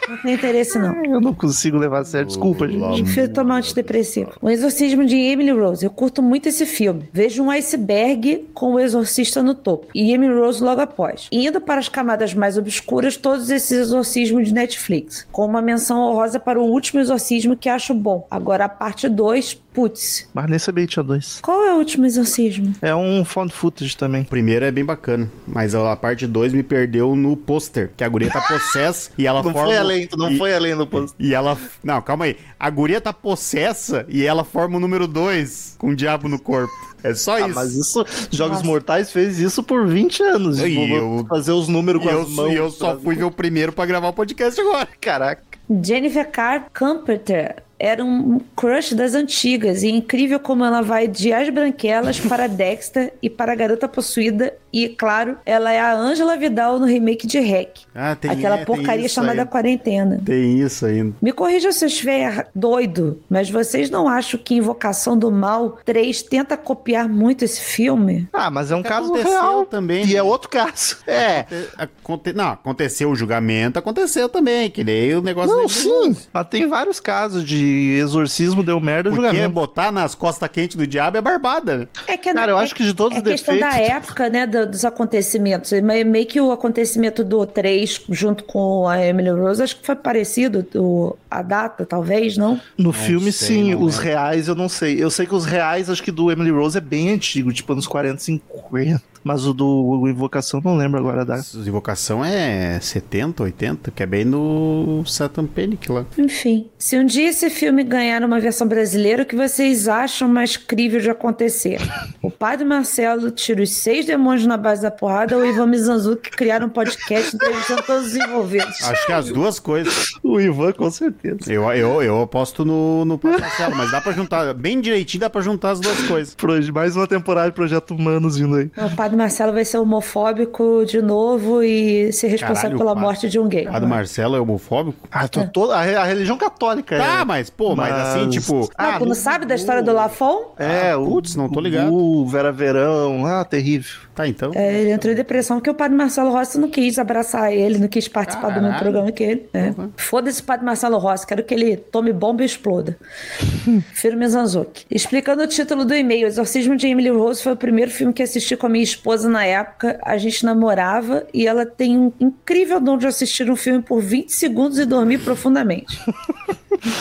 Não 0.08 0.16
tem 0.18 0.34
interesse, 0.34 0.78
não. 0.78 0.94
Eu 1.04 1.20
não 1.20 1.32
consigo 1.34 1.78
levar 1.78 2.00
a 2.00 2.04
sério. 2.04 2.26
Desculpa, 2.26 2.66
gente. 2.68 2.80
Lamúria. 2.80 3.04
Prefiro 3.04 3.32
tomar 3.32 3.54
um 3.54 3.58
antidepressivo. 3.58 4.32
O 4.42 4.50
Exorcismo 4.50 5.04
de 5.04 5.16
Emily 5.16 5.52
Rose. 5.52 5.84
Eu 5.84 5.90
curto 5.90 6.22
muito 6.22 6.48
esse 6.48 6.66
filme. 6.66 7.08
Vejo 7.12 7.42
um 7.42 7.50
iceberg 7.50 8.46
com 8.52 8.74
o 8.74 8.80
exorcista 8.80 9.42
no 9.42 9.54
topo 9.54 9.86
e 9.94 10.12
Emily 10.12 10.34
Rose 10.34 10.62
logo 10.62 10.80
após. 10.80 11.28
Indo 11.32 11.60
para 11.60 11.80
as 11.80 11.88
camadas 11.88 12.34
mais 12.34 12.58
obscuras, 12.58 13.16
todos 13.16 13.48
esses 13.50 13.70
exorcismos 13.78 14.48
de 14.48 14.54
Netflix. 14.54 15.26
Com 15.32 15.46
uma 15.46 15.62
menção 15.62 15.98
honrosa 16.00 16.38
para 16.40 16.60
o 16.60 16.64
último 16.64 17.00
exorcismo 17.00 17.56
que 17.56 17.68
acho 17.68 17.94
bom. 17.94 18.26
Agora 18.30 18.64
a 18.64 18.68
parte 18.68 19.08
2, 19.08 19.54
putz. 19.72 20.28
Mas 20.34 20.48
nem 20.50 20.58
sabia 20.58 20.86
que 20.86 20.92
tinha 20.92 21.02
dois. 21.02 21.38
Qual 21.40 21.64
é 21.64 21.74
o 21.74 21.84
último 21.86 22.04
exorcismo? 22.04 22.72
É 22.82 22.94
um 22.94 23.24
found 23.24 23.52
footage 23.52 23.96
também. 23.96 24.22
O 24.22 24.26
primeiro 24.26 24.64
é 24.64 24.70
bem 24.72 24.84
bacana, 24.84 25.30
mas 25.46 25.74
a 25.74 25.94
parte 25.96 26.26
2 26.26 26.52
me 26.52 26.62
perdeu 26.62 27.14
no 27.14 27.36
pôster, 27.36 27.90
que 27.96 28.02
a 28.02 28.08
guria 28.08 28.28
tá 28.30 28.40
possessa 28.40 29.10
e 29.16 29.26
ela 29.26 29.40
Não 29.44 29.52
forma... 29.52 29.68
foi 29.68 29.76
além, 29.78 30.06
tu 30.08 30.16
não 30.16 30.30
e, 30.32 30.36
foi 30.38 30.52
além 30.54 30.74
do 30.76 30.86
posto. 30.86 31.14
E 31.18 31.32
ela... 31.32 31.56
Não, 31.82 32.02
calma 32.02 32.24
aí. 32.24 32.36
A 32.58 32.68
guria 32.68 33.00
tá 33.00 33.12
possessa 33.12 34.04
e 34.08 34.24
ela 34.24 34.42
forma 34.44 34.76
o 34.76 34.80
número 34.80 35.06
2 35.06 35.76
com 35.78 35.90
o 35.90 35.96
diabo 35.96 36.28
no 36.28 36.38
corpo. 36.40 36.72
É 37.04 37.14
só 37.14 37.36
Ah, 37.36 37.40
isso. 37.42 37.54
mas 37.54 37.74
isso, 37.74 38.04
Jogos 38.32 38.56
Nossa. 38.58 38.66
Mortais 38.66 39.12
fez 39.12 39.38
isso 39.38 39.62
por 39.62 39.86
20 39.86 40.22
anos. 40.24 40.58
E 40.58 40.64
Tipo, 40.70 40.94
eu- 40.94 41.26
fazer 41.28 41.52
os 41.52 41.68
números 41.68 42.02
com 42.02 42.08
eu, 42.10 42.22
as 42.22 42.28
mãos. 42.30 42.52
e 42.52 42.56
eu 42.56 42.70
só 42.70 42.98
fui 42.98 43.14
ver 43.14 43.24
o 43.24 43.30
primeiro 43.30 43.72
pra 43.72 43.86
gravar 43.86 44.08
o 44.08 44.12
podcast 44.12 44.60
agora. 44.60 44.88
Caraca. 45.00 45.42
Jennifer 45.84 46.28
Carr 46.30 46.66
Camperter 46.72 47.56
era 47.78 48.04
um 48.04 48.40
crush 48.54 48.94
das 48.94 49.14
antigas 49.14 49.82
e 49.82 49.88
é 49.88 49.90
incrível 49.90 50.38
como 50.40 50.64
ela 50.64 50.82
vai 50.82 51.06
de 51.06 51.32
As 51.32 51.48
Branquelas 51.48 52.18
para 52.20 52.46
Dexter 52.48 53.12
e 53.22 53.28
para 53.28 53.52
a 53.52 53.56
Garota 53.56 53.88
Possuída 53.88 54.52
e, 54.72 54.90
claro, 54.90 55.38
ela 55.46 55.72
é 55.72 55.80
a 55.80 55.94
Angela 55.94 56.36
Vidal 56.36 56.78
no 56.78 56.84
remake 56.84 57.26
de 57.26 57.38
Hack. 57.38 57.78
Ah, 57.94 58.14
tem 58.14 58.30
Aquela 58.30 58.56
é, 58.56 58.58
tem 58.58 58.66
porcaria 58.66 59.06
isso 59.06 59.14
chamada 59.14 59.40
ainda. 59.40 59.46
Quarentena. 59.46 60.20
Tem 60.22 60.60
isso 60.60 60.84
ainda. 60.84 61.14
Me 61.22 61.32
corrija 61.32 61.72
se 61.72 61.84
eu 61.84 61.88
estiver 61.88 62.50
doido, 62.54 63.22
mas 63.30 63.48
vocês 63.48 63.88
não 63.88 64.06
acham 64.06 64.38
que 64.38 64.54
Invocação 64.54 65.16
do 65.16 65.30
Mal 65.30 65.78
3 65.82 66.22
tenta 66.24 66.58
copiar 66.58 67.08
muito 67.08 67.42
esse 67.42 67.58
filme? 67.58 68.28
Ah, 68.34 68.50
mas 68.50 68.70
é 68.70 68.76
um 68.76 68.82
caso 68.82 69.14
Aconteceu 69.14 69.30
real. 69.30 69.64
também. 69.64 70.04
E 70.04 70.14
é 70.14 70.22
outro 70.22 70.48
caso. 70.48 70.98
É. 71.06 71.46
Aconte... 71.78 72.32
Não, 72.32 72.48
aconteceu 72.48 73.10
o 73.10 73.16
julgamento, 73.16 73.78
aconteceu 73.78 74.28
também, 74.28 74.70
que 74.70 74.84
nem 74.84 75.14
o 75.14 75.22
negócio... 75.22 75.56
Não, 75.56 75.68
sim. 75.68 76.14
Mas 76.32 76.48
tem 76.48 76.66
vários 76.66 77.00
casos 77.00 77.44
de 77.44 77.65
exorcismo 77.66 78.62
deu 78.62 78.78
merda 78.80 79.10
Porque 79.10 79.24
julgamento. 79.26 79.52
botar 79.54 79.90
nas 79.92 80.14
costas 80.14 80.48
quentes 80.48 80.76
do 80.76 80.86
diabo 80.86 81.16
é 81.16 81.20
barbada. 81.20 81.78
né? 81.78 81.88
É 82.06 82.16
que 82.16 82.32
Cara, 82.32 82.52
eu 82.52 82.58
é- 82.58 82.62
acho 82.62 82.74
que 82.74 82.82
de 82.84 82.94
todos 82.94 83.16
é 83.16 83.20
os 83.20 83.24
questão 83.26 83.58
da 83.58 83.70
defeitos- 83.70 83.90
época, 83.96 84.28
né, 84.30 84.46
do- 84.46 84.66
dos 84.66 84.84
acontecimentos. 84.84 85.72
Me- 85.72 86.04
Meio 86.04 86.26
que 86.26 86.40
o 86.40 86.52
acontecimento 86.52 87.22
do 87.24 87.44
3 87.46 88.00
junto 88.10 88.44
com 88.44 88.88
a 88.88 89.04
Emily 89.04 89.30
Rose, 89.30 89.62
acho 89.62 89.76
que 89.76 89.84
foi 89.86 89.96
parecido 89.96 90.66
o- 90.74 91.16
a 91.30 91.42
data, 91.42 91.84
talvez, 91.86 92.36
não? 92.36 92.60
No 92.76 92.92
filme, 92.92 93.32
sei, 93.32 93.48
sim. 93.56 93.74
não 93.74 93.82
os 93.82 93.98
reais 93.98 94.48
eu 94.48 94.54
não 94.54 94.68
sei. 94.68 95.02
Eu 95.02 95.10
sei 95.10 95.26
que 95.26 95.34
os 95.34 95.44
reais, 95.44 95.90
acho 95.90 96.02
que 96.02 96.10
do 96.12 96.30
Emily 96.30 96.50
Rose 96.50 96.76
é 96.78 96.80
bem 96.80 97.10
antigo, 97.10 97.52
tipo 97.52 97.72
anos 97.72 97.86
40, 97.86 98.18
50. 98.20 99.02
Mas 99.26 99.44
o 99.44 99.52
do 99.52 100.06
Invocação 100.06 100.60
não 100.64 100.76
lembro 100.76 101.00
agora 101.00 101.24
da. 101.24 101.40
Invocação 101.56 102.24
é 102.24 102.78
70, 102.80 103.42
80, 103.42 103.90
que 103.90 104.00
é 104.00 104.06
bem 104.06 104.24
no 104.24 105.02
Satan 105.04 105.46
Panic 105.46 105.90
lá. 105.90 106.06
Enfim, 106.16 106.68
se 106.78 106.96
um 106.96 107.04
dia 107.04 107.30
esse 107.30 107.50
filme 107.50 107.82
ganhar 107.82 108.22
uma 108.22 108.38
versão 108.38 108.68
brasileira, 108.68 109.24
o 109.24 109.26
que 109.26 109.34
vocês 109.34 109.88
acham 109.88 110.28
mais 110.28 110.56
crível 110.56 111.00
de 111.00 111.10
acontecer? 111.10 111.80
O 112.22 112.56
do 112.56 112.66
Marcelo 112.66 113.30
tira 113.30 113.62
os 113.62 113.70
seis 113.70 114.04
demônios 114.04 114.46
na 114.46 114.56
base 114.56 114.82
da 114.82 114.90
porrada 114.90 115.36
ou 115.36 115.42
o 115.42 115.46
Ivan 115.46 115.66
Mizanzuki 115.66 116.30
criar 116.30 116.62
um 116.62 116.68
podcast 116.68 117.34
entrevistando 117.34 117.82
todos 117.82 118.06
os 118.06 118.16
envolvidos? 118.16 118.82
Acho 118.82 119.06
que 119.06 119.12
as 119.12 119.30
duas 119.30 119.58
coisas. 119.58 120.12
O 120.22 120.40
Ivan, 120.40 120.72
com 120.72 120.90
certeza. 120.90 121.52
Eu, 121.52 121.64
eu, 121.72 122.02
eu 122.02 122.22
aposto 122.22 122.64
no, 122.64 123.04
no 123.04 123.18
Pai 123.18 123.38
Marcelo, 123.38 123.76
mas 123.76 123.90
dá 123.90 124.00
pra 124.00 124.12
juntar, 124.12 124.52
bem 124.54 124.80
direitinho, 124.80 125.20
dá 125.20 125.30
pra 125.30 125.40
juntar 125.40 125.70
as 125.70 125.80
duas 125.80 126.02
coisas. 126.02 126.36
Mais 126.72 126.94
uma 126.94 127.06
temporada 127.06 127.48
de 127.48 127.54
Projeto 127.54 127.94
Humanos 127.94 128.36
vindo 128.36 128.56
aí. 128.56 128.70
O 128.76 128.94
padre 128.94 129.15
Marcelo 129.16 129.52
vai 129.52 129.64
ser 129.64 129.78
homofóbico 129.78 130.84
de 130.86 131.00
novo 131.02 131.62
e 131.62 132.12
ser 132.12 132.28
responsável 132.28 132.70
Caralho, 132.70 132.78
pela 132.78 132.94
morte 132.94 133.28
de 133.28 133.38
um 133.38 133.48
gay. 133.48 133.66
O 133.66 133.72
Padre 133.72 133.88
Marcelo 133.88 134.36
é 134.36 134.40
homofóbico? 134.40 134.96
Ah, 135.10 135.26
tô 135.28 135.44
todo, 135.46 135.72
a, 135.72 135.82
re- 135.82 135.94
a 135.96 136.04
religião 136.04 136.36
católica. 136.38 136.96
Tá, 136.98 137.20
é. 137.20 137.24
mas, 137.24 137.50
pô, 137.50 137.74
mas, 137.74 137.92
assim, 137.94 138.28
tipo. 138.28 138.60
Não, 138.60 138.68
Ah, 138.76 138.98
tu 138.98 139.06
não 139.06 139.14
sabe 139.14 139.46
da 139.46 139.54
história 139.54 139.82
do 139.82 139.92
Lafon? 139.92 140.54
É, 140.58 140.94
o. 140.94 141.06
Putz, 141.06 141.34
não 141.36 141.48
tô 141.48 141.60
ligado. 141.60 141.92
O 141.94 142.26
Vera 142.26 142.52
Verão. 142.52 143.24
Ah, 143.26 143.44
terrível. 143.44 143.90
Tá, 144.14 144.26
então. 144.26 144.50
É, 144.54 144.80
ele 144.80 144.90
entrou 144.92 145.12
em 145.12 145.16
depressão 145.16 145.58
porque 145.58 145.68
o 145.68 145.74
padre 145.74 145.94
Marcelo 145.96 146.30
Rossi 146.30 146.58
não 146.58 146.70
quis 146.70 146.98
abraçar 146.98 147.52
ele, 147.52 147.78
não 147.78 147.86
quis 147.88 148.08
participar 148.08 148.48
do 148.48 148.54
mesmo 148.54 148.68
Caralho. 148.68 148.82
programa 148.84 149.12
que 149.12 149.22
ele. 149.22 149.48
É. 149.52 149.74
Foda-se 149.96 150.40
o 150.40 150.44
padre 150.44 150.64
Marcelo 150.64 150.96
Rossi, 150.96 151.26
quero 151.26 151.42
que 151.42 151.52
ele 151.52 151.76
tome 151.76 152.12
bomba 152.14 152.42
e 152.42 152.46
exploda. 152.46 152.96
Filme 153.92 154.16
Mizanzuki. 154.18 154.86
Explicando 154.90 155.42
o 155.42 155.46
título 155.46 155.84
do 155.84 155.94
e-mail, 155.94 156.26
Exorcismo 156.26 156.76
de 156.76 156.86
Emily 156.86 157.10
Rose 157.10 157.42
foi 157.42 157.52
o 157.52 157.56
primeiro 157.56 157.90
filme 157.90 158.12
que 158.12 158.22
assisti 158.22 158.56
com 158.56 158.66
a 158.66 158.68
minha 158.70 158.84
esposa 158.84 158.95
na 159.28 159.44
época. 159.44 159.98
A 160.02 160.16
gente 160.18 160.44
namorava 160.44 161.26
e 161.32 161.46
ela 161.46 161.66
tem 161.66 161.98
um 161.98 162.12
incrível 162.20 162.80
dom 162.80 162.96
de 162.96 163.06
assistir 163.06 163.50
um 163.50 163.56
filme 163.56 163.82
por 163.82 164.00
20 164.00 164.32
segundos 164.32 164.78
e 164.78 164.84
dormir 164.84 165.18
profundamente. 165.18 165.98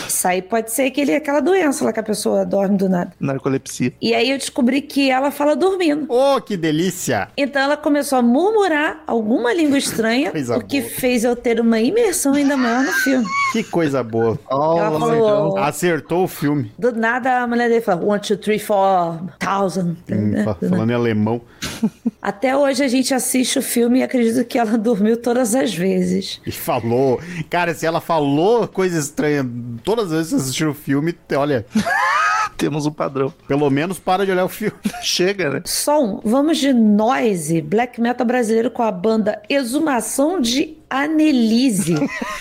Isso 0.08 0.26
aí 0.28 0.42
pode 0.42 0.70
ser 0.72 0.82
aquele, 0.84 1.14
aquela 1.14 1.40
doença 1.40 1.84
lá 1.84 1.92
que 1.92 2.00
a 2.00 2.02
pessoa 2.02 2.44
dorme 2.44 2.76
do 2.76 2.88
nada. 2.88 3.12
Narcolepsia. 3.20 3.92
E 4.00 4.14
aí 4.14 4.30
eu 4.30 4.38
descobri 4.38 4.80
que 4.82 5.10
ela 5.10 5.30
fala 5.30 5.54
dormindo. 5.56 6.06
Ô, 6.12 6.40
que 6.40 6.56
delícia! 6.56 7.28
Então 7.36 7.60
ela 7.62 7.76
começou 7.76 8.18
a 8.18 8.22
murmurar 8.22 9.02
alguma 9.06 9.52
língua 9.52 9.78
estranha, 9.78 10.30
Coisa 10.30 10.56
o 10.58 10.62
que 10.64 10.80
boa. 10.80 10.92
fez 10.92 11.24
eu 11.24 11.34
ter 11.36 11.60
uma 11.60 11.80
imersão 11.80 12.34
ainda 12.34 12.56
maior 12.56 12.82
no 12.84 12.92
filme. 12.92 13.26
Que 13.52 13.62
coisa 13.62 14.02
boa. 14.02 14.38
Ela 14.50 14.90
Oh, 14.90 14.98
falou, 14.98 15.58
Acertou 15.58 16.24
o 16.24 16.28
filme. 16.28 16.72
do 16.78 16.92
nada 16.92 17.40
a 17.42 17.46
mulher 17.46 17.68
dele 17.68 17.80
falou, 17.80 18.08
one, 18.10 18.20
two, 18.20 18.36
three, 18.36 18.58
four, 18.58 19.18
thousand. 19.38 19.96
Hum, 20.10 20.14
né? 20.28 20.44
fa- 20.44 20.54
falando 20.54 20.90
em 20.90 20.94
alemão. 20.94 21.40
Até 22.20 22.56
hoje 22.56 22.82
a 22.82 22.88
gente 22.88 23.14
assiste 23.14 23.58
o 23.58 23.62
filme 23.62 24.00
e 24.00 24.02
acredito 24.02 24.44
que 24.44 24.58
ela 24.58 24.76
dormiu 24.78 25.16
todas 25.16 25.54
as 25.54 25.72
vezes. 25.74 26.40
E 26.46 26.50
falou. 26.52 27.20
Cara, 27.48 27.74
se 27.74 27.86
ela 27.86 28.00
falou 28.00 28.66
coisa 28.68 28.98
estranha 28.98 29.46
todas 29.76 30.06
as 30.06 30.10
vezes 30.12 30.32
que 30.32 30.38
você 30.38 30.42
assistiu 30.42 30.70
o 30.70 30.74
filme, 30.74 31.14
olha, 31.34 31.66
Temos 32.56 32.86
um 32.86 32.90
padrão. 32.90 33.32
pelo 33.46 33.68
menos 33.68 33.98
para 33.98 34.24
de 34.24 34.32
olhar 34.32 34.44
o 34.44 34.48
filme. 34.48 34.76
Chega, 35.02 35.50
né? 35.50 35.62
Som, 35.66 36.20
vamos 36.24 36.58
de 36.58 36.72
noise, 36.72 37.60
black 37.60 38.00
metal 38.00 38.26
brasileiro 38.26 38.70
com 38.70 38.82
a 38.82 38.90
banda 38.90 39.42
Exumação 39.48 40.40
de 40.40 40.76
Anelise. 40.88 41.94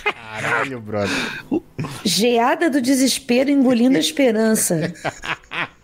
Caralho, 0.03 0.79
brother. 0.79 1.09
Geada 2.03 2.69
do 2.69 2.81
desespero 2.81 3.49
engolindo 3.49 3.97
a 3.97 3.99
esperança. 3.99 4.93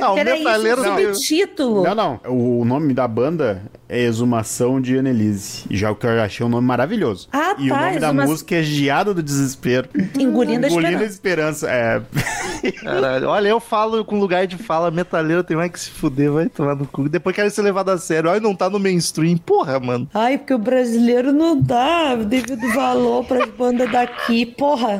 Ah, 0.00 0.12
o 0.12 0.18
Era 0.18 0.34
isso, 0.34 0.44
metaleiro 0.44 0.80
o 0.80 0.84
não. 0.84 1.14
subtítulo. 1.14 1.82
Não, 1.84 1.94
não. 1.94 2.20
O 2.28 2.64
nome 2.64 2.92
da 2.94 3.06
banda 3.08 3.62
é 3.88 4.02
Exumação 4.02 4.80
de 4.80 4.96
Annelise. 4.96 5.64
Já 5.70 5.90
o 5.90 5.96
que 5.96 6.06
eu 6.06 6.20
achei 6.22 6.44
um 6.44 6.48
nome 6.48 6.66
maravilhoso. 6.66 7.28
Ah, 7.32 7.54
e 7.58 7.70
o 7.70 7.74
tá, 7.74 7.80
nome 7.86 7.98
da 7.98 8.06
Exuma- 8.08 8.26
música 8.26 8.54
é 8.56 8.62
Geada 8.62 9.14
do 9.14 9.22
Desespero. 9.22 9.88
Engolindo 10.18 10.66
a 10.66 10.68
Engolindo 10.68 11.02
a 11.02 11.06
esperança. 11.06 11.66
esperança. 11.66 11.70
É. 11.70 12.02
Caralho, 12.82 13.28
olha, 13.28 13.48
eu 13.48 13.60
falo 13.60 14.04
com 14.04 14.18
lugar 14.18 14.46
de 14.46 14.56
fala, 14.56 14.90
metaleiro 14.90 15.44
tem 15.44 15.54
mais 15.56 15.70
que 15.70 15.78
se 15.78 15.90
fuder, 15.90 16.30
vai 16.32 16.48
tomar 16.48 16.74
no 16.74 16.86
cu. 16.86 17.08
Depois 17.08 17.36
quero 17.36 17.50
ser 17.50 17.62
levado 17.62 17.90
a 17.90 17.98
sério. 17.98 18.30
Ai, 18.30 18.40
não 18.40 18.54
tá 18.54 18.70
no 18.70 18.78
mainstream. 18.78 19.36
Porra, 19.36 19.78
mano. 19.78 20.08
Ai, 20.14 20.38
porque 20.38 20.54
o 20.54 20.58
brasileiro 20.58 21.30
não 21.32 21.60
dá 21.60 22.14
devido 22.16 22.66
valor 22.72 23.24
para 23.26 23.44
as 23.44 23.50
bandas 23.50 23.90
daqui, 23.92 24.46
porra. 24.46 24.98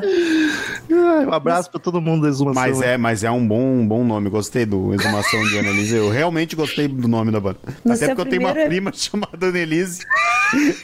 Ai, 0.91 1.25
um 1.25 1.33
abraço 1.33 1.71
pra 1.71 1.79
todo 1.79 1.99
mundo 1.99 2.23
da 2.23 2.29
exumação. 2.29 2.61
Mas 2.61 2.81
é, 2.81 2.97
mas 2.97 3.23
é 3.23 3.31
um 3.31 3.45
bom, 3.45 3.59
um 3.79 3.87
bom 3.87 4.03
nome. 4.03 4.29
Gostei 4.29 4.54
do 4.63 4.93
Exumação 4.93 5.43
de 5.47 5.57
Annelise. 5.57 5.95
Eu 5.95 6.11
realmente 6.11 6.55
gostei 6.55 6.87
do 6.87 7.07
nome 7.07 7.31
da 7.31 7.39
banda. 7.39 7.57
Você 7.83 8.05
Até 8.05 8.13
porque 8.13 8.21
eu 8.21 8.39
tenho 8.39 8.41
uma 8.43 8.53
prima 8.53 8.91
chamada 8.93 9.47
Annelise. 9.47 10.05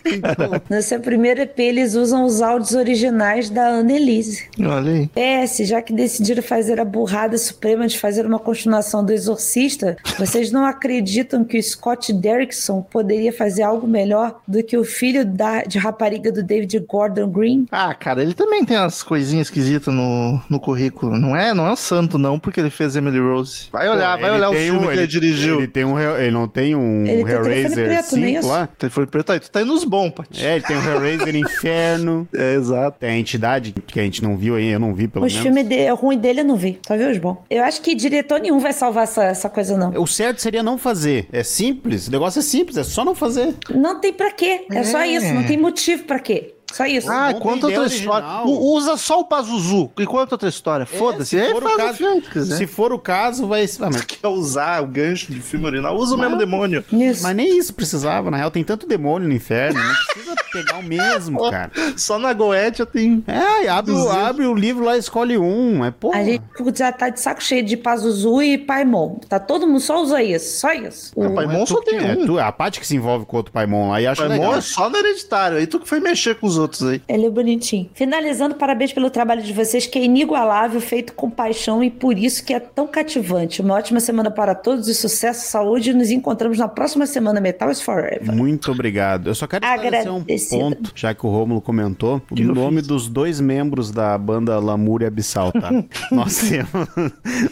Então, 0.03 0.61
Nesse 0.67 0.97
primeiro 0.97 1.41
EP, 1.41 1.59
eles 1.59 1.93
usam 1.93 2.26
os 2.26 2.41
áudios 2.41 2.74
originais 2.74 3.49
da 3.49 3.67
Annelise. 3.67 4.49
Olha 4.59 4.91
aí. 4.91 5.09
PS, 5.09 5.67
já 5.67 5.82
que 5.82 5.93
decidiram 5.93 6.41
fazer 6.41 6.80
a 6.80 6.86
burrada 6.86 7.38
suprema 7.38 7.88
de 7.88 7.99
fazer 7.99 8.26
uma 8.26 8.39
continuação 8.39 9.05
do 9.05 9.13
Exorcista, 9.13 9.97
vocês 10.17 10.51
não 10.51 10.65
acreditam 10.65 11.43
que 11.43 11.57
o 11.57 11.63
Scott 11.63 12.11
Derrickson 12.11 12.82
poderia 12.82 13.32
fazer 13.32 13.63
algo 13.63 13.88
melhor 13.88 14.41
do 14.47 14.63
que 14.63 14.78
o 14.78 14.84
filho 14.84 15.26
da, 15.26 15.63
de 15.63 15.78
rapariga 15.78 16.32
do 16.32 16.41
David 16.41 16.80
Gordon 16.80 17.30
Green? 17.30 17.67
Ah, 17.72 17.93
cara, 17.93 18.22
ele 18.24 18.34
também 18.34 18.65
tem 18.65 18.78
umas 18.78 19.03
coisinhas 19.03 19.47
esquisitas 19.47 19.93
no, 19.93 20.41
no 20.49 20.59
currículo. 20.59 21.17
Não 21.17 21.36
é, 21.36 21.53
não 21.53 21.67
é 21.67 21.72
um 21.74 21.76
santo, 21.76 22.17
não, 22.17 22.39
porque 22.39 22.59
ele 22.59 22.69
fez 22.69 22.95
Emily 22.95 23.19
Rose. 23.19 23.61
Vai 23.72 23.89
olhar, 23.89 24.18
vai 24.18 24.30
ele 24.30 24.38
olhar 24.38 24.49
o 24.49 24.53
tem 24.53 24.64
filme 24.66 24.80
um- 24.86 24.88
que 24.89 24.93
ele 24.97 25.07
dirigiu. 25.07 25.57
Ele, 25.59 25.68
tem 25.68 25.84
um, 25.86 25.99
ele 25.99 26.32
não 26.32 26.47
tem 26.47 26.76
um 26.76 27.05
Ele 27.05 27.07
tem 27.07 27.26
telefone 27.26 27.32
Hellraiser 27.55 27.86
preto, 27.88 27.89
não 28.18 28.24
é 28.24 28.28
5 28.28 28.39
isso? 28.39 28.47
lá? 28.47 28.70
Ele 28.82 28.89
foi 28.89 29.05
preto 29.07 29.32
aí, 29.32 29.39
tu 29.39 29.51
tá 29.51 29.62
indo 29.62 29.72
nos 29.74 29.84
bons, 29.84 30.09
Paty. 30.12 30.45
É, 30.45 30.55
ele 30.55 30.64
tem 30.66 30.78
o 30.78 30.82
Hellraiser 30.84 31.36
Inferno. 31.36 32.28
É, 32.34 32.53
exato. 32.55 32.97
Tem 32.99 33.09
a 33.09 33.18
entidade 33.18 33.74
que 33.86 33.99
a 33.99 34.03
gente 34.03 34.24
não 34.24 34.38
viu 34.38 34.55
aí, 34.55 34.70
eu 34.70 34.80
não 34.80 34.93
vi 34.93 35.07
pelo 35.07 35.26
Os 35.26 35.34
menos. 35.34 35.43
filmes 35.45 35.68
de, 35.68 35.89
ruim 35.91 36.18
dele 36.18 36.41
eu 36.41 36.45
não 36.45 36.55
vi, 36.55 36.80
só 36.88 36.95
vi 36.97 37.03
os 37.05 37.18
bons. 37.18 37.38
Eu 37.49 37.64
acho 37.64 37.82
que 37.82 37.93
diretor 37.95 38.39
nenhum 38.39 38.59
vai 38.59 38.74
salvar 38.74 39.03
essa, 39.03 39.24
essa 39.24 39.49
coisa, 39.49 39.78
não. 39.78 39.91
O 40.01 40.07
certo 40.07 40.39
seria 40.41 40.64
não 40.64 40.78
fazer. 40.78 41.28
É 41.32 41.43
simples, 41.43 42.07
o 42.07 42.12
negócio 42.12 42.39
é 42.39 42.41
simples, 42.41 42.78
é 42.78 42.84
só 42.84 43.03
não 43.05 43.16
fazer. 43.16 43.53
Não 43.74 43.99
tem 43.99 44.14
pra 44.14 44.32
quê, 44.32 44.66
é, 44.72 44.84
só 44.84 44.99
É. 45.01 45.07
isso, 45.07 45.34
não 45.34 45.43
tem 45.43 45.57
motivo 45.57 46.03
pra 46.03 46.20
quê. 46.20 46.53
Só 46.72 46.86
isso. 46.86 47.11
Ah, 47.11 47.34
conta 47.34 47.67
outra 47.67 47.86
história. 47.86 48.28
U- 48.45 48.76
usa 48.76 48.97
só 48.97 49.19
o 49.19 49.26
Pazuzu 49.26 49.91
e 49.99 50.05
conta 50.05 50.36
outra 50.36 50.49
história. 50.49 50.86
Foda-se. 50.86 51.38
É, 51.38 51.45
se 51.47 51.51
for 51.51 51.63
o 51.63 51.69
faz 51.69 51.76
o 51.76 51.78
caso- 51.78 51.97
filme, 51.97 52.45
se 52.45 52.67
for 52.67 52.93
o 52.93 52.99
caso, 52.99 53.47
vai. 53.47 53.63
Ah, 53.80 53.89
mas, 53.91 54.01
Quer 54.05 54.28
usar 54.28 54.82
o 54.84 54.88
gancho 54.88 55.32
de 55.32 55.39
filme 55.41 55.65
original? 55.65 55.95
Usa 55.95 56.15
o 56.15 56.17
mesmo 56.17 56.38
demônio. 56.38 56.84
Isso. 56.91 57.24
mas 57.24 57.36
nem 57.36 57.57
isso 57.57 57.74
precisava, 57.74 58.30
na 58.32 58.38
real, 58.38 58.51
tem 58.51 58.63
tanto 58.63 58.88
demônio 58.88 59.28
no 59.28 59.34
inferno, 59.34 59.80
não 59.80 59.93
precisa 60.13 60.36
pegar 60.51 60.80
o 60.80 60.84
mesmo, 60.84 61.39
cara. 61.49 61.72
Só 61.97 62.17
na 62.19 62.34
Goetia 62.34 62.86
tem. 62.86 63.24
É, 63.28 63.67
abre, 63.69 63.91
o- 63.93 64.09
abre 64.09 64.45
o 64.45 64.53
livro 64.53 64.84
lá, 64.86 64.97
escolhe 64.97 65.38
um. 65.38 65.84
É 65.86 65.91
porra. 65.91 66.19
A 66.19 66.24
gente 66.24 66.43
já 66.76 66.91
tá 66.91 67.09
de 67.09 67.19
saco 67.19 67.43
cheio 67.43 67.63
de 67.63 67.78
Pazuzu 67.78 68.41
e 68.41 68.57
Paimon. 68.57 69.19
Tá 69.28 69.39
todo 69.39 69.65
mundo 69.67 69.80
só 69.80 70.01
usa 70.01 70.22
isso, 70.22 70.59
só 70.59 70.72
isso. 70.74 71.11
Ah, 71.19 71.30
Paimon 71.30 71.63
Tu 71.65 71.69
só 71.74 71.82
tem 71.82 71.97
é, 71.97 72.13
um. 72.13 72.26
tu- 72.26 72.39
a 72.39 72.51
parte 72.51 72.80
que 72.80 72.88
se 72.88 72.95
envolve 72.95 73.26
com 73.26 73.38
outro 73.38 73.51
Paimon 73.51 73.89
lá 73.89 74.01
e 74.01 74.07
acha 74.07 74.22
Paimon 74.28 74.43
legal. 74.43 74.57
é 74.57 74.61
só 74.61 74.89
no 74.89 74.97
hereditário. 74.97 75.57
Aí 75.57 75.67
tu 75.67 75.80
que 75.80 75.88
foi 75.88 75.99
mexer 75.99 76.36
com 76.36 76.47
os 76.47 76.57
outros 76.62 76.84
aí. 76.84 77.01
Ele 77.07 77.26
é 77.26 77.30
bonitinho. 77.30 77.89
Finalizando, 77.93 78.55
parabéns 78.55 78.93
pelo 78.93 79.09
trabalho 79.09 79.41
de 79.41 79.53
vocês, 79.53 79.86
que 79.86 79.99
é 79.99 80.03
inigualável, 80.03 80.80
feito 80.80 81.14
com 81.14 81.30
paixão 81.30 81.84
e 81.84 81.89
por 81.89 82.18
isso 82.18 82.43
que 82.45 82.53
é 82.53 82.59
tão 82.59 82.88
cativante. 82.88 83.62
Uma 83.62 83.76
ótima 83.76 83.99
semana 83.99 84.32
para 84.32 84.55
todos 84.55 84.88
e 84.88 84.95
sucesso, 84.95 85.49
saúde. 85.49 85.91
E 85.91 85.93
nos 85.93 86.12
encontramos 86.12 86.57
na 86.57 86.68
próxima 86.68 87.05
semana. 87.05 87.41
Metal 87.41 87.70
is 87.72 87.82
Forever. 87.82 88.34
Muito 88.34 88.72
obrigado. 88.72 89.28
Eu 89.28 89.36
só 89.36 89.47
quero 89.47 89.66
esclarecer 89.66 90.14
um 90.14 90.24
ponto, 90.24 90.91
já 90.95 91.14
que 91.14 91.26
o 91.26 91.30
Rômulo 91.30 91.62
comentou, 91.62 92.22
o 92.32 92.41
nome 92.41 92.82
dos 92.82 93.07
dois 93.07 93.39
membros 93.39 93.91
da 93.91 94.18
banda 94.18 94.59
Lamúria 94.59 95.07
Abissal, 95.07 95.51
tá? 95.51 95.72
nós, 96.12 96.38
temos, 96.38 96.88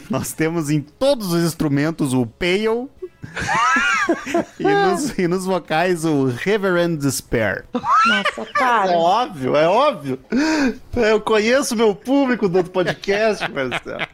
nós 0.09 0.33
temos 0.33 0.69
em 0.69 0.81
todos 0.81 1.33
os 1.33 1.43
instrumentos 1.43 2.13
o 2.13 2.25
Pale 2.25 2.87
e, 4.59 4.63
nos, 4.63 5.17
e 5.19 5.27
nos 5.27 5.45
vocais 5.45 6.03
o 6.05 6.25
Reverend 6.25 6.97
Despair. 6.97 7.65
Nossa, 7.73 8.41
É 8.41 8.45
cara. 8.53 8.91
óbvio, 8.91 9.55
é 9.55 9.67
óbvio. 9.67 10.19
Eu 10.95 11.21
conheço 11.21 11.75
meu 11.75 11.93
público 11.95 12.47
do 12.49 12.63
podcast, 12.63 13.49
Marcelo. 13.51 14.07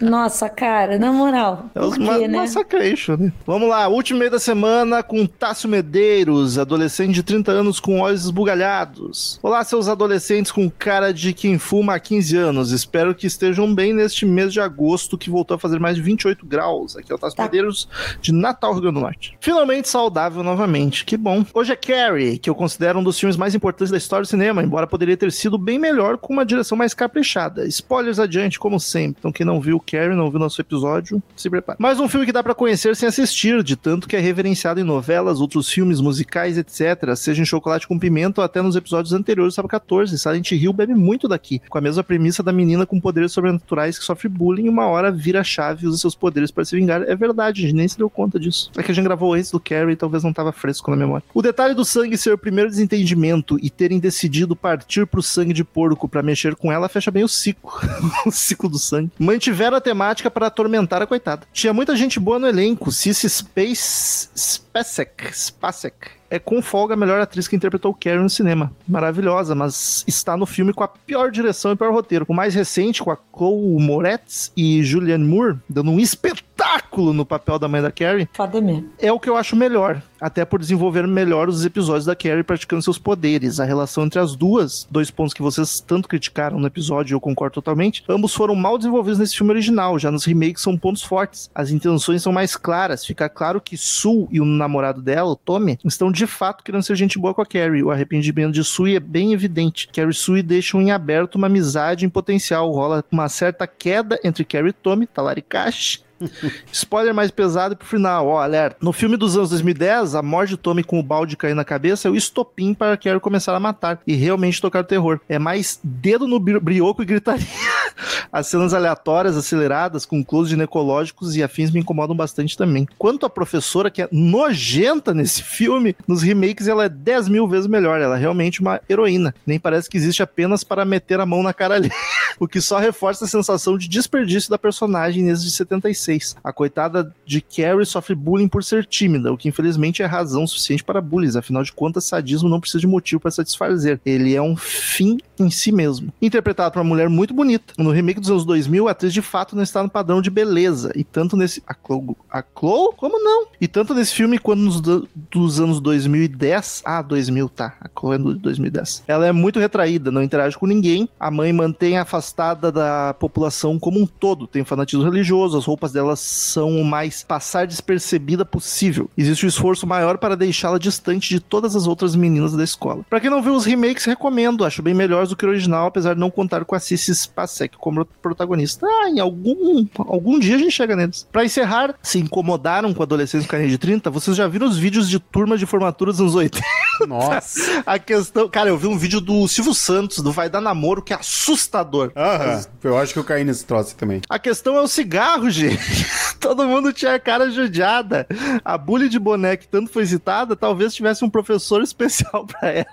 Nossa, 0.00 0.48
cara, 0.48 0.98
na 0.98 1.12
moral. 1.12 1.70
É 1.74 1.80
os 1.80 1.96
ma 1.96 2.18
né? 2.18 2.28
Massacration, 2.28 3.16
né? 3.16 3.32
Vamos 3.46 3.68
lá, 3.68 3.86
último 3.88 4.18
meio 4.18 4.30
da 4.30 4.38
semana 4.38 5.02
com 5.02 5.24
Tássio 5.26 5.68
Medeiros, 5.68 6.58
adolescente 6.58 7.14
de 7.14 7.22
30 7.22 7.52
anos 7.52 7.78
com 7.78 8.00
olhos 8.00 8.24
esbugalhados. 8.24 9.38
Olá, 9.42 9.62
seus 9.62 9.88
adolescentes 9.88 10.50
com 10.50 10.68
cara 10.68 11.12
de 11.12 11.32
quem 11.32 11.58
fuma 11.58 11.94
há 11.94 12.00
15 12.00 12.36
anos. 12.36 12.70
Espero 12.72 13.14
que 13.14 13.26
estejam 13.26 13.72
bem 13.72 13.92
neste 13.92 14.26
mês 14.26 14.52
de 14.52 14.60
agosto, 14.60 15.16
que 15.16 15.30
voltou 15.30 15.54
a 15.54 15.58
fazer 15.58 15.78
mais 15.78 15.96
de 15.96 16.02
28 16.02 16.44
graus. 16.44 16.96
Aqui 16.96 17.12
é 17.12 17.14
o 17.14 17.18
Tássio 17.18 17.36
Tá. 17.36 17.44
Medeiros 17.44 17.88
de 18.20 18.32
Natal, 18.32 18.72
Rio 18.72 18.82
Grande 18.82 18.94
do 18.94 19.00
Norte. 19.00 19.36
Finalmente 19.40 19.88
saudável 19.88 20.42
novamente, 20.42 21.04
que 21.04 21.16
bom. 21.16 21.44
Hoje 21.54 21.72
é 21.72 21.76
Carrie, 21.76 22.38
que 22.38 22.50
eu 22.50 22.54
considero 22.54 22.98
um 22.98 23.02
dos 23.04 23.18
filmes 23.18 23.36
mais 23.36 23.54
importantes 23.54 23.90
da 23.90 23.96
história 23.96 24.22
do 24.22 24.28
cinema, 24.28 24.62
embora 24.62 24.86
poderia 24.86 25.16
ter 25.16 25.30
sido 25.30 25.56
bem 25.56 25.78
melhor 25.78 26.18
com 26.18 26.32
uma 26.32 26.44
direção 26.44 26.76
mais 26.76 26.94
caprichada. 26.94 27.66
Spoilers 27.66 28.18
adiante, 28.18 28.58
como 28.58 28.80
sempre. 28.80 29.16
Então 29.20 29.32
quem 29.32 29.46
não 29.46 29.60
viu 29.60 29.80
Carrie, 29.94 30.16
não 30.16 30.28
viu 30.28 30.40
nosso 30.40 30.60
episódio, 30.60 31.22
se 31.36 31.48
prepare. 31.48 31.78
Mais 31.80 32.00
um 32.00 32.08
filme 32.08 32.26
que 32.26 32.32
dá 32.32 32.42
pra 32.42 32.52
conhecer 32.52 32.96
sem 32.96 33.08
assistir, 33.08 33.62
de 33.62 33.76
tanto 33.76 34.08
que 34.08 34.16
é 34.16 34.18
reverenciado 34.18 34.80
em 34.80 34.82
novelas, 34.82 35.40
outros 35.40 35.68
filmes, 35.68 36.00
musicais, 36.00 36.58
etc. 36.58 37.14
Seja 37.14 37.40
em 37.40 37.44
Chocolate 37.44 37.86
com 37.86 37.96
Pimenta 37.96 38.40
ou 38.40 38.44
até 38.44 38.60
nos 38.60 38.74
episódios 38.74 39.12
anteriores 39.12 39.54
Sábado 39.54 39.70
14. 39.70 40.18
Silent 40.18 40.50
Hill 40.50 40.72
bebe 40.72 40.96
muito 40.96 41.28
daqui, 41.28 41.60
com 41.68 41.78
a 41.78 41.80
mesma 41.80 42.02
premissa 42.02 42.42
da 42.42 42.52
menina 42.52 42.84
com 42.84 42.98
poderes 42.98 43.30
sobrenaturais 43.30 43.96
que 43.96 44.04
sofre 44.04 44.28
bullying 44.28 44.64
e 44.64 44.68
uma 44.68 44.86
hora 44.86 45.12
vira 45.12 45.42
a 45.42 45.44
chave 45.44 45.84
e 45.84 45.88
usa 45.88 45.98
seus 45.98 46.16
poderes 46.16 46.50
para 46.50 46.64
se 46.64 46.74
vingar. 46.74 47.02
É 47.02 47.14
verdade, 47.14 47.62
a 47.62 47.66
gente 47.68 47.76
nem 47.76 47.86
se 47.86 47.96
deu 47.96 48.10
conta 48.10 48.40
disso. 48.40 48.72
É 48.76 48.82
que 48.82 48.90
a 48.90 48.94
gente 48.94 49.04
gravou 49.04 49.36
esse 49.36 49.52
do 49.52 49.60
Carrie 49.60 49.92
e 49.92 49.96
talvez 49.96 50.24
não 50.24 50.32
tava 50.32 50.50
fresco 50.50 50.90
na 50.90 50.96
memória. 50.96 51.24
O 51.32 51.40
detalhe 51.40 51.72
do 51.72 51.84
sangue 51.84 52.18
ser 52.18 52.32
o 52.32 52.38
primeiro 52.38 52.68
desentendimento 52.68 53.56
e 53.62 53.70
terem 53.70 54.00
decidido 54.00 54.56
partir 54.56 55.06
pro 55.06 55.22
sangue 55.22 55.52
de 55.52 55.62
porco 55.62 56.08
para 56.08 56.20
mexer 56.20 56.56
com 56.56 56.72
ela 56.72 56.88
fecha 56.88 57.12
bem 57.12 57.22
o 57.22 57.28
ciclo. 57.28 57.70
o 58.26 58.32
ciclo 58.32 58.68
do 58.68 58.78
sangue. 58.78 59.12
Mantiveram 59.20 59.73
a 59.76 59.80
temática 59.80 60.30
para 60.30 60.46
atormentar 60.46 61.02
a 61.02 61.06
coitada. 61.06 61.46
Tinha 61.52 61.72
muita 61.72 61.96
gente 61.96 62.18
boa 62.20 62.38
no 62.38 62.46
elenco. 62.46 62.90
Cici 62.92 63.28
Space 63.28 64.28
Spacek, 64.36 65.32
Spacek 65.32 66.24
é 66.34 66.38
com 66.40 66.60
folga 66.60 66.94
a 66.94 66.96
melhor 66.96 67.20
atriz 67.20 67.46
que 67.46 67.54
interpretou 67.54 67.94
Carrie 67.94 68.18
no 68.18 68.28
cinema. 68.28 68.72
Maravilhosa, 68.88 69.54
mas 69.54 70.02
está 70.06 70.36
no 70.36 70.46
filme 70.46 70.72
com 70.72 70.82
a 70.82 70.88
pior 70.88 71.30
direção 71.30 71.70
e 71.70 71.76
pior 71.76 71.92
roteiro. 71.92 72.26
O 72.28 72.34
mais 72.34 72.54
recente, 72.56 73.02
com 73.02 73.12
a 73.12 73.18
Chloe 73.32 73.80
Moretz 73.80 74.50
e 74.56 74.82
Julianne 74.82 75.24
Moore, 75.24 75.58
dando 75.68 75.92
um 75.92 76.00
espetáculo 76.00 76.53
no 76.96 77.26
papel 77.26 77.58
da 77.58 77.66
mãe 77.68 77.82
da 77.82 77.90
Carrie, 77.90 78.28
Foda 78.32 78.60
mesmo. 78.60 78.88
é 78.98 79.10
o 79.12 79.18
que 79.18 79.28
eu 79.28 79.36
acho 79.36 79.56
melhor. 79.56 80.00
Até 80.20 80.44
por 80.44 80.60
desenvolver 80.60 81.06
melhor 81.06 81.48
os 81.48 81.64
episódios 81.64 82.06
da 82.06 82.14
Carrie 82.16 82.42
praticando 82.42 82.82
seus 82.82 82.98
poderes. 82.98 83.60
A 83.60 83.64
relação 83.64 84.04
entre 84.04 84.18
as 84.18 84.34
duas, 84.34 84.86
dois 84.90 85.10
pontos 85.10 85.34
que 85.34 85.42
vocês 85.42 85.80
tanto 85.80 86.08
criticaram 86.08 86.58
no 86.58 86.66
episódio 86.66 87.14
eu 87.14 87.20
concordo 87.20 87.54
totalmente, 87.54 88.04
ambos 88.08 88.32
foram 88.34 88.54
mal 88.54 88.78
desenvolvidos 88.78 89.18
nesse 89.18 89.36
filme 89.36 89.52
original. 89.52 89.98
Já 89.98 90.10
nos 90.10 90.24
remakes 90.24 90.62
são 90.62 90.76
pontos 90.78 91.02
fortes. 91.02 91.50
As 91.54 91.70
intenções 91.70 92.22
são 92.22 92.32
mais 92.32 92.56
claras. 92.56 93.04
Fica 93.04 93.28
claro 93.28 93.60
que 93.60 93.76
Sue 93.76 94.26
e 94.30 94.40
o 94.40 94.44
namorado 94.44 95.02
dela, 95.02 95.30
o 95.30 95.36
Tommy, 95.36 95.78
estão 95.84 96.10
de 96.10 96.26
fato 96.26 96.64
querendo 96.64 96.82
ser 96.82 96.96
gente 96.96 97.18
boa 97.18 97.34
com 97.34 97.42
a 97.42 97.46
Carrie. 97.46 97.82
O 97.82 97.90
arrependimento 97.90 98.52
de 98.52 98.64
Sue 98.64 98.96
é 98.96 99.00
bem 99.00 99.32
evidente. 99.32 99.88
Carrie 99.88 100.10
e 100.10 100.14
Sue 100.14 100.42
deixam 100.42 100.80
em 100.80 100.90
aberto 100.92 101.34
uma 101.34 101.48
amizade 101.48 102.06
em 102.06 102.08
potencial. 102.08 102.70
Rola 102.70 103.04
uma 103.10 103.28
certa 103.28 103.66
queda 103.66 104.18
entre 104.24 104.44
Carrie 104.44 104.70
e 104.70 104.72
Tommy, 104.72 105.06
talaricast, 105.06 106.02
Spoiler 106.72 107.14
mais 107.14 107.30
pesado 107.30 107.76
pro 107.76 107.86
final, 107.86 108.26
ó, 108.26 108.40
alerta. 108.40 108.76
No 108.80 108.92
filme 108.92 109.16
dos 109.16 109.36
anos 109.36 109.50
2010, 109.50 110.14
a 110.14 110.22
morte 110.22 110.50
de 110.50 110.56
Tommy 110.56 110.82
com 110.82 110.98
o 110.98 111.02
balde 111.02 111.36
caindo 111.36 111.56
na 111.56 111.64
cabeça 111.64 112.08
é 112.08 112.10
o 112.10 112.16
estopim 112.16 112.74
para 112.74 112.96
Carrie 112.96 113.20
começar 113.20 113.54
a 113.54 113.60
matar 113.60 114.00
e 114.06 114.14
realmente 114.14 114.60
tocar 114.60 114.80
o 114.80 114.86
terror. 114.86 115.20
É 115.28 115.38
mais 115.38 115.78
dedo 115.82 116.26
no 116.26 116.38
brioco 116.38 117.02
e 117.02 117.06
gritaria. 117.06 117.46
As 118.32 118.48
cenas 118.48 118.74
aleatórias, 118.74 119.36
aceleradas, 119.36 120.04
com 120.04 120.24
close 120.24 120.50
ginecológicos 120.50 121.36
e 121.36 121.42
afins 121.42 121.70
me 121.70 121.80
incomodam 121.80 122.16
bastante 122.16 122.56
também. 122.56 122.86
Quanto 122.98 123.24
à 123.24 123.30
professora, 123.30 123.90
que 123.90 124.02
é 124.02 124.08
nojenta 124.10 125.14
nesse 125.14 125.42
filme, 125.42 125.96
nos 126.06 126.22
remakes 126.22 126.66
ela 126.66 126.84
é 126.84 126.88
10 126.88 127.28
mil 127.28 127.46
vezes 127.46 127.66
melhor. 127.66 128.00
Ela 128.00 128.16
é 128.16 128.20
realmente 128.20 128.60
uma 128.60 128.80
heroína. 128.88 129.34
Nem 129.46 129.60
parece 129.60 129.88
que 129.88 129.96
existe 129.96 130.22
apenas 130.22 130.64
para 130.64 130.84
meter 130.84 131.20
a 131.20 131.26
mão 131.26 131.42
na 131.42 131.52
cara 131.52 131.74
ali. 131.76 131.90
o 132.38 132.48
que 132.48 132.60
só 132.60 132.78
reforça 132.78 133.24
a 133.24 133.28
sensação 133.28 133.76
de 133.78 133.88
desperdício 133.88 134.50
da 134.50 134.58
personagem 134.58 135.24
desde 135.24 135.50
76. 135.50 136.36
A 136.42 136.52
coitada 136.52 137.14
de 137.26 137.40
Carrie 137.40 137.86
sofre 137.86 138.14
bullying 138.14 138.48
por 138.48 138.62
ser 138.62 138.86
tímida, 138.86 139.32
o 139.32 139.36
que 139.36 139.48
infelizmente 139.48 140.02
é 140.02 140.06
razão 140.06 140.46
suficiente 140.46 140.84
para 140.84 141.00
bullies. 141.00 141.36
Afinal 141.36 141.62
de 141.62 141.72
contas, 141.72 142.04
sadismo 142.04 142.48
não 142.48 142.60
precisa 142.60 142.80
de 142.80 142.86
motivo 142.86 143.20
para 143.20 143.30
satisfazer. 143.30 144.00
Ele 144.04 144.34
é 144.34 144.42
um 144.42 144.56
fim 144.56 145.18
em 145.38 145.50
si 145.50 145.72
mesmo. 145.72 146.12
Interpretado 146.20 146.72
por 146.72 146.80
uma 146.80 146.88
mulher 146.88 147.08
muito 147.08 147.34
bonita. 147.34 147.74
No 147.78 147.90
remake 147.90 148.20
dos 148.20 148.30
anos 148.30 148.44
2000, 148.44 148.88
a 148.88 148.92
atriz 148.92 149.12
de 149.12 149.22
fato 149.22 149.56
não 149.56 149.62
está 149.62 149.82
no 149.82 149.90
padrão 149.90 150.20
de 150.20 150.30
beleza. 150.30 150.92
E 150.94 151.04
tanto 151.04 151.36
nesse. 151.36 151.62
A 151.66 151.74
Chloe? 151.74 152.16
A 152.30 152.42
Chloe? 152.42 152.94
Como 152.96 153.22
não? 153.22 153.46
E 153.60 153.66
tanto 153.66 153.94
nesse 153.94 154.14
filme 154.14 154.38
quanto 154.38 154.60
nos 154.60 154.80
do... 154.80 155.08
dos 155.30 155.60
anos 155.60 155.80
2010. 155.80 156.82
Ah, 156.84 157.02
2000, 157.02 157.48
tá. 157.48 157.76
A 157.80 157.88
Chloe 157.88 158.16
é 158.16 158.18
de 158.18 158.34
2010. 158.34 159.04
Ela 159.06 159.26
é 159.26 159.32
muito 159.32 159.58
retraída, 159.58 160.10
não 160.10 160.22
interage 160.22 160.56
com 160.56 160.66
ninguém. 160.66 161.08
A 161.18 161.30
mãe 161.30 161.52
mantém 161.52 161.98
afastada 161.98 162.23
da 162.32 163.14
população 163.14 163.78
como 163.78 164.00
um 164.00 164.06
todo. 164.06 164.46
Tem 164.46 164.64
fanatismo 164.64 165.04
religioso, 165.04 165.58
as 165.58 165.64
roupas 165.64 165.92
delas 165.92 166.20
são 166.20 166.80
o 166.80 166.84
mais 166.84 167.22
passar 167.22 167.66
despercebida 167.66 168.44
possível. 168.44 169.10
Existe 169.16 169.44
um 169.44 169.48
esforço 169.48 169.86
maior 169.86 170.18
para 170.18 170.36
deixá-la 170.36 170.78
distante 170.78 171.28
de 171.28 171.40
todas 171.40 171.76
as 171.76 171.86
outras 171.86 172.14
meninas 172.14 172.52
da 172.52 172.64
escola. 172.64 173.04
Para 173.08 173.20
quem 173.20 173.30
não 173.30 173.42
viu 173.42 173.54
os 173.54 173.64
remakes, 173.64 174.04
recomendo. 174.04 174.64
Acho 174.64 174.82
bem 174.82 174.94
melhores 174.94 175.28
do 175.28 175.36
que 175.36 175.44
o 175.44 175.48
original, 175.48 175.86
apesar 175.86 176.14
de 176.14 176.20
não 176.20 176.30
contar 176.30 176.64
com 176.64 176.74
a 176.74 176.80
Cici 176.80 177.14
Spacek 177.14 177.76
como 177.76 178.04
protagonista. 178.04 178.86
Ah, 178.86 179.08
em 179.08 179.20
algum, 179.20 179.86
algum 179.98 180.38
dia 180.38 180.56
a 180.56 180.58
gente 180.58 180.72
chega 180.72 180.96
neles. 180.96 181.26
Para 181.30 181.44
encerrar, 181.44 181.94
se 182.02 182.18
incomodaram 182.18 182.92
com 182.94 183.02
adolescentes 183.02 183.46
com 183.46 183.52
carrinho 183.52 183.70
de 183.70 183.78
30, 183.78 184.10
vocês 184.10 184.36
já 184.36 184.46
viram 184.46 184.66
os 184.66 184.76
vídeos 184.76 185.08
de 185.08 185.18
turma 185.18 185.56
de 185.56 185.66
formatura 185.66 186.12
dos 186.12 186.20
anos 186.20 186.34
80? 186.34 186.64
Nossa. 187.06 187.82
a 187.86 187.98
questão. 187.98 188.48
Cara, 188.48 188.68
eu 188.68 188.78
vi 188.78 188.86
um 188.86 188.96
vídeo 188.96 189.20
do 189.20 189.46
Silvio 189.48 189.74
Santos, 189.74 190.18
do 190.18 190.32
Vai 190.32 190.48
Dar 190.48 190.60
Namoro, 190.60 191.02
que 191.02 191.12
é 191.12 191.16
assustador. 191.16 192.12
Aham. 192.16 192.62
Eu 192.82 192.98
acho 192.98 193.12
que 193.12 193.18
eu 193.18 193.24
caí 193.24 193.44
nesse 193.44 193.64
troço 193.64 193.96
também. 193.96 194.20
A 194.28 194.38
questão 194.38 194.76
é 194.76 194.80
o 194.80 194.88
cigarro, 194.88 195.48
gente. 195.50 196.06
Todo 196.40 196.66
mundo 196.66 196.92
tinha 196.92 197.14
a 197.14 197.18
cara 197.18 197.50
judiada. 197.50 198.26
A 198.64 198.76
bully 198.76 199.08
de 199.08 199.18
boné 199.18 199.56
que 199.56 199.66
tanto 199.66 199.90
foi 199.90 200.04
citada, 200.06 200.54
talvez 200.54 200.94
tivesse 200.94 201.24
um 201.24 201.30
professor 201.30 201.80
especial 201.84 202.46
para 202.46 202.70
ela. 202.70 202.86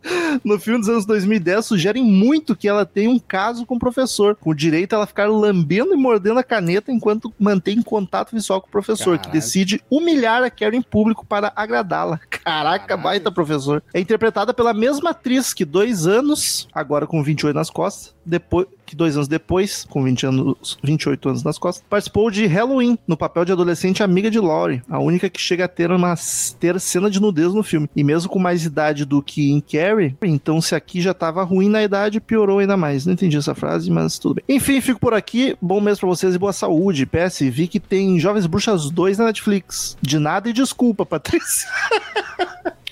No 0.44 0.60
filme 0.60 0.80
dos 0.80 0.90
anos 0.90 1.06
2010, 1.06 1.66
sugerem 1.66 2.04
muito 2.04 2.56
que 2.56 2.68
ela 2.68 2.86
tenha 2.86 3.10
um 3.10 3.20
caso 3.20 3.66
com 3.66 3.76
o 3.76 3.80
professor, 3.80 4.36
com 4.36 4.56
direito 4.56 4.94
a 4.94 4.98
ela 4.98 5.08
ficar 5.08 5.30
lambendo 5.30 5.94
e 5.94 5.98
mordendo 5.98 6.40
a 6.40 6.44
caneta 6.44 6.92
enquanto 6.92 7.34
mantém 7.40 7.82
contato 7.82 8.32
visual 8.32 8.62
com 8.62 8.68
o 8.68 8.72
professor, 8.72 9.18
Caraca. 9.18 9.30
que 9.30 9.32
decide 9.32 9.82
humilhar 9.90 10.44
a 10.44 10.50
Carrie 10.50 10.78
em 10.78 10.82
público 10.82 11.26
para 11.26 11.52
agradá-la. 11.56 12.20
Caraca, 12.30 12.72
Caraca, 12.72 12.98
baita 12.98 13.32
professor. 13.32 13.84
É 13.94 14.00
interpretada 14.00 14.54
pela 14.54 14.74
mesma 14.74 15.12
atriz 15.12 15.54
que 15.54 15.66
dois 15.66 16.08
anos, 16.08 16.68
agora 16.74 17.06
com 17.06 17.24
28 17.24 17.56
nas 17.56 17.70
costas, 17.70 18.14
depois 18.26 18.68
que 18.92 18.96
dois 18.96 19.16
anos 19.16 19.30
depois, 19.30 19.86
com 19.90 20.04
20 20.04 20.26
anos, 20.26 20.78
28 20.84 21.30
anos 21.30 21.44
nas 21.44 21.58
costas, 21.58 21.82
participou 21.90 22.30
de 22.30 22.46
Halloween, 22.46 22.98
no 23.08 23.16
papel 23.16 23.46
de 23.46 23.54
adolescente 23.54 24.04
amiga 24.04 24.30
de 24.30 24.38
Laurie, 24.38 24.82
a 24.90 25.00
única 25.00 25.30
que 25.30 25.40
chega 25.40 25.64
a 25.64 25.68
ter 25.70 25.90
uma 25.90 26.14
ter 26.60 26.78
cena 26.78 27.10
de 27.10 27.22
nudez 27.22 27.54
no 27.54 27.64
filme. 27.64 27.90
E 27.96 28.04
mesmo 28.04 28.30
com 28.30 28.38
mais 28.38 28.66
idade 28.66 29.06
do 29.06 29.22
que 29.22 29.50
em 29.50 29.62
Carrie, 29.62 30.18
então 30.22 30.60
se 30.60 30.76
aqui 30.76 31.00
já 31.00 31.14
tava 31.14 31.42
ruim 31.42 31.70
na 31.70 31.82
idade, 31.82 32.20
piorou 32.20 32.60
ainda 32.60 32.76
mais. 32.76 33.06
Não 33.06 33.14
entendi 33.14 33.38
essa 33.38 33.56
frase, 33.56 33.90
mas 33.90 34.20
tudo 34.20 34.36
bem. 34.36 34.58
Enfim, 34.58 34.82
fico 34.82 35.00
por 35.00 35.14
aqui. 35.14 35.56
Bom 35.62 35.80
mês 35.80 35.98
pra 35.98 36.10
vocês 36.10 36.36
e 36.36 36.38
boa 36.38 36.52
saúde. 36.52 37.06
PS, 37.06 37.40
vi 37.44 37.70
que 37.70 37.80
tem 37.80 38.20
Jovens 38.20 38.46
Bruxas 38.46 38.90
2 38.90 39.20
na 39.20 39.26
Netflix. 39.28 39.98
De 40.02 40.20
nada 40.20 40.50
e 40.50 40.54
desculpa, 40.54 41.06
Patrícia. 41.06 41.70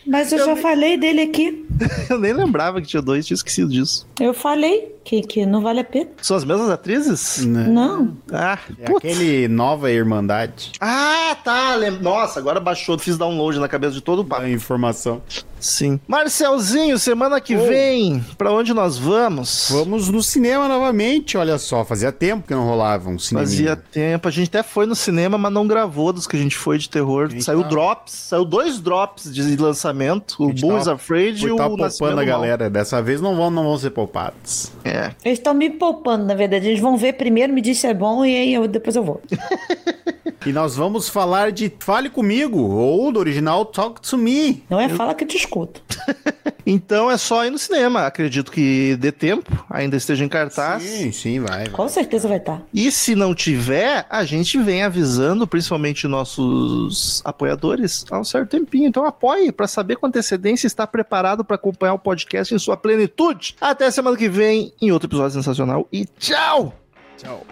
Mas 0.10 0.32
eu, 0.32 0.40
eu 0.40 0.46
já 0.46 0.54
nem... 0.54 0.64
falei 0.64 0.98
dele 0.98 1.22
aqui. 1.22 1.66
eu 2.10 2.20
nem 2.20 2.34
lembrava 2.34 2.82
que 2.82 2.88
tinha 2.88 3.02
dois, 3.02 3.28
tinha 3.28 3.36
esquecido 3.36 3.70
disso. 3.70 4.08
Eu 4.20 4.34
falei 4.34 4.92
que, 5.10 5.22
que 5.22 5.46
não 5.46 5.62
vale 5.62 5.80
a 5.80 5.84
pena. 5.84 6.12
São 6.22 6.38
as 6.38 6.46
mesmas 6.46 6.70
atrizes? 6.70 7.44
Não. 7.44 7.68
não. 7.68 8.18
Ah, 8.32 8.60
é 8.78 8.92
aquele 8.92 9.48
Nova 9.48 9.92
Irmandade. 9.92 10.74
Ah, 10.80 11.36
tá. 11.44 11.78
Nossa, 12.00 12.40
agora 12.40 12.60
baixou, 12.60 12.98
fiz 13.00 13.18
download 13.18 13.58
na 13.58 13.68
cabeça 13.68 13.94
de 13.94 14.02
todo 14.02 14.20
o 14.20 14.26
papo. 14.26 14.44
A 14.44 14.50
informação. 14.50 15.24
Sim. 15.60 16.00
Marcelzinho, 16.08 16.98
semana 16.98 17.42
que 17.42 17.56
oh. 17.56 17.68
vem, 17.68 18.24
para 18.38 18.52
onde 18.52 18.74
nós 18.74 18.98
vamos? 18.98 19.68
Vamos 19.72 20.10
no 20.10 20.24
cinema 20.24 20.68
novamente, 20.68 21.38
olha 21.38 21.58
só. 21.58 21.84
Fazia 21.84 22.12
tempo 22.12 22.48
que 22.48 22.54
não 22.54 22.66
rolava 22.66 23.10
um 23.10 23.20
cinema. 23.20 23.46
Fazia 23.46 23.76
tempo. 23.76 24.28
A 24.28 24.32
gente 24.32 24.48
até 24.48 24.64
foi 24.64 24.86
no 24.86 24.96
cinema, 24.96 25.38
mas 25.38 25.52
não 25.52 25.68
gravou 25.68 26.14
dos 26.14 26.28
que 26.28 26.38
a 26.38 26.40
gente 26.40 26.56
foi 26.56 26.78
de 26.78 26.90
terror. 26.90 27.30
Saiu 27.42 27.64
drops, 27.64 28.14
saiu 28.14 28.46
dois 28.46 28.80
drops 28.80 29.34
de 29.34 29.58
lançamento. 29.58 30.36
O 30.40 30.54
Bulls 30.54 30.86
tá... 30.86 30.94
Afraid 30.94 31.46
e 31.46 31.52
o 31.52 31.56
tá 31.56 31.68
poupando 31.68 32.22
a 32.22 32.24
galera. 32.24 32.70
Dessa 32.70 33.02
vez 33.02 33.20
não 33.20 33.36
vão, 33.36 33.50
não 33.50 33.64
vão 33.64 33.78
ser 33.78 33.90
poupados. 33.90 34.72
É. 34.84 34.99
Eles 35.24 35.40
estão 35.40 35.54
me 35.54 35.70
poupando, 35.70 36.26
na 36.26 36.36
verdade. 36.36 36.68
Eles 36.68 36.80
vão 36.80 36.98
ver 36.98 37.14
primeiro, 37.14 37.54
me 37.54 37.62
diz 37.62 37.80
se 37.80 37.88
é 37.88 37.94
bom 37.94 38.26
e 38.26 38.36
aí 38.36 38.54
eu, 38.54 38.68
depois 38.68 38.96
eu 38.96 39.04
vou. 39.04 39.22
e 40.46 40.52
nós 40.52 40.76
vamos 40.76 41.10
falar 41.10 41.52
de 41.52 41.72
Fale 41.80 42.10
Comigo, 42.10 42.60
ou 42.60 43.12
do 43.12 43.20
original 43.20 43.66
Talk 43.66 44.02
to 44.02 44.18
Me. 44.18 44.64
Não 44.70 44.80
é 44.80 44.86
eu... 44.86 44.90
Fala 44.92 45.14
que 45.14 45.24
eu 45.24 45.28
te 45.28 45.38
escuto. 45.38 45.82
então 46.66 47.10
é 47.12 47.18
só 47.18 47.46
ir 47.46 47.50
no 47.50 47.58
cinema. 47.58 48.06
Acredito 48.06 48.52
que 48.52 48.96
dê 48.98 49.12
tempo, 49.12 49.66
ainda 49.70 49.98
esteja 49.98 50.24
em 50.24 50.30
cartaz. 50.30 50.84
Sim, 50.84 51.12
sim, 51.12 51.40
vai. 51.40 51.66
vai. 51.66 51.70
Com 51.70 51.88
certeza 51.88 52.28
vai 52.28 52.38
estar. 52.38 52.58
Tá. 52.58 52.64
E 52.74 52.92
se 52.92 53.16
não 53.16 53.36
tiver, 53.36 54.06
a 54.10 54.24
gente 54.24 54.58
vem 54.58 54.84
avisando, 54.84 55.48
principalmente 55.48 56.08
nossos 56.08 57.22
apoiadores, 57.26 58.06
há 58.10 58.20
um 58.20 58.24
certo 58.24 58.50
tempinho. 58.50 58.88
Então 58.88 59.06
apoie 59.06 59.52
para 59.52 59.68
saber 59.68 59.98
com 59.98 60.08
antecedência 60.08 60.68
está 60.68 60.88
preparado 60.88 61.44
para 61.44 61.56
acompanhar 61.56 61.94
o 61.94 62.00
podcast 62.00 62.54
em 62.54 62.60
sua 62.60 62.78
plenitude. 62.78 63.56
Até 63.60 63.92
semana 63.92 64.16
que 64.16 64.30
vem 64.30 64.74
em 64.82 64.92
outro 64.92 65.08
episódio 65.08 65.32
sensacional 65.32 65.88
e 65.92 66.06
tchau! 66.18 66.74
Tchau. 67.18 67.46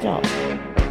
Tchau. 0.00 0.81